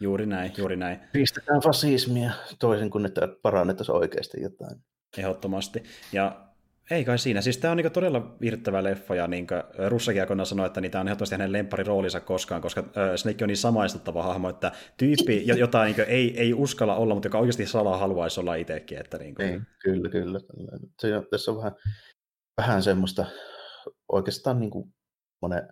Juuri 0.00 0.26
näin, 0.26 0.52
juuri 0.56 0.76
näin. 0.76 1.00
Pistetään 1.12 1.60
fasismia 1.60 2.32
toisin 2.58 2.90
kuin, 2.90 3.06
että 3.06 3.28
parannettaisiin 3.42 3.96
oikeasti 3.96 4.42
jotain. 4.42 4.76
Ehdottomasti. 5.18 5.82
Ja 6.12 6.51
ei 6.90 7.04
kai 7.04 7.18
siinä. 7.18 7.40
Siis 7.40 7.58
tämä 7.58 7.70
on 7.70 7.76
niinku 7.76 7.90
todella 7.90 8.36
virttävä 8.40 8.84
leffa, 8.84 9.14
ja 9.14 9.26
niin 9.26 9.46
Russakin 9.88 10.20
aikoinaan 10.22 10.46
sanoi, 10.46 10.66
että 10.66 10.80
tämä 10.90 11.00
on 11.00 11.08
ehdottomasti 11.08 11.34
hänen 11.34 11.52
lemppariroolinsa 11.52 12.20
koskaan, 12.20 12.62
koska 12.62 12.84
Snake 13.16 13.44
on 13.44 13.48
niin 13.48 13.56
samaistuttava 13.56 14.22
hahmo, 14.22 14.48
että 14.48 14.72
tyyppi, 14.96 15.46
jota 15.46 15.84
niin 15.84 15.96
ei, 16.06 16.40
ei 16.40 16.54
uskalla 16.54 16.94
olla, 16.94 17.14
mutta 17.14 17.26
joka 17.26 17.38
oikeasti 17.38 17.66
salaa 17.66 17.98
haluaisi 17.98 18.40
olla 18.40 18.54
itsekin. 18.54 18.98
Että 18.98 19.18
niin 19.18 19.34
kuin... 19.34 19.48
Niin, 19.48 19.66
kyllä, 19.82 20.08
kyllä. 20.08 20.40
Se 21.00 21.08
tässä 21.30 21.50
on 21.50 21.56
vähän, 21.56 21.72
vähän 22.56 22.82
semmoista 22.82 23.26
oikeastaan 24.12 24.60
niin 24.60 24.70
kuin 24.70 24.94
monen 25.42 25.68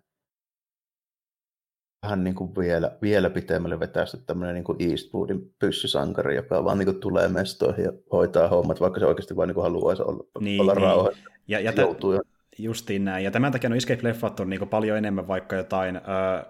vähän 2.03 2.25
niin 2.25 2.35
kuin 2.35 2.57
vielä, 2.57 2.97
vielä 3.03 3.31
pitemmälle 3.31 3.81
vetäistä 3.81 4.19
tämmöinen 4.27 4.55
niin 4.55 4.91
Eastwoodin 4.91 5.55
pyssysankari, 5.59 6.37
joka 6.37 6.65
vaan 6.65 6.79
niin 6.79 6.87
kuin 6.87 7.01
tulee 7.01 7.29
mestoihin 7.29 7.85
ja 7.85 7.93
hoitaa 8.13 8.49
hommat, 8.49 8.81
vaikka 8.81 9.01
se 9.01 9.07
oikeasti 9.07 9.37
vain 9.37 9.49
niin 9.49 9.55
kuin 9.55 9.65
haluaisi 9.65 10.03
olla, 10.03 10.25
niin, 10.41 10.61
olla 10.61 10.75
niin. 10.75 10.83
rauhassa. 10.83 11.21
Ja, 11.49 11.61
ja, 11.61 11.73
joutuu 11.77 12.13
jo. 12.13 12.21
Justiin 12.59 13.05
näin. 13.05 13.25
Ja 13.25 13.31
tämän 13.31 13.53
takia 13.53 13.71
no 13.71 13.77
Escape-leffat 13.77 14.41
on 14.41 14.51
niin 14.51 14.69
paljon 14.69 14.99
enemmän 14.99 15.29
vaikka 15.29 15.57
jotain 15.57 15.97
äh, 15.97 16.03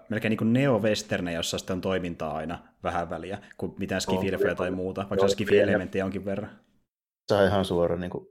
melkein 0.09 0.37
niin 0.39 0.53
neo-westerneja, 0.53 1.35
jossa 1.35 1.57
sitten 1.57 1.73
on 1.73 1.81
toimintaa 1.81 2.35
aina 2.35 2.59
vähän 2.83 3.09
väliä, 3.09 3.37
kuin 3.57 3.73
mitään 3.79 4.01
skifi 4.01 4.31
tai 4.57 4.71
muuta, 4.71 5.05
vaikka 5.09 5.27
se 5.27 5.33
skifi-elementtejä 5.33 6.05
onkin 6.05 6.25
verran. 6.25 6.59
Se 7.27 7.35
on 7.35 7.47
ihan 7.47 7.65
suora 7.65 7.97
niin 7.99 8.11
kuin 8.11 8.27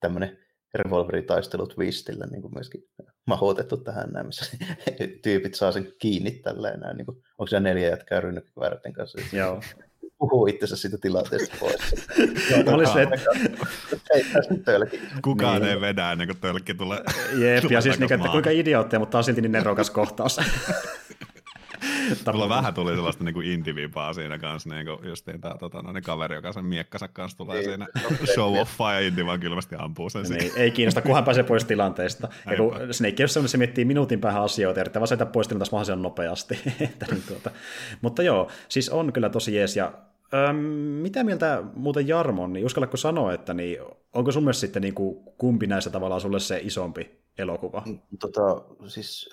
tämmöinen 0.00 0.38
revolveritaistelut 0.74 1.74
twistillä 1.74 2.26
niin 2.26 2.42
kuin 2.42 2.54
myöskin 2.54 2.80
mahoitettu 3.26 3.76
tähän 3.76 4.10
näin, 4.12 4.26
missä 4.26 4.56
tyypit 5.22 5.54
saa 5.54 5.72
sen 5.72 5.92
kiinni 5.98 6.30
tälleen 6.30 6.80
näin. 6.80 6.96
Niin 6.96 7.06
kuin, 7.06 7.16
onko 7.16 7.46
se 7.46 7.60
neljä 7.60 7.88
jätkää 7.88 8.20
rynnäkköväärten 8.20 8.92
kanssa? 8.92 9.18
Joo. 9.32 9.60
Puhuu 10.18 10.46
itsensä 10.46 10.76
siitä 10.76 10.98
tilanteesta 10.98 11.56
pois. 11.60 11.94
Oli 12.74 12.86
se, 12.86 13.02
että... 13.02 13.16
Kukaan 15.22 15.62
niin. 15.62 15.72
ei 15.72 15.80
vedä 15.80 16.12
ennen 16.12 16.28
kuin 16.28 16.38
tölkki 16.40 16.74
tulee. 16.74 16.98
Jep, 17.38 17.70
ja 17.70 17.80
siis 17.80 17.98
niin, 17.98 18.12
että 18.12 18.28
kuinka 18.28 18.50
idiootteja, 18.50 19.00
mutta 19.00 19.10
tämä 19.10 19.20
on 19.20 19.24
silti 19.24 19.40
niin 19.40 19.52
nerokas 19.52 19.90
kohtaus. 19.90 20.40
Mulla 22.32 22.48
vähän 22.48 22.74
tuli 22.74 22.94
sellaista 22.94 23.24
niin 23.24 23.34
kuin 23.34 23.46
intivipaa 23.46 24.12
siinä 24.12 24.38
kanssa, 24.38 24.68
niin 24.68 24.86
kuin 24.86 25.08
justiin 25.08 25.40
tämä 25.40 25.54
tota, 25.58 25.82
no, 25.82 25.92
niin 25.92 26.02
kaveri, 26.02 26.34
joka 26.34 26.52
sen 26.52 26.64
miekkansa 26.64 27.08
kanssa 27.08 27.38
tulee 27.38 27.56
niin. 27.56 27.64
siinä 27.64 27.86
show 28.34 28.58
off 28.58 28.80
ja 28.80 29.00
Inti 29.00 29.26
vaan 29.26 29.40
kylmästi 29.40 29.76
ampuu 29.78 30.10
sen. 30.10 30.22
Niin, 30.22 30.52
ei 30.56 30.70
kiinnosta, 30.70 31.02
kunhan 31.02 31.24
pääsee 31.24 31.44
pois 31.44 31.64
tilanteesta. 31.64 32.28
Ja 32.50 32.56
kun 32.56 32.72
Snake 32.90 33.22
jos 33.22 33.38
se 33.46 33.58
miettii 33.58 33.84
minuutin 33.84 34.20
päähän 34.20 34.42
asioita, 34.42 34.80
ja 34.80 34.86
vaan 34.94 35.08
sieltä 35.08 35.26
pois 35.26 35.48
tilanteesta 35.48 35.76
mahdollisimman 35.76 36.02
nopeasti. 36.02 36.58
että, 36.80 37.06
niin, 37.10 37.22
tuota. 37.28 37.50
Mutta 38.02 38.22
joo, 38.22 38.50
siis 38.68 38.88
on 38.88 39.12
kyllä 39.12 39.28
tosi 39.28 39.54
jees, 39.54 39.76
ja 39.76 39.92
Öm, 40.34 40.56
mitä 41.02 41.24
mieltä 41.24 41.62
muuten 41.74 42.08
Jarmo, 42.08 42.46
niin 42.46 42.66
uskallatko 42.66 42.96
sanoa, 42.96 43.32
että 43.32 43.54
niin, 43.54 43.78
onko 44.14 44.32
sun 44.32 44.42
mielestä 44.42 44.60
sitten 44.60 44.82
niin 44.82 44.94
kuin, 44.94 45.24
kumpi 45.38 45.66
näistä 45.66 45.90
tavallaan 45.90 46.20
sulle 46.20 46.40
se 46.40 46.60
isompi 46.62 47.10
elokuva? 47.38 47.82
Tota, 48.20 48.40
siis 48.86 49.30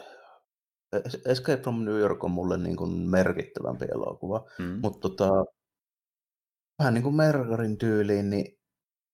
Escape 1.25 1.61
from 1.61 1.85
New 1.85 1.99
York 1.99 2.23
on 2.23 2.31
mulle 2.31 2.57
niin 2.57 2.75
kuin 2.75 2.91
merkittävämpi 2.91 3.85
elokuva, 3.95 4.45
mm. 4.59 4.79
mutta 4.81 4.99
tota, 5.09 5.45
vähän 6.79 6.93
niin 6.93 7.03
kuin 7.03 7.15
Mergarin 7.15 7.77
tyyliin, 7.77 8.29
niin 8.29 8.57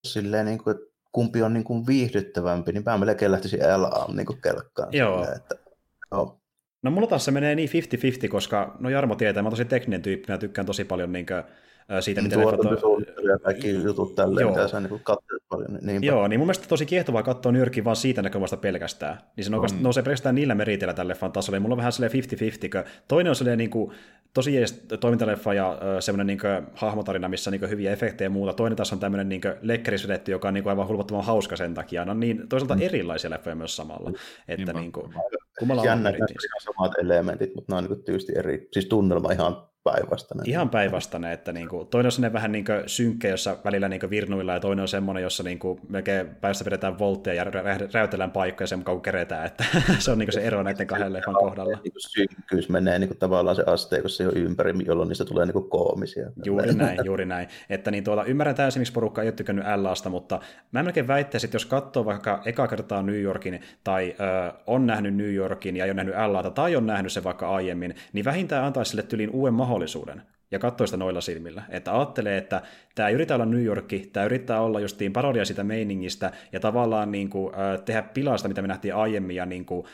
silleen 0.08 0.46
niin 0.46 0.64
kuin, 0.64 0.76
että 0.76 0.90
kumpi 1.12 1.44
on 1.44 1.54
niin 1.54 1.64
kuin 1.64 1.88
viihdyttävämpi, 1.88 2.72
niin 2.72 2.84
mä 2.86 2.98
melkein 2.98 3.32
lähtisin 3.32 3.60
LA 3.60 4.10
niin 4.14 4.26
kuin 4.26 4.42
kelkkaan. 4.42 4.90
Joo. 4.92 5.18
Silleen, 5.18 5.38
että, 5.38 5.56
joo. 6.12 6.40
No 6.84 6.92
mulla 6.92 7.08
taas 7.08 7.26
se 7.26 7.32
menee 7.32 7.56
niin 7.56 7.70
50-50, 8.26 8.28
koska 8.28 8.76
no 8.80 8.90
Jarmo 8.90 9.16
tietää, 9.16 9.44
mä 9.44 9.48
oon 9.48 9.52
tosi 9.52 9.66
tekninen 9.66 10.02
tyyppi, 10.02 10.32
mä 10.32 10.38
tykkään 10.38 10.66
tosi 10.66 10.86
paljon 10.86 11.12
niin 11.12 11.26
kuin, 11.26 11.44
siitä, 12.00 12.22
miten 12.22 12.40
on... 12.40 13.06
ja 13.30 13.40
kaikki 13.40 13.74
jutut 13.84 14.16
tälleen, 14.16 14.44
Joo. 14.44 14.52
mitä 14.52 14.68
sä 14.68 14.80
niin 14.80 15.00
katselet 15.04 15.44
paljon. 15.50 15.80
Niin 15.82 16.04
Joo, 16.04 16.28
niin 16.28 16.40
mun 16.40 16.48
mielestä 16.48 16.68
tosi 16.68 16.86
kiehtovaa 16.86 17.24
katsoa 17.24 17.52
New 17.52 17.60
Yorkin 17.60 17.86
vaan 17.86 17.96
siitä 17.96 18.22
näkökulmasta 18.22 18.58
pelkästään. 18.58 19.18
Niin 19.36 19.46
se 19.46 19.52
mm. 19.52 19.84
nousee 19.84 20.04
pelkästään 20.04 20.36
niillä 20.36 20.56
meriteillä 20.56 20.94
tälle 20.94 21.12
leffan 21.12 21.32
tasolle. 21.32 21.60
Mulla 21.60 21.74
on 21.74 21.78
vähän 21.78 21.92
silleen 21.92 22.12
50-50, 22.12 22.16
kun 22.72 22.84
toinen 23.08 23.30
on 23.30 23.36
silleen 23.36 23.58
niin 23.58 23.70
kuin, 23.70 23.92
tosi 24.34 24.56
jees 24.56 24.86
toimintaleffa 25.00 25.54
ja 25.54 25.78
semmoinen 26.00 26.28
niin 26.28 26.40
hahmotarina, 26.76 27.30
missä 27.30 27.50
on 27.50 27.52
niin 27.52 27.70
hyviä 27.70 27.92
efektejä 27.92 28.26
ja 28.26 28.30
muuta. 28.30 28.54
Toinen 28.54 28.76
taas 28.76 28.94
on 28.94 29.00
tämmöinen 29.00 29.30
niin 29.30 29.42
lekkerisvedetty, 29.62 30.32
joka 30.32 30.48
on 30.48 30.54
niin 30.54 30.64
kuin, 30.64 30.72
aivan 30.72 30.88
hulvattoman 30.88 31.26
hauska 31.26 31.56
sen 31.56 31.74
takia. 31.74 32.06
No 32.06 32.14
niin, 32.14 32.48
toisaalta 32.50 32.76
mm. 32.76 32.82
erilaisia 32.82 33.30
leffoja 33.30 33.56
myös 33.56 33.76
samalla. 33.76 34.12
Että 34.48 34.74
niin 34.74 34.92
kuin, 34.92 35.14
kummalla 35.60 35.82
on 35.82 35.88
Jännä, 35.88 36.14
samat 36.60 36.92
elementit, 36.98 37.56
mutta 37.56 37.72
nämä 37.72 37.78
on 37.78 37.84
niin 37.84 38.04
tyysti 38.04 38.34
eri, 38.36 38.68
siis 38.74 38.86
tunnelma 38.86 39.32
ihan 39.32 39.69
päinvastainen. 39.84 40.50
Ihan 40.50 40.70
päinvastainen, 40.70 41.32
että 41.32 41.52
niin 41.52 41.70
kuin, 41.70 41.88
toinen 41.88 42.08
on 42.08 42.12
sellainen 42.12 42.34
vähän 42.34 42.52
niin 42.52 42.66
synkkä, 42.86 43.28
jossa 43.28 43.58
välillä 43.66 43.90
niin 43.90 44.10
virnuilla, 44.10 44.54
ja 44.54 44.60
toinen 44.60 44.82
on 44.82 44.88
semmoinen, 44.88 45.24
jossa 45.24 45.44
niin 45.44 45.60
kuin, 45.60 45.80
melkein 45.90 46.36
päästä 46.36 46.66
vedetään 46.66 47.00
voltteja 47.00 47.44
ja 47.44 47.52
räytellään 47.94 48.32
paikkoja 48.32 48.68
sen 48.68 48.80
mukaan, 48.80 48.96
kun 48.96 49.02
keretään, 49.02 49.46
että 49.46 49.66
se 50.00 50.12
on 50.12 50.18
niin 50.18 50.28
kuin 50.28 50.34
se 50.34 50.42
ero 50.42 50.64
näiden 50.64 50.88
kahden 50.88 51.14
leffan 51.14 51.34
kohdalla. 51.34 51.80
Niin 51.84 51.92
kuin 51.92 52.02
synkkyys 52.02 52.70
menee 52.70 53.00
niin 53.00 53.08
kuin, 53.08 53.18
tavallaan 53.18 53.56
se 53.56 53.64
asteikossa 53.66 54.24
jo 54.24 54.32
ympäri, 54.36 54.74
jolloin 54.86 55.10
niistä 55.10 55.26
tulee 55.26 55.46
niin 55.46 55.54
kuin 55.54 55.70
koomisia. 55.70 56.32
Juuri 56.46 56.74
näin, 56.74 57.00
juuri 57.04 57.26
näin. 57.26 57.48
Että 57.70 57.92
niin 57.92 58.04
tuota, 58.04 58.24
ymmärrän 58.24 58.56
täysin, 58.56 58.80
miksi 58.80 58.94
porukka 58.94 59.22
ei 59.22 59.28
ole 59.28 59.34
tykännyt 59.34 59.66
LAsta, 59.76 60.10
mutta 60.10 60.40
mä 60.72 60.84
melkein 60.84 61.08
väittäisin, 61.08 61.48
että 61.48 61.56
jos 61.56 61.66
katsoo 61.66 62.06
vaikka 62.06 62.42
eka 62.46 62.68
kertaa 62.68 63.04
New 63.04 63.22
Yorkin, 63.22 63.62
tai 63.84 64.16
ö, 64.20 64.54
on 64.68 64.88
nähnyt 64.88 65.16
New 65.16 65.34
Yorkin 65.34 65.78
ja 65.78 65.86
ei 65.86 65.92
ole 65.92 65.96
nähnyt 65.96 66.16
LAta, 66.28 66.52
tai 66.52 66.76
on 66.76 66.86
nähnyt 66.86 67.12
se 67.12 67.24
vaikka 67.24 67.50
aiemmin, 67.56 67.96
niin 68.14 68.26
vähintään 68.26 68.66
antaisi 68.66 68.90
sille 68.90 69.04
tyliin 69.04 69.30
uuden 69.30 69.54
mahdollisuuden 69.70 70.22
ja 70.52 70.60
katsoo 70.60 70.88
sitä 70.88 70.98
noilla 70.98 71.22
silmillä. 71.22 71.64
Että 71.70 71.98
ajattelee, 71.98 72.38
että 72.38 72.62
tämä 72.96 73.10
yrittää 73.10 73.36
olla 73.36 73.46
New 73.46 73.64
Yorkki, 73.64 74.10
tämä 74.14 74.26
yrittää 74.26 74.62
olla 74.62 74.80
justiin 74.80 75.14
parodia 75.14 75.46
sitä 75.46 75.64
meiningistä 75.64 76.32
ja 76.52 76.60
tavallaan 76.60 77.12
niin 77.12 77.30
kuin, 77.30 77.54
äh, 77.54 77.82
tehdä 77.86 78.02
pilasta, 78.02 78.48
mitä 78.48 78.62
me 78.62 78.68
nähtiin 78.68 78.96
aiemmin 78.96 79.36
ja 79.36 79.46
niin 79.46 79.66
kuin, 79.66 79.86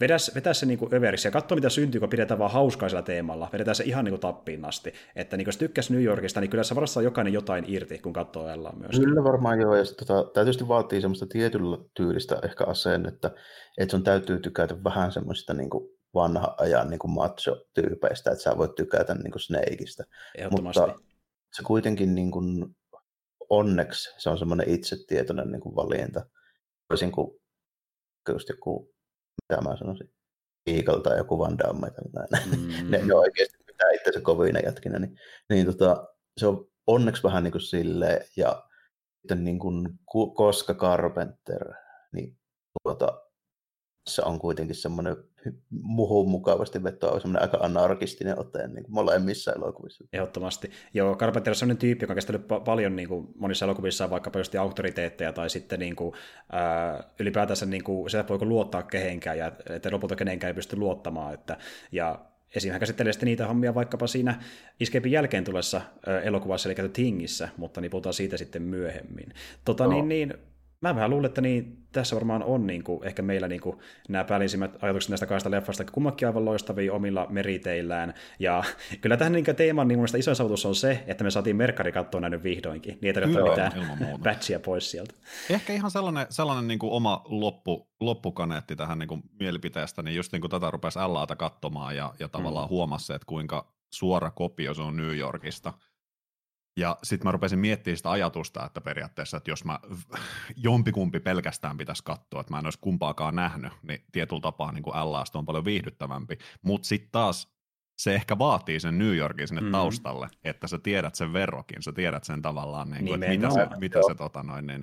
vedä, 0.00 0.16
vetää 0.34 0.54
se 0.54 0.66
niin 0.66 0.78
kuin 0.78 0.94
överiksi 0.94 1.28
ja 1.28 1.32
katsoa, 1.32 1.56
mitä 1.56 1.68
syntyy, 1.68 2.00
kun 2.00 2.08
pidetään 2.08 2.38
vaan 2.38 2.50
hauskaisella 2.50 3.02
teemalla. 3.02 3.50
Vedetään 3.52 3.74
se 3.74 3.84
ihan 3.84 4.04
niin 4.04 4.12
kuin 4.12 4.20
tappiin 4.20 4.64
asti. 4.64 4.92
Että 5.16 5.36
niin, 5.36 5.46
jos 5.46 5.56
tykkäsi 5.56 5.92
New 5.92 6.02
Yorkista, 6.02 6.40
niin 6.40 6.50
kyllä 6.50 6.64
se 6.64 6.74
varmasti 6.74 6.94
saa 6.94 7.02
jokainen 7.02 7.32
jotain 7.32 7.64
irti, 7.68 7.98
kun 7.98 8.12
katsoo 8.12 8.48
Ellaa 8.48 8.76
myös. 8.76 9.00
Kyllä 9.00 9.24
varmaan 9.24 9.60
joo, 9.60 9.76
ja 9.76 9.84
tota, 9.84 10.14
tämä 10.14 10.44
tietysti 10.44 10.68
vaatii 10.68 11.00
semmoista 11.00 11.26
tietyllä 11.26 11.78
tyylistä 11.96 12.38
ehkä 12.42 12.64
asennetta, 12.64 13.30
että 13.78 13.90
sun 13.90 14.04
täytyy 14.04 14.40
tykätä 14.40 14.84
vähän 14.84 15.12
semmoista 15.12 15.54
niin 15.54 15.70
kuin 15.70 15.93
vanha 16.14 16.54
ajan 16.58 16.90
niin 16.90 17.00
macho-tyypeistä, 17.06 18.30
että 18.30 18.42
sä 18.42 18.58
voit 18.58 18.74
tykätä 18.74 19.14
niin 19.14 19.32
kuin 19.32 19.42
Snakeista. 19.42 20.04
Mutta 20.50 20.94
se 21.56 21.62
kuitenkin 21.62 22.14
niin 22.14 22.30
kuin, 22.30 22.76
onneksi 23.50 24.14
se 24.18 24.30
on 24.30 24.38
semmoinen 24.38 24.68
itsetietoinen 24.68 25.52
niin 25.52 25.60
kuin 25.60 25.76
valinta. 25.76 26.26
Toisin 26.88 27.12
kuin 27.12 27.40
just 28.28 28.48
joku, 28.48 28.94
mitä 29.42 29.60
mä 29.60 29.76
sanoisin, 29.76 30.14
Eagle 30.66 31.02
tai 31.02 31.18
joku 31.18 31.38
Van 31.38 31.58
Damme 31.58 31.90
tai 31.90 32.26
mm-hmm. 32.46 32.90
ne, 32.90 32.98
ne 32.98 33.14
oikeasti 33.14 33.58
pitää 33.66 33.90
itse 33.90 34.20
kovina 34.20 34.60
jätkinä, 34.60 34.98
niin, 34.98 35.18
niin 35.50 35.66
tota, 35.66 36.08
se 36.40 36.46
on 36.46 36.66
onneksi 36.86 37.22
vähän 37.22 37.44
niin 37.44 37.52
kuin 37.52 37.62
silleen, 37.62 38.26
ja 38.36 38.64
sitten 39.20 39.44
niin 39.44 39.58
kuin, 39.58 39.98
koska 40.34 40.74
Carpenter, 40.74 41.72
niin 42.12 42.38
tuota, 42.82 43.23
se 44.06 44.22
on 44.22 44.38
kuitenkin 44.38 44.76
semmoinen 44.76 45.16
muhun 45.70 46.30
mukavasti 46.30 46.82
vetoa 46.82 47.20
semmoinen 47.20 47.42
aika 47.42 47.58
anarkistinen 47.60 48.38
ote 48.38 48.68
niin 48.68 48.84
kuin 48.84 48.94
molemmissa 48.94 49.52
elokuvissa. 49.52 50.04
Ehdottomasti. 50.12 50.70
Joo, 50.94 51.16
Carpenter 51.16 51.50
on 51.50 51.54
sellainen 51.54 51.76
tyyppi, 51.76 52.04
joka 52.04 52.12
on 52.12 52.14
kestänyt 52.14 52.42
pa- 52.42 52.64
paljon 52.64 52.96
niin 52.96 53.08
kuin 53.08 53.28
monissa 53.38 53.64
elokuvissa 53.64 54.10
vaikkapa 54.10 54.38
just 54.38 54.54
auktoriteetteja 54.54 55.32
tai 55.32 55.50
sitten 55.50 55.78
niin 55.78 55.96
kuin, 55.96 56.14
ää, 56.52 57.04
ylipäätänsä 57.18 57.66
niin 57.66 57.84
kuin, 57.84 58.10
se 58.10 58.24
voiko 58.28 58.44
luottaa 58.44 58.82
kehenkään 58.82 59.38
ja 59.38 59.52
että 59.70 59.90
lopulta 59.92 60.16
kenenkään 60.16 60.48
ei 60.48 60.54
pysty 60.54 60.76
luottamaan. 60.76 61.34
Että, 61.34 61.56
ja 61.92 62.18
Esim. 62.54 62.70
hän 62.70 62.80
käsittelee 62.80 63.12
sitten 63.12 63.26
niitä 63.26 63.46
hommia 63.46 63.74
vaikkapa 63.74 64.06
siinä 64.06 64.42
Escapein 64.80 65.12
jälkeen 65.12 65.44
tulessa 65.44 65.80
elokuvassa, 66.24 66.68
eli 66.68 66.88
Tingissä, 66.88 67.48
mutta 67.56 67.80
niin 67.80 67.90
puhutaan 67.90 68.14
siitä 68.14 68.36
sitten 68.36 68.62
myöhemmin. 68.62 69.34
Tota, 69.64 69.84
no. 69.84 69.90
niin, 69.90 70.08
niin, 70.08 70.34
mä 70.88 70.94
vähän 70.94 71.10
luulen, 71.10 71.28
että 71.28 71.40
niin, 71.40 71.86
tässä 71.92 72.16
varmaan 72.16 72.42
on 72.42 72.66
niin 72.66 72.84
kuin, 72.84 73.04
ehkä 73.04 73.22
meillä 73.22 73.48
niin 73.48 73.60
kuin, 73.60 73.78
nämä 74.08 74.24
päällimmät 74.24 74.76
ajatukset 74.82 75.10
näistä 75.10 75.26
kahdesta 75.26 75.50
leffasta, 75.50 75.84
kummakin 75.84 76.28
aivan 76.28 76.44
loistavia 76.44 76.92
omilla 76.92 77.26
meriteillään. 77.30 78.14
Ja 78.38 78.64
kyllä 79.00 79.16
tähän 79.16 79.32
niin 79.32 79.44
teeman 79.56 79.88
niin 79.88 80.18
iso 80.18 80.34
saavutus 80.34 80.66
on 80.66 80.74
se, 80.74 81.04
että 81.06 81.24
me 81.24 81.30
saatiin 81.30 81.56
Merkari 81.56 81.92
katsoa 81.92 82.20
näin 82.20 82.42
vihdoinkin, 82.42 82.98
niin 83.00 83.06
ei 83.06 83.12
tarvitse 83.12 83.42
mitään 83.42 83.72
batchia 84.22 84.60
pois 84.60 84.90
sieltä. 84.90 85.14
Ehkä 85.50 85.72
ihan 85.72 85.90
sellainen, 85.90 86.26
sellainen 86.30 86.68
niin 86.68 86.78
kuin 86.78 86.92
oma 86.92 87.22
loppu, 87.24 87.88
loppukaneetti 88.00 88.76
tähän 88.76 88.98
niin 88.98 89.08
kuin 89.08 89.22
mielipiteestä, 89.40 90.02
niin 90.02 90.16
just 90.16 90.32
niin 90.32 90.40
kuin 90.40 90.50
tätä 90.50 90.70
rupesi 90.70 90.98
LAta 90.98 91.36
katsomaan 91.36 91.96
ja, 91.96 92.14
ja 92.20 92.28
tavallaan 92.28 92.66
mm. 92.66 92.70
huomasi 92.70 93.12
että 93.12 93.26
kuinka 93.26 93.74
suora 93.90 94.30
kopio 94.30 94.74
se 94.74 94.82
on 94.82 94.96
New 94.96 95.16
Yorkista– 95.16 95.72
ja 96.76 96.98
sitten 97.02 97.26
mä 97.28 97.32
rupesin 97.32 97.58
miettimään 97.58 97.96
sitä 97.96 98.10
ajatusta, 98.10 98.66
että 98.66 98.80
periaatteessa, 98.80 99.36
että 99.36 99.50
jos 99.50 99.64
mä 99.64 99.78
jompikumpi 100.56 101.20
pelkästään 101.20 101.76
pitäisi 101.76 102.04
katsoa, 102.04 102.40
että 102.40 102.52
mä 102.52 102.58
en 102.58 102.66
olisi 102.66 102.78
kumpaakaan 102.80 103.34
nähnyt, 103.34 103.72
niin 103.82 104.04
tietyllä 104.12 104.40
tapaa 104.40 104.72
niin 104.72 104.82
kuin 104.82 105.12
LAsta 105.12 105.38
on 105.38 105.46
paljon 105.46 105.64
viihdyttävämpi. 105.64 106.38
Mutta 106.62 106.88
sitten 106.88 107.10
taas 107.12 107.54
se 107.98 108.14
ehkä 108.14 108.38
vaatii 108.38 108.80
sen 108.80 108.98
New 108.98 109.16
Yorkin 109.16 109.48
sinne 109.48 109.60
mm. 109.60 109.72
taustalle, 109.72 110.28
että 110.44 110.66
sä 110.66 110.78
tiedät 110.78 111.14
sen 111.14 111.32
verrokin, 111.32 111.82
sä 111.82 111.92
tiedät 111.92 112.24
sen 112.24 112.42
tavallaan, 112.42 112.90
niin 112.90 113.04
kuin, 113.04 113.22
että 113.22 113.34
mitä 113.34 113.50
se, 113.50 113.68
mitä 113.80 113.98
se 114.08 114.14
tota 114.14 114.42
noin, 114.42 114.66
niin, 114.66 114.80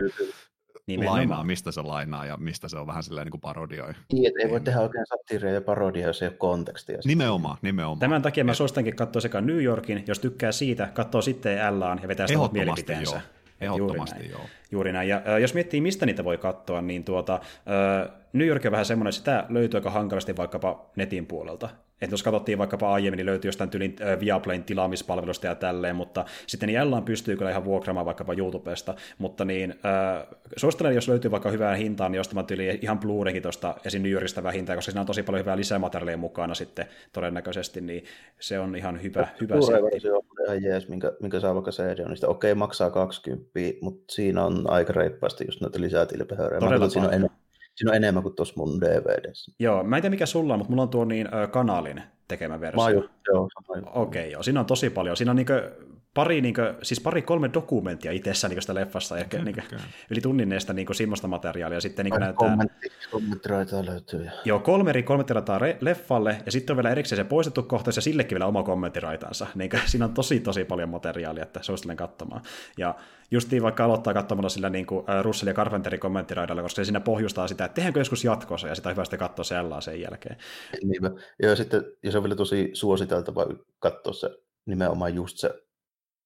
Nimenomaan. 0.88 1.18
lainaa, 1.18 1.44
mistä 1.44 1.72
se 1.72 1.82
lainaa 1.82 2.26
ja 2.26 2.38
mistä 2.38 2.68
se 2.68 2.78
on 2.78 2.88
vähän 2.88 3.04
silleen 3.04 3.26
niin 3.26 3.32
kuin 3.32 3.42
parodioi. 3.42 3.94
Niin, 4.12 4.28
että 4.28 4.40
ei 4.44 4.50
voi 4.50 4.62
tehdä 4.62 4.80
oikein 4.80 5.06
satiiria 5.06 5.54
ja 5.54 5.62
parodia, 5.62 6.08
jos 6.08 6.22
ei 6.22 6.28
ole 6.28 6.36
kontekstia. 6.38 6.98
Nimenomaan, 7.06 7.58
nimenomaan. 7.62 8.00
Tämän 8.00 8.22
takia 8.22 8.44
mä 8.44 8.54
suositankin 8.54 8.96
katsoa 8.96 9.22
sekä 9.22 9.42
New 9.42 9.64
Yorkin, 9.64 10.04
jos 10.08 10.20
tykkää 10.20 10.52
siitä, 10.52 10.90
katsoo 10.94 11.22
sitten 11.22 11.80
Llaan 11.80 12.00
ja 12.02 12.08
vetää 12.08 12.28
sitä 12.28 12.40
mielipiteensä. 12.52 13.22
Joo. 13.62 13.76
Ehdottomasti, 13.76 14.30
joo. 14.30 14.42
Juuri 14.72 14.92
näin. 14.92 15.10
Ja 15.10 15.22
äh, 15.28 15.40
jos 15.42 15.54
miettii, 15.54 15.82
mistä 15.82 16.06
niitä 16.06 16.24
voi 16.24 16.38
katsoa, 16.38 16.82
niin 16.82 17.04
tuota, 17.04 17.34
äh, 17.34 18.22
New 18.34 18.48
York 18.48 18.66
on 18.66 18.72
vähän 18.72 18.86
semmoinen, 18.86 19.10
että 19.10 19.18
sitä 19.18 19.46
löytyy 19.50 19.78
aika 19.78 19.90
hankalasti 19.90 20.38
vaikkapa 20.38 20.90
netin 20.96 21.26
puolelta. 21.26 21.70
Että 22.02 22.14
jos 22.14 22.24
katsottiin 22.24 22.58
vaikkapa 22.58 22.94
aiemmin, 22.94 23.18
niin 23.18 23.26
löytyy 23.26 23.48
jostain 23.48 23.70
tylin 23.70 23.96
äh, 24.02 24.20
Viaplayn 24.20 24.64
tilaamispalvelusta 24.64 25.48
ja 25.48 25.56
tälleen, 25.56 25.96
mutta 25.96 26.26
sitten 26.48 26.68
niin 26.68 26.80
Ellaan 26.80 27.04
pystyy 27.04 27.38
kyllä 27.38 27.52
ihan 27.52 27.66
vuokraamaan 27.66 28.06
vaikkapa 28.06 28.34
YouTubesta, 28.34 28.96
mutta 29.18 29.46
niin 29.46 29.72
äh, 29.72 30.28
suosittelen, 30.56 30.96
jos 30.96 31.08
löytyy 31.08 31.32
vaikka 31.32 31.52
hyvää 31.52 31.76
hintaa, 31.76 32.10
niin 32.10 32.20
ostamaan 32.20 32.46
tyyli 32.46 32.80
ihan 32.82 33.00
Blu-raykin 33.00 33.42
tuosta 33.42 33.76
esim. 33.86 34.02
New 34.02 34.12
Yorkista 34.12 34.52
hintaa, 34.52 34.76
koska 34.76 34.92
siinä 34.92 35.02
on 35.02 35.08
tosi 35.08 35.24
paljon 35.24 35.40
hyvää 35.40 35.58
lisämateriaalia 35.58 36.18
mukana 36.18 36.56
sitten 36.56 36.86
todennäköisesti, 37.14 37.82
niin 37.82 38.04
se 38.40 38.60
on 38.60 38.76
ihan 38.76 39.04
hyvä, 39.04 39.28
hyvä 39.42 39.62
setti. 39.62 40.10
on 40.10 40.22
ihan 40.46 40.64
jees, 40.64 40.88
minkä, 40.90 41.12
minkä 41.22 41.40
saa 41.40 41.54
vaikka 41.54 41.72
CD 41.72 42.00
on, 42.00 42.12
niin 42.12 42.30
okei, 42.30 42.52
okay, 42.52 42.60
maksaa 42.60 42.90
20, 42.90 43.50
mutta 43.82 44.14
siinä 44.14 44.46
on 44.46 44.61
aika 44.70 44.94
reippaasti 44.94 45.46
just 45.46 45.62
noita 45.62 45.82
lisää 45.82 46.06
tilpehöörejä. 46.06 46.60
Todella 46.60 46.90
siinä 46.90 47.08
on 47.08 47.14
enemmän 47.14 47.42
Siinä 47.76 47.92
on 47.92 47.96
enemmän 47.96 48.24
kuin 48.24 48.36
tuossa 48.36 48.54
mun 48.58 48.82
DVDssä. 48.82 49.52
Joo, 49.60 49.84
mä 49.84 49.96
en 49.96 50.02
tiedä 50.02 50.14
mikä 50.14 50.26
sulla 50.26 50.54
on, 50.54 50.60
mutta 50.60 50.70
mulla 50.70 50.84
on 50.84 50.90
tuo 50.90 51.06
niin, 51.06 51.34
äh, 51.34 51.52
kanaalin 51.52 52.04
tekemä 52.28 52.62
versio. 52.62 52.84
Mä 52.84 52.90
joo, 52.90 53.10
joo. 53.28 53.50
Okei, 53.86 54.22
okay, 54.22 54.32
joo. 54.32 54.44
Siinä 54.44 54.60
on 54.60 54.66
tosi 54.66 54.90
paljon. 54.90 55.18
Siinä 55.18 55.32
on 55.32 55.36
niinkö 55.36 55.72
pari, 56.14 56.42
niin 56.42 56.54
kuin, 56.54 56.68
siis 56.82 57.02
pari 57.02 57.22
kolme 57.22 57.50
dokumenttia 57.54 58.12
itsessään 58.12 58.52
niin 58.52 58.62
sitä 58.62 58.76
leffasta, 58.76 59.18
ja 59.18 59.26
okay, 59.26 59.44
niin 59.44 59.56
kuin, 59.56 59.80
yli 60.10 60.22
tunnin 60.22 60.50
neestä 60.50 60.74
niin 60.74 60.96
semmoista 60.96 61.28
materiaalia. 61.28 61.82
Sitten 61.82 62.06
niin 62.06 62.20
näyttää, 62.20 62.50
kommentti, 62.50 62.92
kommenttiraita 63.12 63.86
löytyy. 63.86 64.28
Joo, 64.46 64.60
kolme 64.60 64.90
eri 64.90 65.04
kommenttiraitaa 65.04 65.60
leffalle, 65.82 66.38
ja 66.46 66.52
sitten 66.52 66.74
on 66.74 66.78
vielä 66.78 66.90
erikseen 66.90 67.18
se 67.18 67.24
poistettu 67.24 67.64
kohtaus, 67.64 67.96
ja 67.96 68.02
sillekin 68.02 68.36
vielä 68.36 68.46
oma 68.46 68.64
kommenttiraitansa. 68.64 69.48
Niin 69.56 69.70
kuin, 69.70 69.82
siinä 69.90 70.06
on 70.06 70.14
tosi, 70.14 70.40
tosi 70.40 70.64
paljon 70.64 70.90
materiaalia, 70.90 71.44
että 71.44 71.64
suosittelen 71.64 71.98
katsomaan. 71.98 72.42
Ja 72.78 72.96
justiin 73.32 73.64
vaikka 73.64 73.86
aloittaa 73.86 74.14
katsomalla 74.14 74.50
sillä 74.50 74.70
niin 74.70 74.86
kuin 74.86 75.06
Russell 75.22 75.48
ja 75.48 75.54
Carpenterin 75.54 76.00
kommenttiraidalla, 76.00 76.62
koska 76.62 76.76
se 76.76 76.86
siinä 76.86 77.00
pohjustaa 77.00 77.48
sitä, 77.48 77.66
että 77.66 77.76
tehdäänkö 77.76 78.00
joskus 78.00 78.24
jatkossa, 78.24 78.68
ja 78.68 78.76
sitä 78.76 78.90
on 78.90 78.96
hyvä 78.96 79.06
sitten 79.06 79.20
katsoa 79.20 79.44
sellaa 79.44 79.82
sen 79.82 80.02
jälkeen. 80.02 80.38
Niinpä. 80.84 81.12
Ja 81.42 81.56
sitten, 81.56 81.84
ja 82.04 82.12
se 82.12 82.18
on 82.18 82.24
vielä 82.24 82.36
tosi 82.36 82.70
suositeltava 82.74 83.46
katsoa 83.80 84.14
se 84.14 84.30
nimenomaan 84.66 85.16
just 85.16 85.38
se 85.38 85.64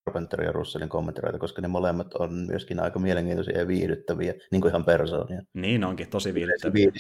Carpenter 0.09 0.43
ja 0.43 0.51
Russellin 0.51 0.89
kommenttiraita, 0.89 1.39
koska 1.39 1.61
ne 1.61 1.67
molemmat 1.67 2.13
on 2.13 2.33
myöskin 2.33 2.79
aika 2.79 2.99
mielenkiintoisia 2.99 3.59
ja 3.59 3.67
viihdyttäviä, 3.67 4.33
niin 4.51 4.61
kuin 4.61 4.69
ihan 4.69 4.85
persoonia. 4.85 5.41
Niin 5.53 5.83
onkin, 5.83 6.09
tosi 6.09 6.33
viihdyttäviä. 6.33 6.91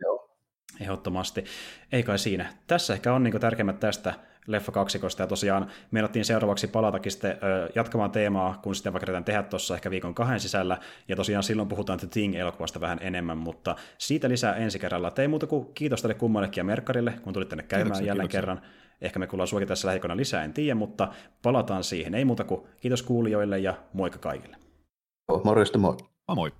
joo. 0.00 0.36
Ehdottomasti. 0.80 1.44
Ei 1.92 2.02
kai 2.02 2.18
siinä. 2.18 2.52
Tässä 2.66 2.92
ehkä 2.92 3.12
on 3.12 3.22
niin 3.22 3.40
tärkeimmät 3.40 3.80
tästä 3.80 4.14
leffa 4.46 4.72
kaksikosta, 4.72 5.22
ja 5.22 5.26
tosiaan 5.26 5.70
meinattiin 5.90 6.24
seuraavaksi 6.24 6.66
palatakin 6.66 7.12
sitten 7.12 7.30
ö, 7.30 7.68
jatkamaan 7.74 8.10
teemaa, 8.10 8.60
kun 8.62 8.74
sitten 8.74 8.92
vaikka 8.92 9.22
tehdä 9.22 9.42
tuossa 9.42 9.74
ehkä 9.74 9.90
viikon 9.90 10.14
kahden 10.14 10.40
sisällä, 10.40 10.78
ja 11.08 11.16
tosiaan 11.16 11.42
silloin 11.42 11.68
puhutaan 11.68 11.98
The 11.98 12.08
Thing-elokuvasta 12.08 12.80
vähän 12.80 12.98
enemmän, 13.00 13.38
mutta 13.38 13.76
siitä 13.98 14.28
lisää 14.28 14.54
ensi 14.54 14.78
kerralla. 14.78 15.10
Tei 15.10 15.28
muuta 15.28 15.46
kuin 15.46 15.74
kiitos 15.74 16.02
tälle 16.02 16.14
kummallekin 16.14 16.60
ja 16.60 16.64
Merkkarille, 16.64 17.14
kun 17.22 17.32
tulit 17.32 17.48
tänne 17.48 17.62
käymään 17.62 17.84
kiitoksia, 17.84 18.06
jälleen 18.06 18.28
kiitoksia. 18.28 18.40
kerran. 18.40 18.81
Ehkä 19.02 19.18
me 19.18 19.26
kuullaan 19.26 19.48
suokin 19.48 19.68
tässä 19.68 19.88
lähikona 19.88 20.16
lisää, 20.16 20.44
en 20.44 20.52
tiedä, 20.52 20.74
mutta 20.74 21.08
palataan 21.42 21.84
siihen. 21.84 22.14
Ei 22.14 22.24
muuta 22.24 22.44
kuin 22.44 22.60
kiitos 22.80 23.02
kuulijoille 23.02 23.58
ja 23.58 23.74
moikka 23.92 24.18
kaikille. 24.18 24.56
Morjesta 25.44 25.78
moi. 25.78 25.96
moi. 26.34 26.52